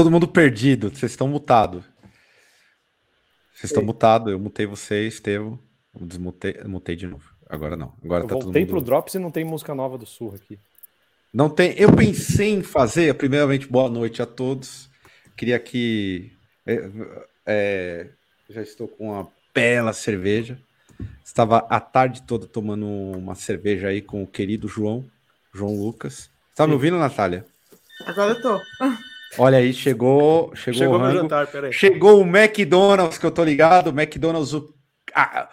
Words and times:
Todo 0.00 0.10
mundo 0.10 0.26
perdido, 0.26 0.88
vocês 0.88 1.12
estão 1.12 1.28
mutados. 1.28 1.84
Vocês 3.52 3.64
estão 3.64 3.82
mutados, 3.82 4.32
eu 4.32 4.38
mutei 4.38 4.64
vocês, 4.64 5.12
Estevam. 5.12 5.58
Eu 5.94 6.06
desmutei, 6.06 6.56
mutei 6.64 6.96
de 6.96 7.06
novo. 7.06 7.30
Agora 7.46 7.76
não. 7.76 7.92
Agora 8.02 8.24
eu 8.24 8.28
tá 8.28 8.32
voltei 8.32 8.50
todo 8.50 8.60
mundo... 8.60 8.68
pro 8.70 8.80
Drops 8.80 9.12
e 9.12 9.18
não 9.18 9.30
tem 9.30 9.44
música 9.44 9.74
nova 9.74 9.98
do 9.98 10.06
Surra 10.06 10.36
aqui. 10.36 10.58
Não 11.30 11.50
tem. 11.50 11.74
Eu 11.76 11.94
pensei 11.94 12.48
em 12.48 12.62
fazer, 12.62 13.12
primeiramente, 13.12 13.66
boa 13.66 13.90
noite 13.90 14.22
a 14.22 14.26
todos. 14.26 14.88
Queria 15.36 15.58
que. 15.58 16.32
É, 16.66 16.90
é, 17.44 18.06
já 18.48 18.62
estou 18.62 18.88
com 18.88 19.12
uma 19.12 19.28
bela 19.54 19.92
cerveja. 19.92 20.58
Estava 21.22 21.58
a 21.68 21.78
tarde 21.78 22.22
toda 22.22 22.46
tomando 22.46 22.86
uma 22.86 23.34
cerveja 23.34 23.88
aí 23.88 24.00
com 24.00 24.22
o 24.22 24.26
querido 24.26 24.66
João, 24.66 25.04
João 25.52 25.78
Lucas. 25.78 26.30
Está 26.48 26.66
me 26.66 26.72
ouvindo, 26.72 26.96
Natália? 26.96 27.44
Agora 28.06 28.32
eu 28.32 28.40
tô. 28.40 28.58
Olha 29.38 29.58
aí, 29.58 29.72
chegou. 29.72 30.54
Chegou, 30.56 30.78
Chegou 30.78 30.96
o 30.96 30.98
meu 30.98 31.06
rango. 31.08 31.20
jantar, 31.22 31.46
peraí. 31.46 31.72
Chegou 31.72 32.20
o 32.22 32.26
McDonald's, 32.26 33.18
que 33.18 33.24
eu 33.26 33.30
tô 33.30 33.44
ligado. 33.44 33.90
McDonald's. 33.90 34.52
o- 34.54 34.74
Ah, 35.14 35.48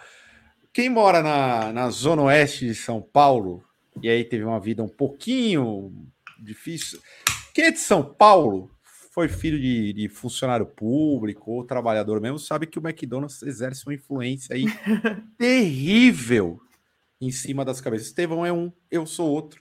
quem 0.72 0.88
mora 0.88 1.22
na, 1.22 1.72
na 1.72 1.90
zona 1.90 2.22
oeste 2.22 2.66
de 2.66 2.74
São 2.74 3.00
Paulo, 3.00 3.62
e 4.02 4.08
aí 4.08 4.24
teve 4.24 4.44
uma 4.44 4.60
vida 4.60 4.82
um 4.82 4.88
pouquinho 4.88 5.92
difícil. 6.40 7.00
Quem 7.54 7.64
é 7.66 7.70
de 7.72 7.78
São 7.80 8.02
Paulo, 8.04 8.70
foi 9.12 9.26
filho 9.28 9.58
de, 9.58 9.92
de 9.92 10.08
funcionário 10.08 10.64
público 10.66 11.50
ou 11.50 11.64
trabalhador 11.64 12.20
mesmo, 12.20 12.38
sabe 12.38 12.66
que 12.66 12.78
o 12.78 12.82
McDonald's 12.86 13.42
exerce 13.42 13.84
uma 13.84 13.94
influência 13.94 14.54
aí 14.54 14.66
terrível 15.38 16.60
em 17.20 17.30
cima 17.32 17.64
das 17.64 17.80
cabeças. 17.80 18.06
Estevão 18.08 18.46
é 18.46 18.52
um, 18.52 18.72
eu 18.90 19.04
sou 19.06 19.28
outro. 19.28 19.60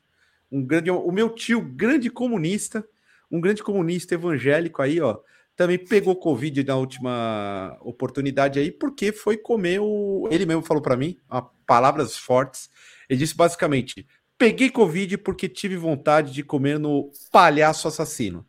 Um 0.51 0.63
grande, 0.63 0.91
o 0.91 1.11
meu 1.11 1.29
tio, 1.29 1.59
grande 1.61 2.09
comunista, 2.09 2.85
um 3.31 3.41
grande 3.41 3.63
comunista 3.63 4.15
evangélico 4.15 4.81
aí, 4.81 4.99
ó, 5.01 5.17
também 5.57 5.77
pegou 5.79 6.15
Covid 6.15 6.63
na 6.63 6.75
última 6.75 7.75
oportunidade 7.81 8.59
aí, 8.59 8.71
porque 8.71 9.11
foi 9.11 9.35
comer 9.35 9.79
o. 9.81 10.29
Ele 10.31 10.45
mesmo 10.45 10.61
falou 10.61 10.83
para 10.83 10.95
mim, 10.95 11.17
ó, 11.27 11.41
palavras 11.65 12.15
fortes. 12.15 12.69
Ele 13.09 13.17
disse 13.17 13.35
basicamente: 13.35 14.05
peguei 14.37 14.69
Covid 14.69 15.17
porque 15.17 15.49
tive 15.49 15.75
vontade 15.75 16.31
de 16.31 16.43
comer 16.43 16.77
no 16.77 17.11
palhaço 17.31 17.87
assassino. 17.87 18.45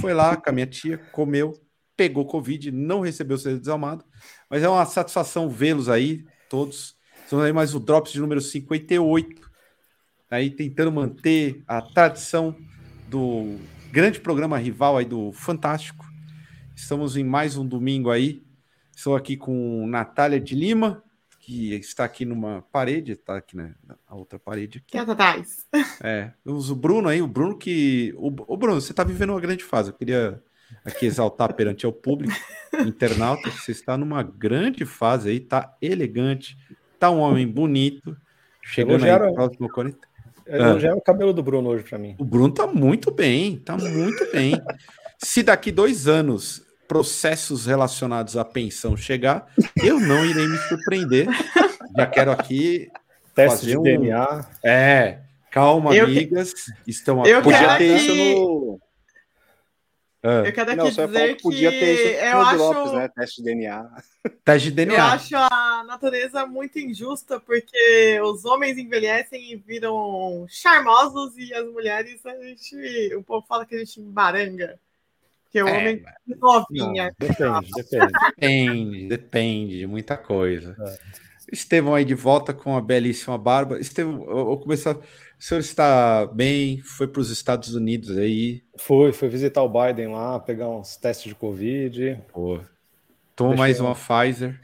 Foi 0.00 0.12
lá 0.12 0.36
com 0.36 0.50
a 0.50 0.52
minha 0.52 0.66
tia, 0.66 0.98
comeu, 1.12 1.54
pegou 1.96 2.26
Covid, 2.26 2.70
não 2.70 3.00
recebeu 3.00 3.38
ser 3.38 3.58
desalmado, 3.58 4.04
mas 4.50 4.62
é 4.62 4.68
uma 4.68 4.84
satisfação 4.84 5.48
vê-los 5.48 5.88
aí, 5.88 6.24
todos. 6.50 6.94
São 7.26 7.40
aí 7.40 7.54
mais 7.54 7.74
o 7.74 7.80
Drops 7.80 8.12
de 8.12 8.20
número 8.20 8.40
58, 8.42 9.50
aí 10.30 10.50
tentando 10.50 10.92
manter 10.92 11.62
a 11.66 11.80
tradição 11.80 12.54
do 13.08 13.58
grande 13.94 14.18
programa 14.18 14.58
rival 14.58 14.98
aí 14.98 15.04
do 15.04 15.30
Fantástico. 15.30 16.04
Estamos 16.74 17.16
em 17.16 17.22
mais 17.22 17.56
um 17.56 17.64
domingo 17.64 18.10
aí. 18.10 18.42
Estou 18.92 19.14
aqui 19.14 19.36
com 19.36 19.86
Natália 19.86 20.40
de 20.40 20.52
Lima, 20.56 21.00
que 21.38 21.72
está 21.74 22.02
aqui 22.02 22.24
numa 22.24 22.62
parede, 22.72 23.12
está 23.12 23.36
aqui 23.36 23.56
na, 23.56 23.70
na 23.86 23.96
outra 24.10 24.36
parede 24.36 24.82
aqui. 24.84 24.98
É 24.98 25.00
atrás? 25.00 25.64
É, 26.02 26.32
temos 26.44 26.70
o 26.70 26.74
Bruno 26.74 27.08
aí, 27.08 27.22
o 27.22 27.28
Bruno 27.28 27.56
que. 27.56 28.12
O, 28.16 28.34
o 28.52 28.56
Bruno, 28.56 28.80
você 28.80 28.90
está 28.90 29.04
vivendo 29.04 29.30
uma 29.30 29.40
grande 29.40 29.62
fase. 29.62 29.90
Eu 29.90 29.94
queria 29.96 30.42
aqui 30.84 31.06
exaltar 31.06 31.54
perante 31.54 31.86
ao 31.86 31.92
público, 31.92 32.34
internauta, 32.84 33.48
que 33.48 33.60
você 33.60 33.70
está 33.70 33.96
numa 33.96 34.24
grande 34.24 34.84
fase 34.84 35.28
aí, 35.28 35.38
tá 35.38 35.72
elegante, 35.80 36.58
tá 36.98 37.12
um 37.12 37.20
homem 37.20 37.46
bonito, 37.46 38.16
chegando 38.60 38.94
Elogiaram- 39.06 39.28
aí 39.28 39.34
próximo 39.34 39.68
ao 40.46 40.56
40. 40.58 40.70
Elogiaram 40.70 40.98
o 40.98 41.02
cabelo 41.02 41.32
do 41.32 41.42
Bruno 41.42 41.68
hoje 41.70 41.84
pra 41.84 41.98
mim. 41.98 42.14
O 42.18 42.24
Bruno 42.24 42.52
tá 42.52 42.66
muito 42.66 43.10
bem, 43.10 43.56
tá 43.56 43.76
muito 43.76 44.30
bem. 44.32 44.60
Se 45.18 45.42
daqui 45.42 45.70
dois 45.72 46.06
anos 46.08 46.62
processos 46.86 47.66
relacionados 47.66 48.36
à 48.36 48.44
pensão 48.44 48.96
chegar, 48.96 49.46
eu 49.82 49.98
não 49.98 50.24
irei 50.24 50.46
me 50.46 50.56
surpreender. 50.68 51.26
Já 51.96 52.06
quero 52.06 52.30
aqui 52.30 52.88
Teste 53.34 53.58
fazer 53.60 53.70
de 53.72 53.78
um- 53.78 53.82
DNA. 53.82 54.46
É, 54.64 55.18
calma, 55.50 55.94
Eu 55.94 56.06
que- 56.06 56.12
amigas. 56.12 56.52
Estão 56.86 57.24
Eu 57.24 57.42
Podia 57.42 57.58
quero 57.58 57.78
ter 57.78 57.94
aqui- 57.94 58.04
isso 58.04 58.14
no. 58.14 58.80
Ah, 60.26 60.42
Eu 60.46 60.52
quero 60.54 60.70
aqui 60.70 60.76
Não, 60.78 60.88
dizer 60.88 61.36
que 61.36 61.42
podia 61.42 61.70
que 61.70 61.78
ter 61.78 61.94
isso 61.94 62.24
eu 62.24 62.40
acho, 62.40 62.56
Drops, 62.56 62.92
né? 62.94 63.08
Teste 63.08 63.36
de 63.36 63.44
DNA. 63.44 63.90
teste 64.42 64.70
de 64.70 64.82
eu 64.82 64.86
DNA. 64.86 65.12
acho 65.12 65.36
a 65.36 65.84
natureza 65.86 66.46
muito 66.46 66.78
injusta, 66.78 67.38
porque 67.38 68.18
os 68.22 68.46
homens 68.46 68.78
envelhecem 68.78 69.52
e 69.52 69.56
viram 69.56 70.46
charmosos 70.48 71.36
e 71.36 71.52
as 71.52 71.66
mulheres, 71.70 72.24
a 72.24 72.30
gente. 72.42 73.14
O 73.16 73.22
povo 73.22 73.46
fala 73.46 73.66
que 73.66 73.74
a 73.74 73.78
gente 73.78 74.00
embaranga. 74.00 74.80
Porque 75.44 75.62
o 75.62 75.68
É, 75.68 75.72
homem 75.78 76.02
é 76.06 76.12
Não, 76.26 76.38
novinha. 76.38 77.14
depende, 77.18 77.70
depende. 77.76 78.12
Depende, 78.34 79.08
depende 79.08 79.78
de 79.80 79.86
muita 79.86 80.16
coisa. 80.16 80.74
É. 80.80 80.98
Estevão 81.52 81.94
aí 81.94 82.04
de 82.04 82.14
volta 82.14 82.54
com 82.54 82.74
a 82.76 82.80
belíssima 82.80 83.36
barba. 83.36 83.78
Estevão, 83.78 84.24
eu 84.24 84.44
vou 84.46 84.58
começar. 84.58 84.96
O 85.38 85.42
senhor 85.44 85.60
está 85.60 86.26
bem? 86.26 86.80
Foi 86.82 87.06
para 87.06 87.20
os 87.20 87.30
Estados 87.30 87.74
Unidos 87.74 88.16
aí? 88.16 88.62
Fui, 88.78 89.12
fui 89.12 89.28
visitar 89.28 89.62
o 89.62 89.68
Biden 89.68 90.08
lá, 90.08 90.38
pegar 90.40 90.68
uns 90.70 90.96
testes 90.96 91.28
de 91.28 91.34
Covid. 91.34 92.18
Pô. 92.32 92.60
Tomou 93.36 93.56
mais 93.56 93.78
eu- 93.78 93.84
uma 93.86 93.94
Pfizer. 93.94 94.58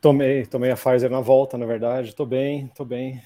Tomei, 0.00 0.44
tomei 0.46 0.70
a 0.70 0.76
Pfizer 0.76 1.10
na 1.10 1.20
volta, 1.20 1.56
na 1.56 1.66
verdade. 1.66 2.14
Tô 2.14 2.26
bem, 2.26 2.68
tô 2.76 2.84
bem. 2.84 3.22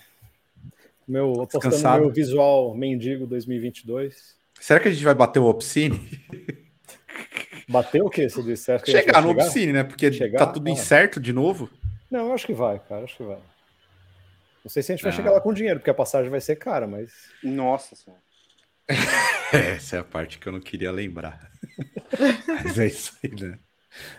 Meu, 1.06 1.32
apostando 1.32 1.64
Descansado? 1.64 1.98
no 2.00 2.04
meu 2.06 2.14
visual 2.14 2.74
mendigo 2.74 3.26
2022. 3.26 4.36
Será 4.60 4.78
que 4.80 4.88
a 4.88 4.90
gente 4.90 5.04
vai 5.04 5.14
bater 5.14 5.40
o 5.40 5.46
Opsine? 5.46 5.98
Bateu 7.68 8.06
o 8.06 8.10
quê? 8.10 8.28
Você 8.28 8.42
disse? 8.42 8.78
Chegar 8.86 9.20
no 9.22 9.30
Opsine, 9.30 9.72
né? 9.72 9.84
Porque 9.84 10.10
Chegar? 10.12 10.38
tá 10.38 10.46
tudo 10.46 10.68
Ah. 10.68 10.70
incerto 10.70 11.20
de 11.20 11.32
novo. 11.32 11.68
Não, 12.10 12.26
eu 12.28 12.32
acho 12.32 12.46
que 12.46 12.54
vai, 12.54 12.78
cara, 12.78 13.04
acho 13.04 13.16
que 13.16 13.22
vai. 13.24 13.36
Não 14.64 14.70
sei 14.70 14.82
se 14.82 14.92
a 14.92 14.96
gente 14.96 15.02
vai 15.02 15.12
Ah. 15.12 15.16
chegar 15.16 15.30
lá 15.30 15.40
com 15.40 15.52
dinheiro, 15.52 15.78
porque 15.80 15.90
a 15.90 15.94
passagem 15.94 16.30
vai 16.30 16.40
ser 16.40 16.56
cara, 16.56 16.86
mas 16.86 17.12
Nossa 17.42 17.94
senhora. 17.96 18.22
Essa 19.52 19.96
é 19.96 19.98
a 19.98 20.04
parte 20.04 20.38
que 20.38 20.46
eu 20.46 20.52
não 20.52 20.60
queria 20.60 20.90
lembrar. 20.90 21.50
Mas 22.64 22.78
é 22.78 22.86
isso 22.86 23.12
aí, 23.22 23.30
né? 23.38 23.58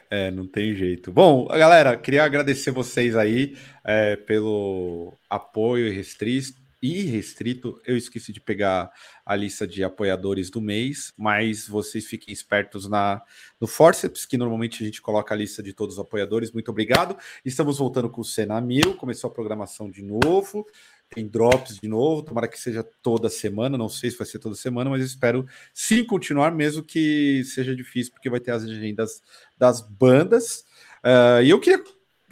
É, 0.10 0.30
não 0.32 0.46
tem 0.48 0.76
jeito. 0.76 1.12
Bom, 1.12 1.48
galera, 1.48 1.96
queria 1.98 2.24
agradecer 2.24 2.70
vocês 2.72 3.16
aí 3.16 3.58
é, 3.84 4.16
pelo 4.16 5.14
apoio 5.30 5.88
irrestrito. 5.88 6.59
Irrestrito, 6.82 7.82
eu 7.86 7.98
esqueci 7.98 8.32
de 8.32 8.40
pegar 8.40 8.92
a 9.26 9.36
lista 9.36 9.68
de 9.68 9.84
apoiadores 9.84 10.50
do 10.50 10.62
mês, 10.62 11.14
mas 11.18 11.68
vocês 11.68 12.06
fiquem 12.06 12.34
espertos 12.34 12.88
na 12.88 13.22
no 13.60 13.68
Forceps, 13.68 14.26
que 14.26 14.38
normalmente 14.38 14.82
a 14.82 14.86
gente 14.86 15.02
coloca 15.02 15.34
a 15.34 15.38
lista 15.38 15.62
de 15.62 15.74
todos 15.74 15.96
os 15.96 16.00
apoiadores. 16.00 16.52
Muito 16.52 16.72
obrigado. 16.72 17.18
Estamos 17.44 17.78
voltando 17.80 18.10
com 18.10 18.22
o 18.22 18.26
Sena 18.26 18.62
Mil, 18.62 18.96
começou 18.96 19.30
a 19.30 19.34
programação 19.34 19.90
de 19.90 20.02
novo. 20.02 20.66
Tem 21.10 21.28
drops 21.28 21.80
de 21.80 21.88
novo, 21.88 22.22
tomara 22.22 22.48
que 22.48 22.60
seja 22.60 22.84
toda 23.02 23.30
semana, 23.30 23.78
não 23.78 23.90
sei 23.90 24.12
se 24.12 24.18
vai 24.18 24.28
ser 24.28 24.38
toda 24.38 24.54
semana, 24.54 24.92
mas 24.92 25.04
espero 25.04 25.46
sim 25.74 26.06
continuar, 26.06 26.52
mesmo 26.52 26.84
que 26.84 27.44
seja 27.46 27.76
difícil, 27.76 28.14
porque 28.14 28.30
vai 28.30 28.40
ter 28.40 28.52
as 28.52 28.64
agendas 28.64 29.22
das 29.58 29.82
bandas. 29.82 30.66
Ah, 31.04 31.42
e 31.42 31.50
eu 31.50 31.60
queria 31.60 31.84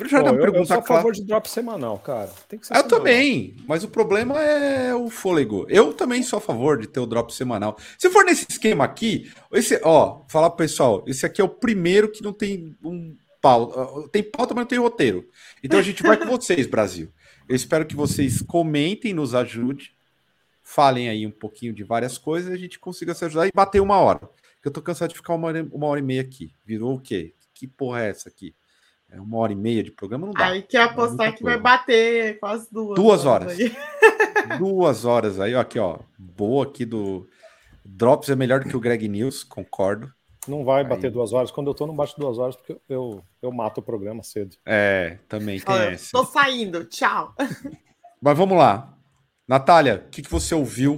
já 0.05 0.19
Pô, 0.19 0.25
dar 0.25 0.33
uma 0.33 0.41
eu, 0.41 0.53
eu 0.53 0.65
sou 0.65 0.77
a 0.77 0.81
favor 0.83 1.11
de 1.13 1.23
drop 1.25 1.49
semanal, 1.49 1.97
cara. 1.99 2.29
Tem 2.47 2.59
que 2.59 2.67
ser 2.67 2.73
Eu 2.73 2.81
semanal. 2.81 2.97
também, 2.99 3.55
mas 3.67 3.83
o 3.83 3.87
problema 3.87 4.39
é 4.39 4.93
o 4.93 5.09
fôlego. 5.09 5.65
Eu 5.69 5.93
também 5.93 6.21
sou 6.21 6.37
a 6.37 6.41
favor 6.41 6.77
de 6.77 6.87
ter 6.87 6.99
o 6.99 7.05
drop 7.07 7.33
semanal. 7.33 7.77
Se 7.97 8.09
for 8.09 8.23
nesse 8.23 8.45
esquema 8.49 8.83
aqui, 8.83 9.31
esse, 9.51 9.79
ó, 9.83 10.23
falar 10.27 10.49
pro 10.51 10.57
pessoal, 10.57 11.03
esse 11.07 11.25
aqui 11.25 11.41
é 11.41 11.43
o 11.43 11.49
primeiro 11.49 12.11
que 12.11 12.21
não 12.21 12.33
tem 12.33 12.75
um 12.83 13.15
pauta. 13.41 14.09
Tem 14.09 14.21
pauta, 14.21 14.53
mas 14.53 14.63
não 14.63 14.67
tem 14.69 14.79
roteiro. 14.79 15.27
Então 15.63 15.79
a 15.79 15.83
gente 15.83 16.03
vai 16.03 16.17
com 16.17 16.25
vocês, 16.37 16.67
Brasil. 16.67 17.11
Eu 17.49 17.55
espero 17.55 17.85
que 17.85 17.95
vocês 17.95 18.41
comentem, 18.41 19.13
nos 19.13 19.33
ajude, 19.33 19.95
falem 20.61 21.09
aí 21.09 21.25
um 21.25 21.31
pouquinho 21.31 21.73
de 21.73 21.83
várias 21.83 22.17
coisas, 22.17 22.51
e 22.51 22.53
a 22.53 22.57
gente 22.57 22.77
consiga 22.77 23.15
se 23.15 23.23
ajudar 23.25 23.47
e 23.47 23.51
bater 23.55 23.81
uma 23.81 23.97
hora. 23.97 24.29
Eu 24.63 24.69
tô 24.69 24.81
cansado 24.81 25.09
de 25.09 25.15
ficar 25.15 25.33
uma 25.33 25.47
hora, 25.47 25.67
uma 25.71 25.87
hora 25.87 25.99
e 25.99 26.03
meia 26.03 26.21
aqui. 26.21 26.51
Virou 26.65 26.95
o 26.95 26.99
quê? 26.99 27.33
Que 27.53 27.65
porra 27.65 28.03
é 28.03 28.09
essa 28.09 28.27
aqui? 28.27 28.53
É 29.09 29.19
uma 29.21 29.37
hora 29.37 29.53
e 29.53 29.55
meia 29.55 29.83
de 29.83 29.91
programa? 29.91 30.27
Não 30.27 30.33
dá. 30.33 30.47
Aí 30.47 30.61
quer 30.61 30.83
apostar 30.83 31.27
muita 31.27 31.37
que 31.37 31.43
vai 31.43 31.57
bater 31.59 32.39
quase 32.39 32.67
duas. 32.71 32.95
Duas 32.95 33.25
horas. 33.25 33.57
aí. 33.57 33.75
Duas 34.59 35.03
horas 35.03 35.39
aí, 35.39 35.53
ó, 35.55 35.59
aqui, 35.59 35.77
ó. 35.77 35.99
Boa 36.17 36.65
aqui 36.65 36.85
do 36.85 37.27
Drops 37.83 38.29
é 38.29 38.35
melhor 38.35 38.61
do 38.61 38.69
que 38.69 38.77
o 38.77 38.79
Greg 38.79 39.07
News, 39.07 39.43
concordo. 39.43 40.11
Não 40.47 40.63
vai 40.63 40.83
Aí. 40.83 40.87
bater 40.87 41.11
duas 41.11 41.33
horas. 41.33 41.51
Quando 41.51 41.67
eu 41.67 41.73
tô, 41.73 41.85
não 41.85 41.95
bate 41.95 42.15
duas 42.17 42.37
horas, 42.37 42.55
porque 42.55 42.79
eu, 42.87 43.23
eu 43.41 43.51
mato 43.51 43.79
o 43.79 43.83
programa 43.83 44.23
cedo. 44.23 44.55
É, 44.65 45.17
também 45.27 45.59
tem 45.59 45.75
Olha, 45.75 45.89
essa. 45.91 46.11
tô 46.11 46.23
saindo, 46.25 46.85
tchau. 46.85 47.33
Mas 48.21 48.37
vamos 48.37 48.57
lá. 48.57 48.93
Natália, 49.47 50.03
o 50.05 50.09
que, 50.09 50.21
que 50.21 50.31
você 50.31 50.55
ouviu 50.55 50.97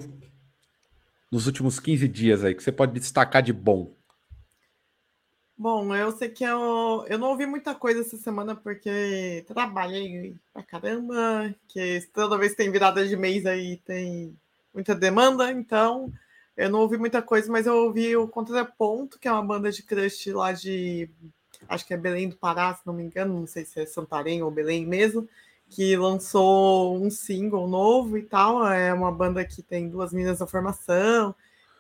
nos 1.31 1.47
últimos 1.47 1.79
15 1.79 2.07
dias 2.07 2.44
aí, 2.44 2.55
que 2.55 2.63
você 2.63 2.71
pode 2.71 2.94
destacar 2.94 3.41
de 3.41 3.53
bom? 3.53 3.94
Bom, 5.61 5.94
eu 5.94 6.09
sei 6.13 6.29
que 6.29 6.41
eu, 6.41 7.03
eu 7.09 7.17
não 7.19 7.31
ouvi 7.31 7.45
muita 7.45 7.75
coisa 7.75 8.00
essa 8.00 8.15
semana 8.15 8.56
porque 8.56 9.44
trabalhei 9.45 10.33
pra 10.53 10.63
caramba, 10.63 11.53
que 11.67 12.00
toda 12.13 12.38
vez 12.38 12.51
que 12.51 12.59
tem 12.59 12.71
virada 12.71 13.06
de 13.06 13.17
mês 13.17 13.45
aí 13.45 13.75
tem 13.85 14.33
muita 14.73 14.95
demanda, 14.95 15.51
então 15.51 16.13
eu 16.56 16.69
não 16.69 16.79
ouvi 16.79 16.97
muita 16.97 17.21
coisa, 17.21 17.51
mas 17.51 17.67
eu 17.67 17.75
ouvi 17.75 18.15
o 18.15 18.25
Contraponto, 18.25 19.19
que 19.19 19.27
é 19.27 19.31
uma 19.33 19.44
banda 19.44 19.69
de 19.69 19.83
crush 19.83 20.31
lá 20.31 20.53
de, 20.53 21.09
acho 21.67 21.85
que 21.85 21.94
é 21.94 21.97
Belém 21.97 22.29
do 22.29 22.38
Pará, 22.38 22.73
se 22.73 22.88
não 22.88 22.94
me 22.94 23.03
engano, 23.03 23.38
não 23.38 23.45
sei 23.45 23.65
se 23.65 23.81
é 23.81 23.85
Santarém 23.85 24.41
ou 24.41 24.50
Belém 24.50 24.85
mesmo, 24.85 25.27
que 25.69 25.94
lançou 25.97 26.95
um 26.95 27.09
single 27.09 27.67
novo 27.67 28.17
e 28.17 28.23
tal, 28.23 28.65
é 28.65 28.94
uma 28.94 29.12
banda 29.12 29.44
que 29.44 29.62
tem 29.62 29.89
duas 29.89 30.13
meninas 30.13 30.39
na 30.39 30.47
formação, 30.47 31.35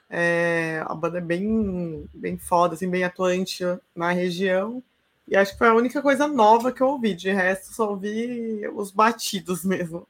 é, 0.09 0.83
a 0.85 0.95
banda 0.95 1.19
é 1.19 1.21
bem, 1.21 2.09
bem 2.13 2.37
foda, 2.37 2.73
assim, 2.73 2.89
bem 2.89 3.03
atuante 3.03 3.63
na 3.95 4.11
região. 4.11 4.81
E 5.27 5.35
acho 5.35 5.51
que 5.51 5.59
foi 5.59 5.67
a 5.67 5.75
única 5.75 6.01
coisa 6.01 6.27
nova 6.27 6.71
que 6.71 6.81
eu 6.81 6.87
ouvi. 6.87 7.13
De 7.13 7.31
resto, 7.31 7.73
só 7.73 7.91
ouvi 7.91 8.67
os 8.73 8.89
batidos 8.89 9.63
mesmo. 9.63 10.07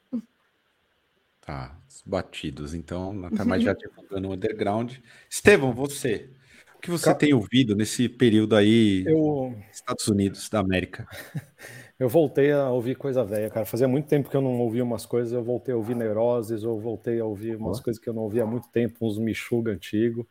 Tá, 1.41 1.75
os 1.89 2.01
batidos. 2.05 2.73
Então, 2.73 3.11
Natália 3.11 3.59
já 3.59 3.73
divulgando 3.73 4.29
o 4.29 4.33
underground. 4.33 4.97
Estevão, 5.29 5.73
você. 5.73 6.29
O 6.75 6.79
que 6.79 6.89
você 6.89 7.13
tem 7.13 7.33
ouvido 7.33 7.75
nesse 7.75 8.07
período 8.07 8.55
aí, 8.55 9.03
Eu, 9.05 9.53
Estados 9.69 10.07
Unidos 10.07 10.47
da 10.47 10.59
América? 10.59 11.05
eu 11.99 12.07
voltei 12.07 12.51
a 12.51 12.69
ouvir 12.69 12.95
coisa 12.95 13.25
velha, 13.25 13.49
cara. 13.49 13.65
Fazia 13.65 13.87
muito 13.87 14.07
tempo 14.07 14.29
que 14.29 14.37
eu 14.37 14.41
não 14.41 14.57
ouvia 14.61 14.83
umas 14.83 15.05
coisas. 15.05 15.33
Eu 15.33 15.43
voltei 15.43 15.73
a 15.73 15.77
ouvir 15.77 15.95
Neuroses, 15.95 16.63
eu 16.63 16.79
voltei 16.79 17.19
a 17.19 17.25
ouvir 17.25 17.57
umas 17.57 17.81
coisas 17.81 18.01
que 18.01 18.09
eu 18.09 18.13
não 18.13 18.23
ouvia 18.23 18.43
há 18.43 18.45
muito 18.45 18.69
tempo, 18.69 19.05
uns 19.05 19.17
Michuga 19.17 19.73
antigo. 19.73 20.25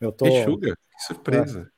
Eu 0.00 0.10
tô. 0.10 0.24
Mexuga? 0.24 0.76
Que 0.76 1.02
surpresa. 1.06 1.70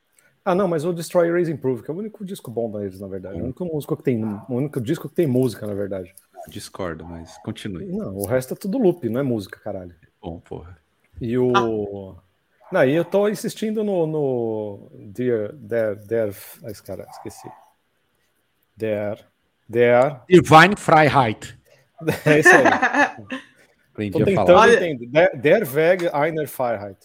Ah, 0.43 0.55
não, 0.55 0.67
mas 0.67 0.87
o 0.87 0.93
Destroy 0.93 1.29
Erase 1.29 1.53
Improve, 1.53 1.83
que 1.83 1.91
é 1.91 1.95
o 1.95 1.99
único 1.99 2.25
disco 2.25 2.51
bom 2.51 2.71
deles, 2.71 2.99
na 2.99 3.07
verdade. 3.07 3.39
É 3.39 3.43
o 3.43 3.45
único, 3.45 3.63
músico 3.67 3.95
que 3.95 4.03
tem, 4.03 4.25
o 4.25 4.55
único 4.55 4.81
disco 4.81 5.07
que 5.07 5.15
tem 5.15 5.27
música, 5.27 5.67
na 5.67 5.75
verdade. 5.75 6.15
Discordo, 6.49 7.05
mas 7.05 7.37
continue. 7.45 7.85
Não, 7.85 8.17
o 8.17 8.25
resto 8.25 8.55
é 8.55 8.57
tudo 8.57 8.79
loop, 8.79 9.07
não 9.11 9.21
é 9.21 9.23
música, 9.23 9.61
caralho. 9.61 9.95
Bom, 10.21 10.41
porra. 10.41 10.79
E 11.21 11.37
o. 11.37 12.17
Não, 12.73 12.85
e 12.85 12.95
eu 12.95 13.05
tô 13.05 13.29
insistindo 13.29 13.85
no. 13.85 14.07
no 14.07 14.91
Dear, 14.95 15.53
der, 15.53 15.97
der, 15.97 16.35
ah, 16.65 16.71
esse 16.71 16.83
cara, 16.83 17.07
esqueci. 17.11 17.49
Der, 18.81 19.19
der, 19.69 20.23
Divine 20.29 20.75
Freiheit. 20.77 21.59
é 22.25 22.39
esse 22.39 22.49
aí. 22.49 22.65
Aprendi 23.93 24.25
Tô 24.25 24.31
a 24.31 24.35
falar. 24.35 24.61
Olha- 24.61 24.75
entender. 24.75 25.07
Der, 25.07 25.37
der 25.37 25.75
Weg 25.75 26.09
einer 26.15 26.47
Freiheit. 26.49 26.97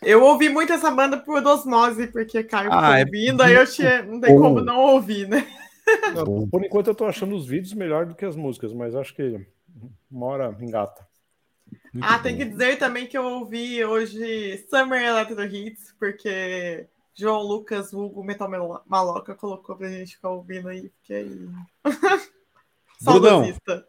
Eu 0.00 0.22
ouvi 0.22 0.48
muito 0.48 0.72
essa 0.72 0.90
banda 0.90 1.16
por 1.16 1.44
osmose, 1.44 2.06
porque 2.08 2.44
Caio 2.44 2.68
Ah, 2.70 3.00
é 3.00 3.04
ouvindo, 3.04 3.42
aí 3.42 3.54
eu 3.54 3.66
tinha, 3.66 4.02
não 4.02 4.20
tem 4.20 4.34
bom. 4.34 4.40
como 4.40 4.60
não 4.60 4.78
ouvir, 4.80 5.26
né? 5.26 5.46
Não, 6.14 6.48
por 6.48 6.64
enquanto 6.64 6.88
eu 6.88 6.94
tô 6.94 7.06
achando 7.06 7.34
os 7.34 7.46
vídeos 7.46 7.72
melhor 7.74 8.06
do 8.06 8.14
que 8.14 8.24
as 8.24 8.36
músicas, 8.36 8.72
mas 8.72 8.94
acho 8.94 9.14
que 9.14 9.46
uma 10.10 10.26
hora 10.26 10.56
engata. 10.60 11.06
Muito 11.92 12.06
ah, 12.06 12.16
bom. 12.16 12.22
tem 12.22 12.36
que 12.36 12.44
dizer 12.44 12.76
também 12.76 13.06
que 13.06 13.16
eu 13.16 13.24
ouvi 13.24 13.84
hoje 13.84 14.64
Summer 14.68 15.02
Electro 15.02 15.44
Hits, 15.44 15.94
porque 15.98 16.86
João 17.14 17.42
Lucas, 17.42 17.92
Hugo 17.92 18.24
Metal 18.24 18.48
Maloca, 18.86 19.34
colocou 19.34 19.76
pra 19.76 19.88
gente 19.88 20.16
ficar 20.16 20.30
ouvindo 20.30 20.68
aí. 20.68 20.90
Fiquei. 21.00 21.48
Brunão. 23.02 23.44
Saudosista. 23.44 23.88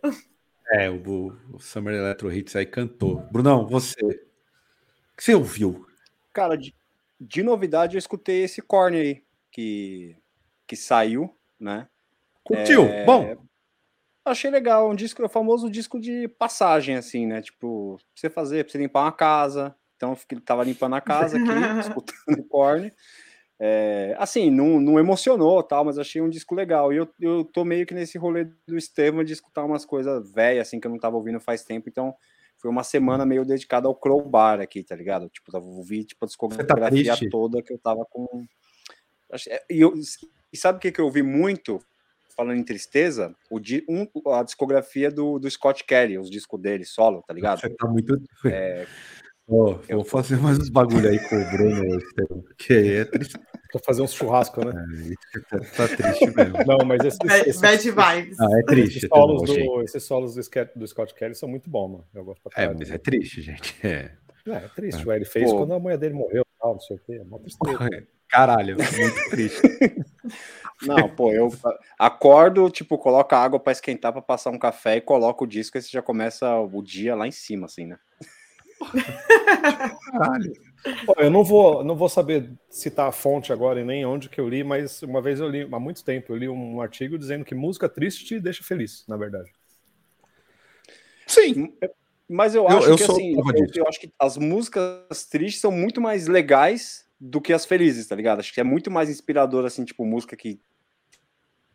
É, 0.71 0.89
o, 0.89 1.35
o 1.53 1.59
Summer 1.59 1.95
Electro 1.95 2.31
Hits 2.31 2.55
aí 2.55 2.65
cantou. 2.65 3.17
Brunão, 3.31 3.65
você. 3.67 4.03
O 4.03 5.17
que 5.17 5.23
você 5.23 5.33
ouviu? 5.33 5.87
Cara, 6.33 6.57
de, 6.57 6.75
de 7.19 7.41
novidade 7.43 7.95
eu 7.95 7.99
escutei 7.99 8.43
esse 8.43 8.61
Korn 8.61 8.97
aí, 8.97 9.23
que, 9.51 10.17
que 10.67 10.75
saiu, 10.75 11.35
né? 11.59 11.87
Curtiu? 12.43 12.83
É, 12.83 13.05
Bom, 13.05 13.37
Achei 14.25 14.49
legal, 14.49 14.89
um 14.89 14.95
disco, 14.95 15.21
é 15.21 15.25
o 15.25 15.29
famoso 15.29 15.69
disco 15.69 15.99
de 15.99 16.27
passagem, 16.27 16.95
assim, 16.95 17.27
né? 17.27 17.43
Tipo, 17.43 17.97
pra 17.97 18.05
você 18.15 18.27
fazer, 18.27 18.63
pra 18.63 18.71
você 18.71 18.79
limpar 18.79 19.03
uma 19.03 19.11
casa. 19.11 19.75
Então, 19.95 20.11
eu 20.11 20.15
fiquei- 20.15 20.39
tava 20.39 20.63
limpando 20.63 20.95
a 20.95 21.01
casa 21.01 21.37
aqui, 21.37 21.45
escutando 22.03 22.43
Korn. 22.49 22.91
É, 23.57 24.13
assim, 24.19 24.49
não, 24.51 24.81
não 24.81 24.99
emocionou 24.99 25.63
tal, 25.63 25.85
mas 25.85 25.97
achei 25.97 26.21
um 26.21 26.29
disco 26.29 26.53
legal. 26.53 26.91
E 26.91 26.97
eu, 26.97 27.07
eu 27.21 27.45
tô 27.45 27.63
meio 27.63 27.85
que 27.85 27.93
nesse 27.93 28.17
rolê 28.17 28.45
do 28.67 28.77
Estevam 28.77 29.23
de 29.23 29.31
escutar 29.33 29.63
umas 29.63 29.85
coisas 29.85 30.29
velhas, 30.33 30.67
assim, 30.67 30.79
que 30.79 30.87
eu 30.87 30.91
não 30.91 30.99
tava 30.99 31.15
ouvindo 31.15 31.39
faz 31.39 31.63
tempo. 31.63 31.87
Então, 31.87 32.13
foi 32.57 32.69
uma 32.69 32.83
semana 32.83 33.25
meio 33.25 33.45
dedicada 33.45 33.87
ao 33.87 33.95
Crowbar 33.95 34.59
aqui, 34.59 34.83
tá 34.83 34.95
ligado? 34.95 35.29
Tipo, 35.29 35.55
eu 35.55 35.61
ouvi 35.63 36.03
tipo, 36.03 36.25
a 36.25 36.27
discografia 36.27 36.89
triste? 36.89 37.29
toda 37.29 37.61
que 37.61 37.71
eu 37.73 37.77
tava 37.77 38.05
com. 38.05 38.45
É, 39.47 39.63
E, 39.69 39.79
eu- 39.81 39.93
e 40.51 40.57
sabe 40.57 40.77
o 40.77 40.81
que, 40.81 40.91
que 40.91 40.99
eu 40.99 41.05
ouvi 41.05 41.23
muito? 41.23 41.79
Falando 42.35 42.57
em 42.57 42.63
tristeza, 42.63 43.33
o, 43.49 43.61
di- 43.61 43.85
um, 43.87 44.05
a 44.33 44.43
discografia 44.43 45.09
do, 45.09 45.39
do 45.39 45.49
Scott 45.49 45.85
Kelly, 45.85 46.17
os 46.17 46.29
discos 46.29 46.59
dele, 46.59 46.83
solo, 46.83 47.23
tá 47.25 47.33
ligado? 47.33 47.61
você 47.61 47.69
tá 47.69 47.87
muito. 47.87 48.21
É, 48.45 48.85
Ó, 49.47 49.77
eu- 49.87 49.97
vou 49.97 50.05
fazer 50.05 50.37
mais 50.37 50.57
uns 50.57 50.69
bagulho 50.69 51.07
aí 51.07 51.19
com 51.29 51.35
o 51.35 51.51
Bruno, 51.51 51.97
Estevão, 51.99 52.41
porque 52.41 52.73
aí 52.73 52.93
é 52.97 53.05
triste. 53.05 53.37
Pra 53.71 53.81
fazer 53.83 54.01
uns 54.01 54.13
churrascos, 54.13 54.63
né? 54.65 54.71
Tá, 55.49 55.59
tá 55.59 55.87
triste 55.95 56.35
mesmo. 56.35 56.57
Não, 56.65 56.85
mas 56.85 57.03
esses, 57.03 57.19
Bad, 57.19 57.49
esses, 57.49 57.61
bad 57.61 57.91
vibes. 57.91 58.39
Ah, 58.39 58.47
é 58.59 58.63
triste. 58.63 58.97
esses 58.99 59.09
solos, 59.09 59.41
do, 59.43 59.81
esses 59.81 60.03
solos 60.03 60.35
do, 60.35 60.43
Scott, 60.43 60.71
do 60.75 60.87
Scott 60.87 61.13
Kelly 61.13 61.35
são 61.35 61.49
muito 61.49 61.69
bons, 61.69 61.89
mano. 61.91 62.05
Eu 62.13 62.23
gosto 62.23 62.41
pra 62.41 62.63
É, 62.63 62.73
mas 62.73 62.89
é 62.89 62.97
triste, 62.97 63.41
gente. 63.41 63.75
É. 63.85 64.11
É, 64.47 64.51
é 64.51 64.69
triste, 64.75 65.05
ué, 65.07 65.15
ele 65.15 65.25
fez 65.25 65.49
Pô. 65.51 65.57
quando 65.57 65.73
a 65.73 65.79
mulher 65.79 65.97
dele 65.97 66.13
morreu 66.13 66.43
e 66.43 66.59
tal, 66.61 66.73
não 66.73 66.79
sei 66.79 66.95
o 66.95 66.99
quê. 66.99 67.15
É 67.15 67.21
uma 67.23 67.39
tristeza. 67.39 68.07
Caralho, 68.29 68.77
muito 68.77 69.29
triste. 69.29 69.61
não, 70.83 71.09
pô, 71.09 71.31
eu 71.31 71.51
acordo, 71.97 72.69
tipo, 72.69 72.97
coloco 72.97 73.33
água 73.35 73.59
pra 73.59 73.71
esquentar 73.71 74.11
pra 74.13 74.21
passar 74.21 74.51
um 74.51 74.59
café 74.59 74.97
e 74.97 75.01
coloco 75.01 75.43
o 75.43 75.47
disco 75.47 75.77
e 75.77 75.81
você 75.81 75.89
já 75.89 76.01
começa 76.01 76.55
o 76.59 76.81
dia 76.81 77.15
lá 77.15 77.27
em 77.27 77.31
cima, 77.31 77.65
assim, 77.65 77.85
né? 77.87 77.97
Caralho. 80.11 80.53
Eu 81.17 81.31
não 81.31 81.43
vou, 81.43 81.83
não 81.83 81.95
vou 81.95 82.07
saber 82.07 82.51
citar 82.69 83.07
a 83.07 83.11
fonte 83.11 83.51
agora 83.51 83.81
e 83.81 83.83
nem 83.83 84.05
onde 84.05 84.29
que 84.29 84.39
eu 84.39 84.47
li, 84.47 84.63
mas 84.63 85.01
uma 85.01 85.21
vez 85.21 85.39
eu 85.39 85.49
li, 85.49 85.67
há 85.71 85.79
muito 85.79 86.03
tempo, 86.03 86.31
eu 86.33 86.37
li 86.37 86.47
um 86.47 86.79
artigo 86.79 87.17
dizendo 87.17 87.43
que 87.43 87.55
música 87.55 87.89
triste 87.89 88.23
te 88.25 88.39
deixa 88.39 88.63
feliz, 88.63 89.03
na 89.07 89.17
verdade. 89.17 89.51
Sim. 91.25 91.73
Mas 92.29 92.53
eu 92.53 92.63
Eu- 92.63 92.77
acho 92.77 92.89
eu 92.89 92.97
que 92.97 93.03
assim, 93.03 93.33
eu, 93.35 93.67
eu 93.75 93.87
acho 93.87 93.99
que 93.99 94.11
as 94.19 94.37
músicas 94.37 95.25
tristes 95.29 95.61
são 95.61 95.71
muito 95.71 95.99
mais 95.99 96.27
legais 96.27 97.05
do 97.19 97.41
que 97.41 97.53
as 97.53 97.65
felizes, 97.65 98.07
tá 98.07 98.15
ligado? 98.15 98.39
Acho 98.39 98.53
que 98.53 98.59
é 98.59 98.63
muito 98.63 98.91
mais 98.91 99.09
inspirador, 99.09 99.65
assim, 99.65 99.83
tipo, 99.85 100.05
música 100.05 100.35
que 100.35 100.55
tem 100.55 100.59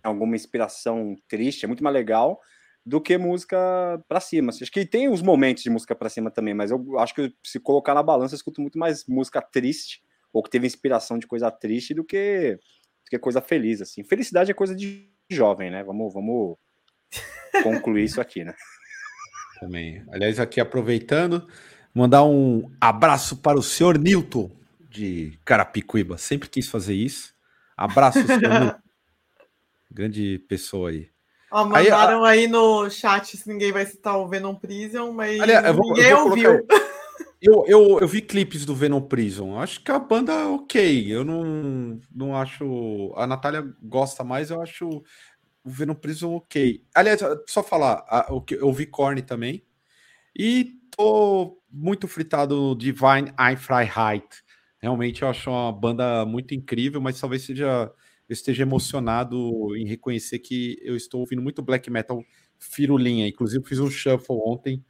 alguma 0.05 0.37
inspiração 0.37 1.17
triste, 1.29 1.65
é 1.65 1.69
muito 1.69 1.83
mais 1.83 1.95
legal 1.95 2.41
do 2.91 3.01
que 3.01 3.17
música 3.17 3.57
pra 4.09 4.19
cima. 4.19 4.51
Acho 4.51 4.71
que 4.71 4.85
tem 4.85 5.09
os 5.09 5.23
momentos 5.23 5.63
de 5.63 5.71
música 5.71 5.95
pra 5.95 6.09
cima 6.09 6.29
também, 6.29 6.53
mas 6.53 6.73
eu 6.73 6.99
acho 6.99 7.15
que 7.15 7.33
se 7.41 7.61
colocar 7.61 7.95
na 7.95 8.03
balança, 8.03 8.35
eu 8.35 8.37
escuto 8.37 8.61
muito 8.61 8.77
mais 8.77 9.07
música 9.07 9.41
triste, 9.41 10.03
ou 10.33 10.43
que 10.43 10.51
teve 10.51 10.67
inspiração 10.67 11.17
de 11.17 11.25
coisa 11.25 11.53
triste, 11.53 11.95
do 11.95 12.03
que, 12.03 12.59
do 13.05 13.09
que 13.09 13.17
coisa 13.17 13.41
feliz, 13.41 13.81
assim. 13.81 14.03
Felicidade 14.03 14.51
é 14.51 14.55
coisa 14.55 14.75
de 14.75 15.09
jovem, 15.31 15.71
né? 15.71 15.85
Vamos, 15.85 16.13
vamos 16.13 16.57
concluir 17.63 18.03
isso 18.03 18.21
aqui, 18.21 18.43
né? 18.43 18.57
Também. 19.61 20.03
Aliás, 20.11 20.41
aqui 20.41 20.61
aproveitando, 20.61 21.47
mandar 21.95 22.25
um 22.25 22.69
abraço 22.81 23.37
para 23.37 23.57
o 23.57 23.63
senhor 23.63 23.99
Newton 23.99 24.51
de 24.81 25.39
Carapicuíba. 25.45 26.19
Sempre 26.19 26.49
quis 26.49 26.67
fazer 26.67 26.95
isso. 26.95 27.33
Abraço, 27.77 28.27
senhor 28.27 28.41
Newton. 28.51 28.83
Grande 29.93 30.41
pessoa 30.49 30.91
aí. 30.91 31.09
Ó, 31.51 31.65
Aí, 31.75 31.85
mandaram 31.85 32.25
aí, 32.25 32.47
no 32.47 32.89
chat 32.91 33.37
se 33.37 33.49
ninguém 33.49 33.73
vai 33.73 33.85
citar 33.87 34.19
o 34.19 34.29
Venom 34.29 34.55
Prison, 34.55 35.13
mas 35.13 35.41
Aliás, 35.41 35.67
eu 35.67 35.75
vou- 35.75 35.89
eu 35.91 35.95
ninguém 35.97 36.15
vou 36.15 36.27
ouviu. 36.29 36.67
Eu, 37.43 37.65
eu, 37.67 37.99
eu 38.01 38.07
vi 38.09 38.21
clipes 38.21 38.67
do 38.67 38.75
Venom 38.75 39.01
Prison. 39.01 39.59
Acho 39.59 39.83
que 39.83 39.91
a 39.91 39.99
banda 39.99 40.31
é 40.33 40.45
ok. 40.47 41.11
Eu 41.11 41.25
não, 41.25 41.99
não 42.15 42.37
acho. 42.37 43.13
A 43.17 43.27
Natália 43.27 43.65
gosta 43.83 44.23
mais, 44.23 44.51
eu 44.51 44.61
acho 44.61 44.87
o 45.65 45.71
Venom 45.71 45.95
Prison 45.95 46.35
ok. 46.35 46.85
Aliás, 46.95 47.21
só 47.49 47.63
falar, 47.63 48.05
a- 48.09 48.29
eu 48.51 48.73
vi 48.73 48.85
Korn 48.87 49.23
também. 49.23 49.65
E 50.39 50.73
tô 50.95 51.59
muito 51.71 52.07
fritado 52.07 52.55
no 52.55 52.75
Divine 52.77 53.33
Einfreiheit. 53.39 54.27
Realmente 54.79 55.23
eu 55.23 55.29
acho 55.29 55.51
uma 55.51 55.73
banda 55.73 56.25
muito 56.27 56.55
incrível, 56.55 57.01
mas 57.01 57.19
talvez 57.19 57.43
seja 57.43 57.91
eu 58.31 58.35
esteja 58.35 58.63
emocionado 58.63 59.77
em 59.77 59.85
reconhecer 59.85 60.39
que 60.39 60.79
eu 60.83 60.95
estou 60.95 61.19
ouvindo 61.19 61.43
muito 61.43 61.61
black 61.61 61.91
metal 61.91 62.23
firulinha. 62.61 63.27
Inclusive, 63.27 63.65
fiz 63.67 63.81
um 63.81 63.91
shuffle 63.91 64.37
ontem 64.47 64.85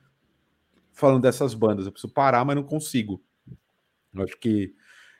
falando 0.93 1.23
dessas 1.23 1.55
bandas. 1.55 1.87
Eu 1.87 1.93
preciso 1.93 2.13
parar, 2.13 2.45
mas 2.45 2.55
não 2.55 2.63
consigo. 2.63 3.23
Eu 4.15 4.25
acho 4.25 4.37
que 4.39 4.75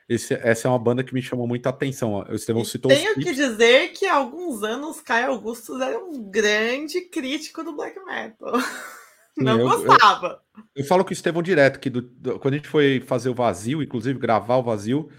esse, 0.07 0.35
essa 0.35 0.67
é 0.67 0.69
uma 0.69 0.77
banda 0.77 1.03
que 1.03 1.15
me 1.15 1.21
chamou 1.21 1.47
muita 1.47 1.69
atenção. 1.69 2.13
O 2.29 2.35
Estevão 2.35 2.63
citou 2.63 2.91
tenho 2.91 3.15
que 3.15 3.33
dizer 3.33 3.89
que 3.93 4.05
há 4.05 4.13
alguns 4.17 4.61
anos 4.61 5.01
Caio 5.01 5.31
Augusto 5.31 5.81
era 5.81 5.97
um 5.97 6.21
grande 6.29 7.01
crítico 7.01 7.63
do 7.63 7.73
black 7.75 7.99
metal. 8.05 8.53
Não 9.35 9.59
eu- 9.59 9.67
eu- 9.67 9.83
gostava. 9.83 10.43
Eu 10.75 10.83
falo 10.85 11.03
com 11.03 11.09
o 11.09 11.13
Estevão 11.13 11.41
direto, 11.41 11.79
que 11.79 11.89
do- 11.89 12.01
do- 12.03 12.37
quando 12.37 12.53
a 12.53 12.57
gente 12.57 12.67
foi 12.69 12.99
fazer 13.01 13.29
o 13.29 13.33
vazio, 13.33 13.81
inclusive 13.81 14.19
gravar 14.19 14.57
o 14.57 14.63
vazio, 14.63 15.09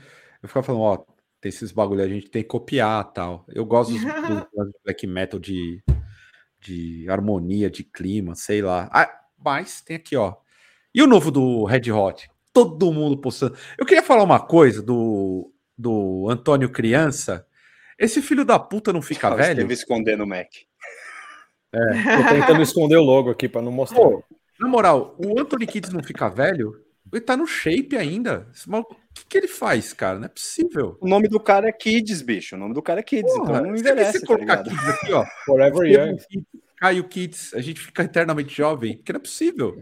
eu 0.41 0.49
ficava 0.49 0.65
falando, 0.65 0.83
ó, 0.83 1.12
tem 1.43 1.49
esses 1.51 1.73
bagulho, 1.73 2.03
a 2.03 2.09
gente 2.09 2.31
tem 2.31 2.43
que 2.43 2.49
copiar 2.49 3.05
tal. 3.13 3.45
Eu 3.49 3.67
gosto 3.67 3.93
dos, 3.93 4.01
dos- 4.55 4.67
do 4.67 4.75
black 4.85 5.07
metal 5.07 5.41
de, 5.41 5.83
de 6.61 7.05
harmonia, 7.11 7.69
de 7.69 7.83
clima, 7.83 8.35
sei 8.37 8.63
lá. 8.63 8.89
Ah, 8.93 9.13
mas 9.45 9.81
tem 9.81 9.97
aqui, 9.97 10.17
ó. 10.17 10.37
E 10.95 11.03
o 11.03 11.07
novo 11.07 11.31
do 11.33 11.65
Red 11.65 11.91
Hot? 11.91 12.31
Todo 12.53 12.93
mundo 12.93 13.17
postando. 13.19 13.57
Eu 13.77 13.85
queria 13.85 14.03
falar 14.05 14.23
uma 14.23 14.39
coisa 14.39 14.81
do, 14.83 15.53
do 15.77 16.29
Antônio 16.31 16.71
Criança. 16.71 17.45
Esse 17.99 18.23
filho 18.23 18.45
da 18.45 18.59
puta 18.59 18.93
não 18.93 19.03
fica 19.03 19.29
Ah, 19.29 19.35
velho? 19.35 19.51
Esteve 19.53 19.75
escondendo 19.75 20.23
o 20.23 20.27
Mac. 20.27 20.49
Tô 21.73 22.29
tentando 22.35 22.63
esconder 22.63 22.97
o 22.99 23.03
logo 23.03 23.31
aqui 23.31 23.49
para 23.49 23.63
não 23.63 23.73
mostrar. 23.73 23.99
Pô, 24.01 24.23
na 24.61 24.69
moral, 24.69 25.17
o 25.19 25.41
Anthony 25.41 25.67
Kids 25.67 25.93
não 25.93 26.03
fica 26.03 26.29
velho? 26.29 26.79
Ele 27.13 27.21
tá 27.21 27.37
no 27.37 27.47
shape 27.47 27.97
ainda. 27.97 28.47
Esse 28.55 28.69
maluco- 28.71 28.97
que, 29.15 29.25
que 29.27 29.39
ele 29.39 29.49
faz, 29.49 29.93
cara? 29.93 30.19
Não 30.19 30.27
é 30.27 30.29
possível. 30.29 30.97
O 31.01 31.09
nome 31.09 31.29
do 31.29 31.39
cara 31.41 31.69
é 31.69 31.73
Kids, 31.73 32.23
bicho. 32.23 32.57
O 32.57 32.59
nome 32.59 32.75
do 32.75 32.83
cara 32.83 33.01
é 33.01 33.03
Kids, 33.03 33.33
Porra, 33.33 33.59
então 33.59 33.67
não 33.67 33.77
se 33.77 33.83
você 33.83 33.91
envelhece, 33.91 34.21
tá 34.21 34.27
colocar 34.27 34.63
ligado? 34.63 34.71
Kids 34.71 34.89
aqui, 34.89 35.13
ó. 35.13 35.25
Forever 35.47 35.87
Young. 35.91 36.17
Caio 36.77 37.05
Kids, 37.09 37.55
a 37.55 37.61
gente 37.61 37.81
fica 37.81 38.03
eternamente 38.03 38.55
jovem. 38.55 39.01
Que 39.03 39.13
não 39.13 39.19
é 39.19 39.23
possível. 39.23 39.79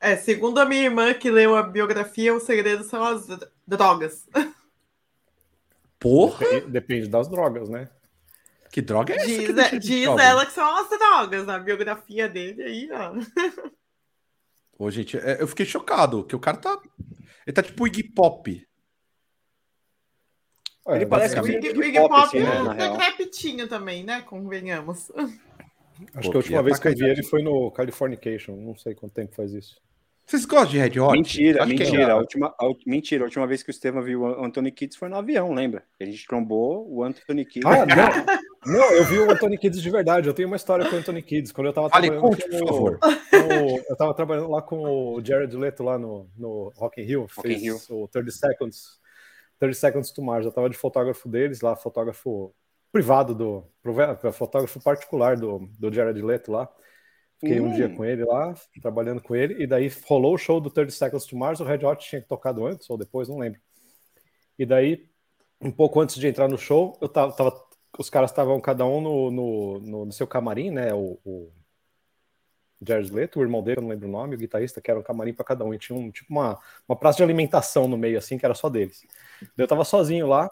É, 0.00 0.16
segundo 0.16 0.58
a 0.58 0.64
minha 0.64 0.84
irmã 0.84 1.14
que 1.14 1.30
leu 1.30 1.56
a 1.56 1.62
biografia, 1.62 2.34
o 2.34 2.40
segredo 2.40 2.84
são 2.84 3.02
as 3.02 3.26
dr- 3.26 3.48
drogas. 3.66 4.26
Porra, 5.98 6.38
Depende, 6.44 6.70
depende 6.70 7.08
das 7.08 7.28
drogas, 7.28 7.68
né? 7.68 7.88
que 8.70 8.82
droga 8.82 9.14
é 9.14 9.16
essa? 9.16 9.26
que 9.26 9.52
Diz, 9.54 9.86
diz 9.88 10.04
jovem? 10.04 10.26
ela 10.26 10.44
que 10.44 10.52
são 10.52 10.76
as 10.76 10.88
drogas 10.90 11.46
na 11.46 11.58
biografia 11.58 12.28
dele 12.28 12.62
aí, 12.62 12.90
ó. 12.92 13.14
Ô, 14.78 14.90
gente, 14.90 15.16
é, 15.16 15.40
eu 15.40 15.48
fiquei 15.48 15.64
chocado, 15.64 16.22
que 16.24 16.36
o 16.36 16.38
cara 16.38 16.58
tá. 16.58 16.78
Ele 17.46 17.54
tá 17.54 17.62
tipo 17.62 17.86
Iggy 17.86 18.02
Pop. 18.02 18.66
É, 20.88 20.96
Ele 20.96 21.06
parece 21.06 21.34
O 21.38 21.42
que 21.42 21.48
basicamente, 21.52 21.70
Iggy, 21.70 21.78
o 21.78 21.84
Iggy 21.84 21.98
Pop, 21.98 22.08
Pop 22.08 22.22
assim, 22.26 22.38
né, 22.40 22.56
é 22.56 22.62
na 22.62 22.72
real. 22.72 22.96
decrepitinho 22.96 23.68
também, 23.68 24.04
né? 24.04 24.22
Convenhamos. 24.22 25.10
Acho 26.14 26.30
que 26.30 26.36
a 26.36 26.38
última 26.38 26.58
Pô, 26.58 26.64
vez 26.64 26.78
que 26.78 26.88
eu 26.88 26.94
vi 26.94 27.04
ele 27.04 27.22
foi 27.22 27.42
no 27.42 27.70
Californication. 27.70 28.56
Não 28.56 28.76
sei 28.76 28.94
quanto 28.94 29.12
tempo 29.14 29.34
faz 29.34 29.52
isso. 29.52 29.80
Vocês 30.26 30.44
gostam 30.44 30.70
de 30.72 30.78
Red 30.78 30.98
Hot? 31.00 31.12
Mentira, 31.12 31.62
Acho 31.62 31.72
é- 31.72 31.76
mentira. 31.76 32.12
A 32.12 32.16
última, 32.16 32.48
a, 32.60 32.64
mentira. 32.84 33.22
A 33.22 33.26
última 33.26 33.46
vez 33.46 33.62
que 33.62 33.70
o 33.70 33.72
Estevam 33.72 34.02
viu 34.02 34.22
o 34.22 34.44
Anthony 34.44 34.72
Kids 34.72 34.96
foi 34.96 35.08
no 35.08 35.16
avião, 35.16 35.52
lembra? 35.54 35.84
A 36.00 36.04
gente 36.04 36.26
trombou 36.26 36.84
o 36.92 37.02
Anthony 37.04 37.44
Kids. 37.44 37.64
Ah, 37.64 37.86
não. 37.86 37.86
Não, 38.66 38.92
eu 38.92 39.04
vi 39.04 39.18
o 39.18 39.30
Anthony 39.30 39.56
Kids 39.58 39.80
de 39.80 39.90
verdade. 39.90 40.28
Eu 40.28 40.34
tenho 40.34 40.48
uma 40.48 40.56
história 40.56 40.88
com 40.88 40.96
o 40.96 40.98
Anthony 40.98 41.22
Kids. 41.22 41.52
Quando 41.52 41.68
eu 41.68 41.72
tava 41.72 41.88
Fale, 41.88 42.08
trabalhando 42.10 42.30
conte, 42.36 42.48
por 42.48 42.68
favor. 42.68 42.98
com 42.98 43.64
o- 43.74 43.84
eu 43.88 43.96
tava 43.96 44.14
trabalhando 44.14 44.50
lá 44.50 44.62
com 44.62 44.82
o 45.14 45.24
Jared 45.24 45.56
Leto 45.56 45.82
lá 45.82 45.98
no, 45.98 46.28
no 46.36 46.72
Rock 46.76 47.00
in 47.00 47.04
Rio. 47.04 47.26
Rock 47.36 47.52
in 47.52 47.58
Fez 47.60 47.90
o 47.90 48.08
30 48.08 48.30
Seconds, 48.30 48.98
30 49.58 49.74
Seconds 49.74 50.10
to 50.10 50.22
Mars. 50.22 50.44
Eu 50.46 50.52
tava 50.52 50.68
de 50.68 50.76
fotógrafo 50.76 51.28
deles 51.28 51.60
lá, 51.60 51.76
fotógrafo 51.76 52.52
privado 52.92 53.34
do... 53.34 53.64
Fotógrafo 54.32 54.80
particular 54.82 55.36
do, 55.36 55.68
do 55.78 55.92
Jared 55.92 56.20
Leto 56.22 56.50
lá. 56.52 56.68
Fiquei 57.38 57.60
um 57.60 57.66
Hum. 57.68 57.74
dia 57.74 57.88
com 57.94 58.02
ele 58.02 58.24
lá, 58.24 58.54
trabalhando 58.80 59.20
com 59.22 59.36
ele, 59.36 59.62
e 59.62 59.66
daí 59.66 59.92
rolou 60.08 60.34
o 60.34 60.38
show 60.38 60.58
do 60.58 60.70
30 60.70 60.90
Seconds 60.92 61.26
to 61.26 61.36
Mars, 61.36 61.60
o 61.60 61.64
Red 61.64 61.84
Hot 61.84 62.02
tinha 62.08 62.22
tocado 62.22 62.64
antes 62.66 62.88
ou 62.88 62.96
depois, 62.96 63.28
não 63.28 63.36
lembro. 63.36 63.60
E 64.58 64.64
daí, 64.64 65.06
um 65.60 65.70
pouco 65.70 66.00
antes 66.00 66.16
de 66.16 66.26
entrar 66.26 66.48
no 66.48 66.56
show, 66.56 66.96
eu 66.98 67.08
tava, 67.10 67.32
tava- 67.32 67.65
os 67.98 68.10
caras 68.10 68.30
estavam 68.30 68.60
cada 68.60 68.84
um 68.86 69.00
no, 69.00 69.30
no, 69.30 69.80
no- 69.80 70.04
no 70.06 70.12
seu 70.12 70.26
camarim, 70.26 70.70
né? 70.70 70.92
O, 70.94 71.18
o 71.24 71.52
Jared 72.86 73.10
Leto, 73.12 73.38
o 73.40 73.42
irmão 73.42 73.62
dele, 73.62 73.78
eu 73.78 73.82
não 73.82 73.88
lembro 73.88 74.06
o 74.08 74.10
nome, 74.10 74.34
o 74.34 74.38
guitarrista, 74.38 74.80
que 74.80 74.90
era 74.90 75.00
um 75.00 75.02
camarim 75.02 75.32
para 75.32 75.44
cada 75.44 75.64
um, 75.64 75.72
e 75.72 75.78
tinha 75.78 75.98
um, 75.98 76.10
tipo 76.10 76.30
uma, 76.32 76.58
uma 76.88 76.96
praça 76.96 77.16
de 77.18 77.22
alimentação 77.22 77.88
no 77.88 77.96
meio, 77.96 78.18
assim, 78.18 78.36
que 78.36 78.44
era 78.44 78.54
só 78.54 78.68
deles. 78.68 79.02
Daí 79.56 79.64
eu 79.64 79.68
tava 79.68 79.84
sozinho 79.84 80.26
lá, 80.26 80.50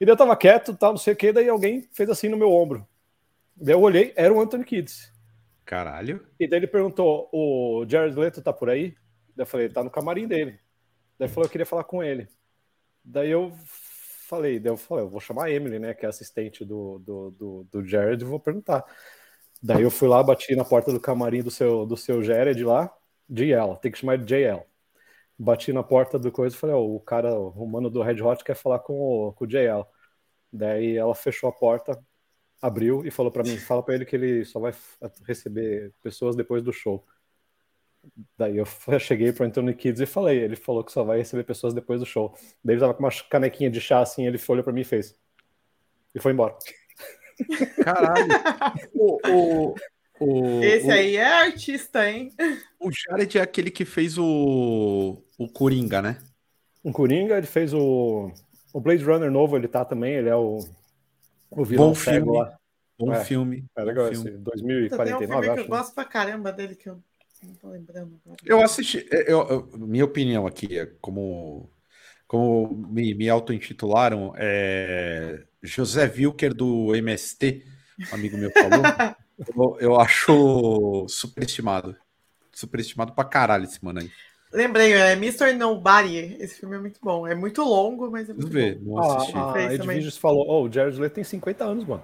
e 0.00 0.06
daí 0.06 0.12
eu 0.14 0.18
tava 0.18 0.36
quieto, 0.36 0.76
tal, 0.76 0.92
não 0.92 0.98
sei 0.98 1.14
o 1.14 1.16
que, 1.16 1.32
daí 1.32 1.48
alguém 1.48 1.88
fez 1.92 2.10
assim 2.10 2.28
no 2.28 2.36
meu 2.38 2.52
ombro. 2.52 2.86
Daí 3.56 3.74
eu 3.74 3.82
olhei, 3.82 4.12
era 4.16 4.32
o 4.34 4.40
Anthony 4.40 4.64
Kids. 4.64 5.12
Caralho. 5.64 6.26
E 6.38 6.46
daí 6.48 6.58
ele 6.60 6.66
perguntou: 6.66 7.28
o 7.32 7.84
Jared 7.88 8.16
Leto 8.18 8.42
tá 8.42 8.52
por 8.52 8.68
aí? 8.70 8.90
Daí 9.36 9.42
eu 9.44 9.46
falei: 9.46 9.68
tá 9.68 9.82
no 9.82 9.90
camarim 9.90 10.26
dele. 10.26 10.52
Daí 11.18 11.26
ele 11.28 11.34
falou: 11.34 11.46
eu 11.46 11.50
queria 11.50 11.66
falar 11.66 11.84
com 11.84 12.02
ele. 12.02 12.28
Daí 13.04 13.30
eu 13.30 13.52
falei: 14.36 14.58
daí 14.58 14.72
eu 14.72 14.76
falei, 14.76 15.04
eu 15.04 15.08
vou 15.08 15.20
chamar 15.20 15.44
a 15.46 15.50
Emily, 15.50 15.78
né, 15.78 15.94
que 15.94 16.04
é 16.04 16.08
assistente 16.08 16.64
do, 16.64 16.98
do, 16.98 17.30
do, 17.30 17.66
do 17.70 17.84
Jared, 17.86 18.22
e 18.22 18.26
vou 18.26 18.40
perguntar. 18.40 18.84
Daí 19.62 19.82
eu 19.82 19.90
fui 19.90 20.08
lá, 20.08 20.22
bati 20.22 20.54
na 20.54 20.64
porta 20.64 20.92
do 20.92 21.00
camarim 21.00 21.42
do 21.42 21.50
seu, 21.50 21.86
do 21.86 21.96
seu 21.96 22.22
Jared 22.22 22.62
lá, 22.64 22.92
JL, 23.28 23.76
tem 23.80 23.90
que 23.90 23.98
chamar 23.98 24.18
de 24.18 24.24
JL. 24.24 24.62
Bati 25.38 25.72
na 25.72 25.82
porta 25.82 26.18
do 26.18 26.30
coisa 26.30 26.54
e 26.54 26.58
falei: 26.58 26.76
ó, 26.76 26.80
o 26.80 27.00
cara, 27.00 27.34
o 27.38 27.66
mano 27.66 27.90
do 27.90 28.02
Red 28.02 28.22
Hot 28.22 28.44
quer 28.44 28.54
falar 28.54 28.80
com 28.80 28.94
o, 28.94 29.32
com 29.32 29.44
o 29.44 29.48
JL. 29.48 29.86
Daí 30.52 30.96
ela 30.96 31.14
fechou 31.14 31.48
a 31.48 31.52
porta, 31.52 31.98
abriu 32.62 33.04
e 33.04 33.10
falou 33.10 33.32
pra 33.32 33.42
mim: 33.42 33.56
fala 33.58 33.82
pra 33.82 33.94
ele 33.94 34.04
que 34.04 34.16
ele 34.16 34.44
só 34.44 34.60
vai 34.60 34.72
receber 35.26 35.92
pessoas 36.02 36.36
depois 36.36 36.62
do 36.62 36.72
show. 36.72 37.04
Daí 38.38 38.56
eu 38.56 38.66
cheguei 39.00 39.32
pro 39.32 39.44
Anthony 39.46 39.74
Kids 39.74 40.00
e 40.00 40.06
falei: 40.06 40.38
ele 40.38 40.56
falou 40.56 40.84
que 40.84 40.92
só 40.92 41.02
vai 41.04 41.18
receber 41.18 41.44
pessoas 41.44 41.72
depois 41.74 42.00
do 42.00 42.06
show. 42.06 42.34
Daí 42.64 42.74
ele 42.74 42.80
tava 42.80 42.94
com 42.94 43.02
uma 43.02 43.10
canequinha 43.30 43.70
de 43.70 43.80
chá 43.80 44.00
assim, 44.00 44.26
ele 44.26 44.38
olhou 44.48 44.64
pra 44.64 44.72
mim 44.72 44.82
e 44.82 44.84
fez. 44.84 45.14
E 46.14 46.20
foi 46.20 46.32
embora. 46.32 46.54
Caralho. 47.82 48.28
o, 48.94 49.18
o, 49.28 49.74
o, 50.20 50.62
Esse 50.62 50.86
o- 50.86 50.92
aí 50.92 51.16
é 51.16 51.26
artista, 51.26 52.08
hein? 52.08 52.30
O 52.78 52.90
Jared 52.90 53.38
é 53.38 53.42
aquele 53.42 53.70
que 53.70 53.84
fez 53.84 54.16
o, 54.18 55.22
o 55.38 55.48
Coringa, 55.48 56.00
né? 56.00 56.18
Um 56.84 56.92
Coringa, 56.92 57.36
ele 57.38 57.46
fez 57.46 57.72
o, 57.74 58.30
o 58.72 58.80
Blade 58.80 59.02
Runner 59.04 59.30
novo, 59.30 59.56
ele 59.56 59.66
tá 59.68 59.84
também, 59.84 60.14
ele 60.14 60.28
é 60.28 60.36
o, 60.36 60.58
o 61.50 61.64
vilão 61.64 61.88
Bom 61.88 61.94
cego 61.94 62.26
filme. 62.32 62.38
lá. 62.38 62.58
Bom 62.98 63.12
É, 63.12 63.24
filme. 63.24 63.64
É 63.74 63.80
bom 63.80 63.86
legal 63.86 64.08
filme. 64.08 64.20
esse, 64.20 64.30
Tem 64.30 64.38
um 64.38 64.42
2049, 64.44 65.26
filme 65.26 65.42
que 65.42 65.50
acho. 65.50 65.60
eu 65.60 65.64
né? 65.64 65.68
gosto 65.68 65.94
pra 65.94 66.04
caramba 66.04 66.52
dele 66.52 66.76
que 66.76 66.88
eu 66.88 67.02
não 67.44 67.54
tô 67.54 67.68
lembrando 67.68 68.20
agora. 68.24 68.38
Eu 68.44 68.62
assisti. 68.62 69.06
eu- 69.10 69.48
eu- 69.48 69.78
minha 69.78 70.04
opinião 70.04 70.46
aqui 70.46 70.78
é 70.78 70.86
como, 71.00 71.70
como 72.26 72.68
me, 72.88 73.14
me 73.14 73.28
auto-intitularam, 73.28 74.32
é 74.36 75.44
José 75.62 76.04
Wilker 76.16 76.54
do 76.54 76.94
MST, 76.94 77.64
um 78.12 78.14
amigo 78.14 78.36
meu 78.36 78.50
falou. 78.50 78.84
eu, 79.56 79.76
eu 79.80 80.00
acho 80.00 81.06
superestimado. 81.08 81.96
Superestimado 82.52 83.12
pra 83.12 83.24
caralho 83.24 83.64
esse 83.64 83.84
mano 83.84 84.00
aí. 84.00 84.10
Lembrei, 84.52 84.92
é 84.92 85.12
Mr. 85.14 85.52
Nobody. 85.54 86.36
Esse 86.38 86.60
filme 86.60 86.76
é 86.76 86.78
muito 86.78 87.00
bom. 87.02 87.26
É 87.26 87.34
muito 87.34 87.62
longo, 87.62 88.08
mas 88.10 88.28
é 88.30 88.32
muito 88.32 88.46
Vamos 88.46 88.54
ver, 88.54 88.78
bom. 88.78 88.92
não 88.92 88.98
assisti. 89.00 89.36
A, 89.36 89.50
a 89.50 89.52
Fez 89.52 89.78
também. 89.78 89.96
Edviges 89.96 90.16
falou: 90.16 90.46
oh, 90.48 90.68
o 90.68 90.72
Jared 90.72 90.96
Leto 91.00 91.14
tem 91.14 91.24
50 91.24 91.64
anos, 91.64 91.84
mano. 91.84 92.02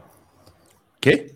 Quê? 1.01 1.35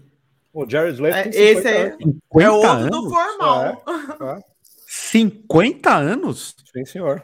O 0.55 0.65
Jared 0.71 1.01
Leto 1.03 1.17
É, 1.17 1.23
tem 1.25 1.33
50 1.33 1.59
esse 1.59 1.69
aí- 1.69 1.83
anos. 1.83 1.99
50 1.99 2.43
É 2.45 2.51
outro 2.51 2.71
anos? 2.71 2.91
do 2.91 3.11
formal. 3.11 4.45
50 4.87 5.95
anos? 5.95 6.57
Sim, 6.73 6.85
senhor. 6.85 7.23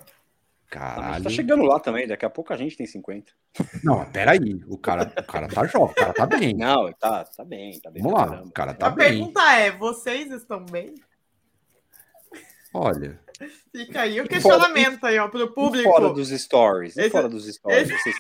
Caralho. 0.69 1.25
Tá 1.25 1.31
chegando 1.31 1.63
lá 1.65 1.79
também, 1.81 2.07
daqui 2.07 2.25
a 2.25 2.31
pouco 2.31 2.53
a 2.53 2.57
gente 2.57 2.77
tem 2.77 2.87
50. 2.87 3.33
Não, 3.83 4.05
peraí. 4.11 4.61
O 4.69 4.77
cara, 4.79 5.13
o 5.19 5.23
cara 5.25 5.49
tá 5.49 5.67
jovem, 5.67 5.91
o 5.91 5.95
cara 5.95 6.13
tá 6.13 6.27
bem. 6.27 6.55
Não, 6.55 6.93
tá, 6.93 7.25
tá 7.25 7.45
bem, 7.45 7.81
tá 7.81 7.91
bem. 7.91 8.03
Vamos 8.03 8.19
lá, 8.21 8.43
o 8.43 8.51
cara 8.53 8.75
tá 8.75 8.87
A 8.87 8.91
bem. 8.91 9.09
pergunta 9.09 9.41
é: 9.57 9.71
vocês 9.73 10.31
estão 10.31 10.65
bem? 10.65 10.95
Olha, 12.73 13.19
Fica 13.75 14.03
aí 14.03 14.21
o 14.21 14.25
E 14.25 14.29
questionamento 14.29 15.05
aí, 15.05 15.19
ó, 15.19 15.29
pro 15.29 15.41
E 15.45 15.55
público. 15.55 15.89
fora 15.91 16.13
dos 16.13 16.29
stories, 16.29 16.95
e 16.97 17.01
Esse- 17.01 17.11
fora 17.11 17.29
dos 17.29 17.47
stories, 17.47 17.89
esse- 17.91 18.13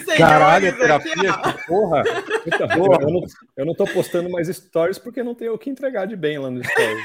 vocês 0.00 0.18
caralho, 0.18 0.68
aqui, 0.70 0.78
terapia, 0.78 1.32
ó. 1.32 1.52
que 1.52 1.66
porra. 1.66 2.02
Então, 2.46 2.68
Porra. 2.76 3.02
eu, 3.02 3.10
não, 3.10 3.22
eu 3.58 3.64
não 3.66 3.74
tô 3.74 3.84
postando 3.86 4.28
mais 4.28 4.48
stories 4.48 4.98
porque 4.98 5.22
não 5.22 5.34
tenho 5.36 5.54
o 5.54 5.58
que 5.58 5.70
entregar 5.70 6.06
de 6.06 6.16
bem 6.16 6.38
lá 6.38 6.50
no 6.50 6.64
stories. 6.64 7.04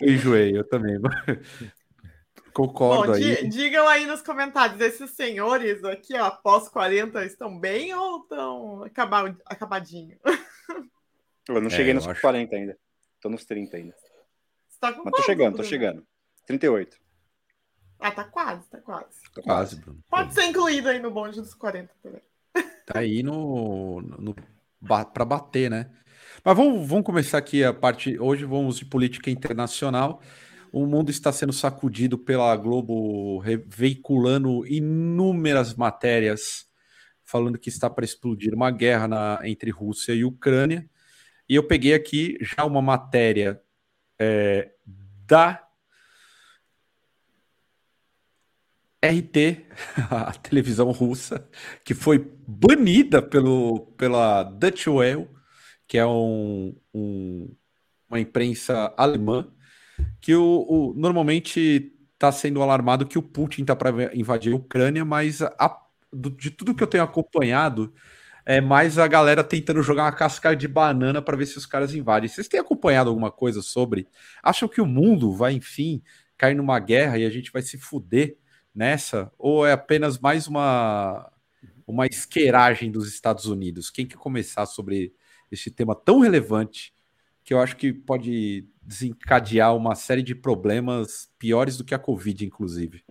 Eu 0.00 0.08
enjoei, 0.14 0.56
eu 0.56 0.64
também. 0.66 0.98
Concordo 2.52 3.08
Bom, 3.08 3.12
aí. 3.12 3.42
di- 3.42 3.48
digam 3.48 3.86
aí 3.86 4.06
nos 4.06 4.22
comentários, 4.22 4.80
esses 4.80 5.10
senhores 5.12 5.84
aqui, 5.84 6.16
ó, 6.18 6.24
após 6.26 6.68
40, 6.68 7.24
estão 7.24 7.56
bem 7.58 7.94
ou 7.94 8.22
estão 8.22 8.82
acaba- 8.84 9.36
acabadinho? 9.46 10.16
Eu 11.48 11.60
não 11.60 11.68
É, 11.68 11.70
cheguei 11.70 11.90
eu 11.92 11.96
nos 11.96 12.08
acho. 12.08 12.20
40 12.20 12.56
ainda. 12.56 12.76
Tô 13.20 13.28
nos 13.28 13.44
30 13.44 13.76
ainda. 13.76 13.94
Você 14.68 14.78
tá 14.80 14.92
com 14.92 15.02
Mas 15.04 15.12
tô 15.12 15.22
chegando, 15.22 15.56
tô 15.56 15.62
chegando. 15.64 16.02
38. 16.46 16.98
Ah, 17.98 18.10
tá 18.10 18.24
quase, 18.24 18.68
tá 18.68 18.78
quase. 18.78 19.20
Tô 19.34 19.42
Quase, 19.42 19.76
Bruno. 19.76 20.02
Pode 20.08 20.32
ser 20.32 20.44
incluído 20.44 20.88
aí 20.88 20.98
no 20.98 21.10
bonde 21.10 21.40
dos 21.40 21.54
40 21.54 21.92
também. 22.02 22.22
Tá 22.86 22.98
aí 22.98 23.22
no, 23.22 24.00
no 24.00 24.34
pra 25.12 25.24
bater, 25.24 25.70
né? 25.70 25.88
Mas 26.44 26.56
vamos, 26.56 26.88
vamos 26.88 27.04
começar 27.04 27.38
aqui 27.38 27.62
a 27.62 27.72
parte. 27.72 28.18
Hoje 28.18 28.44
vamos 28.44 28.78
de 28.78 28.84
política 28.84 29.30
internacional. 29.30 30.20
o 30.72 30.86
mundo 30.86 31.10
está 31.10 31.30
sendo 31.30 31.52
sacudido 31.52 32.18
pela 32.18 32.56
Globo 32.56 33.40
veiculando 33.68 34.66
inúmeras 34.66 35.74
matérias 35.74 36.68
falando 37.30 37.58
que 37.58 37.68
está 37.68 37.88
para 37.88 38.04
explodir 38.04 38.52
uma 38.52 38.72
guerra 38.72 39.06
na, 39.06 39.40
entre 39.44 39.70
Rússia 39.70 40.12
e 40.12 40.24
Ucrânia. 40.24 40.88
E 41.48 41.54
eu 41.54 41.62
peguei 41.62 41.94
aqui 41.94 42.36
já 42.40 42.64
uma 42.64 42.82
matéria 42.82 43.60
é, 44.18 44.72
da 45.26 45.64
RT, 49.02 49.66
a 50.10 50.32
televisão 50.32 50.90
russa, 50.90 51.48
que 51.84 51.94
foi 51.94 52.30
banida 52.46 53.22
pelo, 53.22 53.80
pela 53.96 54.42
Dutch 54.42 54.86
Well, 54.86 55.28
que 55.86 55.98
é 55.98 56.06
um, 56.06 56.76
um, 56.94 57.54
uma 58.08 58.20
imprensa 58.20 58.92
alemã, 58.96 59.48
que 60.20 60.34
o, 60.34 60.66
o 60.68 60.94
normalmente 60.94 61.92
está 62.14 62.30
sendo 62.30 62.62
alarmado 62.62 63.06
que 63.06 63.18
o 63.18 63.22
Putin 63.22 63.62
está 63.62 63.74
para 63.74 64.14
invadir 64.14 64.52
a 64.52 64.56
Ucrânia, 64.56 65.04
mas 65.04 65.40
a, 65.40 65.80
do, 66.12 66.30
de 66.30 66.50
tudo 66.50 66.74
que 66.74 66.82
eu 66.82 66.86
tenho 66.86 67.04
acompanhado, 67.04 67.92
é 68.44 68.60
mais 68.60 68.98
a 68.98 69.06
galera 69.06 69.44
tentando 69.44 69.82
jogar 69.82 70.04
uma 70.04 70.12
casca 70.12 70.54
de 70.54 70.66
banana 70.66 71.22
para 71.22 71.36
ver 71.36 71.46
se 71.46 71.56
os 71.56 71.66
caras 71.66 71.94
invadem. 71.94 72.28
Vocês 72.28 72.48
têm 72.48 72.60
acompanhado 72.60 73.08
alguma 73.08 73.30
coisa 73.30 73.62
sobre? 73.62 74.08
Acham 74.42 74.68
que 74.68 74.80
o 74.80 74.86
mundo 74.86 75.32
vai, 75.32 75.52
enfim, 75.52 76.02
cair 76.36 76.54
numa 76.54 76.78
guerra 76.78 77.18
e 77.18 77.24
a 77.24 77.30
gente 77.30 77.52
vai 77.52 77.62
se 77.62 77.78
fuder 77.78 78.36
nessa? 78.74 79.30
Ou 79.38 79.66
é 79.66 79.72
apenas 79.72 80.18
mais 80.18 80.46
uma, 80.46 81.30
uma 81.86 82.06
esqueragem 82.06 82.90
dos 82.90 83.08
Estados 83.08 83.46
Unidos? 83.46 83.90
Quem 83.90 84.06
quer 84.06 84.16
começar 84.16 84.66
sobre 84.66 85.12
esse 85.50 85.70
tema 85.70 85.94
tão 85.94 86.20
relevante 86.20 86.92
que 87.42 87.52
eu 87.52 87.60
acho 87.60 87.76
que 87.76 87.92
pode 87.92 88.66
desencadear 88.82 89.74
uma 89.74 89.94
série 89.94 90.22
de 90.22 90.34
problemas 90.34 91.30
piores 91.38 91.76
do 91.76 91.84
que 91.84 91.94
a 91.94 91.98
Covid, 91.98 92.44
inclusive? 92.44 93.02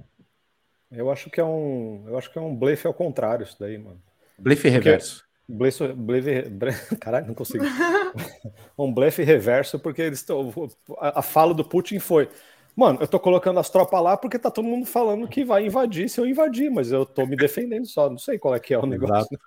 Eu 0.92 1.12
acho 1.12 1.30
que 1.30 1.40
é 1.40 1.46
um, 1.46 2.06
eu 2.08 2.18
acho 2.18 2.32
que 2.32 2.40
é 2.40 2.42
um 2.42 2.56
blefe 2.56 2.88
ao 2.88 2.94
contrário 2.94 3.44
isso 3.44 3.58
daí, 3.60 3.78
mano. 3.78 4.02
Blefe 4.38 4.70
reverso. 4.70 5.24
Blefe, 5.48 5.88
blefe, 5.94 6.96
caralho, 6.98 7.28
não 7.28 7.34
consigo. 7.34 7.64
um 8.78 8.94
blefe 8.94 9.24
reverso 9.24 9.80
porque 9.80 10.02
eles 10.02 10.20
estão 10.20 10.52
a, 11.00 11.20
a 11.20 11.22
fala 11.22 11.54
do 11.54 11.66
Putin 11.66 12.00
foi 12.00 12.30
Mano, 12.80 12.98
eu 13.02 13.08
tô 13.10 13.20
colocando 13.20 13.60
as 13.60 13.70
tropas 13.70 14.02
lá 14.02 14.16
porque 14.16 14.40
tá 14.40 14.50
todo 14.50 14.64
mundo 14.64 14.86
falando 14.86 15.28
que 15.28 15.44
vai 15.44 15.66
invadir 15.66 16.10
se 16.10 16.18
eu 16.18 16.26
invadir, 16.26 16.72
mas 16.72 16.94
eu 16.94 17.06
tô 17.06 17.26
me 17.26 17.36
defendendo 17.36 17.86
só. 17.86 18.10
Não 18.10 18.18
sei 18.18 18.40
qual 18.40 18.56
é 18.56 18.60
que 18.62 18.74
é 18.74 18.80
o 18.80 18.86
negócio. 18.86 19.38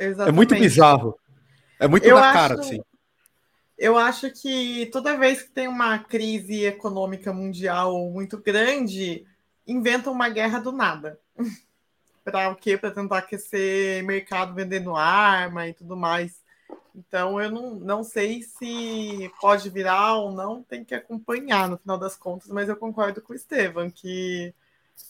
é 0.00 0.32
muito 0.32 0.56
bizarro. 0.56 1.16
É 1.78 1.86
muito 1.86 2.04
eu 2.04 2.16
na 2.16 2.30
acho, 2.30 2.32
cara, 2.32 2.54
assim. 2.58 2.80
Eu 3.78 3.96
acho 3.96 4.28
que 4.32 4.86
toda 4.86 5.16
vez 5.16 5.42
que 5.42 5.52
tem 5.52 5.68
uma 5.68 5.96
crise 6.00 6.64
econômica 6.64 7.32
mundial 7.32 8.10
muito 8.10 8.42
grande, 8.42 9.24
inventam 9.64 10.12
uma 10.12 10.28
guerra 10.28 10.58
do 10.58 10.72
nada. 10.72 11.20
para 12.24 12.50
o 12.50 12.56
quê? 12.56 12.76
Para 12.76 12.90
tentar 12.90 13.18
aquecer 13.18 14.02
mercado 14.02 14.52
vendendo 14.52 14.96
arma 14.96 15.68
e 15.68 15.72
tudo 15.72 15.96
mais. 15.96 16.42
Então, 16.94 17.40
eu 17.40 17.50
não, 17.50 17.74
não 17.74 18.04
sei 18.04 18.42
se 18.42 19.30
pode 19.40 19.68
virar 19.68 20.14
ou 20.14 20.30
não, 20.30 20.62
tem 20.62 20.84
que 20.84 20.94
acompanhar 20.94 21.68
no 21.68 21.76
final 21.76 21.98
das 21.98 22.16
contas, 22.16 22.48
mas 22.48 22.68
eu 22.68 22.76
concordo 22.76 23.20
com 23.20 23.32
o 23.32 23.36
Estevam 23.36 23.90
que 23.90 24.54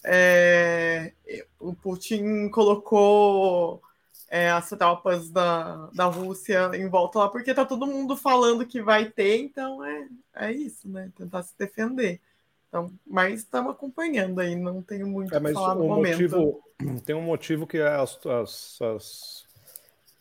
é, 0.03 1.13
o 1.61 1.75
Putin 1.75 2.49
colocou 2.49 3.83
é, 4.29 4.51
as 4.51 4.69
tropas 4.71 5.31
da, 5.31 5.91
da 5.93 6.07
Rússia 6.07 6.71
em 6.75 6.89
volta 6.89 7.19
lá, 7.19 7.29
porque 7.29 7.55
tá 7.55 7.65
todo 7.65 7.87
mundo 7.87 8.17
falando 8.17 8.67
que 8.67 8.81
vai 8.81 9.11
ter, 9.11 9.39
então 9.39 9.85
é, 9.85 10.09
é 10.35 10.53
isso, 10.53 10.89
né? 10.89 11.11
Tentar 11.17 11.43
se 11.43 11.53
defender. 11.59 12.21
Então, 12.69 12.91
mas 13.07 13.41
estamos 13.41 13.73
acompanhando 13.73 14.41
aí, 14.41 14.57
não 14.57 14.83
tenho 14.83 15.07
muito 15.07 15.35
é, 15.35 15.39
mas 15.39 15.53
falar 15.53 15.77
no 15.77 15.87
motivo, 15.87 16.63
momento. 16.81 17.03
Tem 17.05 17.15
um 17.15 17.23
motivo 17.23 17.67
que 17.67 17.79
as, 17.79 18.19
as, 18.27 18.79
as 18.83 19.44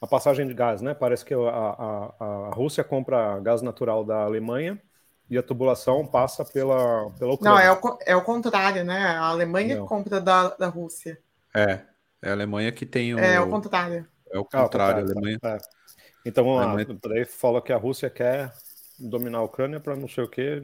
a 0.03 0.07
passagem 0.07 0.45
de 0.45 0.53
gás, 0.53 0.81
né? 0.81 0.93
Parece 0.93 1.23
que 1.23 1.33
a, 1.33 1.39
a, 1.39 2.13
a 2.19 2.49
Rússia 2.53 2.83
compra 2.83 3.39
gás 3.39 3.61
natural 3.61 4.03
da 4.03 4.23
Alemanha 4.23 4.77
e 5.29 5.37
a 5.37 5.41
tubulação 5.41 6.05
passa 6.05 6.43
pela, 6.43 7.09
pela 7.11 7.35
Ucrânia. 7.35 7.57
Não, 7.57 7.57
é 7.57 7.71
o, 7.71 7.99
é 8.07 8.13
o 8.13 8.21
contrário, 8.21 8.83
né? 8.83 8.99
A 8.99 9.27
Alemanha 9.27 9.77
Não. 9.77 9.85
compra 9.85 10.19
da, 10.19 10.49
da 10.49 10.67
Rússia. 10.67 11.17
É, 11.55 11.79
é 12.21 12.29
a 12.29 12.33
Alemanha 12.33 12.69
que 12.73 12.85
tem 12.85 13.15
o. 13.15 13.19
É, 13.19 13.35
é 13.35 13.39
o 13.39 13.49
contrário. 13.49 14.05
É 14.29 14.37
o 14.37 14.43
contrário, 14.43 15.05
ah, 15.05 15.07
a 15.07 15.09
Alemanha. 15.09 15.39
É. 15.41 15.57
Então 16.25 16.43
vamos 16.43 16.63
Alemanha... 16.63 16.99
Daí 17.01 17.23
fala 17.23 17.61
que 17.61 17.71
a 17.71 17.77
Rússia 17.77 18.09
quer 18.09 18.51
dominar 18.99 19.37
a 19.37 19.43
Ucrânia 19.43 19.79
para 19.79 19.95
não 19.95 20.09
sei 20.09 20.25
o 20.25 20.29
quê. 20.29 20.61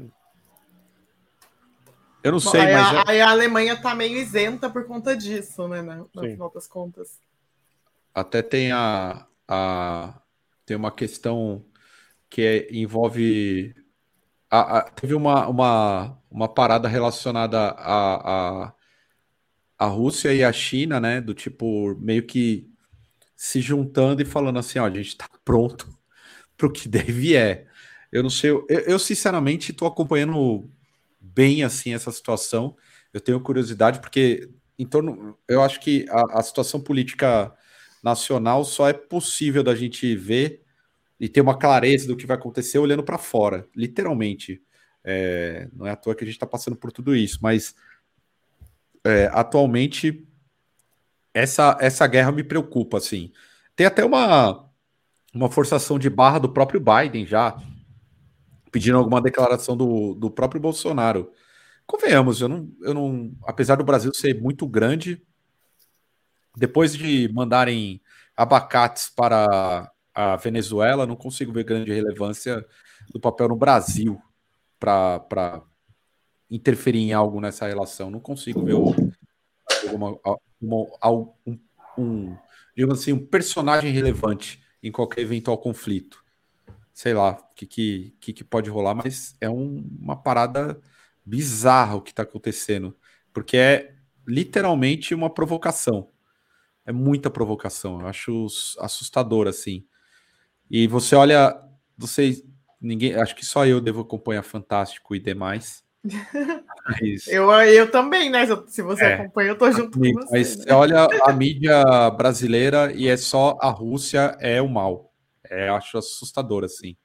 Eu 2.21 2.33
não 2.33 2.41
sei, 2.41 2.59
aí 2.59 2.73
mas. 2.73 2.97
A, 2.97 3.09
aí 3.09 3.21
a 3.21 3.29
Alemanha 3.29 3.71
está 3.75 3.95
meio 3.95 4.17
isenta 4.17 4.69
por 4.69 4.85
conta 4.85 5.15
disso, 5.15 5.65
né? 5.69 5.81
No, 5.81 6.09
no 6.13 6.21
final 6.23 6.51
das 6.51 6.67
contas. 6.67 7.21
Até 8.13 8.41
tem 8.41 8.71
a, 8.73 9.25
a, 9.49 10.21
tem 10.65 10.77
uma 10.77 10.91
questão 10.91 11.65
que 12.29 12.41
é, 12.41 12.67
envolve. 12.71 13.73
A, 14.49 14.79
a, 14.79 14.81
teve 14.91 15.15
uma, 15.15 15.47
uma, 15.47 16.21
uma 16.29 16.47
parada 16.47 16.87
relacionada 16.87 17.57
a, 17.71 18.65
a, 18.67 18.73
a 19.79 19.85
Rússia 19.87 20.33
e 20.33 20.43
a 20.43 20.53
China, 20.53 20.99
né? 20.99 21.19
Do 21.19 21.33
tipo, 21.33 21.95
meio 21.99 22.25
que 22.25 22.69
se 23.35 23.61
juntando 23.61 24.21
e 24.21 24.25
falando 24.25 24.59
assim: 24.59 24.79
ó, 24.79 24.85
a 24.85 24.89
gente 24.91 25.09
está 25.09 25.27
pronto 25.43 25.87
para 26.55 26.67
o 26.67 26.71
que 26.71 26.87
deve 26.87 27.35
é. 27.35 27.67
Eu 28.11 28.23
não 28.23 28.29
sei, 28.29 28.51
eu, 28.51 28.65
eu 28.69 28.99
sinceramente 28.99 29.71
estou 29.71 29.87
acompanhando 29.87 30.69
bem 31.19 31.63
assim 31.63 31.93
essa 31.93 32.11
situação. 32.11 32.75
Eu 33.13 33.21
tenho 33.21 33.41
curiosidade, 33.41 33.99
porque 33.99 34.49
em 34.77 34.85
torno. 34.85 35.37
Eu 35.47 35.61
acho 35.63 35.79
que 35.79 36.05
a, 36.09 36.39
a 36.39 36.43
situação 36.43 36.79
política 36.81 37.53
nacional 38.03 38.63
só 38.63 38.87
é 38.87 38.93
possível 38.93 39.63
da 39.63 39.75
gente 39.75 40.15
ver 40.15 40.63
e 41.19 41.27
ter 41.27 41.41
uma 41.41 41.57
clareza 41.57 42.07
do 42.07 42.15
que 42.15 42.25
vai 42.25 42.37
acontecer 42.37 42.79
olhando 42.79 43.03
para 43.03 43.17
fora, 43.17 43.67
literalmente. 43.75 44.61
É, 45.03 45.67
não 45.73 45.85
é 45.85 45.91
à 45.91 45.95
toa 45.95 46.15
que 46.15 46.23
a 46.23 46.27
gente 46.27 46.35
está 46.35 46.47
passando 46.47 46.77
por 46.77 46.91
tudo 46.91 47.15
isso, 47.15 47.39
mas 47.41 47.75
é, 49.03 49.29
atualmente 49.33 50.25
essa, 51.33 51.77
essa 51.79 52.07
guerra 52.07 52.31
me 52.31 52.43
preocupa, 52.43 52.97
assim. 52.97 53.31
Tem 53.75 53.85
até 53.85 54.03
uma, 54.03 54.69
uma 55.33 55.49
forçação 55.49 55.99
de 55.99 56.09
barra 56.09 56.39
do 56.39 56.49
próprio 56.49 56.81
Biden 56.81 57.25
já, 57.25 57.57
pedindo 58.71 58.97
alguma 58.97 59.21
declaração 59.21 59.75
do, 59.75 60.13
do 60.13 60.29
próprio 60.29 60.61
Bolsonaro. 60.61 61.31
Convenhamos, 61.85 62.41
eu 62.41 62.47
não, 62.47 62.71
eu 62.81 62.93
não, 62.93 63.35
apesar 63.43 63.75
do 63.75 63.83
Brasil 63.83 64.13
ser 64.13 64.39
muito 64.39 64.67
grande, 64.67 65.21
depois 66.59 66.93
de 66.93 67.31
mandarem 67.33 68.01
abacates 68.35 69.09
para 69.09 69.89
a 70.13 70.35
Venezuela, 70.35 71.07
não 71.07 71.15
consigo 71.15 71.53
ver 71.53 71.63
grande 71.63 71.93
relevância 71.93 72.65
do 73.11 73.19
papel 73.19 73.47
no 73.47 73.55
Brasil 73.55 74.21
para 74.77 75.63
interferir 76.51 76.99
em 76.99 77.13
algo 77.13 77.39
nessa 77.39 77.65
relação. 77.65 78.11
Não 78.11 78.19
consigo 78.19 78.63
ver 78.63 78.75
uma, 79.93 80.19
uma, 80.61 80.85
um, 81.47 81.59
um, 81.97 82.37
digamos 82.75 82.99
assim, 82.99 83.13
um 83.13 83.25
personagem 83.25 83.91
relevante 83.91 84.61
em 84.83 84.91
qualquer 84.91 85.21
eventual 85.21 85.57
conflito. 85.57 86.23
Sei 86.93 87.13
lá 87.13 87.31
o 87.31 87.55
que, 87.55 87.65
que, 88.19 88.33
que, 88.33 88.43
pode 88.43 88.69
rolar, 88.69 88.95
mas 88.95 89.35
é 89.39 89.49
um, 89.49 89.87
uma 90.01 90.17
parada 90.17 90.77
bizarra 91.25 91.95
o 91.95 92.01
que 92.01 92.11
está 92.11 92.23
acontecendo, 92.23 92.93
porque 93.31 93.55
é 93.55 93.95
literalmente 94.27 95.15
uma 95.15 95.29
provocação. 95.29 96.09
É 96.89 96.91
muita 96.91 97.29
provocação. 97.29 98.01
Eu 98.01 98.07
acho 98.07 98.47
assustador, 98.79 99.47
assim. 99.47 99.85
E 100.71 100.87
você 100.87 101.15
olha, 101.15 101.55
vocês, 101.95 102.43
ninguém, 102.81 103.13
acho 103.13 103.35
que 103.35 103.45
só 103.45 103.63
eu 103.63 103.79
devo 103.79 104.01
acompanhar 104.01 104.41
Fantástico 104.41 105.15
e 105.15 105.19
demais. 105.19 105.83
Mas, 106.03 107.27
eu, 107.29 107.51
eu 107.51 107.91
também, 107.91 108.31
né? 108.31 108.43
Se 108.65 108.81
você 108.81 109.03
é, 109.03 109.13
acompanha, 109.13 109.49
eu 109.49 109.55
tô 109.55 109.71
junto 109.71 109.99
com 109.99 110.13
você. 110.13 110.31
Mas 110.31 110.65
né? 110.65 110.73
olha 110.73 111.07
a 111.25 111.31
mídia 111.31 112.09
brasileira 112.09 112.91
e 112.91 113.07
é 113.07 113.15
só 113.15 113.55
a 113.61 113.69
Rússia 113.69 114.35
é 114.39 114.59
o 114.59 114.67
mal. 114.67 115.13
É, 115.43 115.69
acho 115.69 115.95
assustador, 115.95 116.63
assim. 116.63 116.97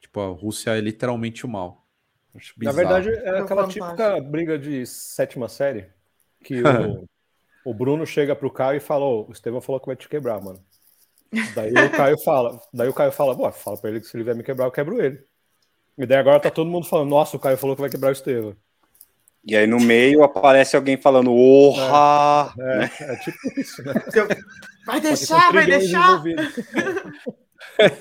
Tipo, 0.00 0.20
a 0.20 0.28
Rússia 0.28 0.70
é 0.70 0.80
literalmente 0.80 1.44
o 1.44 1.48
mal. 1.48 1.84
Na 2.58 2.70
verdade, 2.70 3.10
é 3.10 3.40
aquela 3.40 3.66
típica 3.66 4.20
briga 4.20 4.56
de 4.56 4.86
sétima 4.86 5.48
série 5.48 5.88
que 6.44 6.62
o, 6.62 7.08
o 7.66 7.74
Bruno 7.74 8.06
chega 8.06 8.36
pro 8.36 8.50
Caio 8.50 8.76
e 8.76 8.80
fala: 8.80 9.04
o 9.04 9.28
Estevão 9.32 9.60
falou 9.60 9.80
que 9.80 9.86
vai 9.86 9.96
te 9.96 10.08
quebrar, 10.08 10.40
mano. 10.40 10.62
Daí 11.52 11.72
o 11.72 11.90
Caio 11.90 12.16
fala, 12.22 12.60
daí 12.72 12.88
o 12.88 12.94
Caio 12.94 13.10
fala, 13.10 13.36
Pô, 13.36 13.50
fala 13.50 13.76
pra 13.76 13.90
ele 13.90 14.00
que 14.00 14.06
se 14.06 14.16
ele 14.16 14.22
vier 14.22 14.36
me 14.36 14.44
quebrar, 14.44 14.66
eu 14.66 14.70
quebro 14.70 15.02
ele. 15.02 15.18
E 15.98 16.06
daí 16.06 16.18
agora 16.18 16.38
tá 16.38 16.48
todo 16.48 16.70
mundo 16.70 16.86
falando, 16.86 17.10
nossa, 17.10 17.36
o 17.36 17.40
Caio 17.40 17.58
falou 17.58 17.74
que 17.74 17.82
vai 17.82 17.90
quebrar 17.90 18.10
o 18.10 18.12
Estevão. 18.12 18.56
E 19.44 19.56
aí 19.56 19.66
no 19.66 19.80
meio 19.80 20.22
aparece 20.22 20.76
alguém 20.76 20.96
falando, 20.96 21.32
orra! 21.32 22.54
É, 22.58 22.84
é, 22.84 23.12
é 23.12 23.16
tipo 23.16 23.60
isso, 23.60 23.82
né? 23.82 23.94
Vai 24.86 25.00
deixar, 25.00 25.52
vai 25.52 25.66
deixar! 25.66 26.22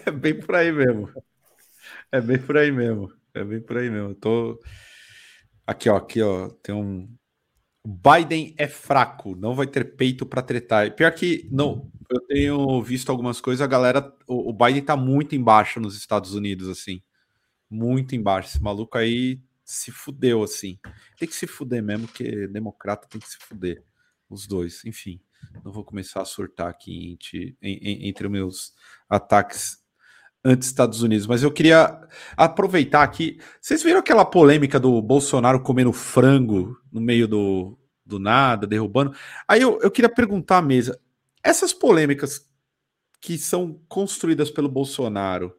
É 0.06 0.12
bem 0.12 0.40
por 0.40 0.56
aí 0.56 0.72
mesmo. 0.72 1.10
É 2.12 2.22
bem 2.22 2.38
por 2.38 2.56
aí 2.56 2.72
mesmo. 2.72 3.12
É 3.34 3.44
bem 3.44 3.60
por 3.60 3.78
aí 3.78 3.90
mesmo. 3.90 4.10
Eu 4.10 4.16
tô... 4.16 4.60
Aqui, 5.66 5.90
ó, 5.90 5.98
aqui, 5.98 6.22
ó, 6.22 6.50
tem 6.62 6.74
um. 6.76 7.10
Biden 7.86 8.56
é 8.58 8.68
fraco, 8.68 9.36
não 9.36 9.54
vai 9.54 9.68
ter 9.68 9.96
peito 9.96 10.26
para 10.26 10.42
tretar. 10.42 10.96
Pior 10.96 11.12
que, 11.14 11.48
não, 11.52 11.92
eu 12.10 12.20
tenho 12.22 12.82
visto 12.82 13.12
algumas 13.12 13.40
coisas, 13.40 13.62
a 13.62 13.68
galera, 13.68 14.12
o, 14.28 14.50
o 14.50 14.54
Biden 14.54 14.82
tá 14.82 14.98
muito 14.98 15.36
embaixo 15.36 15.80
nos 15.80 15.96
Estados 15.96 16.34
Unidos, 16.34 16.68
assim. 16.68 17.02
Muito 17.70 18.16
embaixo. 18.16 18.50
Esse 18.50 18.62
maluco 18.62 18.98
aí 18.98 19.40
se 19.64 19.92
fudeu, 19.92 20.42
assim. 20.44 20.80
Tem 21.20 21.28
que 21.28 21.36
se 21.36 21.46
fuder 21.46 21.84
mesmo, 21.84 22.08
que 22.08 22.48
democrata 22.48 23.08
tem 23.08 23.22
que 23.22 23.30
se 23.30 23.38
fuder. 23.38 23.84
Os 24.28 24.48
dois, 24.48 24.84
enfim. 24.84 25.22
Não 25.64 25.72
vou 25.72 25.84
começar 25.84 26.22
a 26.22 26.26
surtar 26.26 26.70
aqui 26.70 27.12
entre, 27.12 27.56
entre 27.62 28.28
meus 28.28 28.74
ataques 29.08 29.85
antes 30.46 30.68
Estados 30.68 31.02
Unidos, 31.02 31.26
mas 31.26 31.42
eu 31.42 31.52
queria 31.52 32.00
aproveitar 32.38 33.02
aqui. 33.02 33.40
Vocês 33.60 33.82
viram 33.82 34.00
aquela 34.00 34.24
polêmica 34.24 34.80
do 34.80 35.02
Bolsonaro 35.02 35.60
comendo 35.60 35.92
frango 35.92 36.78
no 36.92 37.02
meio 37.02 37.28
do, 37.28 37.78
do 38.06 38.20
nada, 38.20 38.68
derrubando? 38.68 39.16
Aí 39.48 39.64
eu, 39.64 39.80
eu 39.82 39.90
queria 39.90 40.08
perguntar 40.08 40.60
à 40.60 40.62
mesa: 40.62 41.00
essas 41.44 41.74
polêmicas 41.74 42.48
que 43.20 43.40
são 43.40 43.82
construídas 43.90 44.52
pelo 44.52 44.70
Bolsonaro 44.70 45.52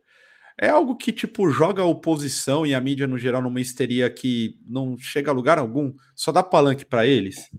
é 0.59 0.69
algo 0.69 0.97
que, 0.97 1.13
tipo, 1.13 1.51
joga 1.51 1.83
a 1.83 1.87
oposição 1.87 2.65
e 2.65 2.75
a 2.75 2.81
mídia 2.81 3.07
no 3.07 3.19
geral 3.19 3.43
numa 3.43 3.61
histeria 3.61 4.09
que 4.09 4.59
não 4.67 4.97
chega 4.97 5.31
a 5.31 5.35
lugar 5.35 5.59
algum, 5.59 5.93
só 6.15 6.31
dá 6.31 6.43
palanque 6.43 6.85
para 6.85 7.07
eles? 7.07 7.51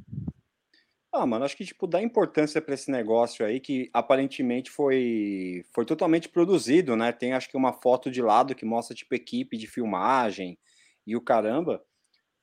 Ah, 1.20 1.26
mano, 1.26 1.46
acho 1.46 1.58
que, 1.58 1.66
tipo, 1.66 1.88
dá 1.88 2.00
importância 2.00 2.62
para 2.62 2.76
esse 2.76 2.92
negócio 2.92 3.44
aí 3.44 3.60
que 3.60 3.90
aparentemente 3.92 4.70
foi, 4.70 5.66
foi 5.74 5.84
totalmente 5.84 6.30
produzido, 6.30 6.96
né? 6.96 7.12
Tem 7.12 7.34
acho 7.34 7.50
que 7.50 7.58
uma 7.58 7.74
foto 7.74 8.12
de 8.12 8.22
lado 8.22 8.54
que 8.54 8.64
mostra, 8.66 8.96
tipo, 8.96 9.16
equipe 9.16 9.58
de 9.58 9.66
filmagem 9.66 10.60
e 11.08 11.16
o 11.16 11.22
caramba. 11.22 11.84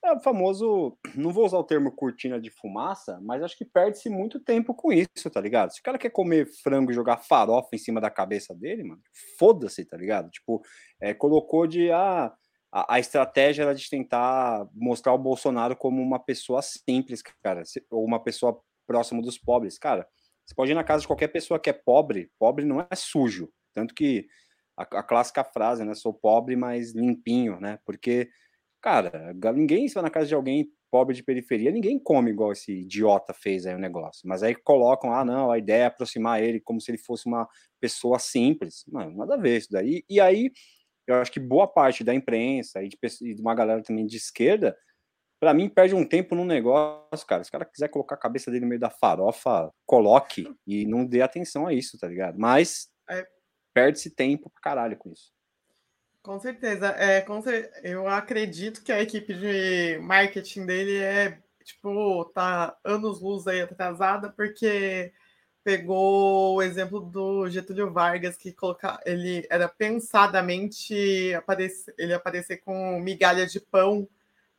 É 0.05 0.13
o 0.13 0.21
famoso, 0.21 0.99
não 1.17 1.33
vou 1.33 1.47
usar 1.47 1.59
o 1.59 1.65
termo 1.65 1.93
cortina 1.93 2.41
de 2.41 2.51
fumaça, 2.51 3.21
mas 3.23 3.43
acho 3.43 3.57
que 3.57 3.65
perde-se 3.65 4.11
muito 4.11 4.41
tempo 4.41 4.75
com 4.75 4.93
isso, 4.93 5.31
tá 5.33 5.41
ligado? 5.41 5.73
Se 5.73 5.81
o 5.81 5.83
cara 5.83 5.99
quer 5.99 6.11
comer 6.11 6.47
frango 6.63 6.91
e 6.91 6.95
jogar 6.95 7.19
farofa 7.19 7.71
em 7.75 7.79
cima 7.79 8.01
da 8.01 8.11
cabeça 8.11 8.55
dele, 8.55 8.85
mano, 8.85 9.03
foda-se, 9.39 9.85
tá 9.85 9.97
ligado? 9.97 10.31
Tipo, 10.31 10.63
é, 11.01 11.15
colocou 11.15 11.67
de, 11.67 11.91
ah, 11.93 12.33
a, 12.75 12.97
a, 12.97 12.99
estratégia 12.99 13.63
era 13.63 13.75
de 13.75 13.89
tentar 13.89 14.69
mostrar 14.75 15.15
o 15.15 15.19
Bolsonaro 15.19 15.77
como 15.77 16.03
uma 16.03 16.19
pessoa 16.19 16.61
simples, 16.61 17.23
cara, 17.41 17.63
ou 17.89 18.05
uma 18.05 18.21
pessoa 18.21 18.61
próxima 18.85 19.23
dos 19.23 19.39
pobres. 19.39 19.79
Cara, 19.79 20.05
você 20.45 20.55
pode 20.57 20.73
ir 20.73 20.75
na 20.75 20.83
casa 20.83 21.03
de 21.03 21.07
qualquer 21.07 21.29
pessoa 21.29 21.61
que 21.61 21.71
é 21.71 21.73
pobre, 21.73 22.33
pobre 22.37 22.65
não 22.65 22.81
é 22.81 22.97
sujo. 22.97 23.49
Tanto 23.73 23.95
que 23.95 24.27
a, 24.77 24.83
a 24.83 25.03
clássica 25.05 25.45
frase, 25.45 25.85
né? 25.85 25.95
Sou 25.95 26.13
pobre, 26.13 26.57
mas 26.57 26.93
limpinho, 26.93 27.61
né? 27.61 27.79
Porque, 27.87 28.29
cara, 28.83 29.33
ninguém 29.55 29.87
se 29.87 29.95
vai 29.95 30.03
na 30.03 30.11
casa 30.11 30.27
de 30.27 30.35
alguém 30.35 30.69
pobre 30.91 31.15
de 31.15 31.23
periferia, 31.23 31.71
ninguém 31.71 31.97
come 31.97 32.31
igual 32.31 32.51
esse 32.51 32.73
idiota 32.73 33.33
fez 33.33 33.67
aí 33.67 33.75
o 33.75 33.79
negócio. 33.79 34.29
Mas 34.29 34.43
aí 34.43 34.55
colocam, 34.55 35.13
ah, 35.13 35.25
não, 35.25 35.51
a 35.51 35.59
ideia 35.59 35.85
é 35.85 35.87
aproximar 35.87 36.43
ele 36.43 36.61
como 36.61 36.81
se 36.81 36.91
ele 36.91 36.99
fosse 36.99 37.27
uma 37.27 37.49
pessoa 37.81 38.19
simples. 38.19 38.85
Não, 38.89 39.11
nada 39.13 39.35
a 39.35 39.39
ver 39.39 39.59
isso 39.59 39.69
daí. 39.71 40.05
E 40.09 40.21
aí 40.21 40.51
eu 41.07 41.17
acho 41.17 41.33
que 41.33 41.40
boa 41.40 41.67
parte 41.67 42.03
da 42.03 42.14
imprensa 42.14 42.83
e 42.83 42.88
de, 42.88 42.99
e 43.23 43.35
de 43.35 43.40
uma 43.40 43.55
galera 43.55 43.83
também 43.83 44.07
de 44.07 44.17
esquerda, 44.17 44.77
para 45.40 45.53
mim, 45.53 45.69
perde 45.69 45.95
um 45.95 46.07
tempo 46.07 46.35
num 46.35 46.45
negócio, 46.45 47.27
cara. 47.27 47.45
Se 47.45 47.51
o 47.51 47.53
cara 47.53 47.67
quiser 47.67 47.88
colocar 47.88 48.14
a 48.14 48.19
cabeça 48.19 48.51
dele 48.51 48.62
no 48.64 48.69
meio 48.69 48.81
da 48.81 48.88
farofa, 48.88 49.71
coloque 49.85 50.51
e 50.67 50.87
não 50.87 51.05
dê 51.05 51.21
atenção 51.21 51.67
a 51.67 51.75
isso, 51.75 51.99
tá 51.99 52.09
ligado? 52.09 52.38
Mas 52.38 52.88
é. 53.11 53.27
perde-se 53.75 54.09
tempo 54.09 54.49
pra 54.49 54.62
caralho 54.62 54.97
com 54.97 55.11
isso. 55.12 55.33
Com 56.23 56.40
certeza. 56.40 56.87
É, 56.99 57.21
com 57.21 57.43
cer 57.43 57.71
eu 57.83 58.09
acredito 58.09 58.83
que 58.83 58.90
a 58.90 59.03
equipe 59.03 59.35
de 59.35 59.99
marketing 59.99 60.64
dele 60.64 60.97
é, 60.97 61.38
tipo, 61.62 62.25
tá 62.35 62.75
anos 62.83 63.21
luz 63.21 63.47
aí 63.47 63.61
atrasada, 63.61 64.33
porque 64.33 65.12
pegou 65.64 66.57
o 66.57 66.62
exemplo 66.62 67.00
do 67.00 67.48
Getúlio 67.48 67.90
Vargas, 67.90 68.37
que 68.37 68.53
colocar, 68.53 69.00
ele 69.07 69.46
era 69.50 69.66
pensadamente 69.66 71.33
aparecer, 71.35 71.94
ele 71.98 72.12
aparecer 72.12 72.59
com 72.59 73.00
migalha 73.00 73.46
de 73.46 73.59
pão 73.59 74.07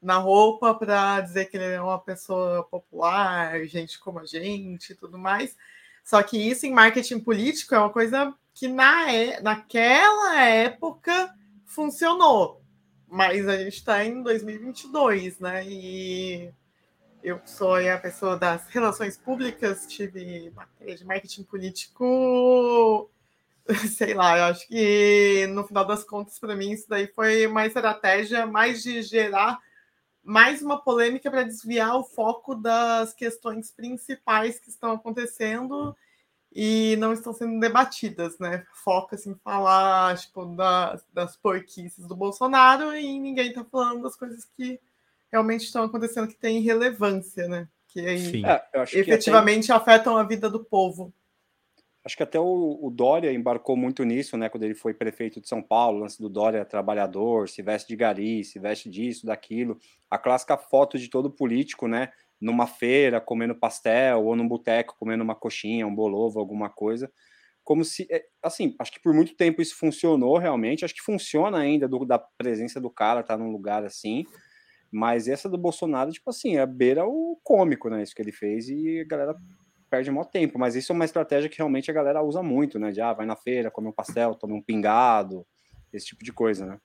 na 0.01 0.17
roupa 0.17 0.73
para 0.73 1.21
dizer 1.21 1.45
que 1.45 1.57
ele 1.57 1.75
é 1.75 1.81
uma 1.81 1.99
pessoa 1.99 2.63
popular, 2.63 3.63
gente 3.65 3.99
como 3.99 4.19
a 4.19 4.25
gente 4.25 4.91
e 4.91 4.95
tudo 4.95 5.17
mais. 5.17 5.55
Só 6.03 6.21
que 6.23 6.37
isso 6.37 6.65
em 6.65 6.71
marketing 6.71 7.19
político 7.19 7.75
é 7.75 7.79
uma 7.79 7.89
coisa 7.91 8.33
que 8.53 8.67
na, 8.67 9.11
é, 9.13 9.39
naquela 9.41 10.39
época 10.41 11.33
funcionou. 11.65 12.61
Mas 13.07 13.47
a 13.47 13.57
gente 13.57 13.75
está 13.75 14.03
em 14.03 14.23
2022, 14.23 15.39
né? 15.39 15.63
E 15.67 16.51
eu 17.25 17.41
sou 17.43 17.73
a 17.75 17.97
pessoa 17.97 18.37
das 18.37 18.67
relações 18.67 19.17
públicas, 19.17 19.87
tive 19.87 20.51
matéria 20.51 20.95
de 20.95 21.03
marketing 21.03 21.43
político, 21.43 23.09
sei 23.97 24.13
lá, 24.13 24.37
eu 24.37 24.43
acho 24.45 24.67
que 24.67 25.47
no 25.47 25.65
final 25.65 25.83
das 25.85 26.03
contas, 26.03 26.37
para 26.37 26.55
mim, 26.55 26.71
isso 26.71 26.87
daí 26.87 27.07
foi 27.07 27.47
uma 27.47 27.65
estratégia 27.65 28.45
mais 28.45 28.83
de 28.83 29.01
gerar 29.01 29.59
mais 30.23 30.61
uma 30.61 30.81
polêmica 30.81 31.29
para 31.29 31.43
desviar 31.43 31.95
o 31.97 32.03
foco 32.03 32.55
das 32.55 33.13
questões 33.13 33.71
principais 33.71 34.59
que 34.59 34.69
estão 34.69 34.93
acontecendo 34.93 35.95
e 36.51 36.95
não 36.97 37.13
estão 37.13 37.31
sendo 37.33 37.59
debatidas, 37.59 38.37
né? 38.39 38.65
Foca 38.73 39.15
assim, 39.15 39.35
falar 39.43 40.17
tipo, 40.17 40.45
das, 40.55 41.05
das 41.13 41.37
porquices 41.37 42.07
do 42.07 42.15
Bolsonaro 42.15 42.95
e 42.95 43.19
ninguém 43.19 43.49
está 43.49 43.63
falando 43.63 44.03
das 44.03 44.15
coisas 44.15 44.45
que 44.45 44.79
realmente 45.35 45.65
estão 45.65 45.83
acontecendo 45.83 46.27
que 46.27 46.35
têm 46.35 46.61
relevância, 46.61 47.47
né? 47.47 47.67
Que 47.89 47.99
aí 47.99 48.43
é, 48.45 48.63
efetivamente 48.93 49.67
que 49.67 49.71
até... 49.71 49.91
afetam 49.91 50.17
a 50.17 50.23
vida 50.23 50.49
do 50.49 50.63
povo. 50.63 51.13
Acho 52.05 52.15
que 52.15 52.23
até 52.23 52.39
o, 52.39 52.79
o, 52.81 52.89
Dória 52.89 53.33
embarcou 53.33 53.75
muito 53.75 54.03
nisso, 54.03 54.37
né? 54.37 54.47
Quando 54.47 54.63
ele 54.63 54.75
foi 54.75 54.93
prefeito 54.93 55.41
de 55.41 55.47
São 55.47 55.61
Paulo, 55.61 55.99
lance 55.99 56.21
do 56.21 56.29
Dória 56.29 56.63
trabalhador, 56.63 57.49
se 57.49 57.61
veste 57.61 57.87
de 57.87 57.95
gari, 57.95 58.43
se 58.43 58.59
veste 58.59 58.89
disso, 58.89 59.25
daquilo. 59.25 59.77
A 60.09 60.17
clássica 60.17 60.55
foto 60.55 60.97
de 60.99 61.09
todo 61.09 61.31
político, 61.31 61.87
né? 61.87 62.11
Numa 62.39 62.67
feira, 62.67 63.19
comendo 63.19 63.55
pastel, 63.55 64.23
ou 64.23 64.35
num 64.35 64.47
boteco, 64.47 64.95
comendo 64.99 65.23
uma 65.23 65.35
coxinha, 65.35 65.87
um 65.87 65.95
bolovo, 65.95 66.39
alguma 66.39 66.69
coisa. 66.69 67.11
Como 67.63 67.83
se, 67.83 68.07
é, 68.11 68.23
assim, 68.43 68.75
acho 68.77 68.91
que 68.91 69.01
por 69.01 69.13
muito 69.13 69.35
tempo 69.35 69.61
isso 69.61 69.75
funcionou 69.75 70.37
realmente. 70.37 70.85
Acho 70.85 70.93
que 70.93 71.01
funciona 71.01 71.57
ainda 71.57 71.87
do, 71.87 72.05
da 72.05 72.19
presença 72.19 72.79
do 72.79 72.89
cara, 72.89 73.23
tá 73.23 73.35
num 73.35 73.51
lugar 73.51 73.83
assim. 73.83 74.25
Mas 74.95 75.27
essa 75.27 75.49
do 75.49 75.57
Bolsonaro, 75.57 76.09
tipo 76.09 76.29
assim, 76.29 76.55
é 76.55 76.65
beira 76.65 77.05
o 77.05 77.37
cômico, 77.43 77.89
né? 77.89 78.01
Isso 78.01 78.15
que 78.15 78.21
ele 78.21 78.31
fez 78.31 78.69
e 78.69 79.01
a 79.01 79.03
galera 79.03 79.35
perde 79.89 80.09
maior 80.09 80.23
tempo. 80.23 80.57
Mas 80.57 80.73
isso 80.73 80.93
é 80.93 80.95
uma 80.95 81.03
estratégia 81.03 81.49
que 81.49 81.57
realmente 81.57 81.91
a 81.91 81.93
galera 81.93 82.23
usa 82.23 82.41
muito, 82.41 82.79
né? 82.79 82.93
De 82.93 83.01
ah, 83.01 83.11
vai 83.11 83.25
na 83.25 83.35
feira, 83.35 83.69
come 83.69 83.89
um 83.89 83.91
pastel, 83.91 84.35
toma 84.35 84.55
um 84.55 84.61
pingado, 84.61 85.45
esse 85.91 86.05
tipo 86.05 86.23
de 86.23 86.31
coisa, 86.31 86.65
né? 86.65 86.79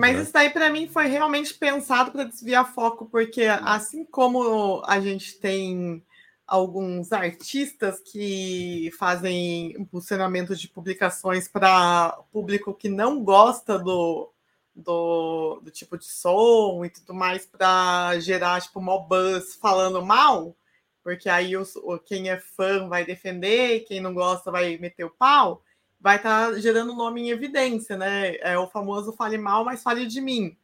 mas 0.00 0.18
é. 0.18 0.22
isso 0.22 0.32
daí 0.32 0.50
para 0.50 0.68
mim 0.68 0.88
foi 0.88 1.06
realmente 1.06 1.54
pensado 1.54 2.10
para 2.10 2.24
desviar 2.24 2.74
foco, 2.74 3.06
porque 3.06 3.44
assim 3.44 4.04
como 4.04 4.82
a 4.84 4.98
gente 4.98 5.38
tem 5.38 6.04
alguns 6.44 7.12
artistas 7.12 8.00
que 8.00 8.90
fazem 8.98 9.80
impulsionamento 9.80 10.56
de 10.56 10.66
publicações 10.66 11.46
para 11.46 12.18
público 12.32 12.74
que 12.74 12.88
não 12.88 13.22
gosta 13.22 13.78
do, 13.78 14.28
do, 14.78 15.60
do 15.60 15.70
tipo 15.70 15.98
de 15.98 16.04
som 16.04 16.84
e 16.84 16.90
tudo 16.90 17.12
mais 17.12 17.44
para 17.44 18.18
gerar 18.20 18.60
tipo 18.60 18.78
uma 18.78 18.98
buzz 19.00 19.56
falando 19.56 20.04
mal, 20.04 20.56
porque 21.02 21.28
aí 21.28 21.56
os, 21.56 21.74
quem 22.06 22.30
é 22.30 22.38
fã 22.38 22.88
vai 22.88 23.04
defender, 23.04 23.80
quem 23.80 24.00
não 24.00 24.14
gosta 24.14 24.50
vai 24.52 24.78
meter 24.78 25.04
o 25.04 25.10
pau, 25.10 25.62
vai 26.00 26.16
estar 26.16 26.52
tá 26.52 26.58
gerando 26.60 26.94
nome 26.94 27.22
em 27.22 27.30
evidência, 27.30 27.96
né? 27.96 28.36
É 28.36 28.56
o 28.56 28.68
famoso 28.68 29.12
fale 29.12 29.36
mal, 29.36 29.64
mas 29.64 29.82
fale 29.82 30.06
de 30.06 30.20
mim. 30.20 30.56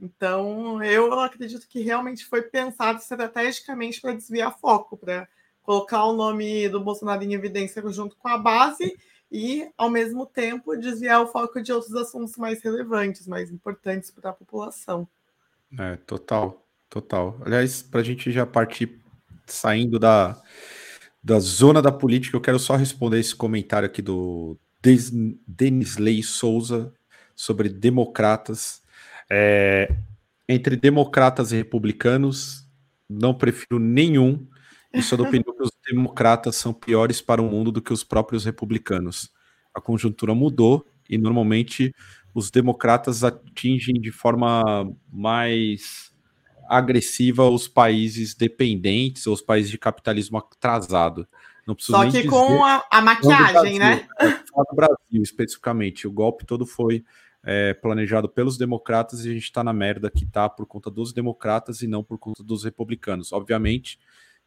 Então, 0.00 0.82
eu 0.82 1.12
acredito 1.20 1.68
que 1.68 1.80
realmente 1.80 2.24
foi 2.24 2.42
pensado 2.42 2.98
estrategicamente 2.98 4.00
para 4.00 4.14
desviar 4.14 4.58
foco, 4.58 4.96
para 4.96 5.28
colocar 5.62 6.04
o 6.04 6.12
nome 6.12 6.68
do 6.68 6.80
Bolsonaro 6.80 7.22
em 7.22 7.34
evidência 7.34 7.82
junto 7.90 8.16
com 8.16 8.28
a 8.28 8.36
base 8.36 8.98
e, 9.36 9.68
ao 9.76 9.90
mesmo 9.90 10.26
tempo, 10.26 10.76
desviar 10.76 11.20
o 11.20 11.26
foco 11.26 11.60
de 11.60 11.72
outros 11.72 11.92
assuntos 11.96 12.36
mais 12.36 12.62
relevantes, 12.62 13.26
mais 13.26 13.50
importantes 13.50 14.08
para 14.08 14.30
a 14.30 14.32
população. 14.32 15.08
É, 15.76 15.96
total, 16.06 16.64
total. 16.88 17.36
Aliás, 17.44 17.82
para 17.82 17.98
a 17.98 18.04
gente 18.04 18.30
já 18.30 18.46
partir 18.46 19.00
saindo 19.44 19.98
da, 19.98 20.40
da 21.20 21.40
zona 21.40 21.82
da 21.82 21.90
política, 21.90 22.36
eu 22.36 22.40
quero 22.40 22.60
só 22.60 22.76
responder 22.76 23.18
esse 23.18 23.34
comentário 23.34 23.86
aqui 23.86 24.00
do 24.00 24.56
Denis 24.80 25.96
Lei 25.96 26.22
Souza 26.22 26.94
sobre 27.34 27.68
democratas. 27.68 28.84
É, 29.28 29.92
entre 30.48 30.76
democratas 30.76 31.50
e 31.50 31.56
republicanos, 31.56 32.68
não 33.10 33.34
prefiro 33.34 33.80
nenhum 33.80 34.46
e 34.94 35.02
sou 35.02 35.18
da 35.18 35.24
opinião 35.24 35.54
que 35.54 35.62
os 35.62 35.72
democratas 35.86 36.56
são 36.56 36.72
piores 36.72 37.20
para 37.20 37.42
o 37.42 37.50
mundo 37.50 37.72
do 37.72 37.82
que 37.82 37.92
os 37.92 38.04
próprios 38.04 38.44
republicanos. 38.44 39.30
A 39.74 39.80
conjuntura 39.80 40.34
mudou 40.34 40.86
e 41.08 41.18
normalmente 41.18 41.94
os 42.34 42.50
democratas 42.50 43.24
atingem 43.24 44.00
de 44.00 44.10
forma 44.10 44.90
mais 45.12 46.12
agressiva 46.68 47.42
aos 47.42 47.68
países 47.68 48.34
dependentes, 48.34 49.26
aos 49.26 49.42
países 49.42 49.70
de 49.70 49.78
capitalismo 49.78 50.38
atrasado. 50.38 51.26
Não 51.66 51.74
preciso 51.74 51.96
Só 51.96 52.10
que 52.10 52.26
com 52.26 52.64
a, 52.64 52.84
a 52.90 53.00
maquiagem, 53.00 53.78
né? 53.78 54.06
No 54.20 54.76
Brasil, 54.76 55.22
especificamente. 55.22 56.06
O 56.06 56.12
golpe 56.12 56.44
todo 56.44 56.66
foi 56.66 57.04
é, 57.42 57.74
planejado 57.74 58.28
pelos 58.28 58.56
democratas 58.56 59.24
e 59.24 59.30
a 59.30 59.32
gente 59.32 59.44
está 59.44 59.64
na 59.64 59.72
merda 59.72 60.10
que 60.10 60.26
tá 60.26 60.48
por 60.48 60.66
conta 60.66 60.90
dos 60.90 61.12
democratas 61.12 61.82
e 61.82 61.86
não 61.86 62.02
por 62.02 62.18
conta 62.18 62.42
dos 62.42 62.64
republicanos. 62.64 63.32
Obviamente 63.32 63.98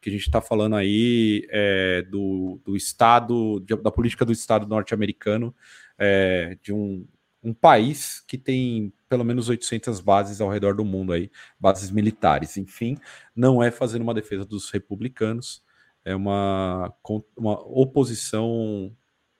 que 0.08 0.10
a 0.10 0.14
gente 0.14 0.28
está 0.28 0.40
falando 0.40 0.78
aí 0.78 1.46
é, 1.50 2.02
do, 2.04 2.62
do 2.64 2.78
Estado, 2.78 3.60
de, 3.60 3.76
da 3.76 3.92
política 3.92 4.24
do 4.24 4.32
Estado 4.32 4.66
norte-americano, 4.66 5.54
é, 5.98 6.58
de 6.64 6.72
um, 6.72 7.06
um 7.44 7.54
país 7.54 8.24
que 8.26 8.38
tem 8.38 8.94
pelo 9.10 9.26
menos 9.26 9.50
800 9.50 10.00
bases 10.00 10.40
ao 10.40 10.50
redor 10.50 10.76
do 10.76 10.86
mundo 10.86 11.12
aí, 11.12 11.30
bases 11.60 11.92
militares. 11.92 12.56
Enfim, 12.56 12.98
não 13.36 13.62
é 13.62 13.70
fazendo 13.70 14.02
uma 14.02 14.14
defesa 14.14 14.46
dos 14.46 14.70
republicanos, 14.70 15.62
é 16.06 16.16
uma, 16.16 16.94
uma 17.36 17.60
oposição 17.64 18.96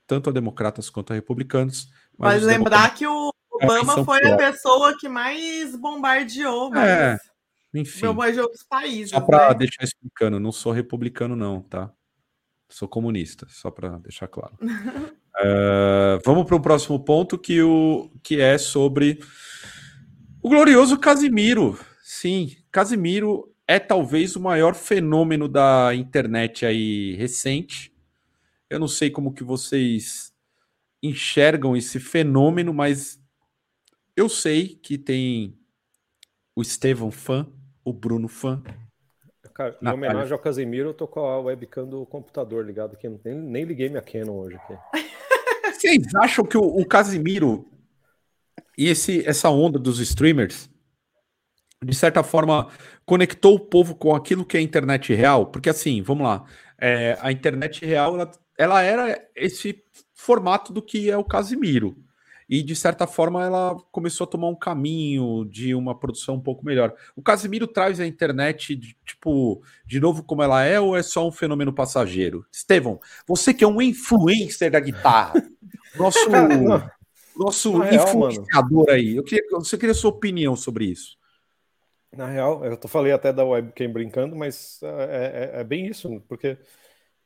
tanto 0.06 0.30
a 0.30 0.34
democratas 0.34 0.90
quanto 0.90 1.14
a 1.14 1.16
republicanos. 1.16 1.90
Mas, 2.18 2.42
mas 2.42 2.44
lembrar 2.44 2.94
que 2.94 3.08
o 3.08 3.32
Obama 3.50 4.04
foi 4.04 4.20
pior. 4.20 4.34
a 4.34 4.38
pessoa 4.38 4.98
que 4.98 5.08
mais 5.08 5.78
bombardeou, 5.78 6.72
mas... 6.72 6.90
É, 6.90 7.18
enfim. 7.80 8.08
Bombardeou 8.08 8.50
os 8.54 8.64
países. 8.64 9.12
Só 9.12 9.22
para 9.22 9.50
né? 9.50 9.56
deixar 9.56 9.84
explicando, 9.84 10.40
não 10.40 10.52
sou 10.52 10.72
republicano 10.72 11.36
não, 11.36 11.62
tá? 11.62 11.92
Sou 12.70 12.88
comunista, 12.88 13.48
só 13.50 13.72
para 13.72 13.98
deixar 14.00 14.28
claro. 14.28 14.58
uh, 14.62 16.20
vamos 16.26 16.46
para 16.46 16.56
o 16.56 16.62
próximo 16.62 17.00
ponto 17.00 17.38
que, 17.38 17.62
o, 17.62 18.12
que 18.22 18.42
é 18.42 18.58
sobre 18.58 19.20
o 20.42 20.50
glorioso 20.50 21.00
Casimiro. 21.00 21.80
Sim, 22.02 22.56
Casimiro 22.72 23.54
é 23.68 23.80
talvez 23.80 24.36
o 24.36 24.42
maior 24.42 24.76
fenômeno 24.76 25.48
da 25.48 25.94
internet 25.94 26.66
aí 26.66 27.14
recente. 27.16 27.94
Eu 28.70 28.80
não 28.80 28.88
sei 28.88 29.10
como 29.10 29.34
que 29.34 29.44
vocês 29.44 30.34
enxergam 31.02 31.76
esse 31.76 32.00
fenômeno, 32.00 32.74
mas 32.74 33.20
eu 34.16 34.28
sei 34.28 34.70
que 34.76 34.98
tem 34.98 35.58
o 36.56 36.62
Estevão 36.62 37.12
fã, 37.12 37.48
o 37.88 37.94
Bruno 37.94 38.28
fã, 38.28 38.62
Cara, 39.54 39.76
em 39.82 39.88
homenagem 39.88 40.34
ao 40.34 40.40
Casemiro, 40.40 40.90
eu 40.90 40.94
tô 40.94 41.08
com 41.08 41.22
a 41.22 41.40
webcam 41.40 41.88
do 41.88 42.06
computador 42.06 42.64
ligado 42.64 42.94
aqui. 42.94 43.10
Nem, 43.26 43.34
nem 43.34 43.64
liguei 43.64 43.90
minha 43.90 44.04
Canon 44.04 44.38
hoje 44.38 44.56
aqui. 44.56 44.78
Vocês 45.74 46.14
acham 46.16 46.46
que 46.46 46.58
o, 46.58 46.62
o 46.62 46.86
Casimiro 46.86 47.66
e 48.78 48.88
esse, 48.88 49.28
essa 49.28 49.50
onda 49.50 49.80
dos 49.80 50.00
streamers, 50.00 50.70
de 51.84 51.96
certa 51.96 52.22
forma, 52.22 52.70
conectou 53.04 53.56
o 53.56 53.60
povo 53.60 53.96
com 53.96 54.14
aquilo 54.14 54.46
que 54.46 54.58
é 54.58 54.60
a 54.60 54.64
internet 54.64 55.14
real? 55.16 55.48
Porque 55.48 55.70
assim, 55.70 56.04
vamos 56.04 56.28
lá, 56.28 56.46
é, 56.80 57.18
a 57.20 57.32
internet 57.32 57.84
real 57.84 58.14
ela, 58.14 58.32
ela 58.58 58.82
era 58.84 59.28
esse 59.36 59.84
formato 60.14 60.72
do 60.72 60.84
que 60.84 61.10
é 61.10 61.18
o 61.18 61.24
Casimiro 61.24 61.98
e 62.50 62.64
de 62.64 62.76
certa 62.76 63.06
forma 63.06 63.44
ela 63.44 63.76
começou 63.92 64.26
a 64.26 64.30
tomar 64.30 64.48
um 64.48 64.56
caminho 64.56 65.46
de 65.46 65.76
uma 65.76 65.98
produção 65.98 66.36
um 66.36 66.40
pouco 66.40 66.66
melhor. 66.66 66.94
O 67.16 67.22
Casimiro 67.22 67.68
traz 67.68 68.00
a 68.00 68.08
internet, 68.08 68.76
de, 68.76 68.96
tipo, 69.06 69.62
de 69.86 70.00
novo 70.00 70.24
como 70.24 70.44
ela 70.44 70.64
é, 70.64 70.80
ou 70.80 70.96
é 70.96 71.04
só 71.04 71.28
um 71.28 71.32
fenômeno 71.32 71.74
passageiro? 71.74 72.46
Estevão, 72.52 73.00
você 73.28 73.54
que 73.54 73.64
é 73.64 73.68
um 73.68 73.82
influencer 73.82 74.72
da 74.72 74.80
guitarra, 74.80 75.34
nosso, 75.96 76.30
nosso 77.36 77.84
influenciador 77.84 78.86
real, 78.86 78.96
aí, 78.98 79.18
eu 79.18 79.24
queria, 79.24 79.44
você 79.52 79.78
queria 79.78 79.94
sua 79.94 80.12
opinião 80.12 80.56
sobre 80.56 80.86
isso. 80.86 81.18
Na 82.16 82.28
real, 82.28 82.64
eu 82.64 82.80
falei 82.88 83.12
até 83.12 83.34
da 83.34 83.44
webcam 83.44 83.92
brincando, 83.92 84.36
mas 84.36 84.80
é, 84.82 85.52
é, 85.56 85.60
é 85.62 85.64
bem 85.64 85.88
isso, 85.88 86.24
porque 86.28 86.58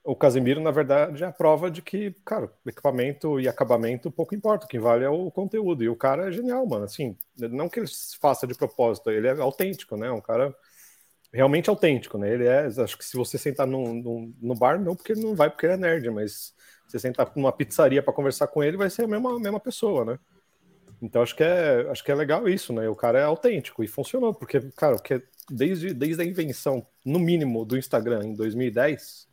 o 0.03 0.15
Casemiro, 0.15 0.59
na 0.59 0.71
verdade, 0.71 1.23
é 1.23 1.27
a 1.27 1.31
prova 1.31 1.69
de 1.69 1.81
que, 1.81 2.11
cara, 2.25 2.51
equipamento 2.65 3.39
e 3.39 3.47
acabamento 3.47 4.09
pouco 4.09 4.33
importa. 4.33 4.65
O 4.65 4.69
que 4.69 4.79
vale 4.79 5.03
é 5.03 5.09
o 5.09 5.29
conteúdo. 5.29 5.83
E 5.83 5.89
o 5.89 5.95
cara 5.95 6.29
é 6.29 6.31
genial, 6.31 6.65
mano. 6.65 6.85
Assim, 6.85 7.15
não 7.37 7.69
que 7.69 7.79
ele 7.79 7.87
faça 8.19 8.47
de 8.47 8.55
propósito, 8.55 9.11
ele 9.11 9.27
é 9.27 9.31
autêntico, 9.31 9.95
né? 9.95 10.11
Um 10.11 10.21
cara 10.21 10.55
realmente 11.31 11.69
autêntico, 11.69 12.17
né? 12.17 12.33
Ele 12.33 12.47
é, 12.47 12.65
acho 12.65 12.97
que 12.97 13.05
se 13.05 13.15
você 13.15 13.37
sentar 13.37 13.67
no, 13.67 13.93
no, 13.93 14.33
no 14.41 14.55
bar, 14.55 14.79
não 14.79 14.95
porque 14.95 15.11
ele 15.11 15.21
não 15.21 15.35
vai 15.35 15.49
porque 15.49 15.67
ele 15.67 15.73
é 15.73 15.77
nerd, 15.77 16.09
mas 16.09 16.53
você 16.87 16.97
sentar 16.99 17.31
numa 17.35 17.51
pizzaria 17.51 18.01
para 18.01 18.13
conversar 18.13 18.47
com 18.47 18.63
ele, 18.63 18.77
vai 18.77 18.89
ser 18.89 19.03
a 19.03 19.07
mesma, 19.07 19.35
a 19.35 19.39
mesma 19.39 19.59
pessoa, 19.59 20.03
né? 20.03 20.19
Então 21.01 21.21
acho 21.21 21.35
que 21.35 21.43
é, 21.43 21.87
acho 21.89 22.03
que 22.03 22.11
é 22.11 22.15
legal 22.15 22.49
isso, 22.49 22.73
né? 22.73 22.89
O 22.89 22.95
cara 22.95 23.19
é 23.19 23.23
autêntico 23.23 23.83
e 23.83 23.87
funcionou, 23.87 24.33
porque, 24.33 24.59
cara, 24.75 24.97
que 24.97 25.21
desde, 25.49 25.93
desde 25.93 26.21
a 26.21 26.25
invenção, 26.25 26.85
no 27.05 27.19
mínimo, 27.19 27.65
do 27.65 27.77
Instagram 27.77 28.25
em 28.25 28.35
2010 28.35 29.30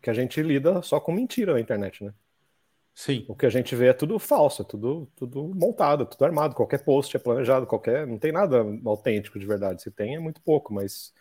que 0.00 0.10
a 0.10 0.14
gente 0.14 0.40
lida 0.42 0.82
só 0.82 1.00
com 1.00 1.12
mentira 1.12 1.52
na 1.54 1.60
internet, 1.60 2.04
né? 2.04 2.12
Sim. 2.94 3.24
O 3.28 3.34
que 3.36 3.46
a 3.46 3.50
gente 3.50 3.76
vê 3.76 3.86
é 3.86 3.92
tudo 3.92 4.18
falso, 4.18 4.62
é 4.62 4.64
tudo, 4.64 5.08
tudo 5.14 5.54
montado, 5.54 6.04
tudo 6.04 6.24
armado. 6.24 6.54
Qualquer 6.56 6.82
post 6.82 7.16
é 7.16 7.20
planejado, 7.20 7.64
qualquer. 7.64 8.04
Não 8.06 8.18
tem 8.18 8.32
nada 8.32 8.64
autêntico 8.84 9.38
de 9.38 9.46
verdade. 9.46 9.82
Se 9.82 9.90
tem, 9.90 10.16
é 10.16 10.18
muito 10.18 10.40
pouco, 10.42 10.74
mas 10.74 11.14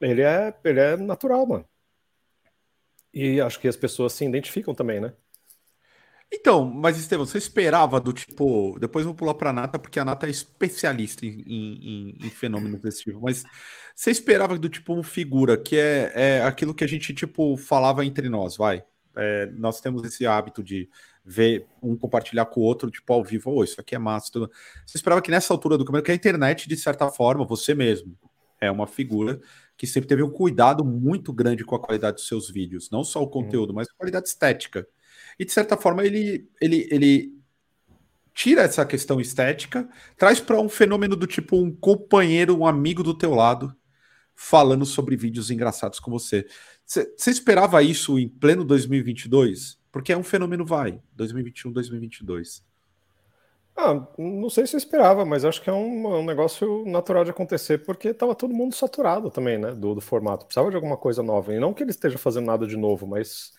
ele 0.00 0.22
é, 0.22 0.54
ele 0.64 0.78
é 0.78 0.96
natural, 0.96 1.44
mano. 1.44 1.68
E 3.12 3.40
acho 3.40 3.58
que 3.58 3.66
as 3.66 3.76
pessoas 3.76 4.12
se 4.12 4.24
identificam 4.24 4.74
também, 4.74 5.00
né? 5.00 5.12
Então, 6.34 6.64
mas 6.64 6.96
Estevão, 6.96 7.26
você 7.26 7.36
esperava 7.36 8.00
do 8.00 8.12
tipo. 8.12 8.78
Depois 8.80 9.04
vou 9.04 9.14
pular 9.14 9.34
para 9.34 9.50
a 9.50 9.52
Nata, 9.52 9.78
porque 9.78 10.00
a 10.00 10.04
Nata 10.04 10.26
é 10.26 10.30
especialista 10.30 11.26
em, 11.26 11.42
em, 11.46 12.18
em, 12.22 12.30
fenômenos 12.30 12.80
desse 12.80 13.02
tipo. 13.02 13.20
Mas 13.20 13.44
você 13.94 14.10
esperava 14.10 14.58
do 14.58 14.68
tipo 14.68 15.02
figura, 15.02 15.58
que 15.58 15.76
é, 15.76 16.12
é 16.14 16.42
aquilo 16.42 16.74
que 16.74 16.84
a 16.84 16.86
gente 16.86 17.12
tipo 17.12 17.56
falava 17.58 18.04
entre 18.04 18.30
nós, 18.30 18.56
vai. 18.56 18.82
É, 19.14 19.46
nós 19.52 19.80
temos 19.82 20.02
esse 20.04 20.26
hábito 20.26 20.62
de 20.62 20.88
ver 21.22 21.66
um 21.82 21.94
compartilhar 21.94 22.46
com 22.46 22.60
o 22.60 22.64
outro, 22.64 22.90
tipo, 22.90 23.12
ao 23.12 23.22
vivo, 23.22 23.50
oh, 23.50 23.62
isso 23.62 23.78
aqui 23.78 23.94
é 23.94 23.98
massa. 23.98 24.32
Tudo. 24.32 24.50
Você 24.86 24.96
esperava 24.96 25.20
que 25.20 25.30
nessa 25.30 25.52
altura 25.52 25.76
do 25.76 25.84
campeonato, 25.84 26.06
que 26.06 26.12
a 26.12 26.14
internet, 26.14 26.66
de 26.66 26.76
certa 26.76 27.10
forma, 27.10 27.44
você 27.44 27.74
mesmo 27.74 28.16
é 28.58 28.70
uma 28.70 28.86
figura 28.86 29.38
que 29.76 29.86
sempre 29.86 30.08
teve 30.08 30.22
um 30.22 30.30
cuidado 30.30 30.84
muito 30.84 31.32
grande 31.32 31.64
com 31.64 31.74
a 31.74 31.80
qualidade 31.80 32.16
dos 32.16 32.28
seus 32.28 32.48
vídeos, 32.48 32.90
não 32.90 33.04
só 33.04 33.22
o 33.22 33.28
conteúdo, 33.28 33.70
uhum. 33.70 33.76
mas 33.76 33.88
a 33.88 33.94
qualidade 33.94 34.28
estética. 34.28 34.86
E 35.42 35.44
de 35.44 35.50
certa 35.50 35.76
forma 35.76 36.04
ele, 36.06 36.48
ele, 36.60 36.86
ele 36.88 37.32
tira 38.32 38.62
essa 38.62 38.86
questão 38.86 39.20
estética, 39.20 39.88
traz 40.16 40.38
para 40.38 40.60
um 40.60 40.68
fenômeno 40.68 41.16
do 41.16 41.26
tipo 41.26 41.56
um 41.56 41.74
companheiro, 41.74 42.56
um 42.56 42.64
amigo 42.64 43.02
do 43.02 43.12
teu 43.12 43.34
lado, 43.34 43.74
falando 44.36 44.86
sobre 44.86 45.16
vídeos 45.16 45.50
engraçados 45.50 45.98
com 45.98 46.12
você. 46.12 46.46
Você 46.86 47.28
esperava 47.28 47.82
isso 47.82 48.20
em 48.20 48.28
pleno 48.28 48.64
2022? 48.64 49.80
Porque 49.90 50.12
é 50.12 50.16
um 50.16 50.22
fenômeno 50.22 50.64
vai, 50.64 51.02
2021, 51.16 51.72
2022. 51.72 52.64
Ah, 53.76 54.06
não 54.16 54.48
sei 54.48 54.64
se 54.64 54.76
eu 54.76 54.78
esperava, 54.78 55.24
mas 55.24 55.44
acho 55.44 55.60
que 55.60 55.68
é 55.68 55.72
um, 55.72 56.20
um 56.20 56.24
negócio 56.24 56.84
natural 56.86 57.24
de 57.24 57.30
acontecer, 57.30 57.78
porque 57.78 58.08
estava 58.08 58.32
todo 58.32 58.54
mundo 58.54 58.76
saturado 58.76 59.28
também, 59.28 59.58
né, 59.58 59.72
do, 59.72 59.96
do, 59.96 60.00
formato. 60.00 60.46
Precisava 60.46 60.70
de 60.70 60.76
alguma 60.76 60.96
coisa 60.96 61.20
nova. 61.20 61.52
E 61.52 61.58
não 61.58 61.74
que 61.74 61.82
ele 61.82 61.90
esteja 61.90 62.16
fazendo 62.16 62.46
nada 62.46 62.64
de 62.64 62.76
novo, 62.76 63.08
mas 63.08 63.52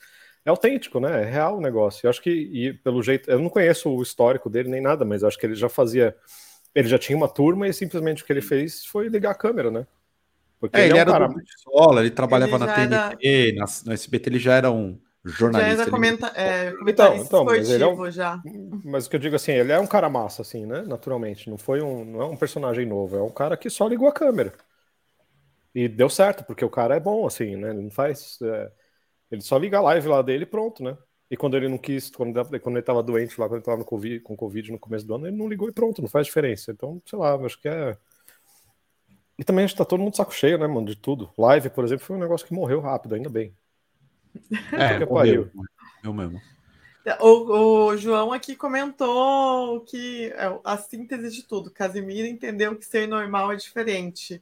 é 0.45 0.49
autêntico, 0.49 0.99
né? 0.99 1.23
É 1.23 1.25
real 1.25 1.57
o 1.57 1.61
negócio. 1.61 2.05
Eu 2.05 2.09
acho 2.09 2.21
que, 2.21 2.29
e 2.29 2.73
pelo 2.73 3.01
jeito, 3.01 3.29
eu 3.31 3.39
não 3.39 3.49
conheço 3.49 3.89
o 3.89 4.01
histórico 4.01 4.49
dele 4.49 4.69
nem 4.69 4.81
nada, 4.81 5.05
mas 5.05 5.23
acho 5.23 5.37
que 5.37 5.45
ele 5.45 5.55
já 5.55 5.69
fazia. 5.69 6.15
Ele 6.75 6.87
já 6.87 6.97
tinha 6.99 7.15
uma 7.15 7.29
turma 7.29 7.67
e 7.67 7.73
simplesmente 7.73 8.23
o 8.23 8.25
que 8.25 8.33
ele 8.33 8.41
fez 8.41 8.85
foi 8.85 9.07
ligar 9.07 9.31
a 9.31 9.35
câmera, 9.35 9.71
né? 9.71 9.87
Porque 10.59 10.77
é, 10.77 10.85
ele, 10.85 10.93
ele 10.93 10.97
é 10.97 11.01
um 11.01 11.01
era 11.01 11.11
cara... 11.11 11.27
do 11.27 11.41
escola, 11.41 12.01
ele 12.01 12.09
trabalhava 12.09 12.55
ele 12.55 12.65
na 12.65 12.73
TNT, 12.73 13.49
era... 13.49 13.55
na, 13.55 13.65
no 13.85 13.93
SBT, 13.93 14.29
ele 14.29 14.39
já 14.39 14.55
era 14.55 14.71
um 14.71 14.99
jornalista. 15.23 15.75
Já 15.75 15.81
era 15.83 15.91
comenta, 15.91 16.33
é, 16.35 16.73
então, 16.87 17.15
então, 17.15 17.45
mas 17.45 17.69
ele 17.69 17.83
é 17.83 17.87
um, 17.87 18.11
já. 18.11 18.41
Mas 18.83 19.05
o 19.05 19.09
que 19.09 19.15
eu 19.15 19.19
digo 19.19 19.35
assim, 19.35 19.51
ele 19.51 19.71
é 19.71 19.79
um 19.79 19.87
cara 19.87 20.09
massa, 20.09 20.41
assim, 20.41 20.65
né? 20.65 20.83
Naturalmente. 20.85 21.49
Não 21.49 21.57
foi 21.57 21.81
um, 21.81 22.03
não 22.03 22.21
é 22.21 22.25
um 22.25 22.35
personagem 22.35 22.85
novo, 22.85 23.15
é 23.15 23.21
um 23.21 23.29
cara 23.29 23.55
que 23.55 23.69
só 23.69 23.87
ligou 23.87 24.07
a 24.07 24.13
câmera. 24.13 24.53
E 25.75 25.87
deu 25.87 26.09
certo, 26.09 26.43
porque 26.43 26.65
o 26.65 26.69
cara 26.69 26.95
é 26.95 26.99
bom, 26.99 27.25
assim, 27.25 27.55
né? 27.55 27.69
Ele 27.69 27.83
não 27.83 27.91
faz. 27.91 28.39
É 28.41 28.82
ele 29.33 29.41
só 29.41 29.57
liga 29.57 29.79
a 29.79 29.81
live 29.81 30.07
lá 30.07 30.21
dele 30.21 30.43
e 30.43 30.47
pronto, 30.47 30.83
né? 30.83 30.95
E 31.29 31.35
quando 31.35 31.57
ele 31.57 31.67
não 31.67 31.79
quis, 31.79 32.11
quando, 32.11 32.33
quando 32.59 32.75
ele 32.75 32.85
tava 32.85 33.01
doente 33.01 33.39
lá, 33.41 33.47
quando 33.47 33.55
ele 33.55 33.65
tava 33.65 33.77
no 33.77 33.85
COVID, 33.85 34.19
com 34.19 34.37
Covid 34.37 34.71
no 34.71 34.77
começo 34.77 35.07
do 35.07 35.15
ano, 35.15 35.25
ele 35.25 35.35
não 35.35 35.49
ligou 35.49 35.67
e 35.67 35.71
pronto, 35.71 36.01
não 36.01 36.07
faz 36.07 36.27
diferença. 36.27 36.71
Então, 36.71 37.01
sei 37.05 37.17
lá, 37.17 37.33
acho 37.35 37.59
que 37.59 37.67
é. 37.67 37.97
E 39.39 39.43
também 39.43 39.65
a 39.65 39.67
gente 39.67 39.75
tá 39.75 39.83
todo 39.83 40.01
mundo 40.01 40.15
saco 40.15 40.31
cheio, 40.31 40.59
né, 40.59 40.67
mano, 40.67 40.85
de 40.85 40.95
tudo. 40.95 41.31
Live, 41.35 41.71
por 41.71 41.83
exemplo, 41.83 42.05
foi 42.05 42.15
um 42.15 42.19
negócio 42.19 42.45
que 42.45 42.53
morreu 42.53 42.79
rápido, 42.79 43.15
ainda 43.15 43.29
bem. 43.29 43.51
É, 44.71 44.99
que 44.99 45.05
morreu, 45.05 45.49
eu 46.03 46.13
mesmo. 46.13 46.39
O, 47.19 47.87
o, 47.87 47.97
João 47.97 48.31
aqui 48.31 48.55
comentou 48.55 49.81
que 49.81 50.31
é 50.35 50.59
a 50.63 50.77
síntese 50.77 51.31
de 51.31 51.43
tudo. 51.43 51.71
Casimiro 51.71 52.27
entendeu 52.27 52.75
que 52.75 52.85
ser 52.85 53.07
normal 53.07 53.51
é 53.51 53.55
diferente. 53.55 54.41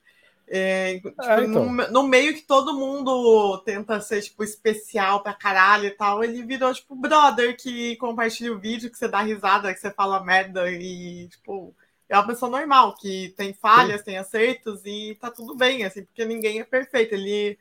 É, 0.53 0.95
tipo, 0.95 1.07
é, 1.07 1.45
então. 1.45 1.71
no, 1.71 1.91
no, 1.91 2.03
meio 2.03 2.33
que 2.33 2.41
todo 2.41 2.77
mundo 2.77 3.57
tenta 3.59 4.01
ser, 4.01 4.21
tipo, 4.21 4.43
especial 4.43 5.23
pra 5.23 5.33
caralho 5.33 5.85
e 5.85 5.91
tal, 5.91 6.21
ele 6.21 6.43
virou, 6.43 6.73
tipo, 6.73 6.93
brother 6.93 7.55
que 7.55 7.95
compartilha 7.95 8.51
o 8.51 8.59
vídeo, 8.59 8.91
que 8.91 8.97
você 8.97 9.07
dá 9.07 9.21
risada, 9.21 9.73
que 9.73 9.79
você 9.79 9.89
fala 9.91 10.21
merda 10.21 10.69
e, 10.69 11.29
tipo, 11.29 11.73
é 12.09 12.17
uma 12.17 12.27
pessoa 12.27 12.51
normal, 12.51 12.97
que 12.97 13.33
tem 13.37 13.53
falhas, 13.53 13.99
Sim. 13.99 14.05
tem 14.07 14.17
acertos 14.17 14.81
e 14.85 15.17
tá 15.21 15.31
tudo 15.31 15.55
bem, 15.55 15.85
assim, 15.85 16.03
porque 16.03 16.25
ninguém 16.25 16.59
é 16.59 16.65
perfeito. 16.65 17.13
Ele 17.13 17.57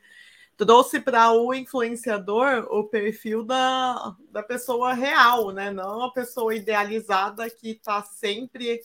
trouxe 0.57 0.99
para 0.99 1.31
o 1.31 1.53
influenciador 1.53 2.67
o 2.69 2.83
perfil 2.83 3.45
da, 3.45 4.17
da 4.29 4.43
pessoa 4.43 4.93
real, 4.93 5.51
né? 5.51 5.71
Não 5.71 6.03
a 6.03 6.11
pessoa 6.11 6.53
idealizada 6.53 7.49
que 7.49 7.69
está 7.71 8.01
sempre 8.01 8.81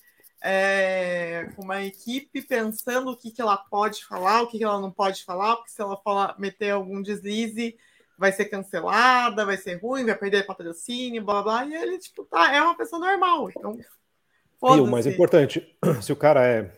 é, 0.49 1.51
com 1.57 1.63
uma 1.63 1.83
equipe 1.83 2.41
pensando 2.41 3.11
o 3.11 3.17
que, 3.17 3.33
que 3.33 3.43
ela 3.43 3.57
pode 3.57 4.05
falar, 4.05 4.43
o 4.43 4.47
que, 4.47 4.59
que 4.59 4.65
ela 4.65 4.81
não 4.81 4.93
pode 4.93 5.25
falar, 5.25 5.57
porque 5.57 5.73
se 5.73 5.83
ela 5.83 5.97
falar, 5.97 6.39
meter 6.39 6.71
algum 6.71 7.03
deslize, 7.03 7.77
vai 8.17 8.31
ser 8.31 8.45
cancelada, 8.45 9.45
vai 9.45 9.57
ser 9.57 9.75
ruim, 9.75 10.05
vai 10.05 10.15
perder 10.15 10.47
patrocínio, 10.47 11.25
blá 11.25 11.43
blá, 11.43 11.65
e 11.67 11.75
ele, 11.75 11.99
tipo, 11.99 12.25
tá, 12.25 12.55
é 12.55 12.63
uma 12.63 12.77
pessoa 12.77 13.01
normal. 13.01 13.51
Então, 13.51 13.77
e 13.77 14.81
o 14.81 14.87
mais 14.87 15.07
importante, 15.07 15.77
se 16.01 16.13
o 16.13 16.17
cara 16.17 16.47
é, 16.47 16.71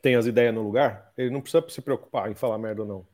tem 0.00 0.14
as 0.14 0.26
ideias 0.26 0.54
no 0.54 0.62
lugar, 0.62 1.12
ele 1.18 1.30
não 1.30 1.40
precisa 1.40 1.64
se 1.68 1.82
preocupar 1.82 2.30
em 2.30 2.34
falar 2.34 2.56
merda 2.56 2.82
ou 2.82 2.88
não. 2.88 3.06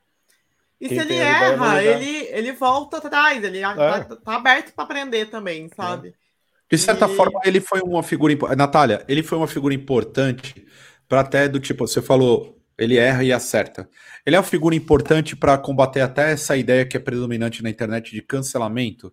E 0.79 0.87
Quem 0.89 1.01
se 1.01 1.07
ele 1.07 1.17
erra, 1.17 1.83
ele, 1.83 2.29
ele 2.29 2.53
volta 2.53 2.99
atrás, 2.99 3.43
ele 3.43 3.59
é. 3.59 3.75
tá, 3.75 4.05
tá, 4.05 4.37
aberto 4.37 4.73
para 4.75 4.85
aprender 4.85 5.27
também, 5.31 5.69
sabe? 5.75 6.11
É. 6.11 6.28
De 6.71 6.77
certa 6.77 7.07
e... 7.07 7.17
forma, 7.17 7.41
ele 7.45 7.61
foi 7.61 7.81
uma 7.81 8.03
figura. 8.03 8.35
Natália, 8.57 9.05
ele 9.09 9.23
foi 9.23 9.39
uma 9.39 9.49
figura 9.49 9.75
importante 9.75 10.67
para 11.09 11.21
até 11.21 11.49
do 11.49 11.59
tipo, 11.59 11.87
você 11.87 12.03
falou, 12.03 12.59
ele 12.77 12.97
erra 12.97 13.25
e 13.25 13.33
acerta. 13.33 13.89
Ele 14.25 14.37
é 14.37 14.39
uma 14.39 14.45
figura 14.45 14.75
importante 14.75 15.35
para 15.35 15.57
combater 15.59 16.01
até 16.01 16.33
essa 16.33 16.57
ideia 16.57 16.87
que 16.87 16.97
é 16.97 17.01
predominante 17.01 17.63
na 17.63 17.71
internet 17.71 18.13
de 18.13 18.23
cancelamento. 18.23 19.13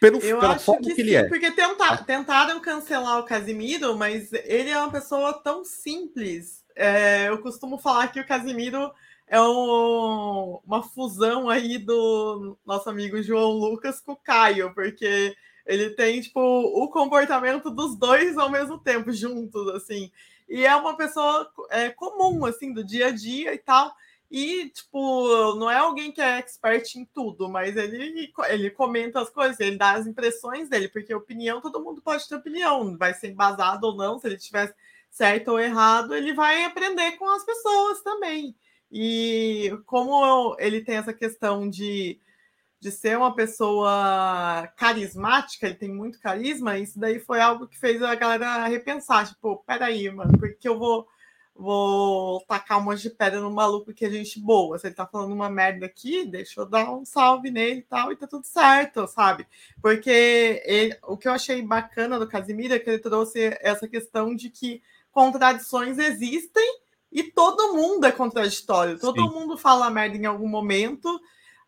Pelo, 0.00 0.18
eu 0.20 0.38
pela 0.38 0.58
forma 0.58 0.80
que, 0.82 0.94
que 0.94 1.00
ele 1.02 1.10
sim, 1.10 1.16
é. 1.16 1.28
Porque 1.28 1.50
tenta, 1.50 1.96
tentaram 1.98 2.58
cancelar 2.60 3.18
o 3.18 3.24
Casimiro, 3.24 3.98
mas 3.98 4.32
ele 4.32 4.70
é 4.70 4.78
uma 4.78 4.90
pessoa 4.90 5.34
tão 5.42 5.62
simples. 5.62 6.64
É, 6.74 7.28
eu 7.28 7.38
costumo 7.42 7.76
falar 7.76 8.08
que 8.08 8.18
o 8.18 8.26
Casimiro 8.26 8.90
é 9.26 9.38
um, 9.40 10.58
uma 10.64 10.82
fusão 10.82 11.50
aí 11.50 11.76
do 11.76 12.56
nosso 12.64 12.88
amigo 12.88 13.22
João 13.22 13.50
Lucas 13.50 14.00
com 14.00 14.12
o 14.12 14.16
Caio, 14.16 14.72
porque 14.74 15.34
ele 15.70 15.90
tem, 15.90 16.20
tipo, 16.20 16.40
o 16.40 16.88
comportamento 16.88 17.70
dos 17.70 17.96
dois 17.96 18.36
ao 18.36 18.50
mesmo 18.50 18.78
tempo, 18.78 19.12
juntos, 19.12 19.68
assim. 19.68 20.10
E 20.48 20.66
é 20.66 20.74
uma 20.74 20.96
pessoa 20.96 21.50
é, 21.70 21.90
comum, 21.90 22.44
assim, 22.44 22.72
do 22.72 22.82
dia 22.82 23.06
a 23.06 23.10
dia 23.10 23.54
e 23.54 23.58
tal. 23.58 23.94
E, 24.30 24.68
tipo, 24.70 25.54
não 25.56 25.70
é 25.70 25.76
alguém 25.76 26.12
que 26.12 26.20
é 26.20 26.38
expert 26.38 26.94
em 26.96 27.04
tudo, 27.04 27.48
mas 27.48 27.76
ele, 27.76 28.32
ele 28.48 28.70
comenta 28.70 29.20
as 29.20 29.30
coisas, 29.30 29.58
ele 29.58 29.76
dá 29.76 29.92
as 29.92 30.06
impressões 30.06 30.68
dele, 30.68 30.88
porque 30.88 31.14
opinião, 31.14 31.60
todo 31.60 31.82
mundo 31.82 32.00
pode 32.00 32.28
ter 32.28 32.36
opinião, 32.36 32.96
vai 32.96 33.12
ser 33.14 33.30
embasado 33.30 33.86
ou 33.86 33.96
não, 33.96 34.18
se 34.18 34.28
ele 34.28 34.36
tiver 34.36 34.74
certo 35.10 35.48
ou 35.48 35.60
errado, 35.60 36.14
ele 36.14 36.32
vai 36.32 36.64
aprender 36.64 37.12
com 37.12 37.28
as 37.28 37.44
pessoas 37.44 38.02
também. 38.02 38.54
E 38.90 39.76
como 39.86 40.56
ele 40.58 40.80
tem 40.80 40.96
essa 40.96 41.12
questão 41.12 41.68
de, 41.68 42.20
de 42.80 42.90
ser 42.90 43.18
uma 43.18 43.34
pessoa 43.34 44.66
carismática, 44.76 45.66
ele 45.66 45.74
tem 45.74 45.92
muito 45.92 46.18
carisma, 46.18 46.78
isso 46.78 46.98
daí 46.98 47.20
foi 47.20 47.40
algo 47.40 47.68
que 47.68 47.78
fez 47.78 48.02
a 48.02 48.14
galera 48.14 48.66
repensar, 48.66 49.28
tipo, 49.28 49.62
peraí, 49.66 50.10
mano, 50.10 50.32
porque 50.38 50.66
eu 50.66 50.78
vou 50.78 51.06
vou 51.60 52.40
tacar 52.48 52.78
um 52.78 52.82
monte 52.82 53.02
de 53.02 53.10
pedra 53.10 53.38
no 53.38 53.50
maluco 53.50 53.92
que 53.92 54.06
é 54.06 54.10
gente 54.10 54.40
boa. 54.40 54.78
Se 54.78 54.86
ele 54.86 54.94
tá 54.94 55.06
falando 55.06 55.34
uma 55.34 55.50
merda 55.50 55.84
aqui, 55.84 56.24
deixa 56.24 56.58
eu 56.58 56.64
dar 56.64 56.90
um 56.90 57.04
salve 57.04 57.50
nele 57.50 57.80
e 57.80 57.82
tal, 57.82 58.10
e 58.10 58.16
tá 58.16 58.26
tudo 58.26 58.46
certo, 58.46 59.06
sabe? 59.06 59.46
Porque 59.82 60.62
ele, 60.64 60.96
o 61.02 61.18
que 61.18 61.28
eu 61.28 61.32
achei 61.32 61.60
bacana 61.60 62.18
do 62.18 62.26
Casimiro 62.26 62.72
é 62.72 62.78
que 62.78 62.88
ele 62.88 62.98
trouxe 62.98 63.58
essa 63.60 63.86
questão 63.86 64.34
de 64.34 64.48
que 64.48 64.82
contradições 65.12 65.98
existem 65.98 66.80
e 67.12 67.24
todo 67.24 67.74
mundo 67.74 68.06
é 68.06 68.12
contraditório, 68.12 68.98
todo 68.98 69.20
Sim. 69.20 69.28
mundo 69.28 69.58
fala 69.58 69.90
merda 69.90 70.16
em 70.16 70.24
algum 70.24 70.48
momento, 70.48 71.20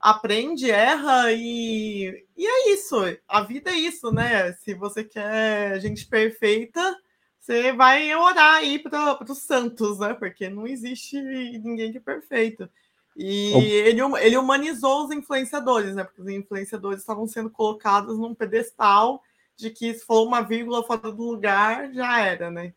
aprende, 0.03 0.71
erra 0.71 1.33
e, 1.33 2.27
e 2.37 2.47
é 2.47 2.73
isso. 2.75 2.97
A 3.27 3.43
vida 3.43 3.71
é 3.71 3.77
isso, 3.77 4.13
né? 4.13 4.53
Se 4.55 4.75
você 4.75 5.05
quer 5.05 5.81
gente 5.81 6.05
perfeita 6.07 6.99
você 7.43 7.73
vai 7.73 8.15
orar 8.15 8.59
aí 8.59 8.79
para 8.79 9.19
os 9.29 9.39
santos, 9.39 9.99
né? 9.99 10.15
Porque 10.15 10.49
não 10.49 10.65
existe 10.65 11.21
ninguém 11.21 11.91
que 11.91 11.99
é 11.99 12.01
perfeito. 12.01 12.71
E 13.17 13.53
ele, 13.53 14.01
ele 14.21 14.37
humanizou 14.37 15.05
os 15.05 15.11
influenciadores, 15.11 15.97
né? 15.97 16.05
Porque 16.05 16.23
os 16.23 16.29
influenciadores 16.29 17.01
estavam 17.01 17.27
sendo 17.27 17.51
colocados 17.51 18.17
num 18.17 18.33
pedestal 18.33 19.21
de 19.57 19.71
que 19.71 19.93
se 19.93 20.05
for 20.05 20.25
uma 20.25 20.41
vírgula 20.41 20.85
fora 20.85 21.11
do 21.11 21.31
lugar, 21.31 21.93
já 21.93 22.21
era, 22.21 22.49
né? 22.49 22.73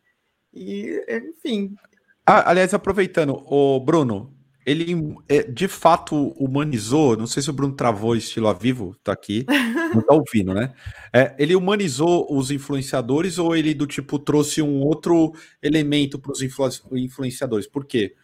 E, 0.51 0.99
enfim. 1.09 1.75
Ah, 2.25 2.49
aliás, 2.49 2.73
aproveitando, 2.73 3.43
o 3.45 3.79
Bruno, 3.79 4.34
ele 4.65 5.15
é, 5.29 5.43
de 5.43 5.67
fato 5.67 6.29
humanizou, 6.29 7.15
não 7.15 7.27
sei 7.27 7.43
se 7.43 7.49
o 7.49 7.53
Bruno 7.53 7.75
travou 7.75 8.15
estilo 8.15 8.47
a 8.47 8.53
vivo, 8.53 8.95
tá 9.03 9.11
aqui, 9.11 9.45
não 9.93 10.01
tá 10.01 10.13
ouvindo, 10.15 10.53
né? 10.53 10.73
É, 11.13 11.35
ele 11.37 11.55
humanizou 11.55 12.27
os 12.35 12.49
influenciadores 12.49 13.37
ou 13.37 13.55
ele 13.55 13.73
do 13.75 13.85
tipo 13.85 14.17
trouxe 14.17 14.61
um 14.61 14.81
outro 14.81 15.33
elemento 15.61 16.17
para 16.17 16.31
os 16.31 16.41
influ 16.41 16.67
influenciadores? 16.93 17.67
Por 17.67 17.85
quê? 17.85 18.15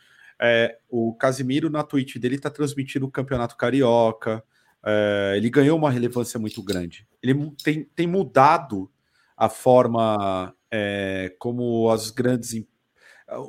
É, 0.41 0.79
o 0.89 1.13
Casimiro 1.13 1.69
na 1.69 1.83
Twitch 1.83 2.17
dele 2.17 2.39
tá 2.39 2.49
transmitindo 2.49 3.05
o 3.05 3.11
Campeonato 3.11 3.55
Carioca, 3.55 4.43
é, 4.83 5.33
ele 5.37 5.49
ganhou 5.49 5.77
uma 5.77 5.91
relevância 5.91 6.39
muito 6.39 6.63
grande. 6.63 7.07
Ele 7.21 7.51
tem, 7.63 7.83
tem 7.95 8.07
mudado 8.07 8.89
a 9.37 9.47
forma 9.47 10.55
é, 10.71 11.35
como 11.37 11.89
as 11.91 12.09
grandes 12.09 12.53
empresas 12.53 12.70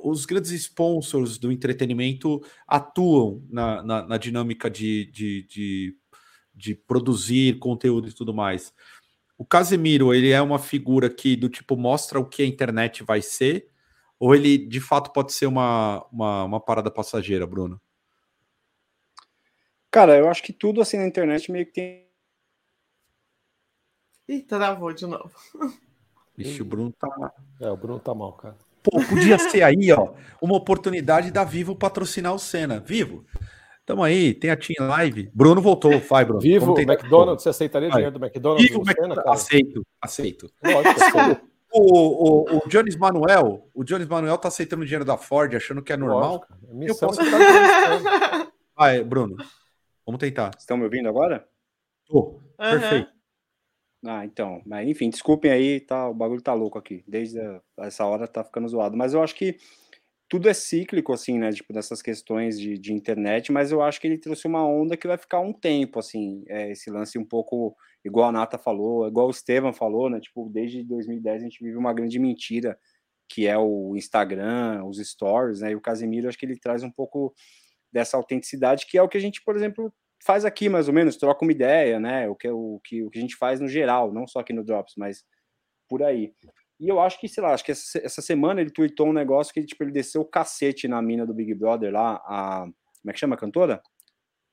os 0.03 0.25
grandes 0.25 0.53
sponsors 0.53 1.39
do 1.39 1.51
entretenimento 1.51 2.41
atuam 2.67 3.45
na, 3.49 3.83
na, 3.83 4.07
na 4.07 4.17
dinâmica 4.17 4.71
de, 4.71 5.07
de, 5.07 5.43
de, 5.45 5.97
de, 6.55 6.75
produzir 6.75 7.59
conteúdo 7.59 8.09
e 8.09 8.13
tudo 8.13 8.33
mais. 8.33 8.73
O 9.37 9.45
Casemiro, 9.45 10.15
ele 10.15 10.31
é 10.31 10.41
uma 10.41 10.59
figura 10.59 11.11
que 11.11 11.35
do 11.35 11.49
tipo 11.49 11.77
mostra 11.77 12.21
o 12.21 12.29
que 12.29 12.43
a 12.43 12.47
internet 12.47 13.03
vai 13.03 13.21
ser, 13.21 13.69
ou 14.19 14.35
ele 14.35 14.57
de 14.57 14.81
fato 14.81 15.13
pode 15.13 15.33
ser 15.33 15.47
uma, 15.47 16.07
uma, 16.13 16.45
uma 16.45 16.61
parada 16.61 16.91
passageira, 16.91 17.47
Bruno? 17.47 17.81
Cara, 19.91 20.17
eu 20.17 20.29
acho 20.29 20.43
que 20.43 20.53
tudo 20.53 20.81
assim 20.81 20.97
na 20.97 21.07
internet 21.07 21.51
meio 21.51 21.67
que 21.67 21.73
tem. 21.73 22.09
Ih, 24.29 24.43
travou 24.43 24.93
de 24.93 25.07
novo. 25.07 25.33
Ixi, 26.39 26.63
o 26.63 26.65
Bruno 26.65 26.93
tá. 26.93 27.35
É, 27.61 27.71
o 27.71 27.77
Bruno 27.77 28.01
tá 28.01 28.15
mal, 28.15 28.33
cara. 28.33 28.57
Pô, 28.83 29.01
podia 29.09 29.39
ser 29.39 29.63
aí, 29.63 29.93
ó, 29.93 30.13
uma 30.41 30.57
oportunidade 30.57 31.31
da 31.31 31.45
Vivo 31.45 31.77
patrocinar 31.77 32.35
o 32.35 32.39
Senna. 32.39 32.81
Vivo, 32.81 33.25
tamo 33.87 34.03
aí, 34.03 34.35
tem 34.35 34.51
a 34.51 34.57
Team 34.57 34.89
Live. 34.89 35.31
Bruno 35.33 35.61
voltou, 35.61 36.01
vai, 36.01 36.25
Bruno. 36.25 36.41
Vivo, 36.41 36.79
McDonald's, 36.81 37.45
você 37.45 37.51
aceitaria 37.51 37.89
vai. 37.89 37.99
dinheiro 37.99 38.19
do 38.19 38.25
McDonald's? 38.25 38.69
Vivo, 38.69 38.85
Senna, 38.85 39.15
cara? 39.15 39.33
Aceito, 39.33 39.87
aceito. 40.01 40.51
Lógico, 40.63 41.41
o, 41.73 42.55
o, 42.55 42.59
o 42.59 42.69
Jones 42.69 42.97
Manuel, 42.97 43.69
o 43.75 43.85
Jones 43.85 44.09
Manuel 44.09 44.37
tá 44.37 44.49
aceitando 44.49 44.85
dinheiro 44.85 45.05
da 45.05 45.17
Ford, 45.17 45.55
achando 45.55 45.81
que 45.81 45.93
é 45.93 45.97
normal. 45.97 46.45
Lógico, 46.69 46.85
eu 46.89 46.97
posso... 46.97 47.21
vai, 48.77 49.03
Bruno, 49.05 49.37
vamos 50.05 50.19
tentar. 50.19 50.51
Estão 50.59 50.77
me 50.77 50.85
ouvindo 50.85 51.09
agora? 51.09 51.47
Tô, 52.07 52.19
uhum. 52.19 52.41
perfeito. 52.59 53.13
Ah, 54.05 54.25
então, 54.25 54.61
mas 54.67 54.89
enfim, 54.89 55.11
desculpem 55.11 55.51
aí, 55.51 55.81
tá, 55.81 56.09
o 56.09 56.15
bagulho 56.15 56.43
tá 56.43 56.53
louco 56.53 56.77
aqui. 56.79 57.05
Desde 57.07 57.39
a, 57.41 57.63
essa 57.81 58.05
hora 58.05 58.27
tá 58.27 58.43
ficando 58.43 58.69
zoado. 58.69 58.97
Mas 58.97 59.15
eu 59.15 59.23
acho 59.23 59.35
que 59.35 59.57
tudo 60.29 60.49
é 60.49 60.55
cíclico, 60.55 61.13
assim, 61.13 61.39
né? 61.39 61.53
Tipo, 61.53 61.73
dessas 61.73 62.03
questões 62.03 62.59
de, 62.59 62.79
de 62.79 62.93
internet, 62.93 63.53
mas 63.53 63.71
eu 63.71 63.83
acho 63.83 64.01
que 64.01 64.07
ele 64.07 64.19
trouxe 64.19 64.47
uma 64.49 64.67
onda 64.67 64.97
que 64.97 65.07
vai 65.07 65.19
ficar 65.19 65.41
um 65.41 65.53
tempo, 65.53 65.99
assim, 66.01 66.45
é, 66.49 66.73
esse 66.73 66.91
lance 66.91 67.19
um 67.19 67.25
pouco 67.25 67.77
igual 68.05 68.31
a 68.31 68.33
Nata 68.33 68.59
falou, 68.59 69.07
igual 69.07 69.29
o 69.29 69.31
Estevam 69.31 69.73
falou, 69.73 70.11
né? 70.11 70.21
Tipo, 70.21 70.49
desde 70.51 70.83
2010 70.85 71.43
a 71.43 71.45
gente 71.45 71.63
vive 71.63 71.77
uma 71.77 71.93
grande 71.93 72.19
mentira, 72.19 72.79
que 73.29 73.47
é 73.47 73.59
o 73.59 73.95
Instagram, 73.97 74.85
os 74.85 74.99
stories, 74.99 75.61
né? 75.61 75.73
E 75.73 75.77
o 75.77 75.81
Casemiro, 75.81 76.29
acho 76.29 76.39
que 76.39 76.47
ele 76.47 76.59
traz 76.59 76.83
um 76.83 76.91
pouco 76.91 77.35
dessa 77.93 78.17
autenticidade, 78.17 78.87
que 78.87 78.99
é 78.99 79.03
o 79.03 79.09
que 79.09 79.19
a 79.19 79.21
gente, 79.21 79.43
por 79.45 79.55
exemplo, 79.55 79.93
faz 80.25 80.45
aqui 80.45 80.69
mais 80.69 80.89
ou 80.89 80.95
menos, 80.95 81.17
troca 81.17 81.45
uma 81.45 81.53
ideia, 81.53 81.99
né? 81.99 82.29
O 82.29 82.35
que, 82.35 82.49
o, 82.49 82.81
que, 82.85 83.03
o 83.03 83.11
que 83.11 83.19
a 83.19 83.23
gente 83.23 83.37
faz 83.37 83.61
no 83.61 83.69
geral, 83.69 84.13
não 84.13 84.27
só 84.27 84.41
aqui 84.41 84.53
no 84.53 84.65
Drops, 84.65 84.95
mas 84.97 85.25
por 85.89 86.03
aí. 86.03 86.33
E 86.81 86.89
eu 86.89 87.01
acho 87.01 87.21
que, 87.21 87.29
sei 87.29 87.43
lá, 87.43 87.53
acho 87.53 87.65
que 87.65 87.73
essa, 87.73 87.99
essa 87.99 88.23
semana 88.23 88.61
ele 88.61 88.71
tweetou 88.71 89.09
um 89.09 89.13
negócio 89.13 89.53
que 89.53 89.65
tipo, 89.65 89.83
ele 89.83 89.93
desceu 89.93 90.23
o 90.23 90.27
cacete 90.27 90.89
na 90.89 91.03
mina 91.03 91.27
do 91.27 91.35
Big 91.35 91.55
Brother 91.55 91.93
lá, 91.93 92.21
a. 92.25 92.67
Como 93.01 93.11
é 93.11 93.13
que 93.13 93.19
chama 93.19 93.35
a 93.35 93.39
cantora? 93.39 93.83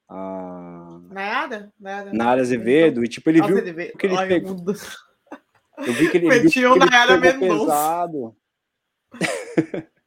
A. 0.10 1.00
Nada, 1.12 1.72
nada. 1.80 2.12
Nara 2.14 2.42
Azevedo, 2.42 3.04
e 3.04 3.08
tipo, 3.08 3.30
ele 3.30 3.42
viu 3.42 3.64
que 3.96 4.06
ele 4.08 4.18
Ai, 4.18 4.28
pegou. 4.28 4.58
Eu 5.78 5.94
vi 5.94 6.10
que 6.10 6.18
ele, 6.18 6.30
viu 6.42 6.50
que 6.52 6.60
ele 6.60 7.22
pegou 7.22 7.66
pesado. 7.66 8.36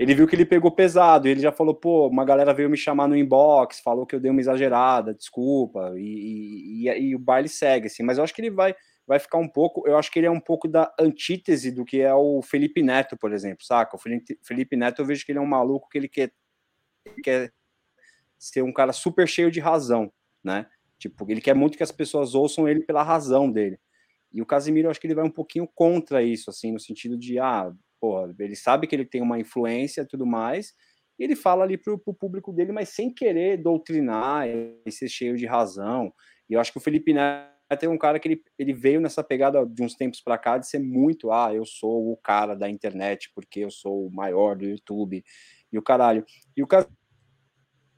ele 0.00 0.14
viu 0.14 0.26
que 0.26 0.34
ele 0.34 0.46
pegou 0.46 0.70
pesado, 0.70 1.28
e 1.28 1.30
ele 1.30 1.40
já 1.40 1.52
falou, 1.52 1.74
pô, 1.74 2.08
uma 2.08 2.24
galera 2.24 2.54
veio 2.54 2.70
me 2.70 2.76
chamar 2.76 3.06
no 3.06 3.14
inbox, 3.14 3.80
falou 3.80 4.06
que 4.06 4.14
eu 4.14 4.20
dei 4.20 4.30
uma 4.30 4.40
exagerada, 4.40 5.12
desculpa, 5.12 5.92
e, 5.94 6.86
e, 6.86 6.88
e, 6.88 7.00
e 7.10 7.14
o 7.14 7.18
baile 7.18 7.50
segue, 7.50 7.86
assim, 7.86 8.02
mas 8.02 8.16
eu 8.16 8.24
acho 8.24 8.34
que 8.34 8.40
ele 8.40 8.50
vai, 8.50 8.74
vai 9.06 9.18
ficar 9.18 9.36
um 9.36 9.46
pouco. 9.46 9.86
Eu 9.86 9.98
acho 9.98 10.10
que 10.10 10.18
ele 10.18 10.26
é 10.26 10.30
um 10.30 10.40
pouco 10.40 10.66
da 10.66 10.90
antítese 10.98 11.70
do 11.70 11.84
que 11.84 12.00
é 12.00 12.14
o 12.14 12.40
Felipe 12.40 12.82
Neto, 12.82 13.14
por 13.14 13.30
exemplo, 13.30 13.62
saca? 13.62 13.94
O 13.94 14.00
Felipe 14.42 14.74
Neto, 14.74 15.02
eu 15.02 15.04
vejo 15.04 15.26
que 15.26 15.32
ele 15.32 15.38
é 15.38 15.42
um 15.42 15.46
maluco 15.46 15.90
que 15.90 15.98
ele 15.98 16.08
quer, 16.08 16.32
quer 17.22 17.52
ser 18.38 18.62
um 18.62 18.72
cara 18.72 18.94
super 18.94 19.28
cheio 19.28 19.50
de 19.50 19.60
razão, 19.60 20.10
né? 20.42 20.66
Tipo, 20.98 21.30
ele 21.30 21.42
quer 21.42 21.54
muito 21.54 21.76
que 21.76 21.82
as 21.82 21.92
pessoas 21.92 22.34
ouçam 22.34 22.66
ele 22.66 22.80
pela 22.80 23.02
razão 23.02 23.52
dele. 23.52 23.78
E 24.32 24.40
o 24.40 24.46
Casimiro, 24.46 24.86
eu 24.86 24.90
acho 24.90 25.00
que 25.00 25.06
ele 25.06 25.14
vai 25.14 25.24
um 25.24 25.30
pouquinho 25.30 25.68
contra 25.74 26.22
isso, 26.22 26.48
assim, 26.48 26.72
no 26.72 26.80
sentido 26.80 27.18
de, 27.18 27.38
ah, 27.38 27.70
porra, 28.00 28.34
ele 28.38 28.56
sabe 28.56 28.86
que 28.86 28.94
ele 28.94 29.04
tem 29.04 29.20
uma 29.20 29.38
influência 29.38 30.02
e 30.02 30.06
tudo 30.06 30.26
mais, 30.26 30.72
e 31.18 31.24
ele 31.24 31.36
fala 31.36 31.64
ali 31.64 31.76
pro, 31.76 31.98
pro 31.98 32.14
público 32.14 32.52
dele, 32.52 32.72
mas 32.72 32.88
sem 32.88 33.12
querer 33.12 33.58
doutrinar 33.58 34.48
e 34.48 34.90
ser 34.90 35.08
cheio 35.08 35.36
de 35.36 35.44
razão. 35.44 36.10
E 36.48 36.54
eu 36.54 36.60
acho 36.60 36.72
que 36.72 36.78
o 36.78 36.80
Felipe 36.80 37.12
Neto 37.12 37.50
é 37.82 37.88
um 37.88 37.98
cara 37.98 38.18
que 38.18 38.26
ele, 38.26 38.42
ele 38.58 38.72
veio 38.72 39.00
nessa 39.00 39.22
pegada 39.22 39.64
de 39.66 39.82
uns 39.82 39.94
tempos 39.94 40.20
para 40.22 40.38
cá 40.38 40.56
de 40.56 40.66
ser 40.66 40.78
muito, 40.78 41.30
ah, 41.30 41.54
eu 41.54 41.64
sou 41.66 42.10
o 42.10 42.16
cara 42.16 42.54
da 42.54 42.70
internet 42.70 43.30
porque 43.34 43.60
eu 43.60 43.70
sou 43.70 44.06
o 44.06 44.10
maior 44.10 44.56
do 44.56 44.64
YouTube 44.64 45.22
e 45.70 45.78
o 45.78 45.82
caralho. 45.82 46.24
E 46.56 46.62
o 46.62 46.66